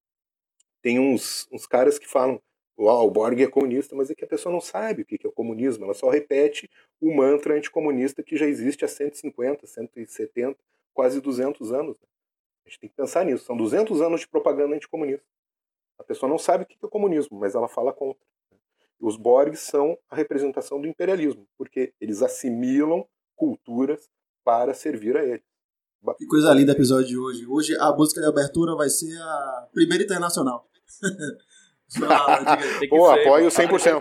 Tem 0.82 0.98
uns, 0.98 1.48
uns 1.50 1.66
caras 1.66 1.98
que 1.98 2.06
falam, 2.06 2.40
o 2.76 3.10
Borg 3.10 3.40
é 3.40 3.46
comunista, 3.46 3.96
mas 3.96 4.10
é 4.10 4.14
que 4.14 4.24
a 4.24 4.28
pessoa 4.28 4.52
não 4.52 4.60
sabe 4.60 5.00
o 5.00 5.06
que 5.06 5.18
é 5.24 5.28
o 5.28 5.32
comunismo, 5.32 5.84
ela 5.84 5.94
só 5.94 6.10
repete 6.10 6.68
o 7.00 7.14
mantra 7.14 7.54
anticomunista 7.54 8.22
que 8.22 8.36
já 8.36 8.46
existe 8.46 8.84
há 8.84 8.88
150, 8.88 9.66
170, 9.66 10.58
quase 10.92 11.20
200 11.22 11.72
anos. 11.72 11.96
Né? 11.98 12.08
A 12.66 12.68
gente 12.68 12.80
tem 12.80 12.90
que 12.90 12.96
pensar 12.96 13.24
nisso, 13.24 13.44
são 13.44 13.56
200 13.56 14.00
anos 14.02 14.20
de 14.22 14.28
propaganda 14.28 14.74
anticomunista. 14.74 15.24
A 15.98 16.02
pessoa 16.02 16.28
não 16.28 16.36
sabe 16.36 16.64
o 16.64 16.66
que 16.66 16.74
é 16.74 16.86
o 16.86 16.90
comunismo, 16.90 17.38
mas 17.38 17.54
ela 17.54 17.68
fala 17.68 17.92
contra. 17.92 18.20
Né? 18.50 18.58
Os 19.00 19.16
Borgs 19.16 19.60
são 19.60 19.96
a 20.10 20.16
representação 20.16 20.80
do 20.80 20.88
imperialismo, 20.88 21.46
porque 21.56 21.94
eles 22.00 22.22
assimilam 22.22 23.06
culturas 23.36 24.10
para 24.44 24.74
servir 24.74 25.16
a 25.16 25.24
eles. 25.24 25.44
Que 26.18 26.26
coisa 26.26 26.52
linda 26.52 26.72
o 26.72 26.76
episódio 26.76 27.06
de 27.06 27.18
hoje. 27.18 27.46
Hoje 27.46 27.76
a 27.78 27.92
música 27.92 28.20
de 28.20 28.26
abertura 28.26 28.74
vai 28.74 28.88
ser 28.88 29.16
a 29.16 29.68
primeira 29.72 30.02
internacional. 30.04 30.68
Pô, 32.90 33.10
apoio 33.10 33.48
100%. 33.48 34.00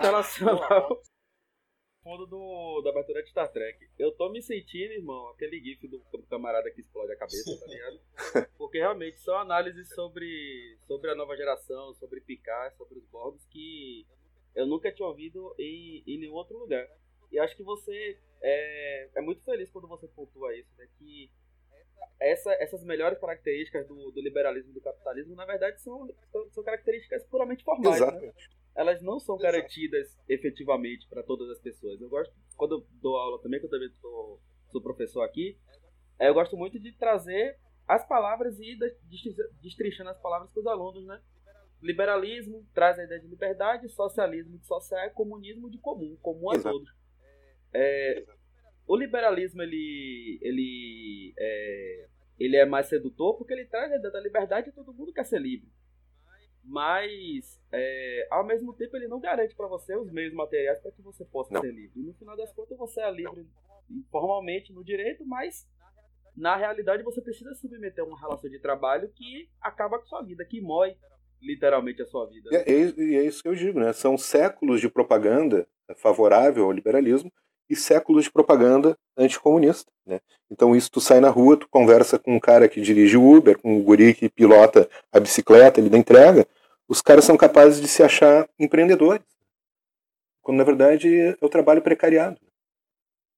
Fundo 2.06 2.24
do, 2.24 2.82
da 2.82 2.90
abertura 2.90 3.20
de 3.20 3.30
Star 3.30 3.50
Trek. 3.50 3.84
Eu 3.98 4.12
tô 4.12 4.28
me 4.28 4.40
sentindo, 4.40 4.92
irmão, 4.92 5.28
aquele 5.30 5.58
gif 5.58 5.88
do, 5.88 5.98
do 5.98 6.22
camarada 6.28 6.70
que 6.70 6.80
explode 6.80 7.10
a 7.10 7.16
cabeça, 7.16 7.58
tá 7.58 7.66
ligado? 7.66 8.00
Porque 8.56 8.78
realmente 8.78 9.18
são 9.18 9.36
análises 9.36 9.88
sobre, 9.92 10.78
sobre 10.86 11.10
a 11.10 11.16
nova 11.16 11.36
geração, 11.36 11.92
sobre 11.94 12.20
Picard, 12.20 12.76
sobre 12.76 13.00
os 13.00 13.04
Borgs 13.06 13.44
que 13.46 14.06
eu 14.54 14.68
nunca 14.68 14.92
tinha 14.92 15.08
ouvido 15.08 15.52
em, 15.58 16.04
em 16.06 16.20
nenhum 16.20 16.34
outro 16.34 16.56
lugar. 16.56 16.88
E 17.32 17.40
acho 17.40 17.56
que 17.56 17.64
você 17.64 18.16
é, 18.40 19.08
é 19.16 19.20
muito 19.20 19.42
feliz 19.42 19.68
quando 19.72 19.88
você 19.88 20.06
pontua 20.06 20.56
isso, 20.56 20.70
né? 20.78 20.86
Que 21.00 21.28
essa, 22.20 22.52
essas 22.62 22.84
melhores 22.84 23.18
características 23.18 23.84
do, 23.88 24.12
do 24.12 24.20
liberalismo 24.20 24.70
e 24.70 24.74
do 24.74 24.80
capitalismo, 24.80 25.34
na 25.34 25.44
verdade, 25.44 25.80
são, 25.82 26.08
são, 26.30 26.50
são 26.52 26.62
características 26.62 27.24
puramente 27.24 27.64
formais. 27.64 28.00
Né? 28.00 28.32
Elas 28.76 29.00
não 29.00 29.18
são 29.18 29.38
garantidas 29.38 30.14
efetivamente 30.28 31.08
para 31.08 31.22
todas 31.22 31.48
as 31.48 31.58
pessoas. 31.58 31.98
Eu 32.00 32.10
gosto, 32.10 32.32
quando 32.56 32.76
eu 32.76 32.86
dou 33.00 33.16
aula 33.16 33.40
também, 33.40 33.58
que 33.58 33.64
eu 33.64 33.70
também 33.70 33.88
sou, 34.00 34.40
sou 34.70 34.82
professor 34.82 35.22
aqui, 35.22 35.58
é, 36.18 36.28
eu 36.28 36.34
gosto 36.34 36.56
muito 36.56 36.78
de 36.78 36.92
trazer 36.92 37.58
as 37.88 38.06
palavras 38.06 38.58
e 38.60 38.76
destrinchando 39.62 40.10
as 40.10 40.20
palavras 40.20 40.52
com 40.52 40.60
os 40.60 40.66
alunos, 40.66 41.06
né? 41.06 41.20
Liberalismo 41.80 42.66
traz 42.74 42.98
a 42.98 43.04
ideia 43.04 43.20
de 43.20 43.28
liberdade, 43.28 43.88
socialismo 43.88 44.58
de 44.58 44.66
social, 44.66 45.10
comunismo 45.10 45.70
de 45.70 45.78
comum, 45.78 46.16
comum 46.20 46.50
a 46.50 46.60
todos. 46.60 46.90
É, 47.72 48.24
o 48.86 48.96
liberalismo 48.96 49.62
ele 49.62 50.38
ele 50.42 51.34
é, 51.38 52.08
ele 52.38 52.56
é 52.56 52.66
mais 52.66 52.86
sedutor 52.86 53.36
porque 53.36 53.52
ele 53.52 53.66
traz 53.66 53.92
a 53.92 53.96
ideia 53.96 54.12
da 54.12 54.20
liberdade 54.20 54.68
e 54.68 54.72
todo 54.72 54.92
mundo 54.92 55.12
quer 55.12 55.24
ser 55.24 55.40
livre 55.40 55.68
mas 56.66 57.60
é, 57.72 58.26
ao 58.30 58.44
mesmo 58.44 58.72
tempo 58.74 58.96
ele 58.96 59.08
não 59.08 59.20
garante 59.20 59.54
para 59.54 59.68
você 59.68 59.96
os 59.96 60.10
meios 60.10 60.34
materiais 60.34 60.80
para 60.80 60.90
que 60.90 61.00
você 61.00 61.24
possa 61.24 61.54
não. 61.54 61.60
ser 61.60 61.72
livre 61.72 62.00
e 62.00 62.02
no 62.02 62.14
final 62.14 62.36
das 62.36 62.52
contas 62.52 62.76
você 62.76 63.00
é 63.00 63.10
livre 63.10 63.46
formalmente 64.10 64.72
no 64.72 64.84
direito 64.84 65.24
mas 65.24 65.66
na 66.36 66.56
realidade 66.56 67.02
você 67.02 67.20
precisa 67.20 67.54
submeter 67.54 68.04
a 68.04 68.06
uma 68.06 68.18
relação 68.18 68.50
de 68.50 68.58
trabalho 68.58 69.08
que 69.14 69.48
acaba 69.60 69.98
com 69.98 70.06
sua 70.06 70.22
vida 70.22 70.44
que 70.44 70.60
mói 70.60 70.96
literalmente 71.40 72.02
a 72.02 72.06
sua 72.06 72.26
vida 72.26 72.50
e 72.50 72.56
é, 72.56 72.62
é, 72.68 73.16
é 73.16 73.24
isso 73.24 73.42
que 73.42 73.48
eu 73.48 73.54
digo 73.54 73.78
né 73.78 73.92
são 73.92 74.18
séculos 74.18 74.80
de 74.80 74.88
propaganda 74.88 75.68
favorável 75.94 76.64
ao 76.64 76.72
liberalismo 76.72 77.30
e 77.68 77.74
séculos 77.74 78.24
de 78.24 78.30
propaganda 78.30 78.96
anticomunista. 79.16 79.90
Né? 80.06 80.20
Então 80.50 80.74
isso 80.74 80.90
tu 80.90 81.00
sai 81.00 81.20
na 81.20 81.28
rua, 81.28 81.56
tu 81.56 81.68
conversa 81.68 82.18
com 82.18 82.36
um 82.36 82.40
cara 82.40 82.68
que 82.68 82.80
dirige 82.80 83.16
o 83.16 83.36
Uber, 83.36 83.58
com 83.58 83.76
um 83.76 83.82
guri 83.82 84.14
que 84.14 84.28
pilota 84.28 84.88
a 85.12 85.18
bicicleta 85.18 85.80
ele 85.80 85.90
da 85.90 85.98
entrega, 85.98 86.46
os 86.88 87.02
caras 87.02 87.24
são 87.24 87.36
capazes 87.36 87.80
de 87.80 87.88
se 87.88 88.02
achar 88.02 88.48
empreendedores, 88.58 89.24
quando 90.42 90.58
na 90.58 90.64
verdade 90.64 91.08
é 91.20 91.36
o 91.40 91.48
trabalho 91.48 91.82
precariado. 91.82 92.40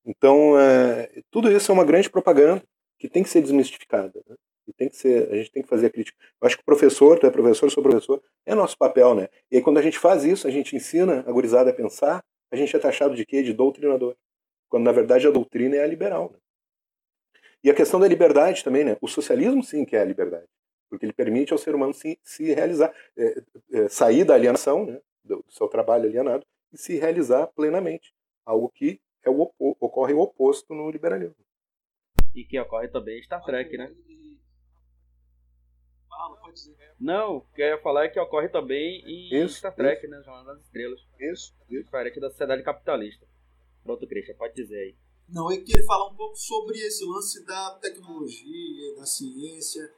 Então 0.05 0.59
é, 0.59 1.23
tudo 1.31 1.51
isso 1.51 1.71
é 1.71 1.75
uma 1.75 1.85
grande 1.85 2.11
propaganda 2.11 2.63
que 2.99 3.09
tem 3.09 3.23
que 3.23 3.29
ser 3.29 3.41
desmistificada. 3.41 4.23
Né? 4.27 4.37
E 4.67 4.73
tem 4.73 4.89
que 4.89 4.97
ser, 4.97 5.33
a 5.33 5.37
gente 5.37 5.51
tem 5.51 5.63
que 5.63 5.69
fazer 5.69 5.87
a 5.87 5.91
crítica. 5.91 6.19
Eu 6.41 6.47
acho 6.47 6.57
que 6.57 6.63
o 6.63 6.67
professor, 6.67 7.19
tu 7.19 7.27
é 7.27 7.31
professor, 7.31 7.71
sou 7.71 7.83
professor, 7.83 8.23
é 8.45 8.55
nosso 8.55 8.77
papel, 8.77 9.15
né? 9.15 9.29
E 9.51 9.57
aí 9.57 9.63
quando 9.63 9.79
a 9.79 9.83
gente 9.83 9.99
faz 9.99 10.25
isso, 10.25 10.47
a 10.47 10.51
gente 10.51 10.77
ensina 10.77 11.21
a 11.27 11.33
gurizada 11.33 11.71
a 11.71 11.73
pensar, 11.73 12.23
a 12.51 12.57
gente 12.57 12.77
é 12.77 12.79
taxado 12.79 13.15
de 13.15 13.25
quê? 13.25 13.43
De 13.43 13.55
doutrinador. 13.55 14.15
Quando 14.69 14.85
na 14.85 14.93
verdade 14.93 15.27
a 15.27 15.31
doutrina 15.31 15.77
é 15.77 15.83
a 15.83 15.87
liberal. 15.87 16.31
Né? 16.33 16.39
E 17.65 17.71
a 17.71 17.75
questão 17.75 17.99
da 17.99 18.07
liberdade 18.07 18.63
também, 18.63 18.85
né? 18.85 18.99
O 19.01 19.09
socialismo 19.09 19.63
sim 19.63 19.87
que 19.87 19.97
é 19.97 20.01
a 20.01 20.05
liberdade. 20.05 20.47
Porque 20.89 21.05
ele 21.05 21.13
permite 21.13 21.53
ao 21.53 21.59
ser 21.59 21.75
humano 21.75 21.93
se, 21.93 22.19
se 22.23 22.53
realizar, 22.55 22.95
é, 23.17 23.43
é, 23.73 23.89
sair 23.89 24.25
da 24.25 24.35
alienação, 24.35 24.87
né? 24.87 25.01
do, 25.23 25.43
do 25.43 25.53
seu 25.53 25.69
trabalho 25.69 26.05
alienado, 26.05 26.47
e 26.73 26.79
se 26.79 26.99
realizar 26.99 27.47
plenamente. 27.49 28.15
Algo 28.45 28.69
que 28.71 29.01
é 29.23 29.31
o, 29.31 29.53
ocorre 29.59 30.15
o 30.15 30.21
oposto 30.21 30.75
no 30.75 30.91
liberalismo. 30.91 31.37
E 32.35 32.45
que 32.45 32.59
ocorre 32.59 32.89
também 32.89 33.19
em 33.19 33.23
Star 33.23 33.43
Trek, 33.45 33.77
né? 33.77 33.95
Dizer. 36.53 36.95
Não, 36.99 37.37
o 37.37 37.41
que 37.53 37.63
eu 37.63 37.67
ia 37.69 37.79
falar 37.79 38.05
é 38.05 38.09
que 38.09 38.19
ocorre 38.19 38.49
também 38.49 39.03
em 39.07 39.45
isso, 39.45 39.59
Star 39.59 39.75
Trek, 39.75 40.03
isso. 40.03 40.11
né? 40.11 40.23
Jornada 40.25 40.55
das 40.55 40.65
Estrelas. 40.65 41.01
Isso, 41.21 41.55
isso. 41.69 41.85
Diferente 41.85 42.19
da 42.19 42.31
sociedade 42.31 42.63
capitalista. 42.63 43.27
Pronto, 43.85 44.07
Christian, 44.07 44.35
pode 44.35 44.55
dizer 44.55 44.79
aí. 44.79 44.97
Não, 45.29 45.53
eu 45.53 45.63
queria 45.63 45.85
falar 45.85 46.09
um 46.11 46.17
pouco 46.17 46.37
sobre 46.37 46.79
esse 46.79 47.05
lance 47.05 47.45
da 47.45 47.79
tecnologia, 47.83 48.97
da 48.97 49.05
ciência. 49.05 49.95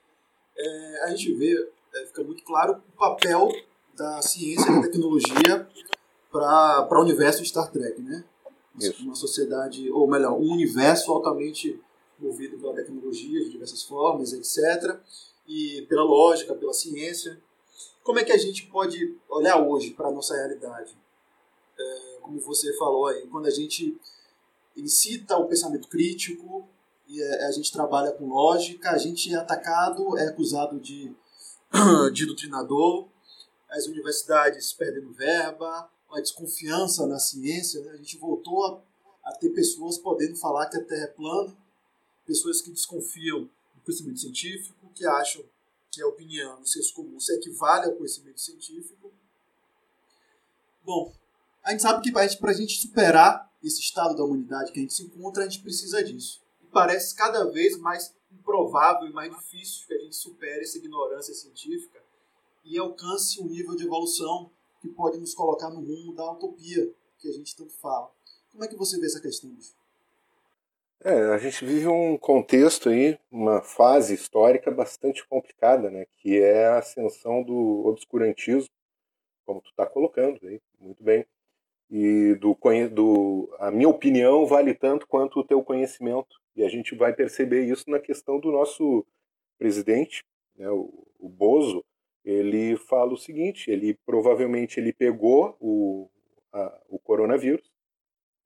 É, 0.62 1.04
a 1.04 1.08
gente 1.08 1.32
vê, 1.34 1.70
é, 1.94 2.06
fica 2.06 2.22
muito 2.22 2.42
claro 2.44 2.82
o 2.94 2.98
papel 2.98 3.48
da 3.94 4.20
ciência 4.22 4.70
e 4.70 4.74
da 4.74 4.82
tecnologia 4.82 5.68
para 6.30 6.98
o 6.98 7.02
universo 7.02 7.42
de 7.42 7.48
Star 7.48 7.70
Trek, 7.70 8.00
né? 8.00 8.24
Isso. 8.78 9.02
Uma 9.02 9.14
sociedade, 9.14 9.90
ou 9.90 10.08
melhor, 10.08 10.38
um 10.38 10.52
universo 10.52 11.12
altamente 11.12 11.80
movido 12.18 12.58
pela 12.58 12.74
tecnologia 12.74 13.42
de 13.42 13.50
diversas 13.50 13.82
formas, 13.82 14.32
etc 14.32 15.00
e 15.50 15.82
pela 15.88 16.04
lógica, 16.04 16.54
pela 16.54 16.72
ciência. 16.72 17.42
Como 18.04 18.20
é 18.20 18.24
que 18.24 18.30
a 18.30 18.38
gente 18.38 18.66
pode 18.66 19.16
olhar 19.28 19.61
hoje 19.61 19.90
para 19.90 20.06
a 20.06 20.12
nossa 20.12 20.36
realidade? 20.36 20.96
É, 21.76 22.18
como 22.22 22.38
você 22.40 22.72
falou 22.76 23.06
aí, 23.06 23.26
quando 23.26 23.46
a 23.46 23.50
gente 23.50 23.98
incita 24.76 25.36
o 25.36 25.48
pensamento 25.48 25.88
crítico 25.88 26.68
a 27.18 27.50
gente 27.50 27.72
trabalha 27.72 28.12
com 28.12 28.28
lógica, 28.28 28.90
a 28.90 28.98
gente 28.98 29.32
é 29.34 29.36
atacado, 29.36 30.16
é 30.16 30.28
acusado 30.28 30.78
de, 30.78 31.12
de 32.12 32.26
doutrinador, 32.26 33.08
as 33.68 33.86
universidades 33.86 34.72
perdendo 34.72 35.12
verba, 35.12 35.90
a 36.11 36.20
desconfiança 36.20 37.06
na 37.06 37.18
ciência, 37.18 37.80
né? 37.82 37.92
a 37.92 37.96
gente 37.96 38.16
voltou 38.18 38.64
a, 38.66 38.82
a 39.30 39.32
ter 39.32 39.50
pessoas 39.50 39.96
podendo 39.98 40.36
falar 40.36 40.68
que 40.68 40.76
a 40.76 40.84
Terra 40.84 41.04
é 41.04 41.08
plana, 41.08 41.56
pessoas 42.26 42.61
que 42.61 42.70
desconfiam 42.70 43.48
do 43.74 43.80
conhecimento 43.84 44.20
científico, 44.20 44.90
que 44.94 45.06
acham 45.06 45.44
que 45.90 46.02
a 46.02 46.06
opinião 46.06 46.61
no 46.61 46.66
senso 46.66 46.94
comum 46.94 47.18
se 47.18 47.34
equivale 47.34 47.86
ao 47.86 47.96
conhecimento 47.96 48.40
científico. 48.40 49.12
Bom, 50.84 51.12
a 51.62 51.72
gente 51.72 51.82
sabe 51.82 52.02
que 52.02 52.12
para 52.12 52.50
a 52.50 52.54
gente 52.54 52.80
superar 52.80 53.50
esse 53.62 53.80
estado 53.80 54.16
da 54.16 54.24
humanidade 54.24 54.72
que 54.72 54.78
a 54.78 54.82
gente 54.82 54.94
se 54.94 55.02
encontra, 55.02 55.42
a 55.42 55.48
gente 55.48 55.62
precisa 55.62 56.02
disso. 56.02 56.40
Parece 56.73 57.14
cada 57.14 57.51
vez 57.51 57.79
mais 57.79 58.14
improvável 58.33 59.09
e 59.09 59.12
mais 59.12 59.35
difícil 59.35 59.87
que 59.87 59.95
a 59.95 59.99
gente 59.99 60.16
supere 60.16 60.62
essa 60.62 60.79
ignorância 60.79 61.35
científica 61.35 62.01
e 62.64 62.79
alcance 62.79 63.41
um 63.41 63.47
nível 63.47 63.75
de 63.75 63.85
evolução 63.85 64.51
que 64.81 64.89
pode 64.89 65.18
nos 65.18 65.35
colocar 65.35 65.71
no 65.71 65.81
rumo 65.81 66.14
da 66.14 66.31
utopia 66.33 66.91
que 67.18 67.29
a 67.29 67.33
gente 67.33 67.57
tanto 67.57 67.73
fala. 67.73 68.11
Como 68.51 68.64
é 68.64 68.68
que 68.68 68.77
você 68.77 68.99
vê 68.99 69.07
essa 69.07 69.21
questão, 69.21 69.51
bicho? 69.51 69.75
É, 71.03 71.33
a 71.33 71.39
gente 71.39 71.64
vive 71.64 71.89
um 71.89 72.18
contexto 72.18 72.91
aí, 72.91 73.18
uma 73.31 73.62
fase 73.62 74.12
histórica 74.14 74.71
bastante 74.71 75.27
complicada, 75.27 75.91
né, 75.91 76.05
que 76.18 76.39
é 76.39 76.66
a 76.66 76.79
ascensão 76.79 77.43
do 77.43 77.87
obscurantismo, 77.87 78.68
como 79.47 79.62
tu 79.62 79.71
está 79.71 79.87
colocando 79.87 80.39
aí, 80.47 80.61
muito 80.79 81.03
bem, 81.03 81.27
e 81.91 82.35
do, 82.35 82.57
do 82.93 83.57
a 83.59 83.71
minha 83.71 83.89
opinião 83.89 84.47
vale 84.47 84.75
tanto 84.75 85.07
quanto 85.07 85.41
o 85.41 85.45
teu 85.45 85.62
conhecimento, 85.62 86.39
e 86.57 86.64
a 86.64 86.68
gente 86.68 86.94
vai 86.94 87.14
perceber 87.14 87.64
isso 87.64 87.88
na 87.88 87.98
questão 87.98 88.38
do 88.38 88.51
nosso 88.51 89.07
presidente, 89.59 90.24
né, 90.57 90.68
o, 90.70 91.07
o 91.18 91.28
Bozo, 91.28 91.84
ele 92.24 92.76
fala 92.76 93.12
o 93.12 93.16
seguinte, 93.16 93.70
ele 93.70 93.98
provavelmente 94.05 94.78
ele 94.78 94.92
pegou 94.92 95.57
o, 95.61 96.11
a, 96.53 96.82
o 96.88 96.98
coronavírus, 96.98 97.70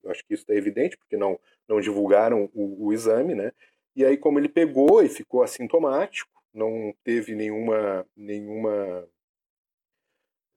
eu 0.02 0.11
acho 0.11 0.24
que 0.24 0.34
isso 0.34 0.44
é 0.50 0.55
evidente, 0.55 0.96
porque 0.96 1.16
não, 1.16 1.40
não 1.66 1.80
divulgaram 1.80 2.50
o, 2.55 2.86
o 2.86 2.92
exame, 2.92 3.34
né? 3.34 3.52
E 3.96 4.05
aí, 4.05 4.16
como 4.16 4.38
ele 4.38 4.48
pegou 4.48 5.02
e 5.02 5.09
ficou 5.09 5.42
assintomático, 5.42 6.30
não 6.52 6.94
teve 7.02 7.34
nenhuma, 7.34 8.07
nenhuma, 8.16 9.09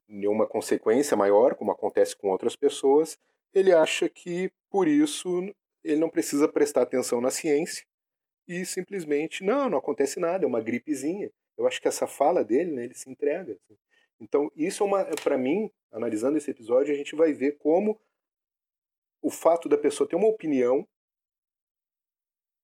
nenhuma 0.07 0.45
consequência 0.45 1.15
maior, 1.15 1.55
como 1.55 1.71
acontece 1.71 2.15
com 2.15 2.29
outras 2.29 2.55
pessoas, 2.55 3.17
ele 3.53 3.71
acha 3.71 4.09
que, 4.09 4.51
por 4.69 4.87
isso, 4.87 5.41
ele 5.88 5.99
não 5.99 6.09
precisa 6.09 6.47
prestar 6.47 6.83
atenção 6.83 7.21
na 7.21 7.29
ciência 7.31 7.85
e 8.47 8.65
simplesmente, 8.65 9.43
não, 9.43 9.69
não 9.69 9.77
acontece 9.77 10.19
nada, 10.19 10.45
é 10.45 10.47
uma 10.47 10.61
gripezinha. 10.61 11.31
Eu 11.57 11.67
acho 11.67 11.81
que 11.81 11.88
essa 11.88 12.07
fala 12.07 12.43
dele, 12.43 12.71
né, 12.71 12.85
ele 12.85 12.93
se 12.93 13.09
entrega. 13.09 13.53
Assim. 13.53 13.77
Então, 14.19 14.51
isso 14.55 14.83
é 14.83 14.85
uma, 14.85 15.05
para 15.23 15.38
mim, 15.38 15.69
analisando 15.91 16.38
esse 16.38 16.51
episódio, 16.51 16.93
a 16.93 16.97
gente 16.97 17.15
vai 17.15 17.33
ver 17.33 17.57
como 17.57 17.99
o 19.21 19.29
fato 19.29 19.67
da 19.67 19.77
pessoa 19.77 20.07
ter 20.07 20.15
uma 20.15 20.27
opinião 20.27 20.88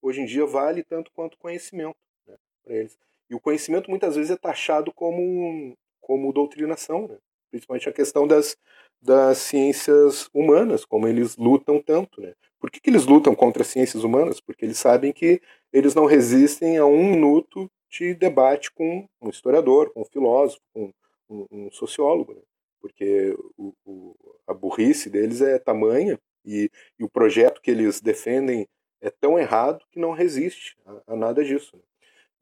hoje 0.02 0.22
em 0.22 0.26
dia 0.26 0.46
vale 0.46 0.84
tanto 0.84 1.12
quanto 1.14 1.38
conhecimento 1.38 1.96
né, 2.28 2.36
para 2.64 2.76
eles. 2.76 2.98
E 3.30 3.36
o 3.36 3.40
conhecimento 3.40 3.90
muitas 3.90 4.16
vezes 4.16 4.32
é 4.32 4.38
taxado 4.38 4.94
como, 4.94 5.76
como 6.02 6.34
doutrinação, 6.34 7.08
né? 7.08 7.18
principalmente 7.50 7.88
a 7.88 7.94
questão 7.94 8.28
das, 8.28 8.58
das 9.02 9.38
ciências 9.38 10.30
humanas, 10.34 10.86
como 10.86 11.08
eles 11.08 11.38
lutam 11.38 11.82
tanto. 11.82 12.22
Né? 12.22 12.34
Por 12.64 12.72
que, 12.72 12.80
que 12.80 12.90
eles 12.90 13.06
lutam 13.06 13.36
contra 13.36 13.62
as 13.62 13.68
ciências 13.68 14.06
humanas? 14.06 14.40
Porque 14.40 14.64
eles 14.64 14.78
sabem 14.78 15.12
que 15.12 15.42
eles 15.74 15.94
não 15.94 16.06
resistem 16.06 16.78
a 16.78 16.86
um 16.86 17.12
minuto 17.12 17.70
de 17.90 18.14
debate 18.14 18.72
com 18.72 19.06
um 19.22 19.30
historiador, 19.30 19.92
com 19.92 20.00
um 20.00 20.06
filósofo, 20.06 20.62
com 20.74 20.94
um, 21.30 21.46
um 21.52 21.72
sociólogo. 21.74 22.36
Né? 22.36 22.42
Porque 22.80 23.36
o, 23.58 23.74
o, 23.84 24.16
a 24.48 24.54
burrice 24.54 25.10
deles 25.10 25.42
é 25.42 25.60
tamanha 25.60 26.18
e, 26.46 26.72
e, 26.98 27.04
o 27.04 27.10
projeto 27.10 27.62
que 27.62 27.70
eles 27.70 28.00
defendem 28.00 28.66
é 29.02 29.10
tão 29.10 29.38
errado 29.38 29.84
que 29.92 30.00
não 30.00 30.12
resiste 30.12 30.78
a, 30.86 31.02
a 31.08 31.16
nada 31.18 31.44
disso. 31.44 31.76
Né? 31.76 31.84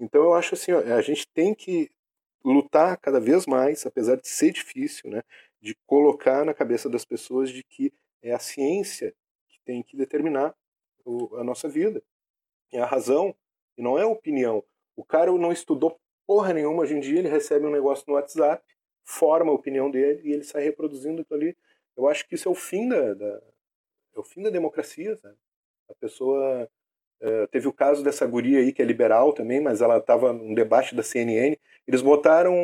Então 0.01 0.21
eu 0.21 0.35
acho 0.35 0.53
assim, 0.53 0.71
ó, 0.71 0.81
a 0.81 1.01
gente 1.01 1.27
tem 1.33 1.55
que 1.55 1.89
lutar 2.45 2.95
cada 2.97 3.19
vez 3.19 3.47
mais, 3.47 3.87
apesar 3.87 4.17
de 4.17 4.27
ser 4.27 4.51
difícil, 4.51 5.09
né, 5.09 5.23
de 5.59 5.75
colocar 5.87 6.45
na 6.45 6.53
cabeça 6.53 6.87
das 6.87 7.05
pessoas 7.05 7.49
de 7.49 7.63
que 7.63 7.91
é 8.21 8.33
a 8.33 8.39
ciência 8.39 9.15
tem 9.65 9.83
que 9.83 9.97
determinar 9.97 10.55
o, 11.05 11.35
a 11.37 11.43
nossa 11.43 11.67
vida. 11.67 12.01
É 12.71 12.79
a 12.79 12.85
razão 12.85 13.35
e 13.77 13.81
não 13.81 13.97
é 13.97 14.03
a 14.03 14.07
opinião. 14.07 14.63
O 14.95 15.03
cara 15.03 15.31
não 15.31 15.51
estudou 15.51 15.99
porra 16.25 16.53
nenhuma 16.53 16.83
hoje 16.83 16.95
em 16.95 16.99
dia, 16.99 17.19
ele 17.19 17.29
recebe 17.29 17.65
um 17.65 17.71
negócio 17.71 18.05
no 18.07 18.13
WhatsApp, 18.13 18.63
forma 19.03 19.51
a 19.51 19.55
opinião 19.55 19.89
dele 19.89 20.21
e 20.23 20.31
ele 20.31 20.43
sai 20.43 20.63
reproduzindo 20.63 21.21
aquilo 21.21 21.39
ali. 21.39 21.57
Eu 21.97 22.07
acho 22.07 22.27
que 22.27 22.35
isso 22.35 22.47
é 22.47 22.51
o 22.51 22.55
fim 22.55 22.87
da, 22.87 23.13
da 23.13 23.41
é 24.15 24.19
o 24.19 24.23
fim 24.23 24.41
da 24.41 24.49
democracia, 24.49 25.15
sabe? 25.17 25.37
A 25.89 25.95
pessoa 25.95 26.69
Uh, 27.21 27.45
teve 27.49 27.67
o 27.67 27.73
caso 27.73 28.03
dessa 28.03 28.25
guria 28.25 28.57
aí, 28.57 28.73
que 28.73 28.81
é 28.81 28.85
liberal 28.85 29.31
também, 29.31 29.61
mas 29.61 29.79
ela 29.79 29.97
estava 29.97 30.33
num 30.33 30.55
debate 30.55 30.95
da 30.95 31.03
CNN. 31.03 31.55
Eles 31.87 32.01
botaram. 32.01 32.55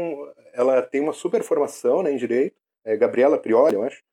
Ela 0.52 0.82
tem 0.82 1.00
uma 1.00 1.14
super 1.14 1.44
formação 1.44 2.02
né, 2.02 2.12
em 2.12 2.18
direito, 2.18 2.56
é 2.84 2.98
Gabriela 2.98 3.38
Prioli, 3.38 3.76
eu 3.76 3.84
acho. 3.84 4.04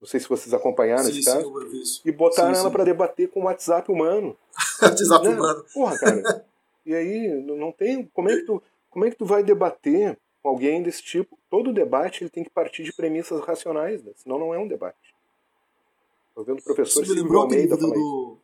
Não 0.00 0.06
sei 0.06 0.20
se 0.20 0.28
vocês 0.28 0.54
acompanharam 0.54 1.04
sim, 1.04 1.10
esse 1.10 1.22
sim, 1.24 1.30
caso. 1.30 2.02
E 2.04 2.12
botaram 2.12 2.54
sim, 2.54 2.60
ela 2.60 2.70
para 2.70 2.84
debater 2.84 3.28
com 3.28 3.40
o 3.40 3.44
WhatsApp 3.44 3.90
humano. 3.90 4.36
WhatsApp 4.80 5.26
né? 5.26 5.34
humano. 5.34 5.64
Porra, 5.74 5.98
cara. 5.98 6.46
e 6.86 6.94
aí, 6.94 7.28
não 7.42 7.72
tem. 7.72 8.06
Como 8.06 8.30
é, 8.30 8.36
que 8.36 8.42
tu, 8.42 8.62
como 8.90 9.04
é 9.04 9.10
que 9.10 9.16
tu 9.16 9.24
vai 9.24 9.42
debater 9.42 10.16
com 10.40 10.48
alguém 10.48 10.82
desse 10.82 11.02
tipo? 11.02 11.36
Todo 11.50 11.72
debate 11.72 12.22
ele 12.22 12.30
tem 12.30 12.44
que 12.44 12.50
partir 12.50 12.84
de 12.84 12.92
premissas 12.92 13.40
racionais, 13.40 14.02
né? 14.02 14.12
senão 14.14 14.38
não 14.38 14.54
é 14.54 14.58
um 14.58 14.68
debate. 14.68 15.14
Estou 16.28 16.44
vendo 16.44 16.60
o 16.60 16.64
professor 16.64 17.04
Silvio 17.04 17.36
Almeida 17.36 17.76
falar 17.76 17.94
do... 17.94 18.38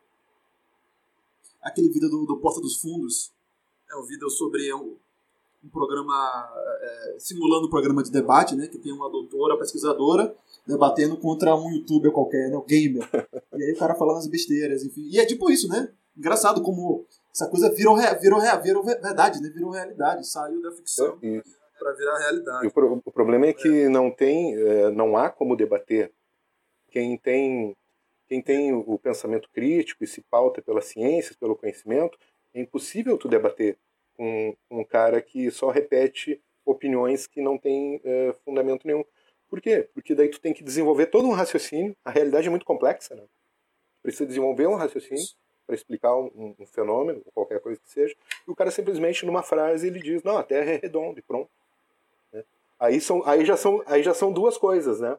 aquele 1.61 1.87
vídeo 1.87 2.09
do, 2.09 2.25
do 2.25 2.37
Porta 2.41 2.59
dos 2.59 2.81
Fundos, 2.81 3.31
é 3.89 3.95
um 3.95 4.03
vídeo 4.03 4.29
sobre 4.29 4.73
um, 4.73 4.97
um 5.65 5.69
programa, 5.69 6.49
é, 6.81 7.15
simulando 7.17 7.67
um 7.67 7.69
programa 7.69 8.03
de 8.03 8.11
debate, 8.11 8.55
né, 8.55 8.67
que 8.67 8.77
tem 8.77 8.91
uma 8.91 9.09
doutora, 9.09 9.57
pesquisadora, 9.57 10.35
debatendo 10.67 11.17
contra 11.17 11.55
um 11.55 11.71
youtuber 11.71 12.11
qualquer, 12.11 12.49
né, 12.49 12.55
o 12.55 12.61
gamer. 12.61 13.07
E 13.55 13.63
aí 13.63 13.71
o 13.73 13.77
cara 13.77 13.95
falando 13.95 14.17
as 14.17 14.27
besteiras, 14.27 14.83
enfim. 14.83 15.07
E 15.11 15.19
é 15.19 15.25
tipo 15.25 15.49
isso, 15.49 15.67
né? 15.67 15.89
Engraçado 16.15 16.61
como 16.61 17.05
essa 17.33 17.47
coisa 17.49 17.69
virou, 17.73 17.97
virou, 18.21 18.39
virou 18.61 18.83
verdade, 18.83 19.41
né? 19.41 19.49
Virou 19.49 19.71
realidade, 19.71 20.27
saiu 20.27 20.61
da 20.61 20.71
ficção 20.71 21.17
para 21.77 21.93
virar 21.93 22.17
realidade. 22.19 22.67
O, 22.67 22.71
pro, 22.71 23.01
o, 23.03 23.11
problema 23.11 23.47
é 23.47 23.53
que 23.53 23.83
é. 23.83 23.89
não 23.89 24.09
tem, 24.09 24.55
é, 24.55 24.89
não 24.91 25.17
há 25.17 25.29
como 25.29 25.55
debater. 25.55 26.11
Quem 26.89 27.17
tem 27.17 27.75
quem 28.27 28.41
tem 28.41 28.73
o 28.73 28.97
pensamento 28.97 29.47
crítico 29.53 30.03
e 30.03 30.07
se 30.07 30.19
pauta 30.31 30.59
pela 30.59 30.81
ciência, 30.81 31.35
pelo 31.39 31.55
conhecimento, 31.55 32.17
é 32.55 32.61
impossível 32.61 33.19
tu 33.19 33.27
debater 33.27 33.77
com 34.15 34.55
um 34.69 34.83
cara 34.83 35.21
que 35.21 35.49
só 35.51 35.69
repete 35.69 36.41
opiniões 36.65 37.27
que 37.27 37.41
não 37.41 37.57
têm 37.57 38.01
é, 38.03 38.33
fundamento 38.43 38.85
nenhum. 38.85 39.03
Por 39.47 39.61
quê? 39.61 39.87
Porque 39.93 40.15
daí 40.15 40.29
tu 40.29 40.39
tem 40.39 40.53
que 40.53 40.63
desenvolver 40.63 41.07
todo 41.07 41.27
um 41.27 41.31
raciocínio. 41.31 41.95
A 42.03 42.09
realidade 42.09 42.47
é 42.47 42.49
muito 42.49 42.65
complexa, 42.65 43.15
né? 43.15 43.23
Precisa 44.01 44.25
desenvolver 44.25 44.67
um 44.67 44.75
raciocínio 44.75 45.25
para 45.65 45.75
explicar 45.75 46.15
um, 46.15 46.55
um, 46.59 46.65
fenômeno, 46.65 47.21
qualquer 47.33 47.59
coisa 47.59 47.79
que 47.79 47.89
seja. 47.89 48.15
E 48.47 48.51
o 48.51 48.55
cara 48.55 48.71
simplesmente 48.71 49.25
numa 49.25 49.43
frase 49.43 49.87
ele 49.87 49.99
diz: 49.99 50.23
"Não, 50.23 50.37
a 50.37 50.43
Terra 50.43 50.71
é 50.71 50.77
redonda" 50.77 51.19
e 51.19 51.23
pronto. 51.23 51.49
Né? 52.31 52.43
Aí 52.79 52.99
são, 52.99 53.25
aí 53.25 53.45
já 53.45 53.57
são, 53.57 53.83
aí 53.85 54.03
já 54.03 54.13
são 54.13 54.31
duas 54.31 54.57
coisas, 54.57 54.99
né? 54.99 55.17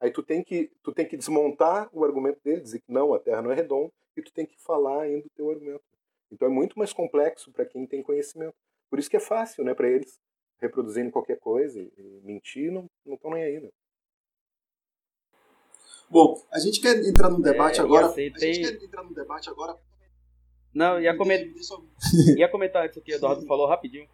Aí 0.00 0.10
tu 0.10 0.22
tem 0.22 0.42
que 0.42 0.70
tu 0.82 0.92
tem 0.92 1.06
que 1.06 1.16
desmontar 1.16 1.88
o 1.92 2.04
argumento 2.04 2.40
dele, 2.44 2.60
dizer 2.60 2.80
que 2.80 2.92
não, 2.92 3.14
a 3.14 3.18
Terra 3.18 3.42
não 3.42 3.50
é 3.50 3.54
redonda, 3.54 3.92
e 4.16 4.22
tu 4.22 4.32
tem 4.32 4.46
que 4.46 4.58
falar 4.60 5.02
ainda 5.02 5.26
o 5.26 5.30
teu 5.30 5.50
argumento. 5.50 5.82
Então 6.30 6.48
é 6.48 6.50
muito 6.50 6.78
mais 6.78 6.92
complexo 6.92 7.52
para 7.52 7.64
quem 7.64 7.86
tem 7.86 8.02
conhecimento. 8.02 8.54
Por 8.90 8.98
isso 8.98 9.10
que 9.10 9.16
é 9.16 9.20
fácil, 9.20 9.64
né, 9.64 9.74
para 9.74 9.88
eles 9.88 10.20
reproduzirem 10.60 11.10
qualquer 11.10 11.38
coisa 11.38 11.80
e, 11.80 12.20
mentir, 12.24 12.72
não 12.72 12.88
estão 13.06 13.30
nem 13.30 13.42
aí, 13.42 13.60
né? 13.60 13.68
Bom, 16.10 16.42
a 16.50 16.58
gente 16.58 16.80
quer 16.80 16.96
entrar 17.06 17.28
num 17.28 17.40
debate 17.40 17.80
é, 17.80 17.82
agora. 17.82 18.06
Aceitei... 18.06 18.50
A 18.50 18.54
gente 18.54 18.78
quer 18.78 18.84
entrar 18.84 19.02
num 19.02 19.12
debate 19.12 19.48
agora. 19.50 19.76
Não, 20.74 21.00
ia, 21.00 21.16
coment... 21.16 21.52
ia 22.36 22.48
comentar 22.48 22.88
isso 22.88 23.00
que 23.00 23.12
o 23.12 23.16
Eduardo 23.16 23.46
falou 23.46 23.68
rapidinho 23.68 24.08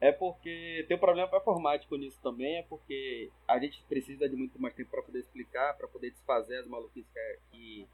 é 0.00 0.10
porque 0.10 0.84
tem 0.88 0.96
um 0.96 1.00
problema 1.00 1.28
performático 1.28 1.94
nisso 1.96 2.18
também, 2.22 2.56
é 2.56 2.62
porque 2.62 3.30
a 3.46 3.58
gente 3.58 3.84
precisa 3.86 4.28
de 4.28 4.34
muito 4.34 4.60
mais 4.60 4.74
tempo 4.74 4.90
para 4.90 5.02
poder 5.02 5.18
explicar, 5.18 5.76
para 5.76 5.86
poder 5.86 6.10
desfazer 6.10 6.56
as 6.56 6.66
maluquices 6.66 7.12
que, 7.50 7.86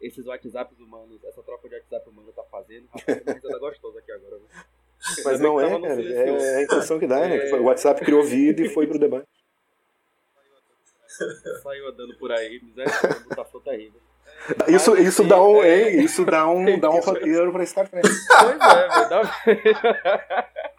esses 0.00 0.26
WhatsApps 0.26 0.78
humanos, 0.78 1.22
essa 1.24 1.42
troca 1.42 1.68
de 1.68 1.74
WhatsApp 1.74 2.08
humano 2.08 2.32
tá 2.32 2.42
fazendo. 2.50 2.88
Rapaz, 2.88 3.42
tá 3.42 3.58
gostoso 3.58 3.98
aqui 3.98 4.12
agora. 4.12 4.36
Né? 4.36 4.64
Mas 5.24 5.40
não 5.40 5.60
é, 5.60 5.80
cara. 5.80 6.02
É 6.02 6.56
a 6.56 6.62
impressão 6.62 6.98
que 6.98 7.06
dá, 7.06 7.20
né? 7.20 7.48
É... 7.48 7.54
O 7.54 7.64
WhatsApp 7.64 8.04
criou 8.04 8.22
vida 8.22 8.62
e 8.62 8.68
foi 8.68 8.86
pro 8.86 8.98
debate. 8.98 9.28
Saiu 11.62 11.88
andando 11.88 12.16
por 12.16 12.32
aí, 12.32 12.60
miséria, 12.62 12.92
mutação 13.28 13.60
terrível. 13.60 14.00
Isso, 14.68 14.96
isso, 14.96 15.24
dá 15.24 15.42
um, 15.42 15.62
é... 15.62 15.90
isso 15.96 16.24
dá 16.24 16.48
um, 16.48 16.78
dá 16.78 16.88
um 16.88 17.00
roteiro 17.00 17.52
pra 17.52 17.66
Star 17.66 17.88
Trek. 17.88 18.08
Pois 18.08 18.60
é, 18.60 18.88
verdade. 18.88 19.30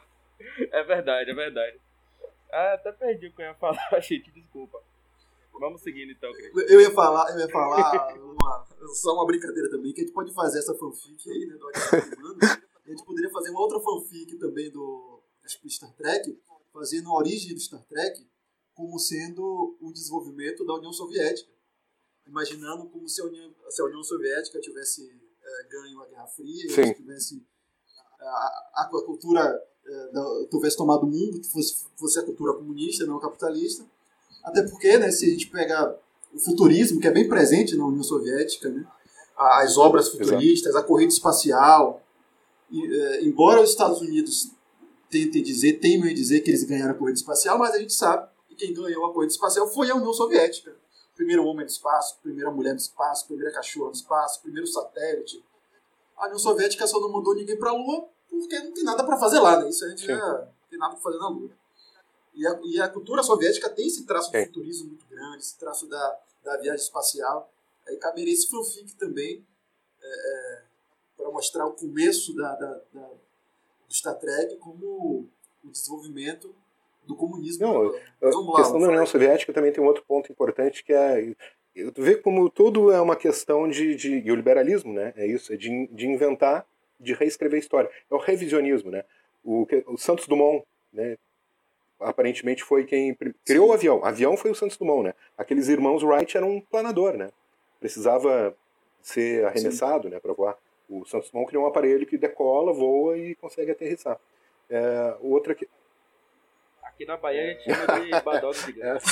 É 0.72 0.84
verdade, 0.84 1.32
é 1.32 1.34
verdade. 1.34 1.80
Ah, 2.52 2.74
até 2.74 2.92
perdi 2.92 3.28
o 3.28 3.32
que 3.32 3.42
eu 3.42 3.46
ia 3.46 3.54
falar, 3.56 3.88
gente, 4.02 4.32
desculpa. 4.32 4.82
Vamos 5.62 5.84
seguindo 5.84 6.12
então, 6.12 6.34
querido. 6.34 6.60
Eu 6.62 6.82
ia 6.82 6.92
falar, 6.92 7.32
eu 7.34 7.40
ia 7.40 7.50
falar 7.50 8.16
uma, 8.18 8.68
só 8.96 9.14
uma 9.14 9.28
brincadeira 9.28 9.70
também, 9.70 9.94
que 9.94 10.02
a 10.02 10.04
gente 10.04 10.14
pode 10.14 10.34
fazer 10.34 10.58
essa 10.58 10.74
fanfic 10.74 11.30
aí, 11.30 11.46
né, 11.46 11.56
do 11.56 11.70
A 12.84 12.90
gente 12.90 13.06
poderia 13.06 13.30
fazer 13.30 13.52
uma 13.52 13.62
outra 13.62 13.80
fanfic 13.80 14.40
também 14.40 14.72
do, 14.72 15.22
Star 15.70 15.94
Trek, 15.96 16.36
fazendo 16.74 17.10
a 17.10 17.16
origem 17.16 17.54
do 17.54 17.60
Star 17.60 17.86
Trek 17.86 18.28
como 18.74 18.98
sendo 18.98 19.78
o 19.80 19.94
desenvolvimento 19.94 20.66
da 20.66 20.74
União 20.74 20.92
Soviética. 20.92 21.52
Imaginando 22.26 22.90
como 22.90 23.08
se 23.08 23.22
a 23.22 23.26
União, 23.26 23.54
se 23.70 23.82
a 23.84 23.86
União 23.86 24.04
Soviética 24.04 24.60
tivesse 24.60 25.04
é, 25.44 25.68
ganho 25.70 26.02
a 26.02 26.08
Guerra 26.08 26.28
Fria, 26.28 26.66
e 26.66 26.94
tivesse 26.96 27.46
a, 28.20 28.74
a 28.78 28.90
cultura 28.90 29.62
é, 29.86 30.46
tivesse 30.50 30.76
tomado 30.76 31.04
o 31.04 31.08
mundo, 31.08 31.40
que 31.40 31.48
fosse, 31.50 31.86
fosse 31.96 32.18
a 32.18 32.24
cultura 32.24 32.54
comunista, 32.56 33.06
não 33.06 33.20
capitalista. 33.20 33.86
Até 34.44 34.64
porque, 34.64 34.98
né, 34.98 35.12
se 35.12 35.26
a 35.26 35.30
gente 35.30 35.48
pega 35.48 35.98
o 36.34 36.40
futurismo, 36.40 37.00
que 37.00 37.08
é 37.08 37.12
bem 37.12 37.28
presente 37.28 37.76
na 37.76 37.86
União 37.86 38.04
Soviética, 38.04 38.70
né, 38.70 38.86
as 39.38 39.78
obras 39.78 40.10
futuristas, 40.10 40.72
Exato. 40.72 40.86
a 40.86 40.88
corrida 40.88 41.12
espacial, 41.12 42.02
e, 42.70 43.02
é, 43.02 43.24
embora 43.24 43.62
os 43.62 43.70
Estados 43.70 44.02
Unidos 44.02 44.52
tentem 45.10 45.44
dizer, 45.44 45.74
temem 45.80 46.14
dizer 46.14 46.40
que 46.42 46.50
eles 46.50 46.64
ganharam 46.64 46.92
a 46.92 46.98
corrida 46.98 47.18
espacial, 47.18 47.58
mas 47.58 47.76
a 47.76 47.80
gente 47.80 47.94
sabe 47.94 48.28
que 48.48 48.56
quem 48.56 48.74
ganhou 48.74 49.06
a 49.06 49.14
corrida 49.14 49.32
espacial 49.32 49.68
foi 49.68 49.90
a 49.90 49.96
União 49.96 50.14
Soviética. 50.14 50.76
Primeiro 51.16 51.44
homem 51.46 51.66
no 51.66 51.72
espaço, 51.72 52.18
primeira 52.24 52.50
mulher 52.50 52.72
no 52.72 52.80
espaço, 52.80 53.28
primeira 53.28 53.52
cachorra 53.52 53.88
no 53.88 53.96
espaço, 53.96 54.42
primeiro 54.42 54.66
satélite. 54.66 55.44
A 56.18 56.26
União 56.26 56.40
Soviética 56.40 56.88
só 56.88 57.00
não 57.00 57.12
mandou 57.12 57.36
ninguém 57.36 57.58
para 57.58 57.72
a 57.72 57.74
Lua 57.74 58.08
porque 58.30 58.58
não 58.60 58.72
tem 58.72 58.84
nada 58.84 59.04
para 59.04 59.18
fazer 59.18 59.40
lá, 59.40 59.60
né? 59.60 59.70
Isso 59.70 59.84
a 59.84 59.90
gente 59.90 60.02
Sim. 60.02 60.08
já 60.08 60.48
tem 60.70 60.80
nada 60.80 60.94
para 60.94 61.04
fazer 61.04 61.18
na 61.18 61.30
Lua. 61.30 61.50
E 62.34 62.48
a, 62.48 62.60
e 62.64 62.82
a, 62.82 62.88
cultura 62.88 63.22
soviética 63.24 63.70
tem 63.70 63.88
esse 63.88 64.06
traço 64.06 64.32
de 64.32 64.46
futurismo 64.46 64.90
muito 64.90 65.06
grande, 65.08 65.40
esse 65.40 65.58
traço 65.58 65.88
da, 65.88 66.20
da 66.44 66.58
viagem 66.58 66.84
espacial. 66.84 67.52
Aí 67.88 67.98
caberia 67.98 68.34
esse 68.34 68.50
fanfic 68.50 68.96
também 68.96 69.46
é, 70.02 70.08
é, 70.08 70.62
para 71.18 71.32
mostrar 71.32 71.66
o 71.66 71.74
começo 71.74 72.36
da, 72.36 72.56
da, 72.56 72.82
da, 72.94 73.08
do 73.88 73.94
Star 73.94 74.18
Trek 74.18 74.56
como 74.58 75.28
o 75.64 75.70
desenvolvimento 75.70 76.56
do 77.06 77.16
comunismo. 77.16 77.66
Não, 77.68 77.88
a 78.54 78.56
questão 78.58 78.80
da 78.80 78.88
União 78.88 79.06
Soviética 79.06 79.54
também 79.54 79.72
tem 79.72 79.84
um 79.84 79.88
outro 79.88 80.04
ponto 80.08 80.32
importante 80.32 80.84
que 80.84 80.94
é 80.94 81.36
tu 81.94 82.02
vê 82.02 82.16
como 82.16 82.50
tudo 82.50 82.92
é 82.92 83.00
uma 83.00 83.16
questão 83.16 83.70
de, 83.70 83.96
de 83.96 84.20
e 84.20 84.32
o 84.32 84.36
liberalismo, 84.36 84.94
né? 84.94 85.14
É 85.16 85.26
isso, 85.26 85.54
é 85.54 85.58
de, 85.58 85.88
de 85.88 86.08
inventar 86.08 86.66
de 87.00 87.14
reescrever 87.14 87.58
a 87.58 87.60
história. 87.60 87.90
É 88.10 88.14
o 88.14 88.18
revisionismo, 88.18 88.92
né? 88.92 89.04
O, 89.44 89.66
o 89.88 89.98
Santos 89.98 90.28
Dumont, 90.28 90.64
né? 90.94 91.18
Aparentemente 92.02 92.64
foi 92.64 92.86
quem 92.86 93.16
criou 93.46 93.70
o 93.70 93.74
avião. 93.74 94.00
O 94.00 94.06
avião 94.06 94.36
foi 94.36 94.52
o 94.52 94.56
Santos 94.56 94.78
Dumont, 94.78 95.04
né? 95.04 95.14
Aqueles 95.38 95.68
irmãos 95.68 96.04
Wright 96.04 96.36
eram 96.36 96.52
um 96.52 96.62
planador, 96.62 97.18
né? 97.18 97.30
Precisava 97.80 98.56
ser 99.02 99.46
arremessado, 99.46 100.04
Sim. 100.04 100.14
né, 100.14 100.20
para 100.20 100.34
voar. 100.34 100.58
O 100.90 101.06
Santos 101.06 101.30
Dumont 101.32 101.48
criou 101.48 101.64
um 101.64 101.68
aparelho 101.68 102.06
que 102.06 102.18
decola, 102.18 102.74
voa 102.74 103.18
e 103.18 103.36
consegue 103.36 103.72
aterrissar. 103.72 104.20
É, 104.70 105.16
outra 105.22 105.54
que 105.56 105.68
Aqui 107.02 107.06
na 107.06 107.18
Bahia 107.18 107.42
a 107.42 107.48
gente 107.48 107.64
chama 107.64 108.00
de 108.00 108.24
badog 108.24 108.58
gigante. 108.58 109.06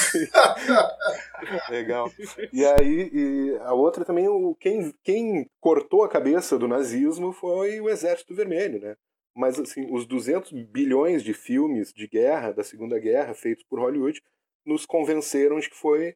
É, 1.68 1.72
Legal. 1.72 2.12
E 2.54 2.66
aí, 2.66 3.10
e 3.12 3.58
a 3.62 3.74
outra 3.74 4.06
também, 4.06 4.28
o, 4.28 4.56
quem, 4.60 4.94
quem 5.04 5.50
cortou 5.60 6.04
a 6.04 6.10
cabeça 6.10 6.58
do 6.58 6.68
nazismo 6.68 7.32
foi 7.32 7.80
o 7.80 7.90
Exército 7.90 8.36
Vermelho, 8.36 8.80
né? 8.80 8.96
Mas, 9.40 9.58
assim, 9.58 9.88
os 9.90 10.06
200 10.06 10.52
bilhões 10.52 11.24
de 11.24 11.34
filmes 11.34 11.94
de 11.94 12.06
guerra, 12.10 12.52
da 12.52 12.62
Segunda 12.62 13.00
Guerra, 13.00 13.34
feitos 13.34 13.64
por 13.64 13.80
Hollywood, 13.80 14.22
nos 14.66 14.86
convenceram 14.86 15.58
de 15.62 15.70
que, 15.70 15.78
foi, 15.78 16.14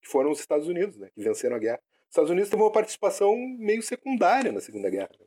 que 0.00 0.08
foram 0.08 0.30
os 0.30 0.38
Estados 0.38 0.68
Unidos, 0.68 0.96
né? 0.96 1.10
Que 1.12 1.20
venceram 1.20 1.56
a 1.56 1.58
guerra. 1.58 1.80
Os 2.02 2.10
Estados 2.10 2.30
Unidos 2.30 2.48
teve 2.48 2.62
uma 2.62 2.70
participação 2.70 3.36
meio 3.58 3.82
secundária 3.82 4.52
na 4.52 4.60
Segunda 4.60 4.88
Guerra. 4.88 5.10
Né? 5.18 5.26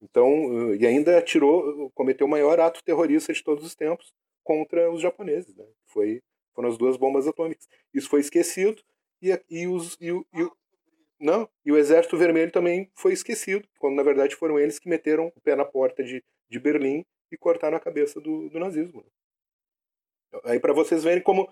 Então, 0.00 0.74
e 0.74 0.86
ainda 0.86 1.20
tirou, 1.20 1.90
cometeu 1.90 2.26
o 2.26 2.30
maior 2.30 2.58
ato 2.58 2.82
terrorista 2.82 3.34
de 3.34 3.44
todos 3.44 3.66
os 3.66 3.74
tempos, 3.74 4.14
contra 4.42 4.90
os 4.90 5.02
japoneses. 5.02 5.54
Né? 5.54 5.66
Foi, 5.84 6.22
foram 6.54 6.70
as 6.70 6.78
duas 6.78 6.96
bombas 6.96 7.28
atômicas. 7.28 7.68
Isso 7.92 8.08
foi 8.08 8.20
esquecido 8.20 8.82
e, 9.20 9.38
e, 9.50 9.68
os, 9.68 9.98
e, 10.00 10.08
e, 10.08 10.50
não, 11.20 11.46
e 11.66 11.70
o 11.70 11.76
Exército 11.76 12.16
Vermelho 12.16 12.50
também 12.50 12.90
foi 12.94 13.12
esquecido, 13.12 13.68
quando 13.78 13.94
na 13.94 14.02
verdade 14.02 14.34
foram 14.34 14.58
eles 14.58 14.78
que 14.78 14.88
meteram 14.88 15.30
o 15.36 15.40
pé 15.42 15.54
na 15.54 15.66
porta 15.66 16.02
de, 16.02 16.24
de 16.52 16.60
Berlim 16.60 17.04
e 17.30 17.36
cortaram 17.36 17.76
a 17.76 17.80
cabeça 17.80 18.20
do, 18.20 18.50
do 18.50 18.58
nazismo. 18.58 19.00
Né? 19.00 20.40
Aí 20.44 20.60
para 20.60 20.74
vocês 20.74 21.02
verem 21.02 21.22
como, 21.22 21.48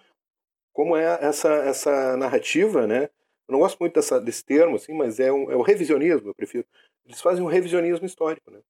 como 0.73 0.97
é 0.97 1.19
essa, 1.23 1.49
essa 1.65 2.17
narrativa, 2.17 2.87
né? 2.87 3.05
Eu 3.49 3.53
não 3.53 3.61
gosto 3.61 3.79
muito 3.81 3.95
dessa, 3.95 4.21
desse 4.21 4.45
termo, 4.45 4.77
assim, 4.77 4.93
mas 4.93 5.19
é, 5.19 5.33
um, 5.33 5.51
é 5.51 5.57
o 5.57 5.63
revisionismo, 5.63 6.29
eu 6.29 6.35
prefiro. 6.35 6.67
Eles 7.05 7.21
fazem 7.21 7.43
um 7.43 7.49
revisionismo 7.49 8.07
histórico, 8.07 8.51
né? 8.51 8.61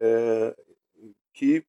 É, 0.00 0.54
que 1.32 1.64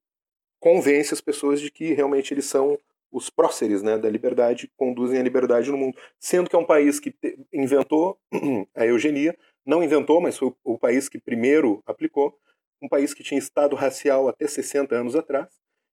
convence 0.60 1.14
as 1.14 1.22
pessoas 1.22 1.62
de 1.62 1.72
que 1.72 1.94
realmente 1.94 2.34
eles 2.34 2.46
são 2.46 2.78
os 3.12 3.30
próceres 3.30 3.82
né, 3.82 3.98
da 3.98 4.10
liberdade, 4.10 4.70
conduzem 4.76 5.20
a 5.20 5.24
liberdade 5.24 5.72
no 5.72 5.78
mundo. 5.78 5.98
Sendo 6.20 6.50
que 6.50 6.56
é 6.56 6.60
um 6.60 6.66
país 6.66 7.00
que 7.00 7.16
inventou 7.54 8.20
a 8.76 8.86
eugenia, 8.86 9.38
não 9.66 9.84
inventou, 9.84 10.20
mas 10.20 10.38
foi 10.38 10.54
o 10.64 10.78
país 10.78 11.08
que 11.08 11.20
primeiro 11.20 11.82
aplicou, 11.86 12.38
um 12.82 12.88
país 12.88 13.14
que 13.14 13.24
tinha 13.24 13.40
Estado 13.40 13.76
racial 13.76 14.28
até 14.28 14.48
60 14.48 14.96
anos 14.96 15.16
atrás, 15.16 15.50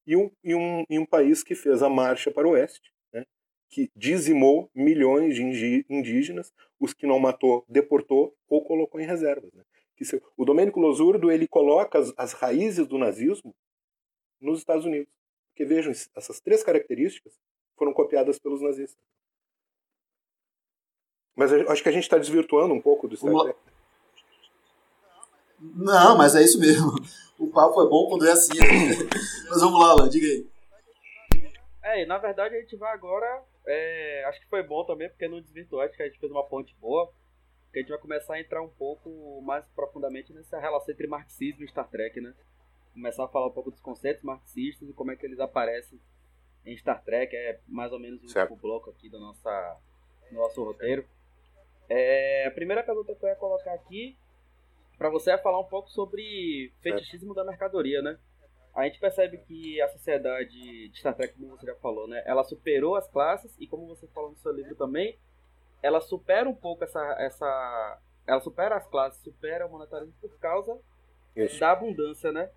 e 0.06 0.16
um, 0.16 0.30
e 0.42 0.54
um, 0.54 0.84
e 0.88 0.98
um 0.98 1.06
país 1.06 1.42
que 1.42 1.54
fez 1.54 1.82
a 1.82 1.88
marcha 1.88 2.30
para 2.30 2.46
o 2.46 2.52
oeste, 2.52 2.92
né, 3.12 3.24
que 3.70 3.90
dizimou 3.96 4.70
milhões 4.74 5.34
de 5.34 5.84
indígenas, 5.88 6.52
os 6.78 6.92
que 6.92 7.06
não 7.06 7.18
matou, 7.18 7.64
deportou 7.68 8.36
ou 8.48 8.62
colocou 8.64 9.00
em 9.00 9.06
reservas. 9.06 9.52
Né. 9.52 9.64
Se, 10.02 10.20
o 10.36 10.44
Domênico 10.44 10.80
Losurdo 10.80 11.30
ele 11.30 11.48
coloca 11.48 11.98
as, 11.98 12.12
as 12.16 12.32
raízes 12.32 12.86
do 12.86 12.98
nazismo 12.98 13.54
nos 14.40 14.58
Estados 14.58 14.84
Unidos. 14.84 15.12
Porque 15.48 15.64
vejam, 15.64 15.92
essas 16.16 16.40
três 16.40 16.62
características 16.62 17.32
foram 17.76 17.92
copiadas 17.92 18.38
pelos 18.38 18.60
nazistas. 18.60 19.02
Mas 21.36 21.52
acho 21.52 21.82
que 21.82 21.88
a 21.88 21.92
gente 21.92 22.04
está 22.04 22.18
desvirtuando 22.18 22.74
um 22.74 22.80
pouco 22.80 23.08
do 23.08 23.16
Star 23.16 23.32
Trek. 23.32 23.58
Não, 25.60 26.16
mas 26.16 26.34
é 26.34 26.42
isso 26.42 26.58
mesmo. 26.58 26.92
O 27.38 27.48
papo 27.48 27.82
é 27.82 27.88
bom 27.88 28.08
quando 28.08 28.26
é 28.26 28.32
assim. 28.32 28.52
Mas 29.48 29.60
vamos 29.60 29.80
lá, 29.80 29.90
Alan, 29.90 30.08
diga 30.08 30.26
aí. 30.26 30.46
É, 31.82 32.06
na 32.06 32.18
verdade 32.18 32.56
a 32.56 32.60
gente 32.60 32.76
vai 32.76 32.92
agora. 32.92 33.42
É, 33.66 34.24
acho 34.26 34.40
que 34.40 34.48
foi 34.48 34.62
bom 34.62 34.84
também, 34.84 35.08
porque 35.08 35.26
no 35.26 35.40
desvirtuou, 35.40 35.82
acho 35.82 35.96
que 35.96 36.02
a 36.02 36.06
gente 36.06 36.18
fez 36.18 36.30
uma 36.30 36.44
ponte 36.44 36.74
boa. 36.80 37.10
Que 37.72 37.80
a 37.80 37.82
gente 37.82 37.90
vai 37.90 37.98
começar 37.98 38.34
a 38.34 38.40
entrar 38.40 38.62
um 38.62 38.68
pouco 38.68 39.40
mais 39.42 39.66
profundamente 39.74 40.32
nessa 40.32 40.60
relação 40.60 40.92
entre 40.92 41.06
marxismo 41.06 41.64
e 41.64 41.68
Star 41.68 41.88
Trek, 41.88 42.20
né? 42.20 42.32
começar 42.94 43.24
a 43.24 43.28
falar 43.28 43.48
um 43.48 43.52
pouco 43.52 43.70
dos 43.70 43.80
conceitos 43.80 44.22
marxistas 44.22 44.88
e 44.88 44.92
como 44.92 45.10
é 45.10 45.16
que 45.16 45.26
eles 45.26 45.40
aparecem 45.40 46.00
em 46.64 46.76
Star 46.78 47.02
Trek, 47.02 47.34
é 47.36 47.58
mais 47.68 47.92
ou 47.92 47.98
menos 47.98 48.22
o 48.22 48.26
último 48.26 48.56
bloco 48.56 48.88
aqui 48.88 49.10
do, 49.10 49.18
nossa, 49.18 49.76
do 50.30 50.36
nosso 50.36 50.64
roteiro. 50.64 51.04
É, 51.88 52.46
a 52.46 52.50
primeira 52.52 52.82
pergunta 52.82 53.14
que 53.14 53.22
eu 53.22 53.28
ia 53.28 53.36
colocar 53.36 53.74
aqui 53.74 54.16
para 54.98 55.08
você 55.10 55.32
é 55.32 55.38
falar 55.38 55.60
um 55.60 55.68
pouco 55.68 55.90
sobre 55.90 56.72
fetichismo 56.80 57.34
da 57.34 57.44
mercadoria, 57.44 58.00
né? 58.02 58.18
A 58.74 58.84
gente 58.84 58.98
percebe 58.98 59.38
que 59.38 59.80
a 59.80 59.88
sociedade 59.88 60.88
de 60.88 60.98
Star 60.98 61.14
Trek, 61.14 61.34
como 61.34 61.56
você 61.56 61.66
já 61.66 61.74
falou, 61.76 62.08
né? 62.08 62.22
Ela 62.26 62.42
superou 62.42 62.96
as 62.96 63.08
classes 63.08 63.56
e 63.60 63.66
como 63.66 63.86
você 63.86 64.06
falou 64.08 64.30
no 64.30 64.36
seu 64.36 64.52
livro 64.52 64.74
também, 64.74 65.16
ela 65.82 66.00
supera 66.00 66.48
um 66.48 66.54
pouco 66.54 66.82
essa, 66.82 67.00
essa 67.20 68.00
ela 68.26 68.40
supera 68.40 68.76
as 68.76 68.86
classes, 68.88 69.22
supera 69.22 69.66
o 69.66 69.70
monetarismo 69.70 70.14
por 70.20 70.36
causa 70.38 70.80
Isso. 71.36 71.60
da 71.60 71.72
abundância, 71.72 72.32
né? 72.32 72.50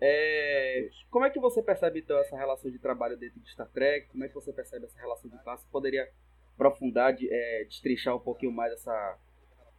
É, 0.00 0.88
como 1.10 1.24
é 1.26 1.30
que 1.30 1.40
você 1.40 1.60
percebe 1.60 1.98
então 1.98 2.16
essa 2.18 2.36
relação 2.36 2.70
de 2.70 2.78
trabalho 2.78 3.16
dentro 3.16 3.40
de 3.40 3.50
Star 3.50 3.68
Trek? 3.68 4.08
Como 4.08 4.24
é 4.24 4.28
que 4.28 4.34
você 4.34 4.52
percebe 4.52 4.86
essa 4.86 4.98
relação 4.98 5.28
de 5.28 5.36
classe? 5.42 5.66
Poderia 5.70 6.08
aprofundar, 6.54 7.12
de, 7.12 7.28
é, 7.30 7.64
destrinchar 7.64 8.14
um 8.14 8.20
pouquinho 8.20 8.52
mais 8.52 8.72
essa, 8.72 9.18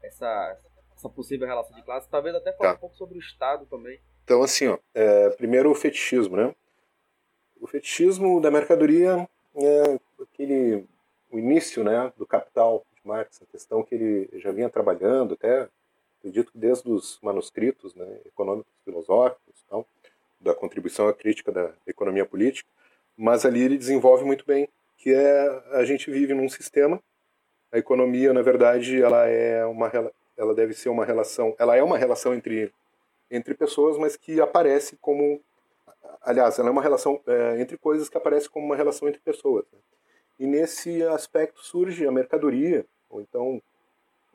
essa, 0.04 0.60
essa 1.00 1.10
possível 1.10 1.48
relação 1.48 1.76
de 1.76 1.82
classe? 1.82 2.10
Talvez 2.10 2.36
até 2.36 2.52
falar 2.54 2.72
tá. 2.72 2.76
um 2.76 2.80
pouco 2.80 2.96
sobre 2.96 3.18
o 3.18 3.22
Estado 3.22 3.66
também. 3.66 4.00
Então, 4.24 4.44
assim, 4.44 4.68
ó, 4.68 4.78
é, 4.94 5.30
primeiro 5.32 5.72
o 5.72 5.76
fetichismo, 5.76 6.36
né? 6.36 6.54
O 7.60 7.68
fetichismo 7.68 8.40
da 8.40 8.52
mercadoria 8.52 9.28
é 9.56 10.00
aquele, 10.22 10.86
o 11.32 11.40
início 11.40 11.84
né, 11.84 12.12
do 12.18 12.26
capital 12.26 12.86
de 12.94 13.02
Marx, 13.08 13.42
a 13.42 13.46
questão 13.46 13.84
que 13.84 13.96
ele 13.96 14.30
já 14.40 14.52
vinha 14.52 14.70
trabalhando 14.70 15.34
até, 15.34 15.68
acredito 16.20 16.52
que 16.52 16.58
desde 16.58 16.90
os 16.90 17.20
manuscritos 17.22 17.96
né, 17.96 18.20
econômicos 18.26 18.72
filosóficos 18.86 19.66
tal, 19.70 19.86
da 20.40 20.54
contribuição 20.54 21.08
à 21.08 21.14
crítica 21.14 21.52
da 21.52 21.74
economia 21.86 22.26
política, 22.26 22.70
mas 23.18 23.46
ali 23.46 23.62
ele 23.62 23.78
desenvolve 23.78 24.24
muito 24.24 24.46
bem, 24.46 24.70
que 24.98 25.14
é 25.14 25.64
a 25.72 25.84
gente 25.84 26.10
vive 26.10 26.34
num 26.34 26.48
sistema, 26.48 27.02
a 27.72 27.78
economia, 27.78 28.34
na 28.34 28.42
verdade, 28.42 29.02
ela 29.02 29.28
é 29.28 29.66
uma 29.66 29.88
ela 30.40 30.56
deve 30.56 30.74
ser 30.74 30.90
uma 30.90 31.06
relação, 31.06 31.56
ela 31.60 31.76
é 31.76 31.84
uma 31.84 31.98
relação 31.98 32.34
entre 32.34 32.74
entre 33.30 33.54
pessoas, 33.54 33.96
mas 33.98 34.16
que 34.16 34.42
aparece 34.42 34.98
como 34.98 35.40
aliás, 36.22 36.58
ela 36.58 36.70
é 36.70 36.72
uma 36.72 36.82
relação 36.82 37.22
é, 37.28 37.62
entre 37.62 37.78
coisas 37.78 38.10
que 38.10 38.18
aparece 38.18 38.50
como 38.50 38.66
uma 38.66 38.76
relação 38.76 39.08
entre 39.08 39.22
pessoas. 39.22 39.66
Né? 39.72 39.80
E 40.40 40.48
nesse 40.48 41.04
aspecto 41.04 41.64
surge 41.64 42.08
a 42.08 42.12
mercadoria, 42.12 42.86
ou 43.10 43.22
então 43.22 43.62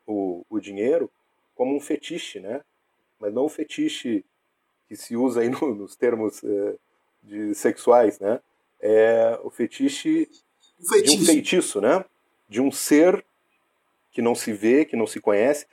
o, 0.06 0.44
o 0.48 0.60
dinheiro, 0.60 1.10
como 1.54 1.74
um 1.74 1.80
fetiche, 1.80 2.40
né? 2.40 2.62
Mas 3.18 3.32
não 3.32 3.46
um 3.46 3.48
fetiche 3.48 4.24
que 4.88 4.96
se 4.96 5.16
usa 5.16 5.40
aí 5.40 5.48
no, 5.50 5.74
nos 5.74 5.96
termos 5.96 6.42
uh, 6.42 6.78
de 7.22 7.54
sexuais, 7.54 8.18
né? 8.18 8.40
É 8.80 9.38
o 9.42 9.50
fetiche, 9.50 10.28
fetiche, 10.88 11.16
de 11.16 11.22
um 11.22 11.26
feitiço, 11.26 11.80
né? 11.80 12.04
De 12.48 12.60
um 12.60 12.70
ser 12.70 13.24
que 14.10 14.20
não 14.20 14.34
se 14.34 14.52
vê, 14.52 14.84
que 14.84 14.96
não 14.96 15.06
se 15.06 15.20
conhece. 15.20 15.66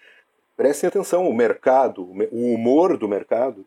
Prestem 0.61 0.89
atenção, 0.89 1.27
o 1.27 1.33
mercado, 1.33 2.03
o 2.03 2.53
humor 2.53 2.95
do 2.95 3.07
mercado, 3.07 3.65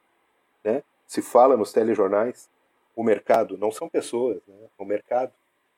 né? 0.62 0.80
Se 1.08 1.20
fala 1.20 1.56
nos 1.56 1.72
telejornais, 1.72 2.48
o 2.94 3.02
mercado 3.02 3.58
não 3.58 3.72
são 3.72 3.88
pessoas, 3.88 4.40
né? 4.46 4.54
O 4.78 4.84
mercado. 4.84 5.32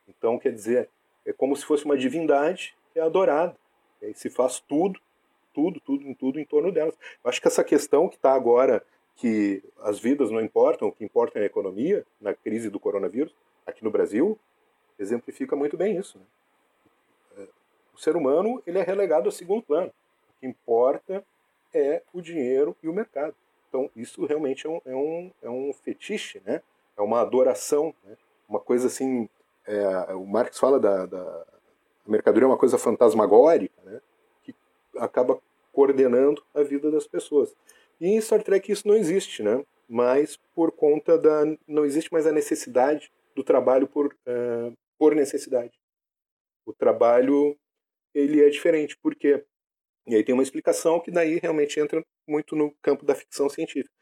Então, 0.06 0.38
quer 0.38 0.52
dizer, 0.52 0.90
é 1.24 1.32
como 1.32 1.56
se 1.56 1.64
fosse 1.64 1.86
uma 1.86 1.96
divindade 1.96 2.76
que 2.92 2.98
é 2.98 3.02
adorada. 3.02 3.56
E 4.02 4.12
se 4.12 4.28
faz 4.28 4.60
tudo, 4.60 5.00
tudo, 5.54 5.80
tudo, 5.80 6.14
tudo 6.16 6.38
em 6.38 6.44
torno 6.44 6.70
delas. 6.70 6.94
Eu 7.24 7.30
acho 7.30 7.40
que 7.40 7.48
essa 7.48 7.64
questão 7.64 8.10
que 8.10 8.16
está 8.16 8.34
agora 8.34 8.84
que 9.16 9.64
as 9.84 9.98
vidas 9.98 10.30
não 10.30 10.42
importam, 10.42 10.88
o 10.88 10.92
que 10.92 11.02
importa 11.02 11.38
é 11.38 11.44
a 11.44 11.46
economia, 11.46 12.04
na 12.20 12.34
crise 12.34 12.68
do 12.68 12.78
coronavírus, 12.78 13.34
aqui 13.64 13.82
no 13.82 13.90
Brasil, 13.90 14.38
exemplifica 14.98 15.56
muito 15.56 15.78
bem 15.78 15.96
isso. 15.96 16.18
Né? 16.18 16.24
É, 17.38 17.48
o 17.94 17.98
ser 17.98 18.16
humano 18.16 18.62
ele 18.66 18.78
é 18.78 18.82
relegado 18.82 19.30
a 19.30 19.32
segundo 19.32 19.62
plano. 19.62 19.90
Que 20.40 20.46
importa 20.46 21.24
é 21.74 22.02
o 22.12 22.20
dinheiro 22.20 22.76
e 22.82 22.88
o 22.88 22.92
mercado. 22.92 23.34
Então, 23.68 23.90
isso 23.94 24.24
realmente 24.24 24.66
é 24.66 24.70
um, 24.70 24.80
é 24.84 24.94
um, 24.94 25.32
é 25.42 25.50
um 25.50 25.72
fetiche, 25.72 26.40
né? 26.44 26.62
é 26.96 27.02
uma 27.02 27.20
adoração, 27.20 27.94
né? 28.04 28.16
uma 28.48 28.58
coisa 28.58 28.86
assim. 28.86 29.28
É, 29.66 30.14
o 30.14 30.24
Marx 30.24 30.58
fala 30.58 30.78
da, 30.78 31.06
da 31.06 31.46
mercadoria 32.06 32.46
é 32.46 32.48
uma 32.48 32.58
coisa 32.58 32.78
fantasmagórica, 32.78 33.74
né? 33.84 34.00
que 34.42 34.54
acaba 34.96 35.38
coordenando 35.72 36.42
a 36.54 36.62
vida 36.62 36.90
das 36.90 37.06
pessoas. 37.06 37.54
E 38.00 38.08
em 38.08 38.20
Star 38.20 38.42
Trek 38.42 38.70
isso 38.70 38.86
não 38.86 38.94
existe, 38.94 39.42
né? 39.42 39.64
Mas 39.88 40.38
por 40.54 40.72
conta 40.72 41.18
da. 41.18 41.44
Não 41.66 41.84
existe 41.84 42.12
mais 42.12 42.26
a 42.26 42.32
necessidade 42.32 43.10
do 43.34 43.44
trabalho 43.44 43.86
por, 43.86 44.06
uh, 44.06 44.72
por 44.98 45.14
necessidade. 45.14 45.72
O 46.64 46.72
trabalho 46.72 47.56
ele 48.14 48.42
é 48.42 48.48
diferente. 48.48 48.96
Por 48.96 49.14
quê? 49.14 49.44
E 50.06 50.14
aí 50.14 50.24
tem 50.24 50.32
uma 50.32 50.42
explicação 50.42 51.00
que 51.00 51.10
daí 51.10 51.38
realmente 51.38 51.80
entra 51.80 52.04
muito 52.28 52.54
no 52.54 52.72
campo 52.82 53.04
da 53.04 53.14
ficção 53.14 53.48
científica. 53.48 53.94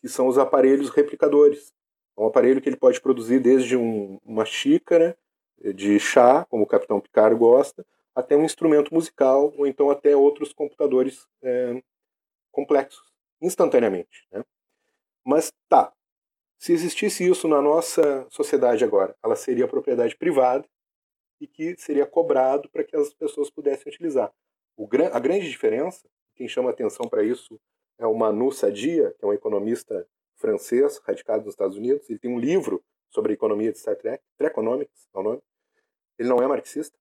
que 0.00 0.08
são 0.08 0.28
os 0.28 0.38
aparelhos 0.38 0.88
replicadores. 0.88 1.74
É 2.16 2.22
um 2.22 2.26
aparelho 2.26 2.60
que 2.60 2.68
ele 2.68 2.76
pode 2.76 3.00
produzir 3.00 3.38
desde 3.38 3.76
um, 3.76 4.18
uma 4.24 4.46
xícara 4.46 5.16
de 5.74 5.98
chá, 6.00 6.46
como 6.46 6.64
o 6.64 6.66
Capitão 6.66 7.00
Picard 7.00 7.36
gosta, 7.36 7.84
até 8.14 8.36
um 8.36 8.44
instrumento 8.44 8.94
musical, 8.94 9.52
ou 9.56 9.66
então 9.66 9.90
até 9.90 10.16
outros 10.16 10.52
computadores 10.52 11.26
é, 11.42 11.82
complexos, 12.50 13.12
instantaneamente. 13.42 14.26
Né? 14.32 14.42
Mas 15.24 15.52
tá, 15.68 15.92
se 16.58 16.72
existisse 16.72 17.28
isso 17.28 17.46
na 17.46 17.60
nossa 17.60 18.26
sociedade 18.30 18.84
agora, 18.84 19.14
ela 19.22 19.36
seria 19.36 19.68
propriedade 19.68 20.16
privada 20.16 20.66
e 21.40 21.46
que 21.46 21.76
seria 21.78 22.06
cobrado 22.06 22.68
para 22.68 22.84
que 22.84 22.96
as 22.96 23.12
pessoas 23.14 23.50
pudessem 23.50 23.90
utilizar. 23.90 24.32
O, 24.80 24.88
a 25.12 25.20
grande 25.20 25.46
diferença, 25.46 26.08
quem 26.34 26.48
chama 26.48 26.70
atenção 26.70 27.06
para 27.06 27.22
isso 27.22 27.60
é 27.98 28.06
o 28.06 28.14
Manu 28.14 28.50
Sadia, 28.50 29.14
que 29.18 29.22
é 29.22 29.28
um 29.28 29.32
economista 29.34 30.08
francês 30.36 30.96
radicado 31.04 31.44
nos 31.44 31.52
Estados 31.52 31.76
Unidos. 31.76 32.08
Ele 32.08 32.18
tem 32.18 32.34
um 32.34 32.38
livro 32.38 32.82
sobre 33.10 33.32
a 33.32 33.34
economia 33.34 33.70
de 33.70 33.78
Star 33.78 33.94
Trek, 33.94 34.24
Treconomics 34.38 35.06
é 35.14 35.18
o 35.18 35.22
nome. 35.22 35.42
Ele 36.18 36.30
não 36.30 36.38
é 36.38 36.46
marxista, 36.46 36.96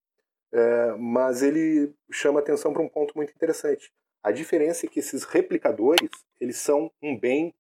é, 0.52 0.92
mas 0.98 1.42
ele 1.42 1.96
chama 2.12 2.42
atenção 2.42 2.74
para 2.74 2.82
um 2.82 2.90
ponto 2.90 3.14
muito 3.16 3.32
interessante. 3.32 3.94
A 4.22 4.34
diferença 4.34 4.86
é 4.86 4.90
que 4.90 5.00
esses 5.00 5.24
replicadores 5.24 6.10
eles 6.38 6.58
são 6.58 6.92
um 7.02 7.18
bem 7.18 7.56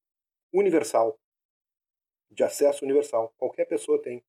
universal, 0.51 1.17
de 2.29 2.43
acesso 2.43 2.83
universal. 2.83 3.33
Qualquer 3.37 3.63
pessoa 3.63 4.01
tem. 4.01 4.21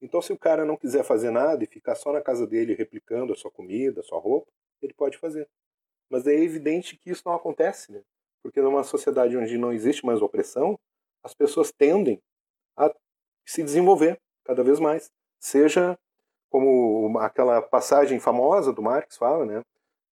Então, 0.00 0.22
se 0.22 0.32
o 0.32 0.38
cara 0.38 0.64
não 0.64 0.76
quiser 0.76 1.02
fazer 1.02 1.32
nada 1.32 1.64
e 1.64 1.66
ficar 1.66 1.96
só 1.96 2.12
na 2.12 2.20
casa 2.20 2.46
dele 2.46 2.74
replicando 2.74 3.32
a 3.32 3.36
sua 3.36 3.50
comida, 3.50 4.00
a 4.00 4.04
sua 4.04 4.20
roupa, 4.20 4.48
ele 4.84 4.94
pode 4.94 5.18
fazer. 5.18 5.48
Mas 6.10 6.26
é 6.26 6.34
evidente 6.34 6.96
que 6.96 7.10
isso 7.10 7.22
não 7.24 7.34
acontece, 7.34 7.92
né? 7.92 8.00
Porque 8.42 8.60
numa 8.60 8.84
sociedade 8.84 9.36
onde 9.36 9.56
não 9.56 9.72
existe 9.72 10.04
mais 10.04 10.20
opressão, 10.20 10.78
as 11.22 11.34
pessoas 11.34 11.72
tendem 11.72 12.20
a 12.76 12.94
se 13.46 13.62
desenvolver 13.62 14.20
cada 14.44 14.62
vez 14.62 14.78
mais. 14.78 15.10
Seja 15.40 15.98
como 16.50 17.18
aquela 17.18 17.60
passagem 17.60 18.20
famosa 18.20 18.72
do 18.72 18.82
Marx 18.82 19.16
fala, 19.16 19.44
né? 19.44 19.62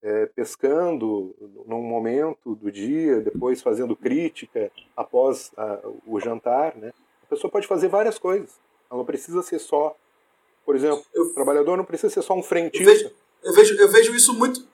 É, 0.03 0.27
pescando 0.27 1.37
num 1.65 1.83
momento 1.83 2.57
do 2.57 2.73
dia, 2.73 3.21
depois 3.21 3.63
fazendo 3.63 3.95
crítica 3.95 4.73
após 4.97 5.53
a, 5.57 5.81
o 6.05 6.19
jantar, 6.19 6.77
né? 6.77 6.93
A 7.23 7.27
pessoa 7.27 7.51
pode 7.51 7.69
fazer 7.69 7.87
várias 7.87 8.19
coisas. 8.19 8.59
Ela 8.91 8.99
não 8.99 9.05
precisa 9.05 9.41
ser 9.43 9.61
só, 9.61 9.97
por 10.65 10.75
exemplo, 10.75 11.05
eu, 11.15 11.27
o 11.27 11.35
trabalhador 11.35 11.77
não 11.77 11.85
precisa 11.85 12.13
ser 12.13 12.23
só 12.23 12.35
um 12.35 12.43
frentista. 12.43 13.13
Eu 13.43 13.53
vejo, 13.53 13.75
eu 13.77 13.89
vejo, 13.89 14.15
isso 14.15 14.33
muito 14.35 14.73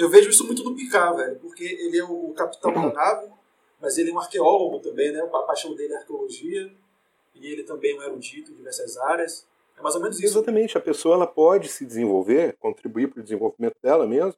eu 0.00 0.08
vejo 0.08 0.30
isso 0.30 0.46
muito 0.46 0.64
no 0.64 0.74
Picard, 0.74 1.14
velho, 1.18 1.38
porque 1.40 1.62
ele 1.62 1.98
é 1.98 2.04
o 2.04 2.32
capitão 2.32 2.72
da 2.72 2.90
nave, 2.90 3.30
mas 3.78 3.98
ele 3.98 4.10
é 4.10 4.14
um 4.14 4.18
arqueólogo 4.18 4.80
também, 4.80 5.12
né? 5.12 5.20
A 5.20 5.42
paixão 5.42 5.74
dele 5.74 5.92
é 5.92 5.98
arqueologia, 5.98 6.72
e 7.34 7.46
ele 7.46 7.64
também 7.64 7.94
é 7.94 7.98
um 7.98 8.02
erudito 8.04 8.50
em 8.50 8.54
diversas 8.54 8.96
áreas. 8.96 9.46
É 9.78 9.82
mais 9.82 9.94
ou 9.94 10.00
menos 10.00 10.18
isso. 10.18 10.38
Exatamente, 10.38 10.78
a 10.78 10.80
pessoa 10.80 11.16
ela 11.16 11.26
pode 11.26 11.68
se 11.68 11.84
desenvolver, 11.84 12.56
contribuir 12.58 13.08
para 13.08 13.20
o 13.20 13.22
desenvolvimento 13.22 13.76
dela 13.82 14.06
mesmo. 14.06 14.34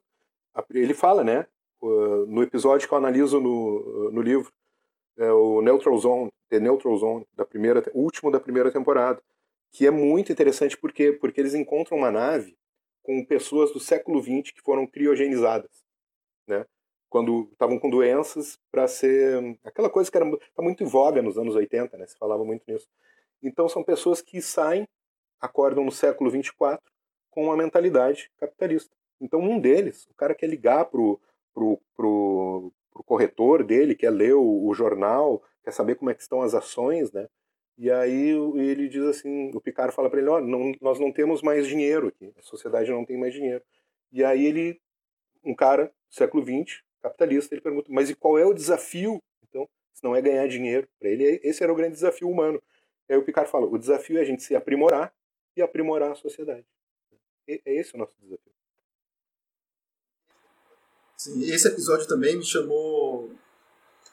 Ele 0.69 0.93
fala, 0.93 1.23
né? 1.23 1.47
No 1.81 2.43
episódio 2.43 2.85
que 2.85 2.93
eu 2.93 2.97
analiso 2.97 3.39
no, 3.39 4.11
no 4.11 4.21
livro, 4.21 4.51
é 5.17 5.31
o 5.31 5.61
Neutral 5.61 5.97
Zone, 5.97 6.29
The 6.49 6.59
Neutral 6.59 6.97
Zone, 6.97 7.25
da 7.37 7.45
primeira, 7.45 7.81
último 7.93 8.29
da 8.31 8.39
primeira 8.39 8.69
temporada, 8.69 9.21
que 9.71 9.87
é 9.87 9.91
muito 9.91 10.29
interessante 10.29 10.77
porque, 10.77 11.13
porque 11.13 11.39
eles 11.39 11.53
encontram 11.53 11.97
uma 11.97 12.11
nave 12.11 12.53
com 13.03 13.23
pessoas 13.25 13.71
do 13.71 13.79
século 13.79 14.21
XX 14.21 14.51
que 14.51 14.61
foram 14.61 14.87
criogenizadas, 14.87 15.83
né? 16.47 16.65
Quando 17.09 17.49
estavam 17.51 17.77
com 17.77 17.89
doenças 17.89 18.57
para 18.71 18.87
ser 18.87 19.59
aquela 19.63 19.89
coisa 19.89 20.09
que 20.09 20.17
era 20.17 20.25
tá 20.55 20.63
muito 20.63 20.83
em 20.83 20.87
voga 20.87 21.21
nos 21.21 21.37
anos 21.37 21.55
80, 21.55 21.95
né? 21.97 22.07
Se 22.07 22.17
falava 22.17 22.43
muito 22.43 22.63
nisso. 22.67 22.87
Então 23.41 23.69
são 23.69 23.83
pessoas 23.83 24.21
que 24.21 24.41
saem, 24.41 24.87
acordam 25.39 25.83
no 25.83 25.91
século 25.91 26.31
24 26.31 26.81
com 27.29 27.43
uma 27.43 27.57
mentalidade 27.57 28.31
capitalista. 28.37 28.95
Então 29.21 29.39
um 29.39 29.59
deles, 29.59 30.07
o 30.09 30.15
cara 30.15 30.33
quer 30.33 30.47
ligar 30.47 30.85
pro 30.85 31.19
pro, 31.53 31.79
pro, 31.95 32.73
pro 32.91 33.03
corretor 33.03 33.63
dele, 33.63 33.95
quer 33.95 34.09
ler 34.09 34.33
o, 34.33 34.65
o 34.65 34.73
jornal, 34.73 35.41
quer 35.63 35.71
saber 35.71 35.95
como 35.95 36.09
é 36.09 36.13
que 36.13 36.21
estão 36.21 36.41
as 36.41 36.53
ações, 36.53 37.11
né? 37.11 37.27
E 37.77 37.89
aí 37.89 38.29
ele 38.55 38.87
diz 38.87 39.03
assim, 39.03 39.51
o 39.53 39.59
Picard 39.59 39.93
fala 39.93 40.09
para 40.09 40.19
ele, 40.19 40.29
olha, 40.29 40.45
não, 40.45 40.73
nós 40.79 40.99
não 40.99 41.11
temos 41.11 41.41
mais 41.41 41.67
dinheiro 41.67 42.07
aqui, 42.07 42.31
a 42.37 42.41
sociedade 42.41 42.91
não 42.91 43.03
tem 43.03 43.17
mais 43.17 43.33
dinheiro. 43.33 43.63
E 44.11 44.23
aí 44.23 44.45
ele, 44.45 44.79
um 45.43 45.55
cara, 45.55 45.91
século 46.09 46.43
XX, 46.43 46.83
capitalista, 47.01 47.53
ele 47.53 47.61
pergunta, 47.61 47.91
mas 47.91 48.09
e 48.09 48.15
qual 48.15 48.37
é 48.37 48.45
o 48.45 48.53
desafio? 48.53 49.21
Então, 49.49 49.67
se 49.91 50.03
não 50.03 50.15
é 50.15 50.21
ganhar 50.21 50.47
dinheiro, 50.47 50.87
para 50.99 51.09
ele 51.09 51.39
esse 51.43 51.63
era 51.63 51.73
o 51.73 51.75
grande 51.75 51.93
desafio 51.93 52.29
humano. 52.29 52.61
E 53.09 53.13
aí 53.13 53.19
o 53.19 53.23
Picard 53.23 53.49
fala, 53.49 53.65
o 53.65 53.77
desafio 53.77 54.19
é 54.19 54.21
a 54.21 54.25
gente 54.25 54.43
se 54.43 54.55
aprimorar 54.55 55.11
e 55.57 55.61
aprimorar 55.61 56.11
a 56.11 56.15
sociedade. 56.15 56.65
E, 57.47 57.59
é 57.65 57.75
esse 57.75 57.95
o 57.95 57.97
nosso 57.97 58.13
desafio. 58.21 58.53
Sim, 61.17 61.43
esse 61.43 61.67
episódio 61.67 62.07
também 62.07 62.37
me 62.37 62.45
chamou, 62.45 63.29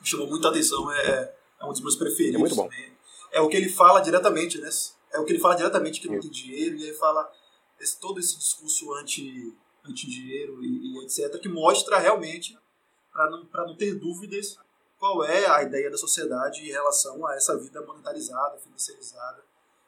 me 0.01 0.07
chamou 0.07 0.29
muita 0.29 0.49
atenção, 0.49 0.91
é, 0.93 1.35
é 1.61 1.65
um 1.65 1.73
dos 1.73 1.83
meus 1.83 1.97
preferidos. 1.97 2.37
É 2.37 2.39
muito 2.39 2.57
bom. 2.57 2.69
Também 2.69 3.00
é 3.33 3.41
o 3.41 3.49
que 3.49 3.57
ele 3.57 3.69
fala 3.69 4.01
diretamente, 4.01 4.59
né? 4.59 4.69
É 5.13 5.19
o 5.19 5.25
que 5.25 5.33
ele 5.33 5.41
fala 5.41 5.57
diretamente 5.57 6.01
que 6.01 6.09
não 6.09 6.21
tem 6.21 6.31
dinheiro, 6.31 6.77
e 6.77 6.85
aí 6.87 6.95
fala 6.95 7.31
esse, 7.79 7.99
todo 7.99 8.21
esse 8.21 8.39
discurso 8.39 8.93
anti, 8.95 9.57
anti-dinheiro 9.85 10.63
e, 10.63 10.99
e, 10.99 11.05
etc., 11.05 11.41
que 11.41 11.49
mostra 11.49 11.99
realmente, 11.99 12.59
para 13.13 13.31
não, 13.31 13.49
não 13.67 13.77
ter 13.77 13.95
dúvidas, 13.95 14.57
qual 14.99 15.25
é 15.25 15.47
a 15.47 15.63
ideia 15.63 15.91
da 15.91 15.97
sociedade 15.97 16.61
em 16.61 16.71
relação 16.71 17.27
a 17.27 17.35
essa 17.35 17.59
vida 17.59 17.81
monetarizada, 17.83 18.59
financiarizada, 18.59 19.43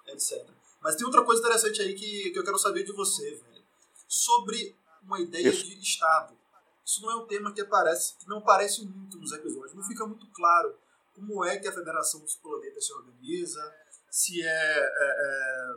etc. 0.09 0.49
Mas 0.80 0.97
tem 0.97 1.07
outra 1.07 1.22
coisa 1.22 1.40
interessante 1.40 1.80
aí 1.82 1.95
que, 1.95 2.30
que 2.30 2.38
eu 2.38 2.45
quero 2.45 2.59
saber 2.59 2.82
de 2.82 2.93
você, 2.93 3.30
velho. 3.30 3.62
Sobre 4.09 4.74
uma 5.03 5.20
ideia 5.20 5.49
Isso. 5.49 5.66
de 5.66 5.78
Estado. 5.78 6.36
Isso 6.84 7.01
não 7.03 7.11
é 7.11 7.16
um 7.16 7.26
tema 7.26 7.53
que 7.53 7.61
aparece, 7.61 8.16
que 8.18 8.28
não 8.28 8.38
aparece 8.38 8.84
muito 8.84 9.18
nos 9.18 9.32
episódios, 9.32 9.74
não 9.74 9.84
fica 9.84 10.05
muito 10.07 10.26
claro 10.32 10.74
como 11.14 11.44
é 11.44 11.58
que 11.58 11.68
a 11.68 11.72
Federação 11.72 12.20
dos 12.20 12.36
Planetas 12.36 12.86
se 12.86 12.92
organiza, 12.92 13.74
se 14.10 14.42
é, 14.42 14.46
é, 14.46 14.88
é, 15.00 15.74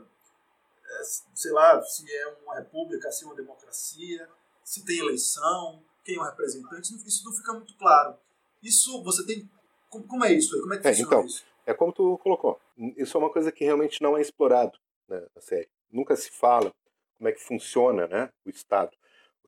é, 1.00 1.04
sei 1.34 1.52
lá, 1.52 1.82
se 1.82 2.12
é 2.14 2.28
uma 2.44 2.56
república, 2.56 3.12
se 3.12 3.24
é 3.24 3.28
uma 3.28 3.36
democracia, 3.36 4.28
se 4.64 4.84
tem 4.84 5.00
eleição, 5.00 5.82
quem 6.04 6.16
é 6.16 6.20
o 6.20 6.24
representante, 6.24 6.94
isso 7.08 7.26
não 7.26 7.34
fica 7.34 7.54
muito 7.54 7.76
claro. 7.78 8.18
Isso 8.62 9.04
você 9.04 9.26
tem. 9.26 9.50
Como, 9.90 10.26
é 10.26 10.34
isso 10.34 10.56
aí? 10.56 10.62
Como 10.62 10.74
é 10.74 10.78
que 10.78 10.88
é, 10.88 10.92
funciona 10.92 11.16
então, 11.16 11.26
isso? 11.26 11.46
É 11.66 11.74
como 11.74 11.94
tu 11.94 12.18
colocou. 12.20 12.60
Isso 12.98 13.16
é 13.16 13.20
uma 13.20 13.32
coisa 13.32 13.52
que 13.52 13.64
realmente 13.64 14.02
não 14.02 14.18
é 14.18 14.22
explorado 14.22 14.78
né, 15.08 15.26
na 15.36 15.42
série. 15.42 15.70
Nunca 15.92 16.16
se 16.16 16.30
fala 16.32 16.74
como 17.18 17.30
é 17.30 17.32
que 17.32 17.42
funciona 17.42 18.08
né, 18.08 18.30
o 18.46 18.50
Estado. 18.50 18.92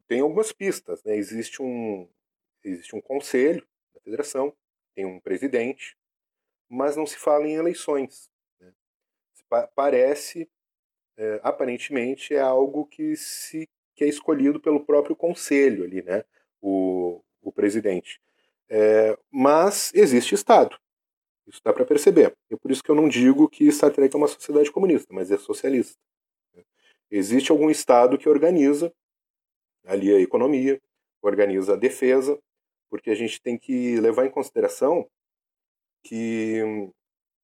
Tem 0.08 0.22
algumas 0.22 0.52
pistas. 0.52 1.04
Né? 1.04 1.18
Existe, 1.18 1.62
um, 1.62 2.08
existe 2.64 2.96
um 2.96 3.02
conselho 3.02 3.68
da 3.94 4.00
federação 4.02 4.54
tem 4.98 5.06
um 5.06 5.20
presidente, 5.20 5.96
mas 6.68 6.98
não 6.98 7.06
se 7.06 7.18
fala 7.18 7.48
em 7.48 7.54
eleições. 7.54 8.32
Né? 8.60 8.74
Parece, 9.76 10.50
é, 11.16 11.40
aparentemente, 11.44 12.34
é 12.34 12.40
algo 12.40 12.84
que, 12.88 13.16
se, 13.16 13.70
que 13.96 14.04
é 14.04 14.08
escolhido 14.08 14.60
pelo 14.60 14.84
próprio 14.84 15.16
conselho 15.16 15.84
ali, 15.84 16.02
né? 16.02 16.26
o, 16.60 17.22
o 17.44 17.52
presidente. 17.52 18.20
É, 18.68 19.16
mas 19.30 19.94
existe 19.94 20.34
Estado. 20.34 20.76
Isso 21.46 21.62
dá 21.64 21.72
para 21.72 21.86
perceber. 21.86 22.36
É 22.50 22.56
por 22.56 22.72
isso 22.72 22.84
que 22.84 22.90
eu 22.90 22.96
não 22.96 23.08
digo 23.08 23.48
que 23.48 23.72
Star 23.72 23.94
Trek 23.94 24.16
é 24.16 24.18
uma 24.18 24.28
sociedade 24.28 24.72
comunista, 24.72 25.14
mas 25.14 25.30
é 25.30 25.38
socialista. 25.38 25.96
Né? 26.56 26.64
Existe 27.12 27.52
algum 27.52 27.70
Estado 27.70 28.18
que 28.18 28.28
organiza 28.28 28.92
ali 29.86 30.12
a 30.12 30.20
economia, 30.20 30.82
organiza 31.22 31.74
a 31.74 31.78
defesa, 31.78 32.38
porque 32.90 33.10
a 33.10 33.16
gente 33.16 33.42
tem 33.42 33.58
que 33.58 34.00
levar 34.00 34.26
em 34.26 34.32
consideração 34.32 35.10
que 36.04 36.62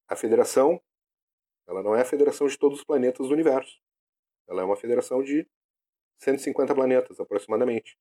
a 0.07 0.15
federação 0.15 0.81
ela 1.67 1.81
não 1.81 1.95
é 1.95 2.01
a 2.01 2.05
federação 2.05 2.47
de 2.47 2.57
todos 2.57 2.79
os 2.79 2.83
planetas 2.83 3.27
do 3.27 3.33
universo. 3.33 3.79
Ela 4.47 4.61
é 4.61 4.65
uma 4.65 4.75
federação 4.75 5.23
de 5.23 5.47
150 6.19 6.75
planetas 6.75 7.19
aproximadamente 7.19 7.97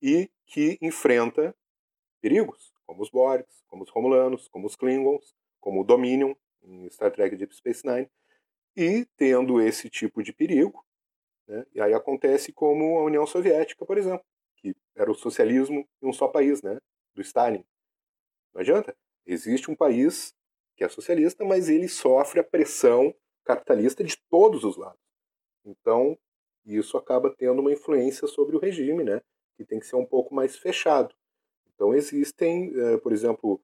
e 0.00 0.30
que 0.46 0.78
enfrenta 0.80 1.54
perigos, 2.20 2.72
como 2.86 3.02
os 3.02 3.10
Borgs, 3.10 3.62
como 3.66 3.84
os 3.84 3.90
Romulanos, 3.90 4.48
como 4.48 4.66
os 4.66 4.76
Klingons, 4.76 5.34
como 5.60 5.82
o 5.82 5.84
Dominion 5.84 6.34
em 6.62 6.88
Star 6.90 7.12
Trek 7.12 7.36
Deep 7.36 7.54
Space 7.54 7.86
Nine. 7.86 8.10
E 8.76 9.06
tendo 9.16 9.60
esse 9.60 9.88
tipo 9.88 10.22
de 10.22 10.32
perigo, 10.32 10.84
né, 11.46 11.66
e 11.74 11.80
aí 11.80 11.92
acontece 11.92 12.52
como 12.52 12.98
a 12.98 13.04
União 13.04 13.26
Soviética, 13.26 13.84
por 13.84 13.98
exemplo 13.98 14.24
que 14.64 14.74
era 14.96 15.10
o 15.10 15.14
socialismo 15.14 15.86
em 16.00 16.08
um 16.08 16.12
só 16.12 16.26
país, 16.26 16.62
né? 16.62 16.78
Do 17.14 17.20
Stalin. 17.20 17.62
Não 18.54 18.62
adianta. 18.62 18.96
Existe 19.26 19.70
um 19.70 19.76
país 19.76 20.34
que 20.76 20.84
é 20.84 20.88
socialista, 20.88 21.44
mas 21.44 21.68
ele 21.68 21.86
sofre 21.86 22.40
a 22.40 22.44
pressão 22.44 23.14
capitalista 23.44 24.02
de 24.02 24.16
todos 24.30 24.64
os 24.64 24.76
lados. 24.76 25.00
Então, 25.64 26.18
isso 26.64 26.96
acaba 26.96 27.34
tendo 27.36 27.60
uma 27.60 27.72
influência 27.72 28.26
sobre 28.26 28.56
o 28.56 28.58
regime, 28.58 29.04
né? 29.04 29.20
Que 29.56 29.64
tem 29.64 29.78
que 29.78 29.86
ser 29.86 29.96
um 29.96 30.06
pouco 30.06 30.34
mais 30.34 30.56
fechado. 30.56 31.14
Então, 31.74 31.94
existem, 31.94 32.72
eh, 32.74 32.96
por 32.98 33.12
exemplo, 33.12 33.60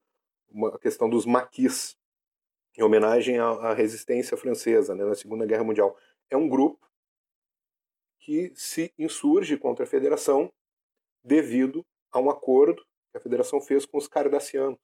uma 0.49 0.77
questão 0.77 1.09
dos 1.09 1.25
maquis, 1.25 1.97
em 2.77 2.83
homenagem 2.83 3.37
à 3.39 3.73
resistência 3.73 4.37
francesa 4.37 4.95
né, 4.95 5.03
na 5.03 5.15
Segunda 5.15 5.45
Guerra 5.45 5.63
Mundial. 5.63 5.97
É 6.29 6.37
um 6.37 6.47
grupo 6.47 6.89
que 8.19 8.53
se 8.55 8.93
insurge 8.97 9.57
contra 9.57 9.83
a 9.83 9.87
federação 9.87 10.51
devido 11.23 11.85
a 12.11 12.19
um 12.19 12.29
acordo 12.29 12.83
que 13.11 13.17
a 13.17 13.21
federação 13.21 13.61
fez 13.61 13.85
com 13.85 13.97
os 13.97 14.07
cardassianos 14.07 14.79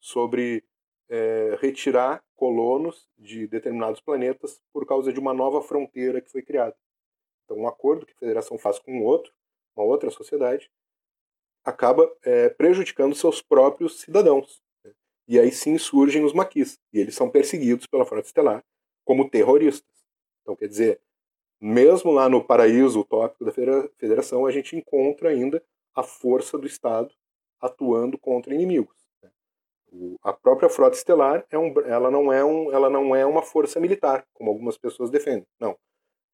sobre 0.00 0.64
é, 1.08 1.56
retirar 1.60 2.22
colonos 2.36 3.08
de 3.18 3.46
determinados 3.46 4.00
planetas 4.00 4.60
por 4.72 4.86
causa 4.86 5.12
de 5.12 5.18
uma 5.18 5.34
nova 5.34 5.60
fronteira 5.62 6.20
que 6.20 6.30
foi 6.30 6.42
criada. 6.42 6.76
Então, 7.44 7.58
um 7.58 7.68
acordo 7.68 8.06
que 8.06 8.12
a 8.12 8.18
federação 8.18 8.58
faz 8.58 8.78
com 8.78 9.02
outro, 9.02 9.32
uma 9.74 9.84
outra 9.84 10.10
sociedade, 10.10 10.70
acaba 11.64 12.10
é, 12.22 12.48
prejudicando 12.50 13.14
seus 13.14 13.42
próprios 13.42 14.00
cidadãos. 14.00 14.62
Né? 14.84 14.92
E 15.26 15.38
aí 15.40 15.50
sim 15.50 15.76
surgem 15.78 16.24
os 16.24 16.32
maquis, 16.32 16.78
e 16.92 17.00
eles 17.00 17.14
são 17.14 17.30
perseguidos 17.30 17.86
pela 17.86 18.04
Frota 18.04 18.26
Estelar 18.26 18.64
como 19.04 19.28
terroristas. 19.28 19.94
Então, 20.42 20.54
quer 20.54 20.68
dizer, 20.68 21.00
mesmo 21.60 22.12
lá 22.12 22.28
no 22.28 22.44
paraíso 22.44 23.00
utópico 23.00 23.44
da 23.44 23.52
federação, 23.52 24.46
a 24.46 24.50
gente 24.50 24.76
encontra 24.76 25.30
ainda 25.30 25.62
a 25.94 26.02
força 26.02 26.56
do 26.56 26.66
Estado 26.66 27.12
atuando 27.60 28.16
contra 28.16 28.54
inimigos. 28.54 28.96
Né? 29.22 29.30
a 30.22 30.32
própria 30.32 30.68
frota 30.68 30.96
estelar 30.96 31.44
é 31.50 31.58
um, 31.58 31.72
ela 31.80 32.10
não 32.10 32.32
é 32.32 32.44
um, 32.44 32.72
ela 32.72 32.88
não 32.88 33.16
é 33.16 33.26
uma 33.26 33.42
força 33.42 33.80
militar, 33.80 34.26
como 34.32 34.50
algumas 34.50 34.78
pessoas 34.78 35.10
defendem. 35.10 35.46
Não, 35.58 35.76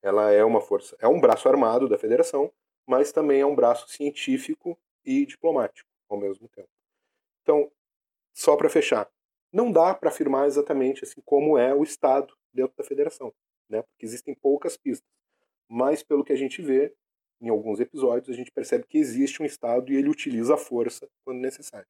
ela 0.03 0.31
é 0.31 0.45
uma 0.45 0.61
força, 0.61 0.97
é 1.01 1.09
um 1.09 1.21
braço 1.21 1.49
armado 1.49 1.89
da 1.89 1.99
Federação, 1.99 2.53
mas 2.87 3.13
também 3.13 3.41
é 3.41 3.47
um 3.47 3.55
braço 3.55 3.89
científico 3.89 4.79
e 5.05 5.25
diplomático 5.25 5.89
ao 6.09 6.19
mesmo 6.19 6.49
tempo. 6.49 6.69
Então, 7.43 7.71
só 8.35 8.57
para 8.57 8.69
fechar, 8.69 9.09
não 9.53 9.73
dá 9.73 9.95
para 9.95 10.11
afirmar 10.11 10.47
exatamente 10.47 11.05
assim 11.05 11.23
como 11.25 11.57
é 11.57 11.75
o 11.75 11.83
Estado 11.83 12.35
dentro 12.53 12.77
da 12.77 12.85
Federação, 12.85 13.33
né? 13.69 13.83
Porque 13.83 14.05
existem 14.05 14.35
poucas 14.35 14.77
pistas. 14.77 15.09
Mas 15.69 16.03
pelo 16.03 16.25
que 16.25 16.33
a 16.33 16.37
gente 16.37 16.63
vê 16.63 16.95
em 17.41 17.49
alguns 17.49 17.81
episódios, 17.81 18.31
a 18.31 18.37
gente 18.37 18.51
percebe 18.51 18.87
que 18.87 18.99
existe 18.99 19.43
um 19.43 19.47
Estado 19.47 19.93
e 19.93 19.97
ele 19.97 20.09
utiliza 20.09 20.55
a 20.55 20.59
força 20.59 21.09
quando 21.25 21.41
necessário. 21.41 21.89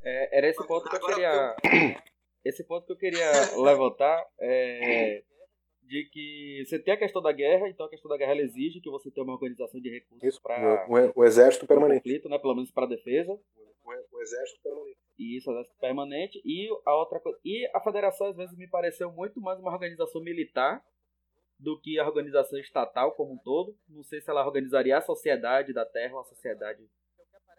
É, 0.00 0.38
era 0.38 0.48
esse 0.48 0.66
ponto 0.66 0.88
que 0.88 0.96
eu 0.96 1.00
queria. 1.00 1.56
Esse 2.44 2.64
ponto 2.64 2.86
que 2.86 2.92
eu 2.92 2.96
queria 2.96 3.30
levantar 3.60 4.24
é 4.38 5.22
de 5.88 6.04
que 6.12 6.64
você 6.66 6.78
tem 6.78 6.94
a 6.94 6.98
questão 6.98 7.22
da 7.22 7.32
guerra, 7.32 7.68
então 7.68 7.86
a 7.86 7.88
questão 7.88 8.10
da 8.10 8.16
guerra 8.18 8.36
exige 8.36 8.80
que 8.80 8.90
você 8.90 9.10
tenha 9.10 9.24
uma 9.24 9.32
organização 9.32 9.80
de 9.80 9.90
recursos 9.90 10.38
para 10.38 10.86
o, 10.86 11.20
o, 11.20 11.24
exército 11.24 11.66
permanente, 11.66 12.02
conflito, 12.02 12.28
né, 12.28 12.38
pelo 12.38 12.54
menos 12.54 12.70
para 12.70 12.86
defesa. 12.86 13.32
O, 13.32 14.16
o, 14.16 14.20
exército 14.20 14.62
permanente. 14.62 14.98
Isso, 15.18 15.50
o 15.50 15.54
exército 15.54 15.76
permanente 15.80 16.42
e 16.44 16.68
a 16.84 16.94
outra 16.94 17.18
coisa, 17.18 17.38
e 17.42 17.66
a 17.74 17.80
federação 17.80 18.28
às 18.28 18.36
vezes 18.36 18.56
me 18.56 18.68
pareceu 18.68 19.10
muito 19.10 19.40
mais 19.40 19.58
uma 19.58 19.72
organização 19.72 20.22
militar 20.22 20.84
do 21.58 21.80
que 21.80 21.98
a 21.98 22.06
organização 22.06 22.58
estatal 22.58 23.12
como 23.12 23.32
um 23.32 23.38
todo. 23.38 23.74
Não 23.88 24.04
sei 24.04 24.20
se 24.20 24.30
ela 24.30 24.46
organizaria 24.46 24.98
a 24.98 25.00
sociedade 25.00 25.72
da 25.72 25.86
Terra 25.86 26.14
ou 26.14 26.20
a 26.20 26.24
sociedade 26.24 26.86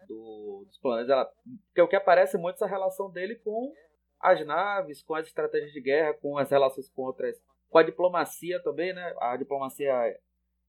do, 0.06 0.64
dos 0.66 0.78
planetas. 0.78 1.10
Ela, 1.10 1.26
porque 1.66 1.82
o 1.82 1.88
que 1.88 1.96
aparece 1.96 2.38
muito 2.38 2.54
é 2.54 2.56
essa 2.56 2.66
relação 2.66 3.10
dele 3.10 3.34
com 3.34 3.74
as 4.20 4.46
naves, 4.46 5.02
com 5.02 5.14
as 5.14 5.26
estratégias 5.26 5.72
de 5.72 5.80
guerra, 5.80 6.14
com 6.14 6.38
as 6.38 6.50
relações 6.50 6.88
com 6.90 7.02
outras 7.02 7.36
com 7.70 7.78
a 7.78 7.82
diplomacia 7.82 8.60
também, 8.62 8.92
né? 8.92 9.14
A 9.20 9.36
diplomacia 9.36 9.94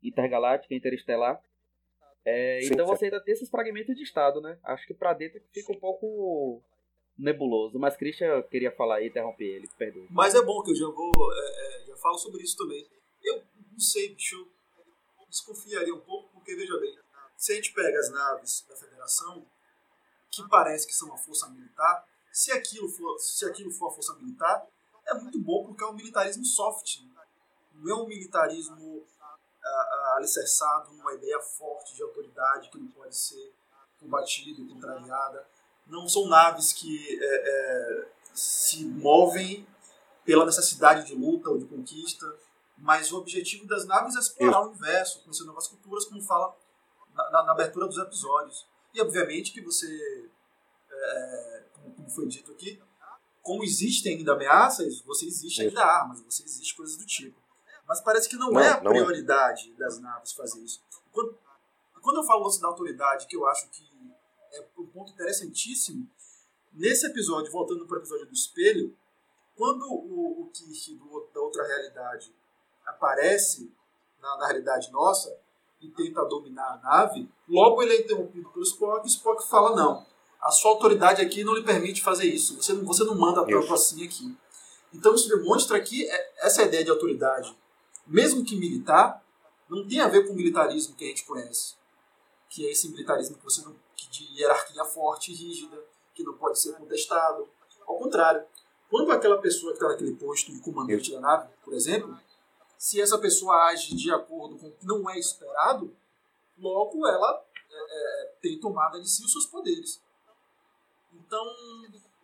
intergaláctica, 0.02 0.74
interestelar. 0.74 1.42
É, 2.24 2.60
Sim, 2.62 2.74
então 2.74 2.86
você 2.86 3.06
ainda 3.06 3.20
tem 3.20 3.34
esses 3.34 3.50
fragmentos 3.50 3.96
de 3.96 4.04
Estado, 4.04 4.40
né? 4.40 4.58
Acho 4.64 4.86
que 4.86 4.94
para 4.94 5.14
dentro 5.14 5.42
fica 5.52 5.72
um 5.74 5.80
pouco 5.80 6.62
nebuloso. 7.18 7.80
Mas 7.80 7.98
Christian 7.98 8.42
queria 8.44 8.72
falar 8.72 8.98
aí, 8.98 9.08
interromper 9.08 9.46
ele, 9.46 9.68
perdoe. 9.78 10.08
Mas 10.12 10.36
é 10.36 10.42
bom 10.44 10.62
que 10.62 10.72
eu 10.72 10.76
já 10.76 10.88
vou. 10.88 11.12
É, 11.34 11.82
é, 11.82 11.86
já 11.88 11.98
falo 11.98 12.18
sobre 12.18 12.44
isso 12.44 12.56
também. 12.56 12.88
Eu 13.24 13.44
não 13.72 13.80
sei, 13.80 14.14
bicho. 14.14 14.48
Eu 15.20 15.26
desconfiaria 15.28 15.94
um 15.94 16.02
pouco, 16.02 16.30
porque 16.34 16.56
veja 16.56 16.80
bem, 16.80 16.96
se 17.36 17.54
a 17.54 17.56
gente 17.56 17.74
pega 17.74 17.98
as 17.98 18.12
naves 18.12 18.66
da 18.70 18.76
Federação, 18.76 19.44
que 20.30 20.48
parece 20.48 20.86
que 20.86 20.94
são 20.94 21.08
uma 21.08 21.18
força 21.18 21.50
militar, 21.50 22.06
se 22.32 22.52
aquilo 22.52 22.88
for, 22.88 23.18
se 23.18 23.46
aquilo 23.46 23.72
for 23.72 23.88
a 23.88 23.92
força 23.92 24.16
militar, 24.16 24.68
é 25.12 25.20
muito 25.20 25.40
bom 25.40 25.66
porque 25.66 25.84
é 25.84 25.88
um 25.88 25.94
militarismo 25.94 26.46
soft. 26.46 27.02
Não 27.74 27.92
é 27.92 28.02
um 28.02 28.08
militarismo 28.08 28.98
uh, 28.98 29.04
uh, 29.04 30.18
alicerçado 30.18 30.92
numa 30.94 31.14
ideia 31.14 31.40
forte 31.40 31.96
de 31.96 32.04
autoridade 32.04 32.70
que 32.70 32.78
não 32.78 32.88
pode 32.88 33.16
ser 33.16 33.54
combatida 34.00 34.62
e 34.62 34.68
contrariada. 34.68 35.46
Não 35.88 36.08
são 36.08 36.28
naves 36.28 36.74
que 36.74 37.20
é, 37.22 37.26
é, 37.26 38.08
se 38.34 38.86
movem 38.86 39.68
pela 40.24 40.46
necessidade 40.46 41.06
de 41.06 41.16
luta 41.16 41.50
ou 41.50 41.58
de 41.58 41.66
conquista, 41.66 42.34
mas 42.78 43.12
o 43.12 43.18
objetivo 43.18 43.68
das 43.68 43.86
naves 43.86 44.16
é 44.16 44.20
explorar 44.20 44.62
o 44.62 44.70
universo, 44.70 45.22
conhecer 45.24 45.44
novas 45.44 45.68
culturas, 45.68 46.06
como 46.06 46.22
fala 46.22 46.56
na, 47.14 47.30
na, 47.30 47.44
na 47.44 47.52
abertura 47.52 47.88
dos 47.88 47.98
episódios. 47.98 48.66
E 48.94 49.02
obviamente 49.02 49.52
que 49.52 49.62
você, 49.62 50.30
é, 50.90 51.64
como, 51.74 51.96
como 51.96 52.10
foi 52.10 52.28
dito 52.28 52.52
aqui, 52.52 52.82
como 53.42 53.64
existem 53.64 54.18
ainda 54.18 54.34
ameaças, 54.34 55.02
você 55.02 55.26
existe 55.26 55.62
ainda 55.62 55.84
armas, 55.84 56.22
você 56.22 56.44
existe 56.44 56.76
coisas 56.76 56.98
do 56.98 57.06
tipo. 57.06 57.40
Mas 57.88 58.02
parece 58.02 58.30
que 58.30 58.36
não, 58.36 58.52
não 58.52 58.60
é 58.60 58.70
a 58.70 58.82
não 58.82 58.92
é. 58.92 58.96
prioridade 58.96 59.74
é. 59.76 59.80
das 59.80 60.00
naves 60.00 60.34
fazer 60.34 60.60
isso. 60.62 60.82
Quando, 61.12 61.38
quando 62.02 62.18
eu 62.18 62.24
falo 62.24 62.48
da 62.60 62.68
autoridade, 62.68 63.28
que 63.28 63.36
eu 63.36 63.46
acho 63.48 63.70
que 63.70 63.84
é 64.54 64.66
um 64.78 64.86
ponto 64.88 65.12
interessantíssimo, 65.12 66.08
nesse 66.74 67.06
episódio, 67.06 67.52
voltando 67.52 67.86
para 67.86 67.96
o 67.98 68.00
episódio 68.00 68.28
do 68.28 68.34
espelho, 68.34 68.96
quando 69.56 69.84
o, 69.84 70.42
o 70.42 70.52
Kirk 70.54 70.96
do, 70.96 71.30
da 71.34 71.42
outra 71.42 71.66
realidade 71.66 72.34
aparece 72.86 73.72
na, 74.22 74.38
na 74.38 74.48
realidade 74.48 74.92
nossa 74.92 75.38
e 75.82 75.90
tenta 75.90 76.24
dominar 76.26 76.74
a 76.74 76.78
nave, 76.78 77.30
logo 77.48 77.82
ele 77.82 77.94
é 77.94 78.02
interrompido 78.02 78.50
pelo 78.50 78.64
Spock 78.64 79.06
e 79.06 79.10
Spock 79.10 79.48
fala: 79.50 79.76
Não, 79.76 80.06
a 80.42 80.50
sua 80.50 80.72
autoridade 80.72 81.22
aqui 81.22 81.44
não 81.44 81.54
lhe 81.54 81.64
permite 81.64 82.02
fazer 82.02 82.26
isso. 82.26 82.56
Você 82.58 82.74
não, 82.74 82.84
você 82.84 83.04
não 83.04 83.16
manda 83.16 83.46
tanto 83.46 83.74
assim 83.74 84.04
aqui. 84.04 84.36
Então 84.94 85.14
isso 85.14 85.30
demonstra 85.30 85.80
que 85.80 86.10
é, 86.10 86.34
essa 86.40 86.64
ideia 86.64 86.84
de 86.84 86.90
autoridade, 86.90 87.56
mesmo 88.08 88.44
que 88.44 88.56
militar, 88.56 89.24
não 89.70 89.88
tem 89.88 90.00
a 90.00 90.08
ver 90.08 90.26
com 90.26 90.34
o 90.34 90.36
militarismo 90.36 90.96
que 90.96 91.06
a 91.06 91.08
gente 91.08 91.26
conhece. 91.26 91.76
Que 92.50 92.66
é 92.68 92.72
esse 92.72 92.90
militarismo 92.90 93.38
que 93.38 93.44
você 93.44 93.62
não, 93.64 93.76
que 93.96 94.10
de 94.10 94.42
hierarquia 94.42 94.84
forte 94.84 95.32
e 95.32 95.36
rígida, 95.36 95.78
que 96.14 96.24
não 96.24 96.34
pode 96.34 96.60
ser 96.60 96.74
contestado. 96.74 97.48
Ao 97.88 97.98
contrário, 97.98 98.44
quando 98.90 99.12
aquela 99.12 99.38
pessoa 99.38 99.72
que 99.72 99.78
está 99.78 99.88
naquele 99.88 100.16
posto 100.16 100.52
de 100.52 100.60
comandante 100.60 101.12
da 101.12 101.22
nave, 101.22 101.50
por 101.64 101.74
exemplo, 101.74 102.18
se 102.78 103.00
essa 103.00 103.18
pessoa 103.18 103.68
age 103.68 103.96
de 103.96 104.12
acordo 104.12 104.58
com 104.58 104.68
o 104.68 104.72
que 104.72 104.86
não 104.86 105.10
é 105.10 105.18
esperado, 105.18 105.96
logo 106.58 107.08
ela 107.08 107.46
é, 107.70 108.24
é, 108.24 108.34
tem 108.42 108.60
tomada 108.60 109.00
de 109.00 109.10
si 109.10 109.24
os 109.24 109.32
seus 109.32 109.46
poderes. 109.46 110.02
Então, 111.32 111.56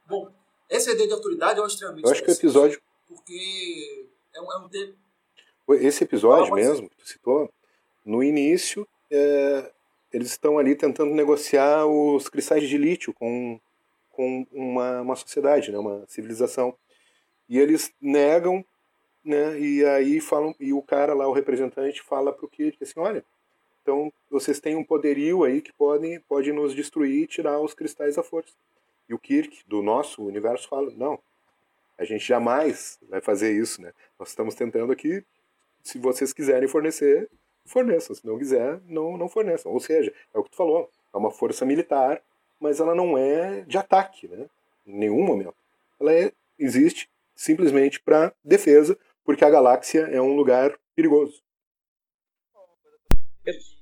bom, 0.05 0.29
essa 0.69 0.91
ideia 0.91 1.07
de 1.07 1.13
autoridade 1.13 1.61
acho 1.61 1.69
extremamente 1.69 2.03
Eu 2.03 2.11
acho 2.11 2.21
que 2.21 2.29
o 2.29 2.33
episódio. 2.33 2.81
Porque 3.07 4.05
é 4.35 4.41
um, 4.41 4.51
é 4.51 4.57
um 4.57 4.67
tempo. 4.67 4.97
Esse 5.79 6.03
episódio 6.03 6.53
mesmo, 6.53 6.89
que 6.89 6.97
tu 6.97 7.07
citou, 7.07 7.49
no 8.05 8.21
início, 8.21 8.85
é, 9.09 9.71
eles 10.11 10.31
estão 10.31 10.59
ali 10.59 10.75
tentando 10.75 11.13
negociar 11.13 11.85
os 11.85 12.27
cristais 12.27 12.67
de 12.67 12.77
lítio 12.77 13.13
com, 13.13 13.57
com 14.11 14.45
uma, 14.51 14.99
uma 14.99 15.15
sociedade, 15.15 15.71
né, 15.71 15.77
uma 15.77 16.05
civilização. 16.09 16.75
E 17.47 17.57
eles 17.57 17.93
negam, 18.01 18.63
né, 19.23 19.57
e 19.57 19.85
aí 19.85 20.19
falam, 20.19 20.53
e 20.59 20.73
o 20.73 20.81
cara 20.81 21.13
lá, 21.13 21.25
o 21.25 21.33
representante, 21.33 22.01
fala 22.01 22.33
para 22.33 22.45
o 22.45 22.49
Kirk 22.49 22.77
assim: 22.83 22.99
olha, 22.99 23.23
então 23.81 24.11
vocês 24.29 24.59
têm 24.59 24.75
um 24.75 24.83
poderio 24.83 25.45
aí 25.45 25.61
que 25.61 25.71
podem, 25.71 26.19
pode 26.19 26.51
nos 26.51 26.75
destruir 26.75 27.23
e 27.23 27.27
tirar 27.27 27.61
os 27.61 27.73
cristais 27.73 28.17
da 28.17 28.23
força. 28.23 28.51
E 29.09 29.13
o 29.13 29.19
Kirk, 29.19 29.63
do 29.67 29.81
nosso 29.81 30.23
universo, 30.25 30.67
fala: 30.67 30.91
não, 30.95 31.19
a 31.97 32.03
gente 32.03 32.25
jamais 32.25 32.99
vai 33.09 33.21
fazer 33.21 33.51
isso, 33.51 33.81
né? 33.81 33.93
Nós 34.19 34.29
estamos 34.29 34.55
tentando 34.55 34.91
aqui, 34.91 35.23
se 35.81 35.97
vocês 35.97 36.33
quiserem 36.33 36.67
fornecer, 36.67 37.29
forneçam. 37.65 38.15
Se 38.15 38.25
não 38.25 38.37
quiser, 38.37 38.79
não, 38.85 39.17
não 39.17 39.27
forneçam. 39.27 39.71
Ou 39.71 39.79
seja, 39.79 40.13
é 40.33 40.37
o 40.37 40.43
que 40.43 40.51
tu 40.51 40.57
falou, 40.57 40.89
é 41.13 41.17
uma 41.17 41.31
força 41.31 41.65
militar, 41.65 42.21
mas 42.59 42.79
ela 42.79 42.93
não 42.93 43.17
é 43.17 43.61
de 43.61 43.77
ataque, 43.77 44.27
né? 44.27 44.49
Em 44.85 44.97
nenhum 44.97 45.23
momento. 45.23 45.55
Ela 45.99 46.13
é, 46.13 46.31
existe 46.57 47.09
simplesmente 47.35 47.99
para 47.99 48.33
defesa, 48.43 48.97
porque 49.23 49.45
a 49.45 49.49
galáxia 49.49 50.01
é 50.01 50.21
um 50.21 50.35
lugar 50.35 50.77
perigoso. 50.95 51.41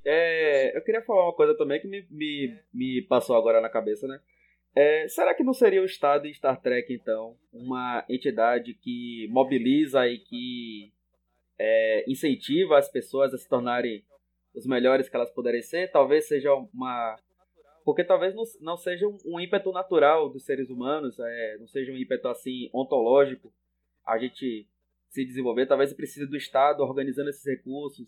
É, 0.03 0.77
eu 0.77 0.81
queria 0.83 1.01
falar 1.01 1.23
uma 1.23 1.33
coisa 1.33 1.57
também 1.57 1.81
que 1.81 1.87
me, 1.87 2.05
me, 2.11 2.59
me 2.71 3.01
passou 3.01 3.35
agora 3.35 3.59
na 3.59 3.69
cabeça, 3.69 4.07
né? 4.07 4.19
É, 4.75 5.07
será 5.07 5.33
que 5.33 5.43
não 5.43 5.53
seria 5.53 5.81
o 5.81 5.85
Estado 5.85 6.27
em 6.27 6.33
Star 6.33 6.59
Trek, 6.61 6.93
então, 6.93 7.37
uma 7.53 8.05
entidade 8.09 8.73
que 8.73 9.25
mobiliza 9.31 10.05
e 10.05 10.19
que 10.19 10.91
é, 11.57 12.03
incentiva 12.11 12.77
as 12.77 12.91
pessoas 12.91 13.33
a 13.33 13.37
se 13.37 13.47
tornarem 13.47 14.03
os 14.53 14.65
melhores 14.65 15.07
que 15.07 15.15
elas 15.15 15.31
puderem 15.31 15.61
ser? 15.61 15.89
Talvez 15.91 16.27
seja 16.27 16.53
uma, 16.53 17.15
Porque 17.85 18.03
talvez 18.03 18.35
não, 18.35 18.43
não 18.59 18.75
seja 18.75 19.07
um, 19.07 19.39
ímpeto 19.39 19.71
natural 19.71 20.29
dos 20.29 20.43
seres 20.43 20.69
humanos, 20.69 21.17
é, 21.19 21.57
não 21.57 21.67
seja 21.67 21.93
um 21.93 21.97
ímpeto 21.97 22.27
assim 22.27 22.69
ontológico 22.73 23.53
a 24.05 24.17
gente 24.17 24.67
se 25.07 25.23
desenvolver. 25.23 25.67
Talvez 25.67 25.93
precise 25.93 26.27
do 26.27 26.35
Estado 26.35 26.83
organizando 26.83 27.29
esses 27.29 27.45
recursos, 27.45 28.05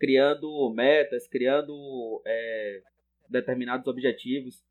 criando 0.00 0.72
metas, 0.74 1.28
criando 1.28 2.22
é, 2.24 2.82
determinados 3.28 3.86
objetivos 3.86 4.66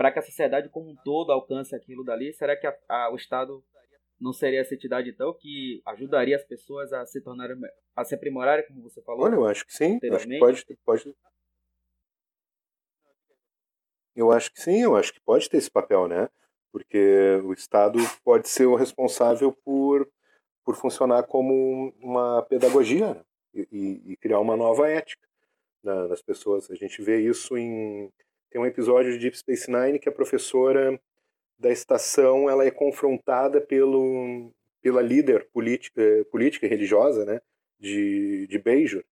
para 0.00 0.10
que 0.10 0.18
a 0.18 0.22
sociedade 0.22 0.70
como 0.70 0.88
um 0.88 0.96
todo 1.04 1.30
alcance 1.30 1.76
aquilo 1.76 2.02
dali. 2.02 2.32
Será 2.32 2.56
que 2.56 2.66
a, 2.66 2.74
a, 2.88 3.12
o 3.12 3.16
Estado 3.16 3.62
não 4.18 4.32
seria 4.32 4.62
essa 4.62 4.74
entidade 4.74 5.10
então 5.10 5.36
que 5.38 5.82
ajudaria 5.84 6.36
as 6.36 6.42
pessoas 6.42 6.90
a 6.90 7.04
se 7.04 7.20
tornarem 7.20 7.58
a 7.94 8.02
se 8.02 8.14
aprimorarem, 8.14 8.66
como 8.66 8.80
você 8.80 9.02
falou? 9.02 9.26
Olha, 9.26 9.34
eu 9.34 9.44
acho 9.44 9.66
que 9.66 9.74
sim. 9.74 10.00
Acho 10.10 10.26
que 10.26 10.38
pode, 10.38 10.64
pode, 10.86 11.16
eu 14.16 14.32
acho 14.32 14.50
que 14.50 14.62
sim, 14.62 14.80
eu 14.80 14.96
acho 14.96 15.12
que 15.12 15.20
pode 15.20 15.50
ter 15.50 15.58
esse 15.58 15.70
papel, 15.70 16.08
né? 16.08 16.30
Porque 16.72 17.38
o 17.44 17.52
Estado 17.52 17.98
pode 18.24 18.48
ser 18.48 18.64
o 18.64 18.76
responsável 18.76 19.52
por, 19.52 20.10
por 20.64 20.76
funcionar 20.76 21.24
como 21.24 21.92
uma 22.00 22.40
pedagogia 22.44 23.12
né? 23.12 23.22
e, 23.70 24.12
e, 24.12 24.16
criar 24.16 24.40
uma 24.40 24.56
nova 24.56 24.88
ética 24.88 25.28
né, 25.84 26.08
nas 26.08 26.22
pessoas. 26.22 26.70
A 26.70 26.74
gente 26.74 27.02
vê 27.02 27.20
isso 27.20 27.54
em. 27.58 28.10
Tem 28.50 28.60
um 28.60 28.66
episódio 28.66 29.12
de 29.12 29.18
Deep 29.18 29.38
Space 29.38 29.70
Nine 29.70 29.98
que 30.00 30.08
a 30.08 30.12
professora 30.12 31.00
da 31.56 31.70
estação 31.70 32.50
ela 32.50 32.64
é 32.64 32.70
confrontada 32.70 33.60
pelo, 33.60 34.52
pela 34.82 35.00
líder 35.00 35.48
política, 35.52 36.02
política 36.32 36.66
e 36.66 36.68
religiosa 36.68 37.24
né, 37.24 37.40
de, 37.78 38.48
de 38.48 38.58
Beijo, 38.58 39.04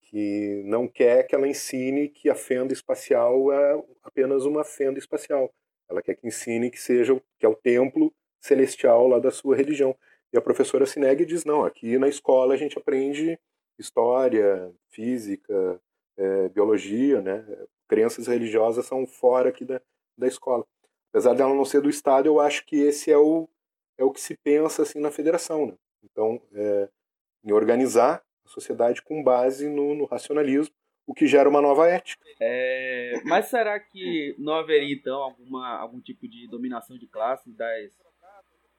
que 0.00 0.62
não 0.64 0.88
quer 0.88 1.24
que 1.26 1.34
ela 1.34 1.46
ensine 1.46 2.08
que 2.08 2.30
a 2.30 2.34
fenda 2.34 2.72
espacial 2.72 3.52
é 3.52 3.84
apenas 4.02 4.46
uma 4.46 4.64
fenda 4.64 4.98
espacial. 4.98 5.52
Ela 5.88 6.00
quer 6.00 6.14
que 6.14 6.26
ensine 6.26 6.70
que 6.70 6.80
seja 6.80 7.20
que 7.38 7.44
é 7.44 7.48
o 7.48 7.54
templo 7.54 8.10
celestial 8.40 9.06
lá 9.08 9.18
da 9.18 9.30
sua 9.30 9.56
religião. 9.56 9.94
E 10.32 10.38
a 10.38 10.40
professora 10.40 10.86
se 10.86 10.98
nega 10.98 11.22
e 11.22 11.26
diz: 11.26 11.44
não, 11.44 11.64
aqui 11.64 11.98
na 11.98 12.08
escola 12.08 12.54
a 12.54 12.56
gente 12.56 12.78
aprende 12.78 13.38
história, 13.78 14.72
física, 14.88 15.80
é, 16.16 16.48
biologia, 16.48 17.20
né? 17.20 17.44
Crenças 17.90 18.28
religiosas 18.28 18.86
são 18.86 19.04
fora 19.04 19.48
aqui 19.48 19.64
da, 19.64 19.82
da 20.16 20.28
escola. 20.28 20.64
Apesar 21.08 21.34
dela 21.34 21.52
não 21.52 21.64
ser 21.64 21.80
do 21.80 21.90
Estado, 21.90 22.26
eu 22.26 22.38
acho 22.38 22.64
que 22.64 22.76
esse 22.76 23.10
é 23.10 23.18
o, 23.18 23.48
é 23.98 24.04
o 24.04 24.12
que 24.12 24.20
se 24.20 24.36
pensa 24.36 24.82
assim 24.82 25.00
na 25.00 25.10
federação. 25.10 25.66
Né? 25.66 25.74
Então, 26.04 26.40
é, 26.54 26.88
em 27.44 27.50
organizar 27.50 28.22
sociedade 28.46 29.02
com 29.02 29.24
base 29.24 29.68
no, 29.68 29.96
no 29.96 30.04
racionalismo, 30.04 30.72
o 31.04 31.12
que 31.12 31.26
gera 31.26 31.48
uma 31.48 31.60
nova 31.60 31.88
ética. 31.88 32.24
É, 32.40 33.20
mas 33.24 33.46
será 33.46 33.80
que 33.80 34.36
não 34.38 34.54
haveria 34.54 34.94
então 34.94 35.20
alguma, 35.20 35.76
algum 35.76 36.00
tipo 36.00 36.28
de 36.28 36.46
dominação 36.46 36.96
de 36.96 37.08
classe 37.08 37.50
das. 37.50 37.90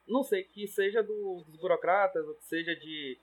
Não 0.08 0.22
sei, 0.22 0.42
que 0.44 0.66
seja 0.66 1.02
do, 1.02 1.44
dos 1.46 1.60
burocratas, 1.60 2.26
ou 2.26 2.34
que 2.34 2.46
seja 2.46 2.74
de 2.74 3.18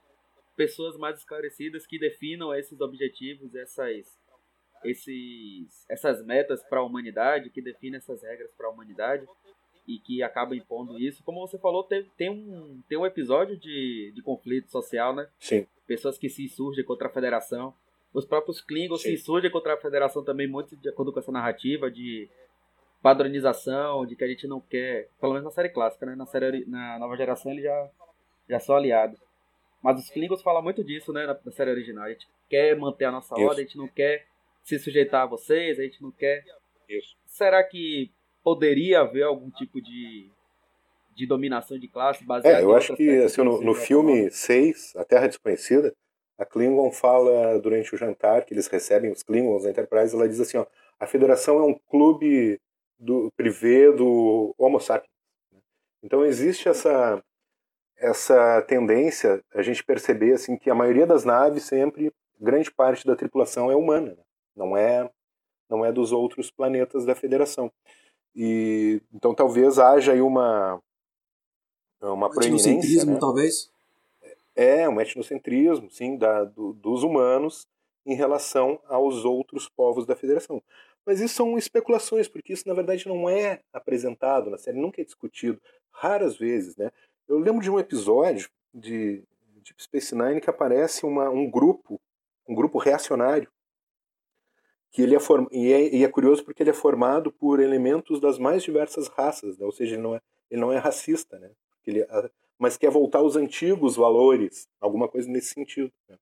pessoas 0.54 0.96
mais 0.96 1.18
esclarecidas 1.18 1.84
que 1.84 1.98
definam 1.98 2.54
esses 2.54 2.80
objetivos, 2.80 3.56
essas, 3.56 4.16
esses, 4.84 5.86
essas 5.88 6.24
metas 6.24 6.62
para 6.62 6.80
a 6.80 6.84
humanidade, 6.84 7.50
que 7.50 7.62
definem 7.62 7.98
essas 7.98 8.22
regras 8.22 8.50
para 8.56 8.66
a 8.66 8.70
humanidade 8.70 9.26
e 9.86 9.98
que 9.98 10.22
acaba 10.22 10.54
impondo 10.54 10.98
isso. 10.98 11.22
Como 11.24 11.46
você 11.46 11.58
falou, 11.58 11.84
tem, 11.84 12.04
tem, 12.16 12.30
um, 12.30 12.82
tem 12.88 12.98
um 12.98 13.06
episódio 13.06 13.56
de, 13.56 14.12
de 14.14 14.22
conflito 14.22 14.70
social, 14.70 15.14
né? 15.14 15.28
Sim 15.38 15.66
pessoas 15.90 16.16
que 16.16 16.28
se 16.28 16.44
insurgem 16.44 16.84
contra 16.84 17.08
a 17.08 17.10
federação. 17.10 17.74
Os 18.14 18.24
próprios 18.24 18.60
Klingons 18.60 19.02
se 19.02 19.12
insurgem 19.12 19.50
contra 19.50 19.74
a 19.74 19.76
federação 19.76 20.22
também, 20.22 20.46
muito 20.46 20.76
de 20.76 20.88
acordo 20.88 21.12
com 21.12 21.18
essa 21.18 21.32
narrativa 21.32 21.90
de 21.90 22.30
padronização, 23.02 24.06
de 24.06 24.14
que 24.14 24.22
a 24.22 24.28
gente 24.28 24.46
não 24.46 24.60
quer, 24.60 25.08
pelo 25.20 25.32
menos 25.32 25.46
na 25.46 25.50
série 25.50 25.68
clássica, 25.68 26.06
né? 26.06 26.14
Na, 26.14 26.26
série, 26.26 26.64
na 26.66 26.96
nova 26.96 27.16
geração 27.16 27.50
eles 27.50 27.64
já, 27.64 27.90
já 28.48 28.60
são 28.60 28.76
aliados. 28.76 29.18
Mas 29.82 29.98
os 29.98 30.08
Klingons 30.10 30.42
falam 30.42 30.62
muito 30.62 30.84
disso, 30.84 31.12
né, 31.12 31.26
na, 31.26 31.36
na 31.44 31.50
série 31.50 31.72
original. 31.72 32.04
A 32.04 32.10
gente 32.10 32.28
quer 32.48 32.76
manter 32.76 33.06
a 33.06 33.10
nossa 33.10 33.34
Isso. 33.34 33.44
ordem, 33.44 33.64
a 33.64 33.66
gente 33.66 33.78
não 33.78 33.88
quer 33.88 34.26
se 34.62 34.78
sujeitar 34.78 35.22
a 35.22 35.26
vocês, 35.26 35.78
a 35.78 35.82
gente 35.82 36.02
não 36.02 36.12
quer. 36.12 36.44
Isso. 36.88 37.16
Será 37.26 37.62
que 37.62 38.10
poderia 38.42 39.00
haver 39.00 39.24
algum 39.24 39.50
tipo 39.50 39.80
de 39.80 40.30
de 41.20 41.26
dominação 41.26 41.78
de 41.78 41.88
classe 41.88 42.24
baseada 42.24 42.58
É, 42.58 42.62
eu 42.62 42.74
acho 42.74 42.94
que 42.94 43.22
assim, 43.22 43.42
no, 43.42 43.60
no 43.60 43.74
filme 43.74 44.30
6, 44.30 44.94
A 44.96 45.04
Terra 45.04 45.26
Desconhecida, 45.26 45.94
a 46.38 46.46
Klingon 46.46 46.90
fala 46.90 47.58
durante 47.60 47.94
o 47.94 47.98
jantar 47.98 48.44
que 48.44 48.54
eles 48.54 48.66
recebem 48.66 49.10
os 49.10 49.22
Klingons 49.22 49.64
da 49.64 49.70
Enterprise, 49.70 50.14
ela 50.14 50.28
diz 50.28 50.40
assim, 50.40 50.56
ó, 50.56 50.66
a 50.98 51.06
Federação 51.06 51.58
é 51.58 51.62
um 51.64 51.78
clube 51.90 52.58
do 52.98 53.30
privê 53.36 53.92
do 53.92 54.54
Homo 54.56 54.80
sapiens. 54.80 55.10
Então 56.02 56.24
existe 56.24 56.68
essa 56.68 57.22
essa 57.98 58.62
tendência 58.62 59.42
a 59.54 59.60
gente 59.60 59.84
perceber 59.84 60.32
assim 60.32 60.56
que 60.56 60.70
a 60.70 60.74
maioria 60.74 61.06
das 61.06 61.22
naves 61.22 61.64
sempre 61.64 62.10
grande 62.40 62.70
parte 62.70 63.06
da 63.06 63.14
tripulação 63.14 63.70
é 63.70 63.76
humana, 63.76 64.14
né? 64.14 64.22
Não 64.60 64.76
é 64.76 65.10
não 65.68 65.84
é 65.84 65.92
dos 65.92 66.12
outros 66.12 66.50
planetas 66.50 67.04
da 67.06 67.14
Federação. 67.14 67.72
E 68.34 69.00
então 69.12 69.34
talvez 69.34 69.78
haja 69.78 70.12
aí 70.12 70.20
uma 70.20 70.80
uma 72.00 72.26
um 72.28 72.30
proeminência. 72.30 73.04
Né? 73.04 73.18
talvez? 73.18 73.70
É, 74.54 74.88
um 74.88 75.00
etnocentrismo, 75.00 75.90
sim, 75.90 76.18
da, 76.18 76.44
do, 76.44 76.72
dos 76.74 77.02
humanos 77.02 77.66
em 78.04 78.14
relação 78.14 78.80
aos 78.88 79.24
outros 79.24 79.68
povos 79.68 80.06
da 80.06 80.16
federação. 80.16 80.62
Mas 81.06 81.20
isso 81.20 81.34
são 81.34 81.56
especulações, 81.56 82.28
porque 82.28 82.52
isso 82.52 82.68
na 82.68 82.74
verdade 82.74 83.06
não 83.06 83.28
é 83.28 83.60
apresentado 83.72 84.50
na 84.50 84.58
série, 84.58 84.78
nunca 84.78 85.00
é 85.00 85.04
discutido, 85.04 85.60
raras 85.90 86.36
vezes, 86.36 86.76
né? 86.76 86.90
Eu 87.28 87.38
lembro 87.38 87.62
de 87.62 87.70
um 87.70 87.78
episódio 87.78 88.50
de 88.74 89.22
Deep 89.62 89.82
Space 89.82 90.14
Nine 90.14 90.40
que 90.40 90.50
aparece 90.50 91.06
uma, 91.06 91.30
um 91.30 91.48
grupo, 91.48 92.00
um 92.48 92.54
grupo 92.54 92.78
reacionário, 92.78 93.48
que 94.90 95.02
ele 95.02 95.14
é, 95.14 95.20
form... 95.20 95.46
e 95.50 95.72
é, 95.72 95.94
e 95.94 96.04
é 96.04 96.08
curioso 96.08 96.44
porque 96.44 96.62
ele 96.62 96.70
é 96.70 96.74
formado 96.74 97.30
por 97.30 97.60
elementos 97.60 98.20
das 98.20 98.38
mais 98.38 98.62
diversas 98.62 99.08
raças, 99.08 99.56
né? 99.58 99.64
ou 99.64 99.72
seja, 99.72 99.94
ele 99.94 100.02
não 100.02 100.16
é, 100.16 100.20
ele 100.50 100.60
não 100.60 100.72
é 100.72 100.78
racista, 100.78 101.38
né? 101.38 101.50
ele, 101.86 102.04
mas 102.58 102.76
quer 102.76 102.90
voltar 102.90 103.20
aos 103.20 103.36
antigos 103.36 103.96
valores, 103.96 104.68
alguma 104.80 105.08
coisa 105.08 105.28
nesse 105.30 105.54
sentido. 105.54 105.92
Né? 106.08 106.16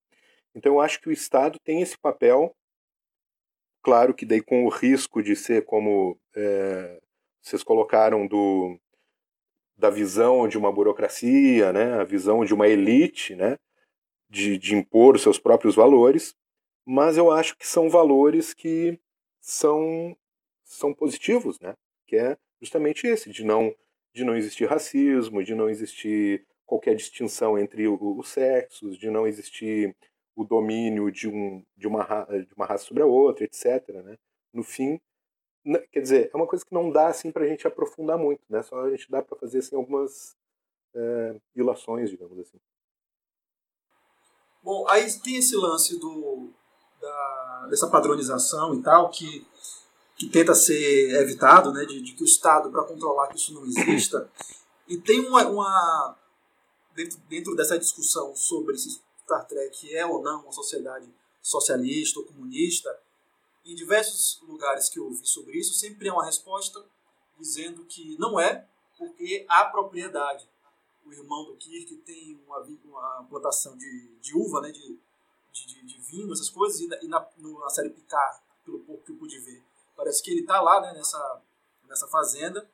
Então 0.54 0.74
eu 0.74 0.80
acho 0.80 1.00
que 1.00 1.08
o 1.08 1.12
Estado 1.12 1.58
tem 1.64 1.80
esse 1.80 1.96
papel, 1.98 2.54
claro 3.82 4.12
que 4.12 4.26
daí 4.26 4.42
com 4.42 4.64
o 4.64 4.68
risco 4.68 5.22
de 5.22 5.34
ser 5.34 5.64
como 5.64 6.18
é, 6.36 7.00
vocês 7.40 7.62
colocaram 7.62 8.26
do 8.26 8.78
da 9.76 9.90
visão 9.90 10.48
de 10.48 10.58
uma 10.58 10.72
burocracia, 10.72 11.72
né, 11.72 12.00
a 12.00 12.04
visão 12.04 12.44
de 12.44 12.52
uma 12.52 12.66
elite, 12.66 13.36
né, 13.36 13.56
de, 14.28 14.58
de 14.58 14.74
impor 14.74 15.14
os 15.14 15.22
seus 15.22 15.38
próprios 15.38 15.76
valores, 15.76 16.34
mas 16.90 17.18
eu 17.18 17.30
acho 17.30 17.54
que 17.58 17.66
são 17.66 17.90
valores 17.90 18.54
que 18.54 18.98
são 19.42 20.16
são 20.64 20.94
positivos, 20.94 21.60
né, 21.60 21.74
que 22.06 22.16
é 22.16 22.38
justamente 22.62 23.06
esse 23.06 23.30
de 23.30 23.44
não 23.44 23.74
de 24.14 24.24
não 24.24 24.34
existir 24.34 24.64
racismo, 24.64 25.44
de 25.44 25.54
não 25.54 25.68
existir 25.68 26.46
qualquer 26.64 26.96
distinção 26.96 27.58
entre 27.58 27.86
os 27.86 28.28
sexos, 28.28 28.96
de 28.96 29.10
não 29.10 29.26
existir 29.26 29.94
o 30.34 30.44
domínio 30.44 31.10
de, 31.10 31.28
um, 31.28 31.62
de, 31.76 31.86
uma, 31.86 32.04
de 32.24 32.54
uma 32.54 32.66
raça 32.66 32.84
sobre 32.84 33.02
a 33.02 33.06
outra, 33.06 33.44
etc. 33.44 33.88
Né? 33.88 34.16
No 34.52 34.62
fim, 34.62 35.00
quer 35.92 36.00
dizer, 36.00 36.30
é 36.32 36.36
uma 36.36 36.46
coisa 36.46 36.64
que 36.64 36.74
não 36.74 36.90
dá 36.90 37.08
assim 37.08 37.30
para 37.30 37.44
a 37.44 37.48
gente 37.48 37.66
aprofundar 37.66 38.18
muito, 38.18 38.42
né? 38.48 38.62
Só 38.62 38.80
a 38.80 38.90
gente 38.90 39.10
dá 39.10 39.22
para 39.22 39.38
fazer 39.38 39.58
assim 39.58 39.76
algumas 39.76 40.36
é, 40.94 41.36
ilações, 41.54 42.10
digamos 42.10 42.38
assim. 42.38 42.58
Bom, 44.62 44.88
aí 44.88 45.06
tem 45.22 45.36
esse 45.36 45.56
lance 45.56 45.98
do 45.98 46.52
da, 47.08 47.66
dessa 47.70 47.88
padronização 47.88 48.74
e 48.74 48.82
tal 48.82 49.10
que 49.10 49.46
que 50.18 50.28
tenta 50.28 50.52
ser 50.52 51.14
evitado, 51.22 51.72
né, 51.72 51.84
de, 51.84 52.02
de 52.02 52.12
que 52.12 52.24
o 52.24 52.26
Estado, 52.26 52.72
para 52.72 52.82
controlar 52.82 53.28
que 53.28 53.36
isso 53.36 53.54
não 53.54 53.64
exista. 53.64 54.28
E 54.88 54.98
tem 54.98 55.20
uma, 55.20 55.46
uma 55.46 56.18
dentro, 56.92 57.18
dentro 57.28 57.54
dessa 57.54 57.78
discussão 57.78 58.34
sobre 58.34 58.76
se 58.76 59.00
Star 59.22 59.46
Trek 59.46 59.94
é 59.94 60.04
ou 60.04 60.20
não 60.20 60.42
uma 60.42 60.52
sociedade 60.52 61.08
socialista 61.40 62.18
ou 62.18 62.26
comunista, 62.26 62.98
em 63.64 63.76
diversos 63.76 64.40
lugares 64.42 64.88
que 64.88 64.98
eu 64.98 65.04
ouvi 65.04 65.24
sobre 65.24 65.56
isso, 65.56 65.74
sempre 65.74 66.08
é 66.08 66.12
uma 66.12 66.24
resposta 66.24 66.84
dizendo 67.38 67.84
que 67.84 68.16
não 68.18 68.40
é, 68.40 68.66
porque 68.96 69.46
há 69.48 69.66
propriedade. 69.66 70.48
O 71.04 71.12
irmão 71.12 71.44
do 71.44 71.56
Kirk 71.56 71.94
tem 71.98 72.40
uma, 72.44 72.58
uma 72.84 73.24
plantação 73.30 73.76
de, 73.76 74.08
de 74.20 74.36
uva, 74.36 74.62
né, 74.62 74.72
de, 74.72 74.98
de, 75.66 75.82
de, 75.84 75.98
vinho, 76.00 76.32
essas 76.32 76.50
coisas, 76.50 76.80
e 76.80 76.86
na, 76.86 77.02
e 77.02 77.08
na, 77.08 77.26
na 77.60 77.68
série 77.70 77.90
Picard, 77.90 78.40
pelo 78.64 78.80
pouco 78.80 79.04
que 79.04 79.12
eu 79.12 79.16
pude 79.16 79.38
ver, 79.40 79.62
Parece 79.98 80.22
que 80.22 80.30
ele 80.30 80.42
está 80.42 80.60
lá 80.60 80.80
né, 80.80 80.92
nessa, 80.92 81.42
nessa 81.82 82.06
fazenda, 82.06 82.70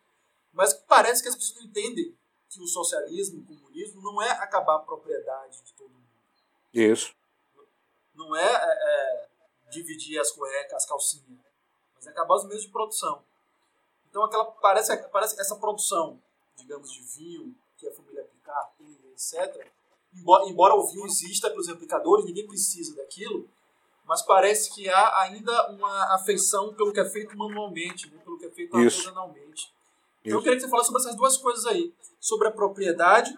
mas 0.53 0.75
parece 0.75 1.23
que 1.23 1.29
as 1.31 1.35
pessoas 1.35 1.57
não 1.57 1.71
entendem 1.71 2.15
que 2.51 2.61
o 2.61 2.67
socialismo, 2.67 3.41
o 3.41 3.47
comunismo, 3.47 4.03
não 4.03 4.21
é 4.21 4.31
acabar 4.33 4.77
a 4.77 4.81
propriedade 4.81 5.63
de 5.63 5.73
todo 5.73 5.89
mundo. 5.89 6.05
Isso. 6.71 7.17
Não 8.15 8.37
é, 8.37 8.47
é, 8.47 9.29
é 9.65 9.71
dividir 9.71 10.21
as 10.21 10.31
cuecas, 10.33 10.75
as 10.75 10.85
calcinhas. 10.85 11.41
mas 11.95 12.07
acabar 12.07 12.35
os 12.35 12.45
meios 12.45 12.63
de 12.63 12.69
produção. 12.69 13.25
Então 14.11 14.23
aquela 14.23 14.45
parece 14.45 14.95
parece 15.09 15.41
essa 15.41 15.57
produção, 15.57 16.23
digamos 16.57 16.93
de 16.93 17.01
vinho 17.01 17.57
que 17.79 17.89
a 17.89 17.93
família 17.95 18.23
Picard 18.25 18.71
tem, 18.77 19.01
etc. 19.13 19.67
Embora, 20.17 20.49
embora 20.49 20.75
o 20.75 20.87
vinho 20.87 21.07
exista 21.07 21.51
pelos 21.51 21.69
replicadores, 21.69 22.25
ninguém 22.25 22.47
precisa 22.47 22.95
daquilo, 22.95 23.49
mas 24.07 24.23
parece 24.23 24.73
que 24.75 24.89
há 24.89 25.23
ainda 25.23 25.71
uma 25.71 26.15
afeição 26.15 26.75
pelo 26.75 26.93
que 26.93 27.01
é 27.01 27.09
feito 27.09 27.37
manualmente, 27.37 28.11
né? 28.11 28.19
pelo 28.23 28.39
que 28.39 28.47
é 28.47 28.51
feito 28.51 28.79
Isso. 28.81 29.01
artesanalmente. 29.01 29.73
Então 30.25 30.39
eu 30.39 30.43
queria 30.43 30.57
que 30.57 30.63
você 30.63 30.71
falasse 30.71 30.87
sobre 30.89 31.03
essas 31.03 31.17
duas 31.17 31.37
coisas 31.37 31.67
aí, 31.67 31.93
sobre 32.21 32.49
a 32.49 32.51
propriedade 32.51 33.37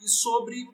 e 0.00 0.08
sobre 0.08 0.68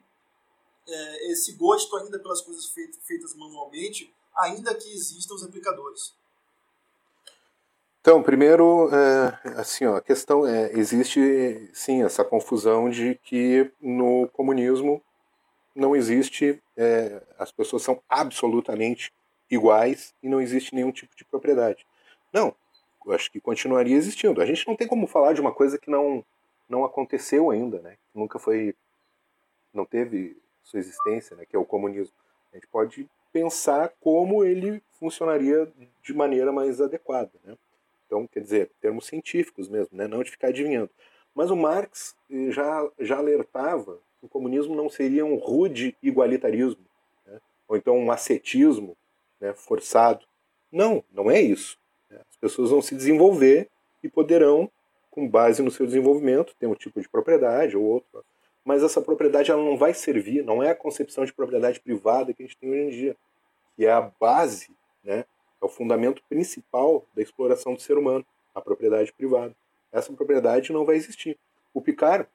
é, 0.87 1.31
esse 1.31 1.53
gosto 1.53 1.95
ainda 1.97 2.19
pelas 2.19 2.41
coisas 2.41 2.65
feitas, 2.67 2.97
feitas 3.03 3.35
manualmente, 3.35 4.13
ainda 4.35 4.73
que 4.73 4.93
existam 4.93 5.35
os 5.35 5.43
replicadores. 5.43 6.13
Então, 8.01 8.21
primeiro, 8.21 8.89
é, 8.93 9.39
assim, 9.57 9.85
ó, 9.85 9.95
a 9.95 10.01
questão 10.01 10.45
é, 10.45 10.73
existe 10.73 11.69
sim 11.73 12.03
essa 12.03 12.23
confusão 12.23 12.89
de 12.89 13.15
que 13.23 13.71
no 13.81 14.27
comunismo 14.33 15.01
não 15.75 15.95
existe, 15.95 16.61
é, 16.77 17.21
as 17.37 17.51
pessoas 17.51 17.81
são 17.81 18.01
absolutamente 18.07 19.11
iguais 19.49 20.13
e 20.21 20.29
não 20.29 20.41
existe 20.41 20.73
nenhum 20.75 20.91
tipo 20.91 21.15
de 21.15 21.25
propriedade. 21.25 21.85
Não, 22.31 22.55
eu 23.05 23.11
acho 23.13 23.31
que 23.31 23.39
continuaria 23.39 23.95
existindo. 23.95 24.41
A 24.41 24.45
gente 24.45 24.67
não 24.67 24.75
tem 24.75 24.87
como 24.87 25.07
falar 25.07 25.33
de 25.33 25.41
uma 25.41 25.51
coisa 25.51 25.77
que 25.77 25.89
não 25.89 26.23
não 26.69 26.85
aconteceu 26.85 27.51
ainda, 27.51 27.79
né? 27.81 27.97
Que 28.11 28.17
nunca 28.17 28.39
foi, 28.39 28.73
não 29.73 29.85
teve 29.85 30.37
sua 30.63 30.79
existência, 30.79 31.35
né? 31.35 31.45
Que 31.45 31.55
é 31.55 31.59
o 31.59 31.65
comunismo. 31.65 32.15
A 32.51 32.55
gente 32.55 32.67
pode 32.67 33.07
pensar 33.31 33.91
como 33.99 34.43
ele 34.43 34.81
funcionaria 34.93 35.71
de 36.01 36.13
maneira 36.13 36.51
mais 36.51 36.79
adequada, 36.79 37.31
né? 37.43 37.57
Então, 38.05 38.27
quer 38.27 38.41
dizer, 38.41 38.71
termos 38.79 39.07
científicos 39.07 39.67
mesmo, 39.67 39.97
né? 39.97 40.07
não 40.07 40.21
de 40.21 40.29
ficar 40.29 40.49
adivinhando. 40.49 40.89
Mas 41.33 41.49
o 41.49 41.55
Marx 41.55 42.15
eh, 42.29 42.51
já, 42.51 42.87
já 42.99 43.17
alertava 43.17 43.99
o 44.23 44.29
comunismo 44.29 44.73
não 44.73 44.89
seria 44.89 45.25
um 45.25 45.35
rude 45.35 45.95
igualitarismo, 46.01 46.83
né? 47.27 47.39
ou 47.67 47.75
então 47.75 47.97
um 47.97 48.09
ascetismo 48.09 48.95
né, 49.39 49.53
forçado. 49.53 50.25
Não, 50.71 51.03
não 51.11 51.29
é 51.29 51.41
isso. 51.41 51.77
Né? 52.09 52.19
As 52.29 52.37
pessoas 52.37 52.69
vão 52.69 52.81
se 52.81 52.95
desenvolver 52.95 53.69
e 54.01 54.09
poderão, 54.09 54.71
com 55.11 55.27
base 55.27 55.61
no 55.61 55.69
seu 55.69 55.85
desenvolvimento, 55.85 56.55
ter 56.57 56.67
um 56.67 56.73
tipo 56.73 57.01
de 57.01 57.09
propriedade 57.09 57.75
ou 57.75 57.83
outro. 57.83 58.23
Mas 58.63 58.81
essa 58.81 59.01
propriedade 59.01 59.51
ela 59.51 59.61
não 59.61 59.77
vai 59.77 59.93
servir, 59.93 60.43
não 60.43 60.63
é 60.63 60.69
a 60.69 60.75
concepção 60.75 61.25
de 61.25 61.33
propriedade 61.33 61.81
privada 61.81 62.33
que 62.33 62.41
a 62.41 62.45
gente 62.45 62.57
tem 62.57 62.69
hoje 62.69 62.81
em 62.81 62.89
dia, 62.89 63.17
que 63.75 63.85
é 63.85 63.91
a 63.91 64.01
base 64.01 64.71
né, 65.03 65.25
é 65.61 65.65
o 65.65 65.69
fundamento 65.69 66.21
principal 66.27 67.05
da 67.15 67.21
exploração 67.21 67.73
do 67.73 67.81
ser 67.81 67.97
humano, 67.97 68.25
a 68.53 68.61
propriedade 68.61 69.11
privada. 69.13 69.55
Essa 69.91 70.11
propriedade 70.13 70.73
não 70.73 70.85
vai 70.85 70.95
existir. 70.95 71.37
O 71.73 71.81
Picard, 71.81 72.27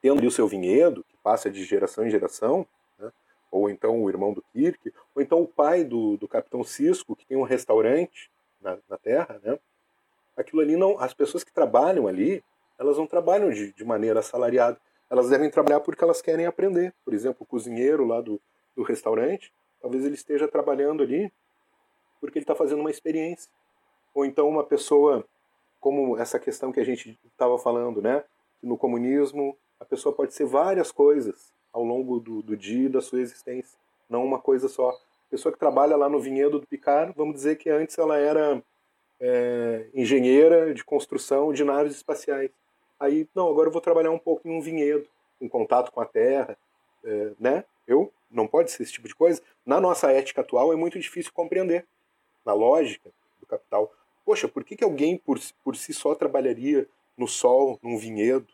tendo 0.00 0.18
ali 0.18 0.26
o 0.26 0.30
seu 0.30 0.48
vinhedo, 0.48 1.04
passa 1.26 1.50
de 1.50 1.64
geração 1.64 2.06
em 2.06 2.10
geração, 2.10 2.64
né, 3.00 3.10
ou 3.50 3.68
então 3.68 4.00
o 4.00 4.08
irmão 4.08 4.32
do 4.32 4.40
Kirk, 4.52 4.94
ou 5.12 5.20
então 5.20 5.42
o 5.42 5.48
pai 5.48 5.82
do, 5.82 6.16
do 6.16 6.28
Capitão 6.28 6.62
Cisco, 6.62 7.16
que 7.16 7.26
tem 7.26 7.36
um 7.36 7.42
restaurante 7.42 8.30
na, 8.60 8.78
na 8.88 8.96
Terra, 8.96 9.40
né, 9.42 9.58
aquilo 10.36 10.62
ali 10.62 10.76
não. 10.76 11.00
As 11.00 11.12
pessoas 11.12 11.42
que 11.42 11.52
trabalham 11.52 12.06
ali, 12.06 12.44
elas 12.78 12.96
não 12.96 13.08
trabalham 13.08 13.50
de, 13.50 13.72
de 13.72 13.84
maneira 13.84 14.20
assalariada. 14.20 14.78
Elas 15.10 15.28
devem 15.28 15.50
trabalhar 15.50 15.80
porque 15.80 16.04
elas 16.04 16.22
querem 16.22 16.46
aprender. 16.46 16.94
Por 17.04 17.12
exemplo, 17.12 17.38
o 17.40 17.46
cozinheiro 17.46 18.04
lá 18.04 18.20
do, 18.20 18.40
do 18.76 18.84
restaurante, 18.84 19.52
talvez 19.80 20.04
ele 20.04 20.14
esteja 20.14 20.46
trabalhando 20.46 21.02
ali 21.02 21.32
porque 22.20 22.38
ele 22.38 22.44
está 22.44 22.54
fazendo 22.54 22.82
uma 22.82 22.90
experiência. 22.90 23.50
Ou 24.14 24.24
então 24.24 24.48
uma 24.48 24.62
pessoa, 24.62 25.26
como 25.80 26.16
essa 26.18 26.38
questão 26.38 26.70
que 26.70 26.78
a 26.78 26.84
gente 26.84 27.18
estava 27.24 27.58
falando, 27.58 28.00
né? 28.00 28.22
Que 28.60 28.66
no 28.66 28.78
comunismo 28.78 29.58
a 29.80 29.84
pessoa 29.84 30.14
pode 30.14 30.34
ser 30.34 30.46
várias 30.46 30.90
coisas 30.90 31.52
ao 31.72 31.84
longo 31.84 32.18
do, 32.18 32.42
do 32.42 32.56
dia 32.56 32.86
e 32.86 32.88
da 32.88 33.00
sua 33.00 33.20
existência, 33.20 33.78
não 34.08 34.24
uma 34.24 34.38
coisa 34.38 34.68
só. 34.68 34.90
A 34.90 35.30
pessoa 35.30 35.52
que 35.52 35.58
trabalha 35.58 35.96
lá 35.96 36.08
no 36.08 36.20
vinhedo 36.20 36.58
do 36.58 36.66
Picard, 36.66 37.12
vamos 37.16 37.34
dizer 37.34 37.56
que 37.56 37.68
antes 37.68 37.98
ela 37.98 38.16
era 38.16 38.62
é, 39.20 39.86
engenheira 39.94 40.72
de 40.72 40.84
construção 40.84 41.52
de 41.52 41.64
naves 41.64 41.96
espaciais. 41.96 42.50
Aí, 42.98 43.28
não, 43.34 43.48
agora 43.48 43.68
eu 43.68 43.72
vou 43.72 43.80
trabalhar 43.80 44.10
um 44.10 44.18
pouco 44.18 44.48
em 44.48 44.56
um 44.56 44.60
vinhedo, 44.60 45.06
em 45.40 45.48
contato 45.48 45.92
com 45.92 46.00
a 46.00 46.06
terra, 46.06 46.56
é, 47.04 47.32
né? 47.38 47.64
Eu 47.86 48.10
não 48.30 48.46
pode 48.46 48.70
ser 48.70 48.82
esse 48.82 48.92
tipo 48.92 49.06
de 49.06 49.14
coisa. 49.14 49.42
Na 49.64 49.80
nossa 49.80 50.10
ética 50.10 50.40
atual 50.40 50.72
é 50.72 50.76
muito 50.76 50.98
difícil 50.98 51.32
compreender 51.32 51.86
na 52.44 52.52
lógica 52.52 53.10
do 53.40 53.46
capital. 53.46 53.92
Poxa, 54.24 54.48
por 54.48 54.64
que, 54.64 54.76
que 54.76 54.84
alguém 54.84 55.16
por, 55.16 55.38
por 55.62 55.76
si 55.76 55.92
só 55.92 56.14
trabalharia 56.14 56.88
no 57.16 57.28
sol, 57.28 57.78
num 57.82 57.98
vinhedo? 57.98 58.46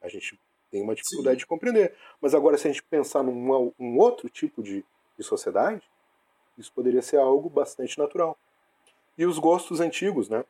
A 0.00 0.08
gente 0.08 0.38
tem 0.70 0.82
uma 0.82 0.94
dificuldade 0.94 1.36
Sim. 1.36 1.40
de 1.40 1.46
compreender. 1.46 1.94
Mas 2.20 2.34
agora, 2.34 2.56
se 2.56 2.68
a 2.68 2.70
gente 2.70 2.82
pensar 2.82 3.22
num 3.22 3.72
um 3.78 3.98
outro 3.98 4.28
tipo 4.28 4.62
de, 4.62 4.84
de 5.16 5.24
sociedade, 5.24 5.82
isso 6.56 6.72
poderia 6.72 7.02
ser 7.02 7.18
algo 7.18 7.48
bastante 7.48 7.98
natural. 7.98 8.36
E 9.16 9.24
os 9.24 9.38
gostos 9.38 9.80
antigos, 9.80 10.28
né? 10.28 10.44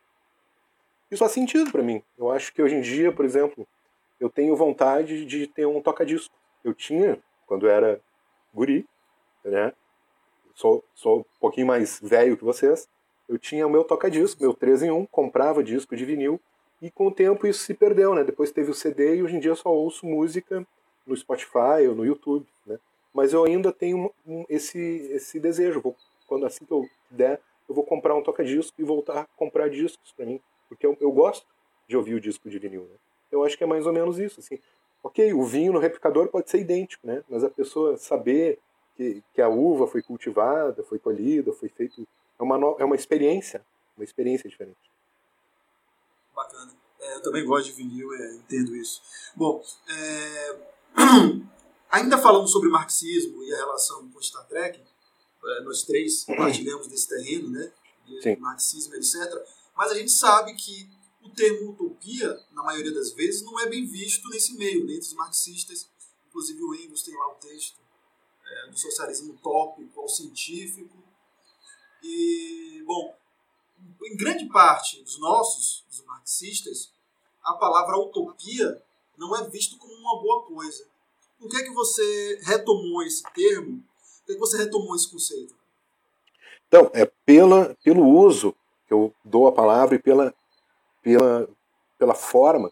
Isso 1.10 1.20
faz 1.20 1.32
sentido 1.32 1.70
para 1.70 1.82
mim. 1.82 2.02
Eu 2.18 2.30
acho 2.30 2.52
que 2.52 2.62
hoje 2.62 2.74
em 2.74 2.80
dia, 2.80 3.10
por 3.12 3.24
exemplo, 3.24 3.66
eu 4.20 4.28
tenho 4.28 4.54
vontade 4.56 5.24
de 5.24 5.46
ter 5.46 5.66
um 5.66 5.80
toca-disco. 5.80 6.34
Eu 6.62 6.74
tinha, 6.74 7.18
quando 7.46 7.68
era 7.68 8.00
guri, 8.52 8.86
né? 9.44 9.72
sou, 10.58 10.84
sou 10.92 11.20
um 11.20 11.24
pouquinho 11.38 11.68
mais 11.68 12.00
velho 12.02 12.36
que 12.36 12.44
vocês, 12.44 12.88
eu 13.28 13.38
tinha 13.38 13.66
o 13.66 13.70
meu 13.70 13.84
toca-disco, 13.84 14.42
meu 14.42 14.52
3 14.52 14.82
em 14.82 14.90
1, 14.90 15.06
comprava 15.06 15.62
disco 15.62 15.94
de 15.94 16.04
vinil, 16.04 16.40
e 16.80 16.90
com 16.90 17.08
o 17.08 17.12
tempo 17.12 17.46
isso 17.46 17.60
se 17.60 17.74
perdeu, 17.74 18.14
né? 18.14 18.24
Depois 18.24 18.50
teve 18.50 18.70
o 18.70 18.74
CD 18.74 19.16
e 19.16 19.22
hoje 19.22 19.36
em 19.36 19.40
dia 19.40 19.50
eu 19.50 19.56
só 19.56 19.70
ouço 19.70 20.06
música 20.06 20.66
no 21.06 21.16
Spotify 21.16 21.86
ou 21.88 21.94
no 21.94 22.06
YouTube, 22.06 22.46
né? 22.66 22.78
Mas 23.12 23.32
eu 23.32 23.44
ainda 23.44 23.72
tenho 23.72 24.12
um, 24.26 24.44
esse, 24.48 24.78
esse 25.12 25.40
desejo, 25.40 25.80
vou, 25.80 25.96
quando 26.26 26.46
assim 26.46 26.64
que 26.64 26.72
eu 26.72 26.88
der, 27.10 27.40
eu 27.68 27.74
vou 27.74 27.84
comprar 27.84 28.14
um 28.14 28.22
toca-disco 28.22 28.80
e 28.80 28.84
voltar 28.84 29.20
a 29.20 29.26
comprar 29.36 29.68
discos 29.68 30.12
para 30.12 30.26
mim, 30.26 30.40
porque 30.68 30.86
eu, 30.86 30.96
eu 31.00 31.10
gosto 31.10 31.46
de 31.88 31.96
ouvir 31.96 32.14
o 32.14 32.20
disco 32.20 32.48
de 32.48 32.58
vinil, 32.58 32.82
né? 32.82 32.96
Eu 33.30 33.44
acho 33.44 33.58
que 33.58 33.64
é 33.64 33.66
mais 33.66 33.86
ou 33.86 33.92
menos 33.92 34.18
isso, 34.18 34.40
assim. 34.40 34.58
Ok, 35.02 35.32
o 35.32 35.44
vinho 35.44 35.72
no 35.72 35.78
replicador 35.78 36.28
pode 36.28 36.50
ser 36.50 36.58
idêntico, 36.58 37.06
né? 37.06 37.22
Mas 37.28 37.44
a 37.44 37.50
pessoa 37.50 37.96
saber 37.96 38.58
que, 38.96 39.22
que 39.34 39.40
a 39.42 39.48
uva 39.48 39.86
foi 39.86 40.02
cultivada, 40.02 40.82
foi 40.82 40.98
colhida, 40.98 41.52
foi 41.52 41.68
feito. 41.68 42.06
É 42.38 42.42
uma, 42.42 42.58
no, 42.58 42.76
é 42.78 42.84
uma 42.84 42.96
experiência, 42.96 43.62
uma 43.96 44.04
experiência 44.04 44.48
diferente. 44.48 44.78
Bacana. 46.38 46.72
É, 47.00 47.16
eu 47.16 47.22
também 47.22 47.44
gosto 47.44 47.66
de 47.66 47.72
vinil, 47.72 48.12
é, 48.12 48.36
entendo 48.36 48.76
isso. 48.76 49.02
Bom, 49.34 49.60
é, 49.88 50.58
ainda 51.90 52.16
falando 52.16 52.46
sobre 52.46 52.68
marxismo 52.68 53.42
e 53.42 53.52
a 53.52 53.56
relação 53.56 54.08
com 54.08 54.22
Star 54.22 54.46
Trek, 54.46 54.80
é, 54.80 55.60
nós 55.62 55.82
três 55.82 56.24
partilhamos 56.36 56.86
desse 56.86 57.08
terreno, 57.08 57.50
né? 57.50 57.72
De 58.06 58.36
marxismo, 58.36 58.94
etc. 58.94 59.16
Mas 59.76 59.90
a 59.90 59.94
gente 59.94 60.12
sabe 60.12 60.54
que 60.54 60.88
o 61.22 61.28
termo 61.30 61.72
utopia, 61.72 62.40
na 62.52 62.62
maioria 62.62 62.94
das 62.94 63.12
vezes, 63.12 63.42
não 63.42 63.58
é 63.60 63.66
bem 63.66 63.84
visto 63.84 64.28
nesse 64.28 64.56
meio, 64.56 64.86
né, 64.86 64.94
entre 64.94 65.08
os 65.08 65.14
marxistas. 65.14 65.90
Inclusive 66.28 66.62
o 66.62 66.74
Engels 66.74 67.02
tem 67.02 67.14
lá 67.14 67.32
o 67.32 67.34
texto 67.34 67.78
é, 68.46 68.70
do 68.70 68.78
socialismo 68.78 69.34
utópico 69.34 70.00
ao 70.00 70.08
científico. 70.08 70.96
E, 72.02 72.82
bom, 72.86 73.17
em 74.04 74.16
grande 74.16 74.46
parte 74.46 75.02
dos 75.02 75.18
nossos, 75.18 75.84
dos 75.88 76.04
marxistas, 76.04 76.92
a 77.42 77.54
palavra 77.54 77.96
utopia 77.96 78.82
não 79.16 79.36
é 79.36 79.48
visto 79.48 79.76
como 79.78 79.92
uma 79.94 80.20
boa 80.20 80.42
coisa. 80.46 80.86
Por 81.38 81.48
que 81.48 81.56
é 81.56 81.62
que 81.62 81.72
você 81.72 82.40
retomou 82.42 83.02
esse 83.02 83.22
termo? 83.34 83.82
Por 84.20 84.26
que, 84.26 84.32
é 84.32 84.34
que 84.34 84.40
você 84.40 84.58
retomou 84.58 84.94
esse 84.94 85.10
conceito? 85.10 85.54
Então, 86.66 86.90
é 86.92 87.06
pela, 87.24 87.76
pelo 87.82 88.06
uso 88.06 88.54
que 88.86 88.92
eu 88.92 89.14
dou 89.24 89.46
a 89.46 89.52
palavra 89.52 89.94
e 89.96 89.98
pela, 89.98 90.34
pela, 91.02 91.48
pela 91.98 92.14
forma 92.14 92.70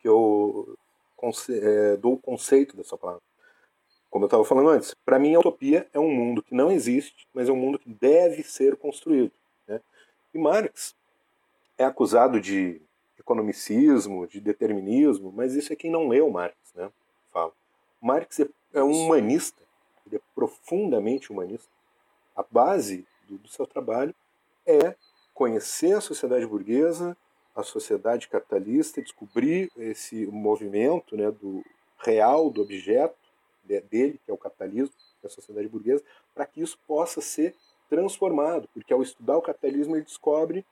que 0.00 0.08
eu 0.08 0.76
é, 1.50 1.96
dou 1.96 2.14
o 2.14 2.18
conceito 2.18 2.76
dessa 2.76 2.96
palavra 2.96 3.22
como 4.10 4.24
eu 4.24 4.26
estava 4.26 4.44
falando 4.44 4.70
antes, 4.70 4.94
para 5.04 5.18
mim 5.18 5.34
a 5.34 5.40
utopia 5.40 5.86
é 5.92 5.98
um 5.98 6.10
mundo 6.10 6.42
que 6.42 6.54
não 6.54 6.70
existe, 6.70 7.26
mas 7.32 7.48
é 7.48 7.52
um 7.52 7.56
mundo 7.56 7.78
que 7.78 7.90
deve 7.90 8.42
ser 8.42 8.76
construído. 8.76 9.32
Né? 10.32 10.34
E 10.34 10.38
Marx 10.38 10.94
é 11.76 11.84
acusado 11.84 12.40
de 12.40 12.80
economicismo, 13.18 14.26
de 14.26 14.40
determinismo, 14.40 15.32
mas 15.32 15.54
isso 15.54 15.72
é 15.72 15.76
quem 15.76 15.90
não 15.90 16.08
leu 16.08 16.30
Marx, 16.30 16.56
né? 16.74 16.90
Fala. 17.30 17.52
Marx 18.00 18.40
é, 18.40 18.48
é 18.72 18.82
um 18.82 19.04
humanista, 19.04 19.62
ele 20.06 20.16
é 20.16 20.20
profundamente 20.34 21.30
humanista. 21.30 21.68
A 22.34 22.42
base 22.42 23.06
do, 23.28 23.36
do 23.38 23.48
seu 23.48 23.66
trabalho 23.66 24.14
é 24.66 24.94
conhecer 25.34 25.96
a 25.96 26.00
sociedade 26.00 26.46
burguesa, 26.46 27.16
a 27.54 27.62
sociedade 27.62 28.28
capitalista, 28.28 29.02
descobrir 29.02 29.70
esse 29.76 30.26
movimento 30.26 31.16
né, 31.16 31.30
do 31.30 31.64
real, 31.98 32.50
do 32.50 32.62
objeto, 32.62 33.16
dele, 33.64 34.18
que 34.24 34.30
é 34.30 34.34
o 34.34 34.38
capitalismo, 34.38 34.94
que 35.20 35.26
é 35.26 35.28
a 35.28 35.30
sociedade 35.30 35.68
burguesa, 35.68 36.02
para 36.34 36.46
que 36.46 36.60
isso 36.60 36.78
possa 36.86 37.20
ser 37.20 37.54
transformado, 37.88 38.68
porque 38.72 38.92
ao 38.92 39.02
estudar 39.02 39.36
o 39.36 39.42
capitalismo 39.42 39.96
ele 39.96 40.04
descobre 40.04 40.64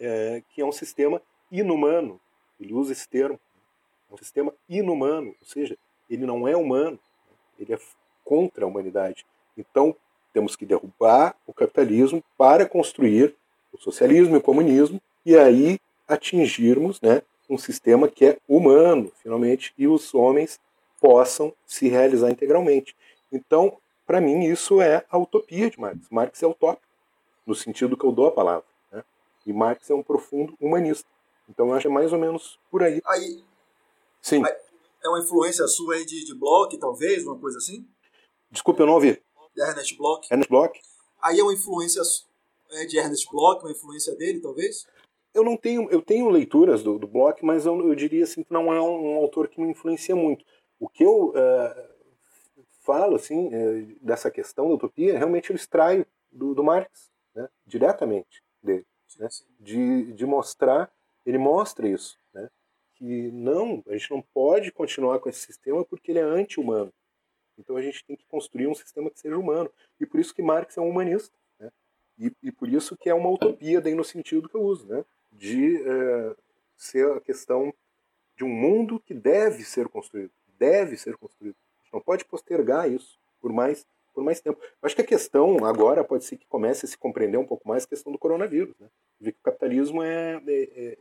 é, 0.00 0.42
que 0.50 0.60
é 0.60 0.64
um 0.64 0.72
sistema 0.72 1.22
inumano. 1.50 2.20
Ele 2.60 2.72
usa 2.74 2.92
esse 2.92 3.08
termo. 3.08 3.38
É 4.10 4.14
um 4.14 4.18
sistema 4.18 4.52
inumano, 4.68 5.34
ou 5.40 5.46
seja, 5.46 5.76
ele 6.08 6.26
não 6.26 6.46
é 6.46 6.56
humano, 6.56 6.98
ele 7.58 7.72
é 7.72 7.78
contra 8.24 8.64
a 8.64 8.68
humanidade. 8.68 9.24
Então, 9.56 9.96
temos 10.32 10.56
que 10.56 10.66
derrubar 10.66 11.36
o 11.46 11.52
capitalismo 11.52 12.22
para 12.36 12.66
construir 12.66 13.34
o 13.72 13.78
socialismo 13.78 14.34
e 14.34 14.38
o 14.38 14.42
comunismo 14.42 15.00
e 15.24 15.36
aí 15.36 15.78
atingirmos 16.06 17.00
né, 17.00 17.22
um 17.48 17.58
sistema 17.58 18.08
que 18.08 18.24
é 18.24 18.38
humano, 18.48 19.12
finalmente, 19.22 19.72
e 19.76 19.86
os 19.86 20.14
homens 20.14 20.60
possam 21.00 21.52
se 21.66 21.88
realizar 21.88 22.30
integralmente. 22.30 22.96
Então, 23.30 23.78
para 24.12 24.20
mim, 24.20 24.44
isso 24.44 24.78
é 24.82 25.06
a 25.08 25.16
utopia 25.16 25.70
de 25.70 25.80
Marx. 25.80 26.06
Marx 26.10 26.42
é 26.42 26.46
utópico, 26.46 26.86
no 27.46 27.54
sentido 27.54 27.96
que 27.96 28.04
eu 28.04 28.12
dou 28.12 28.26
a 28.26 28.30
palavra. 28.30 28.66
Né? 28.92 29.02
E 29.46 29.54
Marx 29.54 29.88
é 29.88 29.94
um 29.94 30.02
profundo 30.02 30.54
humanista. 30.60 31.08
Então, 31.48 31.68
eu 31.68 31.72
acho 31.72 31.84
que 31.84 31.88
é 31.88 31.90
mais 31.90 32.12
ou 32.12 32.18
menos 32.18 32.58
por 32.70 32.82
aí. 32.82 33.00
Aí, 33.06 33.42
Sim. 34.20 34.44
aí 34.44 34.54
é 35.02 35.08
uma 35.08 35.18
influência 35.18 35.66
sua 35.66 35.94
aí 35.94 36.04
de, 36.04 36.26
de 36.26 36.34
Bloch, 36.34 36.76
talvez, 36.76 37.24
uma 37.24 37.38
coisa 37.38 37.56
assim? 37.56 37.88
Desculpe, 38.50 38.82
eu 38.82 38.86
não 38.86 38.92
ouvi. 38.92 39.18
De 39.56 39.62
Ernest 39.62 39.96
Bloch? 39.96 40.28
Ernest 40.30 40.50
Bloch? 40.50 40.78
Aí 41.22 41.40
é 41.40 41.42
uma 41.42 41.54
influência 41.54 42.02
é, 42.72 42.84
de 42.84 42.98
Ernest 42.98 43.26
Bloch, 43.32 43.64
uma 43.64 43.72
influência 43.72 44.14
dele, 44.14 44.40
talvez? 44.42 44.86
Eu 45.32 45.42
não 45.42 45.56
tenho, 45.56 45.88
eu 45.90 46.02
tenho 46.02 46.28
leituras 46.28 46.82
do, 46.82 46.98
do 46.98 47.06
Bloch, 47.06 47.42
mas 47.42 47.64
eu, 47.64 47.80
eu 47.88 47.94
diria 47.94 48.24
assim 48.24 48.42
que 48.42 48.52
não 48.52 48.70
é 48.70 48.78
um, 48.78 49.14
um, 49.14 49.16
autor 49.16 49.48
que 49.48 49.58
me 49.58 49.70
influencia 49.70 50.14
muito. 50.14 50.44
O 50.78 50.86
que 50.86 51.02
eu 51.02 51.30
uh, 51.30 51.91
falo 52.82 53.16
assim 53.16 53.48
uh, 53.48 53.96
dessa 54.00 54.30
questão 54.30 54.68
da 54.68 54.74
utopia, 54.74 55.18
realmente 55.18 55.50
eu 55.50 55.56
extraio 55.56 56.06
do, 56.30 56.54
do 56.54 56.62
Marx, 56.62 57.10
né, 57.34 57.48
diretamente 57.66 58.42
dele, 58.62 58.86
né, 59.18 59.28
de, 59.58 60.12
de 60.12 60.26
mostrar, 60.26 60.90
ele 61.24 61.38
mostra 61.38 61.88
isso, 61.88 62.18
né, 62.32 62.48
que 62.94 63.30
não, 63.32 63.82
a 63.86 63.92
gente 63.92 64.10
não 64.10 64.22
pode 64.22 64.70
continuar 64.70 65.18
com 65.20 65.28
esse 65.28 65.40
sistema 65.40 65.84
porque 65.84 66.12
ele 66.12 66.18
é 66.18 66.22
anti-humano. 66.22 66.92
Então 67.58 67.76
a 67.76 67.82
gente 67.82 68.04
tem 68.04 68.16
que 68.16 68.24
construir 68.26 68.66
um 68.66 68.74
sistema 68.74 69.10
que 69.10 69.20
seja 69.20 69.38
humano. 69.38 69.70
E 70.00 70.06
por 70.06 70.18
isso 70.18 70.34
que 70.34 70.42
Marx 70.42 70.76
é 70.76 70.80
um 70.80 70.88
humanista. 70.88 71.36
Né? 71.60 71.70
E, 72.18 72.32
e 72.42 72.50
por 72.50 72.66
isso 72.66 72.96
que 72.96 73.10
é 73.10 73.14
uma 73.14 73.28
utopia 73.28 73.80
daí 73.80 73.94
no 73.94 74.02
sentido 74.02 74.48
que 74.48 74.56
eu 74.56 74.62
uso. 74.62 74.86
Né? 74.86 75.04
de 75.32 75.82
é, 75.82 76.36
ser 76.76 77.10
a 77.12 77.20
questão 77.20 77.72
de 78.36 78.44
um 78.44 78.48
mundo 78.48 79.00
que 79.00 79.14
deve 79.14 79.64
ser 79.64 79.88
construído, 79.88 80.30
deve 80.58 80.96
ser 80.96 81.16
construído. 81.16 81.56
A 81.92 81.94
gente 81.94 81.94
não 81.94 82.00
pode 82.00 82.24
postergar 82.24 82.90
isso 82.90 83.18
por 83.40 83.52
mais 83.52 83.86
por 84.14 84.22
mais 84.22 84.40
tempo. 84.40 84.58
Eu 84.62 84.86
acho 84.86 84.94
que 84.94 85.02
a 85.02 85.06
questão 85.06 85.64
agora 85.64 86.04
pode 86.04 86.24
ser 86.24 86.36
que 86.36 86.46
comece 86.46 86.84
a 86.84 86.88
se 86.88 86.98
compreender 86.98 87.38
um 87.38 87.46
pouco 87.46 87.66
mais 87.66 87.84
a 87.84 87.88
questão 87.88 88.12
do 88.12 88.18
coronavírus, 88.18 88.74
né? 88.78 88.88
Ver 89.20 89.32
que 89.32 89.38
o 89.38 89.42
capitalismo 89.42 90.02
é, 90.02 90.40
é, 90.46 90.62
é 90.76 90.98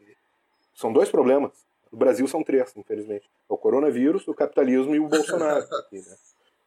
são 0.73 0.93
dois 0.93 1.09
problemas. 1.09 1.51
No 1.91 1.97
Brasil 1.97 2.25
são 2.27 2.41
três, 2.41 2.73
infelizmente. 2.77 3.29
É 3.49 3.53
o 3.53 3.57
coronavírus, 3.57 4.25
o 4.27 4.33
capitalismo 4.33 4.95
e 4.95 4.99
o 4.99 5.09
Bolsonaro. 5.09 5.63
Aqui, 5.75 5.97
né? 5.97 6.15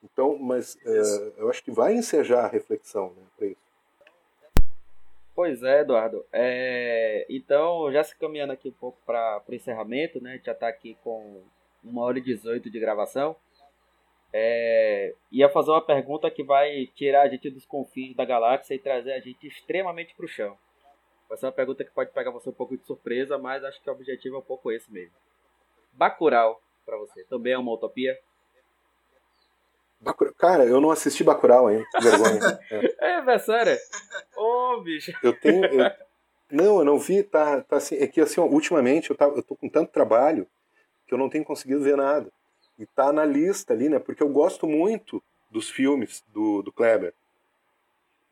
Então, 0.03 0.37
mas 0.39 0.77
é, 0.85 1.33
eu 1.39 1.49
acho 1.49 1.65
que 1.65 1.71
vai 1.71 1.95
ensejar 1.95 2.45
a 2.45 2.49
reflexão 2.49 3.15
né, 3.17 3.23
para 3.39 3.47
isso. 3.47 3.65
Pois 5.35 5.63
é, 5.63 5.81
Eduardo. 5.81 6.25
É, 6.31 7.27
então, 7.29 7.91
já 7.91 8.05
se 8.05 8.15
caminhando 8.17 8.53
aqui 8.53 8.69
um 8.69 8.73
pouco 8.73 8.99
para 9.07 9.43
o 9.49 9.55
encerramento, 9.55 10.23
né? 10.23 10.39
Já 10.45 10.53
está 10.53 10.69
aqui 10.69 10.97
com 11.03 11.43
uma 11.83 12.03
hora 12.03 12.19
e 12.19 12.23
18 12.23 12.71
de 12.71 12.79
gravação. 12.79 13.35
É, 14.37 15.15
ia 15.31 15.49
fazer 15.49 15.71
uma 15.71 15.81
pergunta 15.81 16.29
que 16.29 16.43
vai 16.43 16.89
tirar 16.97 17.23
a 17.23 17.29
gente 17.29 17.49
dos 17.51 17.65
confins 17.65 18.17
da 18.17 18.25
galáxia 18.25 18.75
e 18.75 18.81
trazer 18.81 19.13
a 19.13 19.21
gente 19.21 19.47
extremamente 19.47 20.13
para 20.13 20.25
o 20.25 20.29
chão. 20.29 20.59
Vai 21.29 21.39
ser 21.39 21.47
uma 21.47 21.53
pergunta 21.53 21.85
que 21.85 21.93
pode 21.93 22.11
pegar 22.11 22.33
você 22.33 22.49
um 22.49 22.53
pouco 22.53 22.77
de 22.77 22.85
surpresa, 22.85 23.39
mas 23.39 23.63
acho 23.63 23.81
que 23.81 23.89
o 23.89 23.93
objetivo 23.93 24.35
é 24.35 24.39
um 24.41 24.43
pouco 24.43 24.73
esse 24.73 24.93
mesmo. 24.93 25.15
Bacurau, 25.93 26.61
para 26.85 26.97
você, 26.97 27.23
também 27.25 27.53
é 27.53 27.59
uma 27.59 27.75
utopia? 27.75 28.19
Cara, 30.37 30.65
eu 30.65 30.81
não 30.81 30.91
assisti 30.91 31.23
Bacurau 31.23 31.69
ainda, 31.69 31.87
que 31.93 32.03
vergonha. 32.03 32.41
É, 33.01 33.35
é, 33.35 33.39
sério? 33.39 33.79
Ô, 34.37 34.75
oh, 34.75 34.81
bicho. 34.83 35.13
Eu 35.23 35.33
tenho... 35.39 35.65
Eu... 35.65 35.91
Não, 36.51 36.79
eu 36.81 36.85
não 36.85 36.99
vi, 36.99 37.23
tá, 37.23 37.63
tá 37.63 37.77
assim, 37.77 37.97
é 37.97 38.09
que 38.09 38.21
assim, 38.21 38.41
ultimamente 38.41 39.11
eu, 39.11 39.17
tá, 39.17 39.27
eu 39.27 39.43
tô 39.45 39.55
com 39.55 39.69
tanto 39.69 39.93
trabalho 39.93 40.47
que 41.07 41.15
eu 41.15 41.19
não 41.19 41.31
tenho 41.31 41.45
conseguido 41.45 41.83
ver 41.83 41.97
nada. 41.97 42.31
E 42.79 42.87
tá 42.87 43.13
na 43.13 43.25
lista 43.25 43.73
ali, 43.73 43.89
né, 43.89 43.99
porque 43.99 44.23
eu 44.23 44.29
gosto 44.29 44.67
muito 44.67 45.23
dos 45.51 45.71
filmes 45.71 46.25
do, 46.29 46.63
do 46.63 46.73
Kleber. 46.73 47.15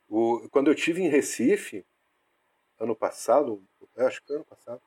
O, 0.09 0.49
quando 0.51 0.71
eu 0.71 0.75
tive 0.75 1.03
em 1.03 1.09
Recife, 1.09 1.85
ano 2.79 2.95
passado, 2.95 3.63
acho 3.97 4.23
que 4.23 4.33
ano 4.33 4.45
passado, 4.45 4.81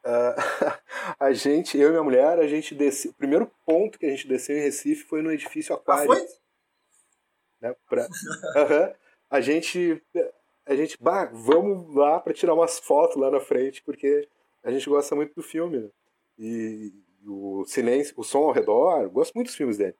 Uh, 0.00 0.32
a 1.20 1.32
gente, 1.32 1.78
eu 1.78 1.88
e 1.88 1.90
minha 1.90 2.02
mulher, 2.02 2.38
a 2.38 2.46
gente 2.46 2.74
desceu. 2.74 3.10
O 3.10 3.14
primeiro 3.14 3.50
ponto 3.66 3.98
que 3.98 4.06
a 4.06 4.10
gente 4.10 4.26
desceu 4.26 4.56
em 4.56 4.62
Recife 4.62 5.04
foi 5.04 5.22
no 5.22 5.30
edifício 5.30 5.74
Aquário. 5.74 6.10
Ah, 6.10 6.16
foi? 6.16 6.26
Né, 7.60 7.76
pra, 7.88 8.06
uh-huh, 8.56 8.94
a 9.30 9.40
gente. 9.40 10.02
A 10.66 10.74
gente, 10.76 10.96
bah, 11.00 11.24
vamos 11.32 11.94
lá 11.94 12.20
para 12.20 12.32
tirar 12.32 12.54
umas 12.54 12.78
fotos 12.78 13.16
lá 13.16 13.30
na 13.30 13.40
frente, 13.40 13.82
porque 13.82 14.28
a 14.62 14.70
gente 14.70 14.88
gosta 14.88 15.16
muito 15.16 15.34
do 15.34 15.42
filme. 15.42 15.78
Né? 15.78 15.90
E 16.38 16.92
o 17.26 17.64
silêncio, 17.66 18.14
o 18.16 18.24
som 18.24 18.44
ao 18.44 18.52
redor, 18.52 19.08
gosto 19.08 19.34
muito 19.34 19.48
dos 19.48 19.56
filmes 19.56 19.76
dele. 19.76 19.94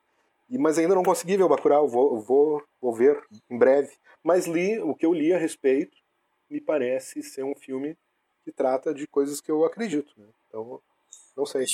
E, 0.49 0.57
mas 0.57 0.77
ainda 0.77 0.95
não 0.95 1.03
consegui 1.03 1.37
ver 1.37 1.43
o 1.43 1.49
Bacurau, 1.49 1.87
vou, 1.87 2.19
vou, 2.19 2.63
vou 2.81 2.93
ver 2.93 3.21
em 3.49 3.57
breve. 3.57 3.91
Mas 4.23 4.45
li, 4.45 4.79
o 4.79 4.93
que 4.93 5.05
eu 5.05 5.13
li 5.13 5.33
a 5.33 5.37
respeito, 5.37 5.97
me 6.49 6.59
parece 6.59 7.23
ser 7.23 7.43
um 7.43 7.55
filme 7.55 7.97
que 8.43 8.51
trata 8.51 8.93
de 8.93 9.07
coisas 9.07 9.39
que 9.39 9.49
eu 9.49 9.63
acredito. 9.63 10.13
Né? 10.17 10.25
Então, 10.47 10.81
não 11.37 11.45
sei. 11.45 11.65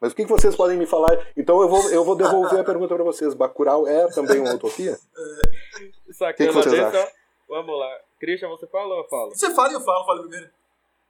Mas 0.00 0.12
o 0.12 0.16
que, 0.16 0.24
vocês 0.26 0.56
podem 0.56 0.76
me 0.76 0.86
falar? 0.86 1.26
Então 1.36 1.60
eu 1.60 1.68
vou, 1.68 1.90
eu 1.90 2.04
vou 2.04 2.16
devolver 2.16 2.60
a 2.60 2.64
pergunta 2.64 2.94
para 2.94 3.04
vocês. 3.04 3.34
Bacurau 3.34 3.86
é 3.86 4.08
também 4.12 4.40
uma 4.40 4.54
utopia? 4.54 4.98
O 5.78 6.34
que, 6.34 6.46
que 6.46 6.50
vocês 6.50 6.80
acham? 6.80 7.08
Vamos 7.48 7.78
lá. 7.78 8.00
Christian, 8.18 8.48
você 8.48 8.66
fala 8.66 8.94
ou 8.94 9.02
eu 9.02 9.08
falo? 9.08 9.30
Você 9.30 9.54
fala 9.54 9.70
e 9.70 9.74
eu 9.74 9.80
falo, 9.80 10.04
falo 10.04 10.22
primeiro. 10.22 10.50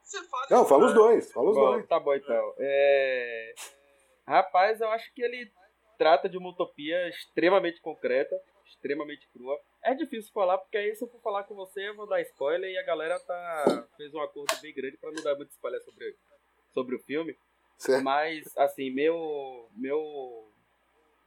Você 0.09 0.25
fala 0.25 0.47
Não, 0.51 0.65
fala 0.65 0.87
os 0.87 0.95
dois. 0.95 1.31
Fala 1.31 1.51
os 1.51 1.57
bom, 1.57 1.73
dois. 1.73 1.87
Tá 1.87 2.01
bom 2.01 2.15
então. 2.15 2.55
É... 2.59 3.55
Rapaz, 4.27 4.81
eu 4.81 4.89
acho 4.89 5.13
que 5.13 5.23
ele 5.23 5.53
trata 5.99 6.31
de 6.31 6.39
uma 6.39 6.49
utopia 6.49 7.09
extremamente 7.11 7.79
concreta, 7.83 8.35
extremamente 8.65 9.29
crua. 9.29 9.61
É 9.85 9.95
difícil 9.95 10.33
falar, 10.33 10.57
porque 10.57 10.79
aí 10.79 10.95
se 10.95 11.05
eu 11.05 11.09
for 11.09 11.21
falar 11.21 11.45
com 11.45 11.55
você, 11.55 11.91
eu 11.91 11.95
vou 11.95 12.07
dar 12.07 12.23
spoiler 12.23 12.71
e 12.71 12.79
a 12.79 12.83
galera 12.85 13.21
tá 13.21 13.87
fez 13.99 14.15
um 14.15 14.23
acordo 14.23 14.59
bem 14.63 14.73
grande 14.73 14.97
para 14.97 15.13
não 15.13 15.23
dar 15.23 15.35
muito 15.35 15.51
spoiler 15.51 15.83
sobre, 15.83 16.17
sobre 16.73 16.97
o 16.97 17.01
filme. 17.01 17.37
Certo. 17.77 18.03
Mas, 18.03 18.57
assim, 18.57 18.91
meu, 18.91 19.69
meu, 19.77 20.51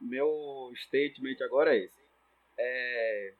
meu 0.00 0.72
statement 0.74 1.36
agora 1.44 1.72
é 1.76 1.84
esse. 1.84 2.02
É, 2.58 3.34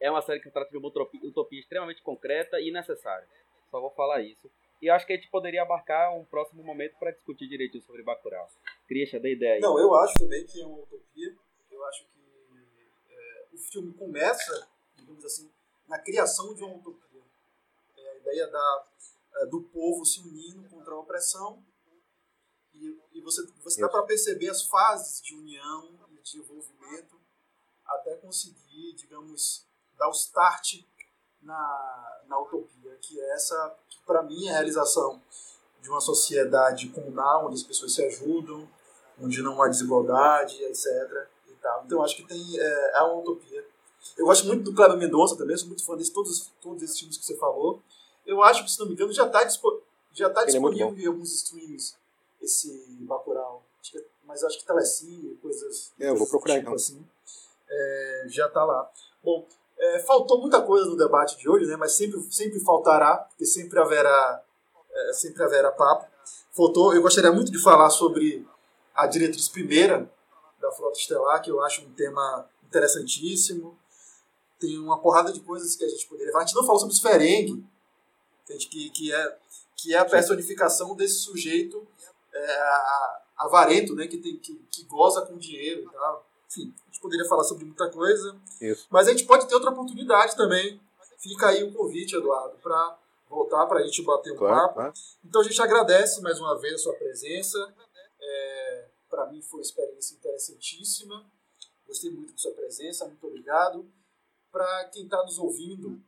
é 0.00 0.10
uma 0.10 0.20
série 0.20 0.40
que 0.40 0.50
trata 0.50 0.70
de 0.70 0.76
uma 0.76 0.88
utopia, 0.88 1.20
utopia 1.24 1.60
extremamente 1.60 2.02
concreta 2.02 2.60
e 2.60 2.70
necessária. 2.70 3.26
Só 3.70 3.80
vou 3.80 3.90
falar 3.90 4.20
isso. 4.22 4.50
E 4.82 4.88
acho 4.88 5.06
que 5.06 5.12
a 5.12 5.16
gente 5.16 5.30
poderia 5.30 5.62
abarcar 5.62 6.16
um 6.16 6.24
próximo 6.24 6.62
momento 6.62 6.98
para 6.98 7.10
discutir 7.10 7.46
direitinho 7.48 7.84
sobre 7.84 8.02
Bacurau. 8.02 8.48
Christian, 8.88 9.20
dá 9.20 9.28
ideia 9.28 9.54
aí. 9.54 9.60
Não, 9.60 9.78
eu 9.78 9.94
acho 9.94 10.14
também 10.18 10.44
que 10.46 10.60
é 10.60 10.66
uma 10.66 10.78
utopia. 10.78 11.36
Eu 11.70 11.84
acho 11.86 12.06
que 12.06 12.20
o 13.52 13.58
filme 13.58 13.92
começa, 13.94 14.68
digamos 14.96 15.24
assim, 15.24 15.50
na 15.86 15.98
criação 15.98 16.54
de 16.54 16.64
uma 16.64 16.76
utopia. 16.76 17.22
É 17.96 18.10
a 18.10 18.16
ideia 18.16 18.46
da, 18.46 18.86
é, 19.36 19.46
do 19.46 19.62
povo 19.64 20.04
se 20.04 20.20
unindo 20.20 20.68
contra 20.68 20.94
a 20.94 20.98
opressão. 20.98 21.62
E, 22.72 22.98
e 23.12 23.20
você, 23.20 23.46
você 23.62 23.80
dá 23.82 23.88
para 23.88 24.02
perceber 24.04 24.48
as 24.48 24.62
fases 24.62 25.20
de 25.20 25.34
união 25.34 25.98
e 26.10 26.22
de 26.22 26.38
envolvimento 26.38 27.20
até 27.84 28.16
conseguir, 28.16 28.94
digamos, 28.94 29.66
dar 29.98 30.08
o 30.08 30.12
start 30.12 30.84
na, 31.42 32.22
na 32.26 32.38
utopia, 32.38 32.79
que 33.00 33.20
é 33.20 33.34
essa, 33.34 33.74
para 34.06 34.22
mim 34.22 34.46
é 34.46 34.50
a 34.50 34.54
realização 34.54 35.20
de 35.80 35.88
uma 35.88 36.00
sociedade 36.00 36.88
comunal, 36.88 37.46
onde 37.46 37.56
as 37.56 37.62
pessoas 37.62 37.94
se 37.94 38.04
ajudam, 38.04 38.68
onde 39.20 39.42
não 39.42 39.60
há 39.62 39.68
desigualdade, 39.68 40.62
etc. 40.64 41.28
Tal. 41.60 41.82
Então 41.84 42.02
acho 42.02 42.16
que 42.16 42.26
tem, 42.26 42.58
é, 42.58 42.92
é 42.94 43.02
uma 43.02 43.20
utopia. 43.20 43.62
Eu 44.16 44.24
gosto 44.24 44.46
muito 44.46 44.64
do 44.64 44.74
Cleber 44.74 44.96
Mendonça 44.96 45.36
também, 45.36 45.56
sou 45.56 45.68
muito 45.68 45.84
fã 45.84 45.94
de 45.94 46.10
todos, 46.10 46.50
todos 46.60 46.82
esses 46.82 46.98
filmes 46.98 47.18
que 47.18 47.24
você 47.24 47.36
falou. 47.36 47.82
Eu 48.24 48.42
acho 48.42 48.64
que, 48.64 48.70
se 48.70 48.78
não 48.78 48.86
me 48.86 48.94
engano, 48.94 49.12
já 49.12 49.26
está 49.26 49.46
já 50.12 50.30
tá 50.30 50.42
é 50.42 50.46
disponível 50.46 50.94
é 50.96 51.02
em 51.02 51.06
alguns 51.06 51.32
streams 51.34 51.96
esse 52.40 52.96
Bacurau. 53.00 53.62
É, 53.94 54.04
mas 54.24 54.42
acho 54.42 54.58
que 54.58 54.66
Telecine, 54.66 55.36
coisas. 55.36 55.92
É, 55.98 56.08
eu 56.08 56.16
vou 56.16 56.26
procurar 56.26 56.54
tipo 56.54 56.66
então. 56.66 56.74
Assim, 56.74 57.04
é, 57.68 58.24
já 58.28 58.46
está 58.46 58.64
lá. 58.64 58.90
Bom, 59.22 59.46
é, 59.80 59.98
faltou 60.00 60.38
muita 60.38 60.60
coisa 60.60 60.84
no 60.86 60.96
debate 60.96 61.38
de 61.38 61.48
hoje, 61.48 61.64
né? 61.66 61.74
Mas 61.74 61.92
sempre, 61.92 62.20
sempre 62.30 62.60
faltará, 62.60 63.16
porque 63.16 63.46
sempre 63.46 63.80
haverá, 63.80 64.42
é, 64.92 65.12
sempre 65.14 65.42
haverá 65.42 65.72
papo. 65.72 66.06
Faltou, 66.52 66.94
eu 66.94 67.00
gostaria 67.00 67.32
muito 67.32 67.50
de 67.50 67.58
falar 67.58 67.88
sobre 67.88 68.46
a 68.94 69.06
diretriz 69.06 69.48
primeira 69.48 70.10
da 70.60 70.70
Frota 70.72 70.98
Estelar, 70.98 71.40
que 71.42 71.50
eu 71.50 71.62
acho 71.62 71.82
um 71.82 71.92
tema 71.92 72.46
interessantíssimo. 72.62 73.78
Tem 74.58 74.78
uma 74.78 75.00
porrada 75.00 75.32
de 75.32 75.40
coisas 75.40 75.74
que 75.74 75.84
a 75.84 75.88
gente 75.88 76.06
poderia. 76.06 76.36
A 76.36 76.40
gente 76.40 76.54
não 76.54 76.64
falou 76.64 76.78
sobre 76.78 76.92
os 76.92 77.00
Ferengue, 77.00 77.64
Que, 78.46 78.90
que, 78.90 79.14
é, 79.14 79.38
que 79.76 79.94
é 79.94 79.98
a 79.98 80.04
personificação 80.04 80.94
desse 80.94 81.20
sujeito 81.20 81.86
é, 82.34 82.58
avarento, 83.38 83.94
né? 83.94 84.06
Que, 84.06 84.18
tem, 84.18 84.36
que, 84.36 84.54
que 84.70 84.84
goza 84.84 85.22
com 85.22 85.38
dinheiro 85.38 85.88
e 85.88 85.90
tal. 85.90 86.26
Enfim, 86.50 86.74
gente 87.00 87.02
poderia 87.02 87.26
falar 87.26 87.44
sobre 87.44 87.64
muita 87.64 87.88
coisa. 87.90 88.36
Isso. 88.60 88.86
Mas 88.90 89.08
a 89.08 89.10
gente 89.10 89.24
pode 89.24 89.48
ter 89.48 89.54
outra 89.54 89.70
oportunidade 89.70 90.36
também. 90.36 90.80
Fica 91.18 91.48
aí 91.48 91.64
o 91.64 91.72
convite, 91.72 92.14
Eduardo, 92.14 92.56
para 92.62 92.98
voltar 93.28 93.66
para 93.66 93.80
a 93.80 93.82
gente 93.82 94.02
bater 94.02 94.32
um 94.32 94.36
Claro, 94.36 94.54
papo. 94.60 94.74
claro. 94.74 94.92
Então 95.24 95.40
a 95.40 95.44
gente 95.44 95.60
agradece 95.60 96.20
mais 96.20 96.38
uma 96.38 96.58
vez 96.58 96.74
a 96.74 96.78
sua 96.78 96.94
presença. 96.94 97.74
É, 98.20 98.88
para 99.08 99.26
mim 99.30 99.42
foi 99.42 99.58
uma 99.60 99.62
experiência 99.64 100.14
interessantíssima. 100.14 101.24
Gostei 101.86 102.10
muito 102.10 102.32
da 102.32 102.38
sua 102.38 102.52
presença, 102.52 103.06
muito 103.06 103.26
obrigado. 103.26 103.90
Para 104.52 104.84
quem 104.86 105.04
está 105.04 105.22
nos 105.22 105.38
ouvindo, 105.38 106.00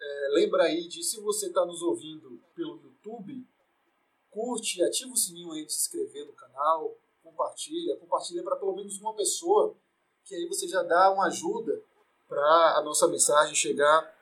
é, 0.00 0.28
lembra 0.32 0.64
aí 0.64 0.88
de 0.88 1.02
se 1.02 1.20
você 1.20 1.46
está 1.46 1.64
nos 1.64 1.82
ouvindo 1.82 2.40
pelo 2.54 2.80
YouTube, 2.82 3.46
curte, 4.30 4.82
ativa 4.82 5.12
o 5.12 5.16
sininho 5.16 5.52
aí 5.52 5.64
de 5.64 5.72
se 5.72 5.80
inscrever 5.80 6.26
no 6.26 6.32
canal, 6.32 6.96
compartilha, 7.22 7.96
compartilha 7.96 8.42
para 8.42 8.56
pelo 8.56 8.74
menos 8.74 8.98
uma 9.00 9.14
pessoa, 9.14 9.74
que 10.26 10.34
aí 10.34 10.46
você 10.46 10.66
já 10.66 10.82
dá 10.82 11.12
uma 11.12 11.26
ajuda 11.28 11.80
para 12.28 12.76
a 12.76 12.82
nossa 12.82 13.06
mensagem 13.06 13.54
chegar 13.54 14.12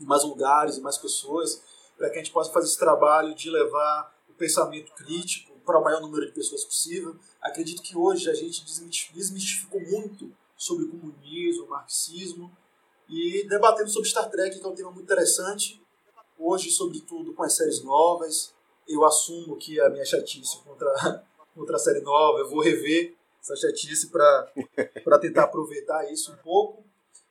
em 0.00 0.04
mais 0.04 0.22
lugares, 0.22 0.78
em 0.78 0.80
mais 0.80 0.96
pessoas, 0.96 1.60
para 1.98 2.08
que 2.08 2.14
a 2.14 2.22
gente 2.22 2.32
possa 2.32 2.52
fazer 2.52 2.68
esse 2.68 2.78
trabalho 2.78 3.34
de 3.34 3.50
levar 3.50 4.14
o 4.28 4.34
pensamento 4.34 4.92
crítico 4.92 5.58
para 5.66 5.78
o 5.78 5.82
maior 5.82 6.00
número 6.00 6.24
de 6.26 6.32
pessoas 6.32 6.64
possível. 6.64 7.16
Acredito 7.40 7.82
que 7.82 7.96
hoje 7.96 8.30
a 8.30 8.34
gente 8.34 8.64
desmistificou 9.12 9.80
muito 9.80 10.32
sobre 10.56 10.86
comunismo, 10.86 11.66
marxismo, 11.66 12.56
e 13.08 13.46
debatendo 13.48 13.90
sobre 13.90 14.08
Star 14.08 14.30
Trek, 14.30 14.58
que 14.58 14.64
é 14.64 14.68
um 14.68 14.74
tema 14.74 14.90
muito 14.90 15.04
interessante. 15.04 15.82
Hoje, 16.38 16.70
sobretudo, 16.70 17.34
com 17.34 17.42
as 17.42 17.54
séries 17.54 17.82
novas, 17.82 18.54
eu 18.88 19.04
assumo 19.04 19.56
que 19.56 19.80
a 19.80 19.90
minha 19.90 20.04
chatice 20.04 20.58
contra, 20.62 21.24
contra 21.54 21.76
a 21.76 21.78
série 21.78 22.00
nova, 22.00 22.38
eu 22.38 22.48
vou 22.48 22.60
rever 22.60 23.16
essa 23.44 23.54
chatice 23.56 24.10
para 24.10 25.18
tentar 25.20 25.44
aproveitar 25.44 26.10
isso 26.10 26.32
um 26.32 26.36
pouco. 26.36 26.84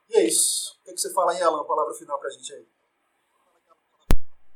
E 0.09 0.17
é 0.17 0.27
isso. 0.27 0.77
O 0.81 0.83
que, 0.85 0.91
é 0.91 0.93
que 0.93 1.01
você 1.01 1.11
fala 1.11 1.31
aí, 1.31 1.41
Alan? 1.41 1.65
Palavra 1.65 1.93
final 1.95 2.19
para 2.19 2.27
a 2.27 2.31
gente 2.31 2.53
aí. 2.53 2.65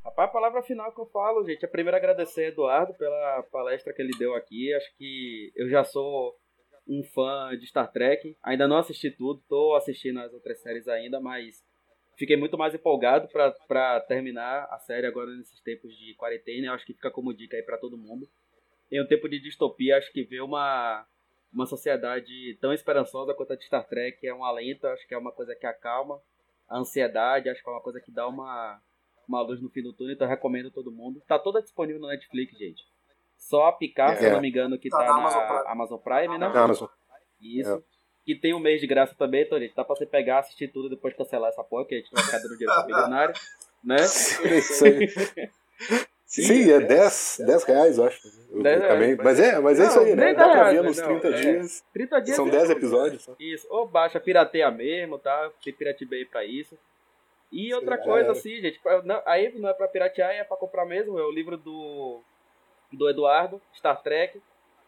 Rapaz, 0.05 0.29
a 0.29 0.31
palavra 0.31 0.61
final 0.61 0.93
que 0.93 1.01
eu 1.01 1.05
falo, 1.07 1.43
gente, 1.43 1.65
é 1.65 1.67
primeiro 1.67 1.97
agradecer 1.97 2.45
a 2.45 2.47
Eduardo 2.49 2.93
pela 2.93 3.43
palestra 3.51 3.91
que 3.91 4.01
ele 4.01 4.17
deu 4.17 4.35
aqui. 4.35 4.71
Acho 4.73 4.95
que 4.97 5.51
eu 5.55 5.67
já 5.67 5.83
sou 5.83 6.37
um 6.87 7.03
fã 7.03 7.49
de 7.57 7.65
Star 7.65 7.91
Trek. 7.91 8.37
Ainda 8.43 8.67
não 8.67 8.77
assisti 8.77 9.09
tudo, 9.09 9.43
tô 9.49 9.75
assistindo 9.75 10.19
as 10.19 10.31
outras 10.33 10.61
séries 10.61 10.87
ainda, 10.87 11.19
mas 11.19 11.65
fiquei 12.15 12.37
muito 12.37 12.57
mais 12.57 12.73
empolgado 12.73 13.27
para 13.67 13.99
terminar 14.01 14.67
a 14.69 14.77
série 14.77 15.07
agora 15.07 15.31
nesses 15.35 15.59
tempos 15.61 15.97
de 15.97 16.13
quarentena. 16.13 16.73
Acho 16.73 16.85
que 16.85 16.93
fica 16.93 17.11
como 17.11 17.33
dica 17.33 17.57
aí 17.57 17.63
para 17.63 17.77
todo 17.77 17.97
mundo. 17.97 18.29
Em 18.91 19.01
um 19.01 19.07
tempo 19.07 19.27
de 19.27 19.41
distopia, 19.41 19.97
acho 19.97 20.13
que 20.13 20.23
ver 20.23 20.41
uma 20.41 21.05
uma 21.53 21.65
sociedade 21.65 22.57
tão 22.61 22.73
esperançosa 22.73 23.33
quanto 23.33 23.53
a 23.53 23.55
de 23.55 23.65
Star 23.65 23.85
Trek 23.87 24.25
é 24.27 24.33
um 24.33 24.43
alento, 24.43 24.87
acho 24.87 25.07
que 25.07 25.13
é 25.13 25.17
uma 25.17 25.31
coisa 25.31 25.55
que 25.55 25.65
acalma 25.65 26.19
a 26.69 26.77
ansiedade, 26.79 27.49
acho 27.49 27.63
que 27.63 27.69
é 27.69 27.73
uma 27.73 27.81
coisa 27.81 27.99
que 28.01 28.11
dá 28.11 28.27
uma 28.27 28.79
uma 29.27 29.41
luz 29.41 29.61
no 29.61 29.69
fim 29.69 29.81
do 29.83 29.91
túnel, 29.93 30.13
então 30.13 30.25
eu 30.25 30.29
recomendo 30.31 30.71
todo 30.71 30.89
mundo. 30.89 31.21
Tá 31.27 31.37
toda 31.37 31.61
disponível 31.61 31.99
no 32.01 32.07
Netflix, 32.07 32.57
gente. 32.57 32.81
Só 33.37 33.65
a 33.67 33.73
picar, 33.73 34.15
se 34.17 34.23
eu 34.23 34.29
É. 34.29 34.33
não 34.33 34.39
me 34.41 34.49
engano, 34.49 34.79
que 34.79 34.87
Tá 34.89 34.99
tá, 34.99 35.03
na 35.05 35.15
Amazon 35.15 35.45
Prime. 35.47 35.63
Amazon 35.67 35.99
Prime, 35.99 36.37
né? 36.37 36.45
Amazon. 36.45 36.87
Isso. 37.41 37.73
É. 37.73 37.81
Que 38.23 38.35
tem 38.35 38.53
um 38.53 38.59
mês 38.59 38.79
de 38.79 38.87
graça 38.87 39.13
também, 39.15 39.43
então, 39.43 39.59
gente. 39.59 39.75
Dá 39.75 39.83
pra 39.83 39.95
você 39.95 40.05
pegar, 40.05 40.39
assistir 40.39 40.69
tudo 40.69 40.87
e 40.87 40.91
depois 40.91 41.13
cancelar 41.13 41.49
essa 41.49 41.61
porra, 41.63 41.85
que 41.85 41.95
a 41.95 41.97
gente 41.97 42.09
vai 42.11 42.23
ficar 42.23 42.37
dando 42.39 42.57
dinheiro 42.57 42.73
pro 42.73 42.85
milionário, 42.87 43.33
né? 43.83 43.97
Isso 43.97 44.85
aí. 44.87 45.07
Sim, 46.27 46.69
é 46.71 46.79
10, 46.81 47.37
10 47.45 47.63
reais, 47.63 47.97
eu 47.97 48.03
acho. 48.05 48.27
Eu 48.51 48.61
10 48.61 48.79
reais, 48.81 48.93
também. 48.93 49.15
mas- 49.15 49.39
é, 49.39 49.59
mas 49.59 49.79
é 49.79 49.83
Não, 49.83 49.89
isso 49.89 49.99
aí, 50.01 50.15
né? 50.15 50.33
Dá 50.33 50.43
10 50.43 50.51
pra 50.51 50.53
reais, 50.53 50.75
ver 50.75 50.83
nos 50.83 50.97
não, 50.97 51.07
30 51.19 51.27
é. 51.27 51.31
dias. 51.39 51.83
30 51.93 52.19
dias. 52.19 52.35
São 52.35 52.47
é 52.47 52.51
10 52.51 52.63
tudo. 52.63 52.71
episódios. 52.77 53.23
só. 53.23 53.35
Isso, 53.39 53.67
ou 53.69 53.87
baixa, 53.87 54.19
pirateia 54.19 54.69
mesmo, 54.69 55.17
tá? 55.17 55.49
Tem 55.63 55.73
Pirate 55.73 56.05
pra 56.29 56.43
isso. 56.43 56.77
E 57.49 57.73
outra 57.73 57.97
coisa, 57.97 58.31
assim, 58.33 58.59
gente, 58.61 58.77
pra- 58.79 59.01
não- 59.03 59.21
aí 59.25 59.57
não 59.57 59.69
é 59.69 59.73
pra 59.73 59.87
piratear, 59.87 60.31
é 60.31 60.43
pra 60.43 60.57
comprar 60.57 60.85
mesmo. 60.85 61.17
É 61.17 61.23
o 61.23 61.31
livro 61.31 61.55
do, 61.55 62.19
do 62.91 63.09
Eduardo, 63.09 63.61
Star 63.73 64.01
Trek, 64.03 64.41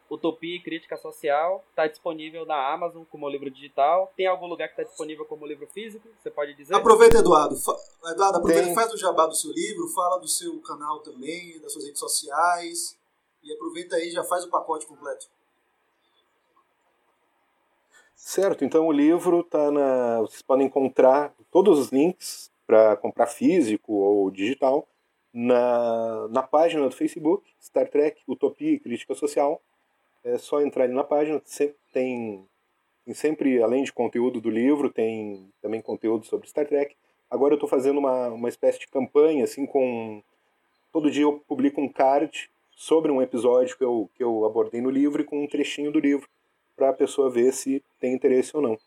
Utopia 0.09 0.55
e 0.55 0.61
Crítica 0.61 0.97
Social. 0.97 1.63
Tá 1.75 1.87
disponível 1.87 2.45
na 2.45 2.71
Amazon 2.73 3.03
como 3.11 3.29
livro 3.29 3.49
digital. 3.49 4.11
Tem 4.15 4.25
algum 4.27 4.47
lugar 4.47 4.67
que 4.69 4.75
tá 4.77 4.83
disponível 4.83 5.25
como 5.25 5.45
livro 5.45 5.67
físico? 5.67 6.07
Você 6.19 6.31
pode 6.31 6.53
dizer? 6.55 6.73
Aproveita, 6.73 7.17
Eduardo. 7.19 7.55
Fa- 7.57 7.77
Eduardo, 8.11 8.37
aproveita 8.37 8.63
Tem. 8.63 8.71
e 8.71 8.75
faz 8.75 8.93
o 8.93 8.97
jabá 8.97 9.25
do 9.27 9.35
seu 9.35 9.51
livro, 9.51 9.87
fala 9.89 10.17
do 10.19 10.27
seu 10.27 10.59
canal 10.61 10.99
também, 10.99 11.59
das 11.59 11.71
suas 11.73 11.85
redes 11.85 11.99
sociais. 11.99 12.97
E 13.43 13.53
aproveita 13.53 13.95
aí 13.95 14.09
e 14.09 14.11
já 14.11 14.23
faz 14.23 14.43
o 14.43 14.49
pacote 14.49 14.85
completo. 14.85 15.27
Certo, 18.15 18.65
então 18.65 18.85
o 18.85 18.91
livro 18.91 19.43
tá 19.43 19.71
na. 19.71 20.21
Vocês 20.21 20.41
podem 20.41 20.67
encontrar 20.67 21.33
todos 21.49 21.79
os 21.79 21.89
links 21.91 22.51
para 22.67 22.95
comprar 22.97 23.27
físico 23.27 23.93
ou 23.93 24.29
digital 24.29 24.87
na, 25.33 26.27
na 26.27 26.43
página 26.43 26.87
do 26.87 26.95
Facebook, 26.95 27.49
Star 27.61 27.89
Trek, 27.89 28.21
Utopia 28.27 28.73
e 28.73 28.79
Crítica 28.79 29.15
Social. 29.15 29.61
É 30.23 30.37
só 30.37 30.61
entrar 30.61 30.83
ali 30.83 30.93
na 30.93 31.03
página, 31.03 31.41
sempre 31.45 31.77
tem, 31.93 32.45
tem 33.05 33.13
sempre, 33.13 33.61
além 33.61 33.83
de 33.83 33.93
conteúdo 33.93 34.41
do 34.41 34.49
livro, 34.49 34.89
tem 34.89 35.49
também 35.61 35.81
conteúdo 35.81 36.25
sobre 36.25 36.47
Star 36.47 36.67
Trek. 36.67 36.95
Agora 37.29 37.53
eu 37.53 37.55
estou 37.55 37.69
fazendo 37.69 37.99
uma, 37.99 38.27
uma 38.29 38.49
espécie 38.49 38.79
de 38.79 38.87
campanha, 38.87 39.43
assim, 39.43 39.65
com. 39.65 40.21
Todo 40.91 41.11
dia 41.11 41.23
eu 41.23 41.43
publico 41.47 41.79
um 41.79 41.87
card 41.87 42.49
sobre 42.75 43.11
um 43.11 43.21
episódio 43.21 43.77
que 43.77 43.83
eu, 43.83 44.09
que 44.15 44.23
eu 44.23 44.45
abordei 44.45 44.81
no 44.81 44.89
livro 44.89 45.21
e 45.21 45.25
com 45.25 45.43
um 45.43 45.47
trechinho 45.47 45.91
do 45.91 45.99
livro 45.99 46.27
para 46.75 46.89
a 46.89 46.93
pessoa 46.93 47.29
ver 47.29 47.53
se 47.53 47.83
tem 47.99 48.13
interesse 48.13 48.55
ou 48.55 48.61
não. 48.61 48.77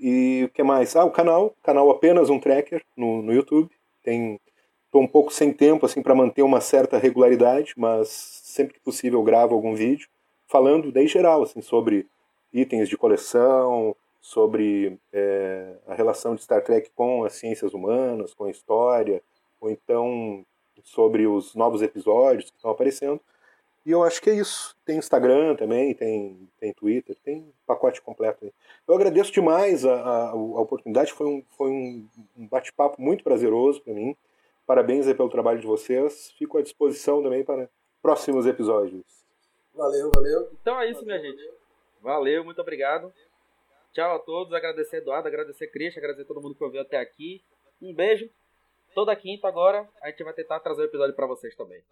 E 0.00 0.44
o 0.44 0.48
que 0.48 0.62
mais? 0.62 0.96
Ah, 0.96 1.04
o 1.04 1.10
canal, 1.10 1.54
canal 1.62 1.90
apenas 1.90 2.30
um 2.30 2.38
tracker 2.38 2.82
no, 2.96 3.22
no 3.22 3.32
YouTube. 3.32 3.70
Tem 4.02 4.40
tô 4.90 5.00
um 5.00 5.06
pouco 5.06 5.32
sem 5.32 5.52
tempo 5.52 5.86
assim 5.86 6.02
para 6.02 6.14
manter 6.14 6.42
uma 6.42 6.60
certa 6.60 6.98
regularidade, 6.98 7.74
mas 7.76 8.08
sempre 8.08 8.74
que 8.74 8.80
possível 8.80 9.22
gravo 9.22 9.54
algum 9.54 9.74
vídeo 9.74 10.08
falando 10.52 10.92
daí 10.92 11.08
geral 11.08 11.42
assim 11.42 11.62
sobre 11.62 12.06
itens 12.52 12.86
de 12.86 12.98
coleção, 12.98 13.96
sobre 14.20 14.98
é, 15.10 15.76
a 15.88 15.94
relação 15.94 16.34
de 16.34 16.42
Star 16.42 16.62
Trek 16.62 16.90
com 16.94 17.24
as 17.24 17.32
ciências 17.32 17.72
humanas, 17.72 18.34
com 18.34 18.44
a 18.44 18.50
história, 18.50 19.22
ou 19.58 19.70
então 19.70 20.44
sobre 20.84 21.26
os 21.26 21.54
novos 21.54 21.80
episódios 21.80 22.50
que 22.50 22.56
estão 22.56 22.70
aparecendo. 22.70 23.18
E 23.86 23.90
eu 23.90 24.04
acho 24.04 24.20
que 24.20 24.28
é 24.28 24.34
isso. 24.34 24.76
Tem 24.84 24.98
Instagram 24.98 25.56
também, 25.56 25.94
tem, 25.94 26.48
tem 26.60 26.72
Twitter, 26.74 27.16
tem 27.24 27.50
pacote 27.66 28.02
completo 28.02 28.44
aí. 28.44 28.52
Eu 28.86 28.94
agradeço 28.94 29.32
demais 29.32 29.86
a, 29.86 29.94
a, 29.94 30.30
a 30.30 30.34
oportunidade, 30.34 31.14
foi 31.14 31.26
um, 31.26 31.42
foi 31.56 31.70
um, 31.70 32.06
um 32.36 32.46
bate-papo 32.46 33.00
muito 33.00 33.24
prazeroso 33.24 33.80
para 33.80 33.94
mim. 33.94 34.14
Parabéns 34.66 35.06
pelo 35.06 35.30
trabalho 35.30 35.60
de 35.60 35.66
vocês. 35.66 36.30
Fico 36.38 36.58
à 36.58 36.62
disposição 36.62 37.22
também 37.22 37.42
para 37.42 37.68
próximos 38.02 38.46
episódios. 38.46 39.21
Valeu, 39.74 40.10
valeu. 40.10 40.50
Então 40.60 40.80
é 40.80 40.90
isso, 40.90 41.04
minha 41.04 41.18
gente. 41.18 41.42
Valeu, 42.00 42.44
muito 42.44 42.60
obrigado. 42.60 43.12
Tchau 43.92 44.16
a 44.16 44.18
todos. 44.18 44.52
Agradecer 44.52 44.98
Eduardo, 44.98 45.28
agradecer 45.28 45.68
Cristian, 45.68 46.00
agradecer 46.00 46.26
todo 46.26 46.40
mundo 46.40 46.54
que 46.54 46.64
ouviu 46.64 46.80
até 46.80 46.98
aqui. 46.98 47.42
Um 47.80 47.94
beijo. 47.94 48.28
Toda 48.94 49.16
quinta 49.16 49.48
agora 49.48 49.88
a 50.02 50.10
gente 50.10 50.22
vai 50.22 50.34
tentar 50.34 50.60
trazer 50.60 50.82
o 50.82 50.84
episódio 50.84 51.14
para 51.14 51.26
vocês 51.26 51.54
também. 51.54 51.82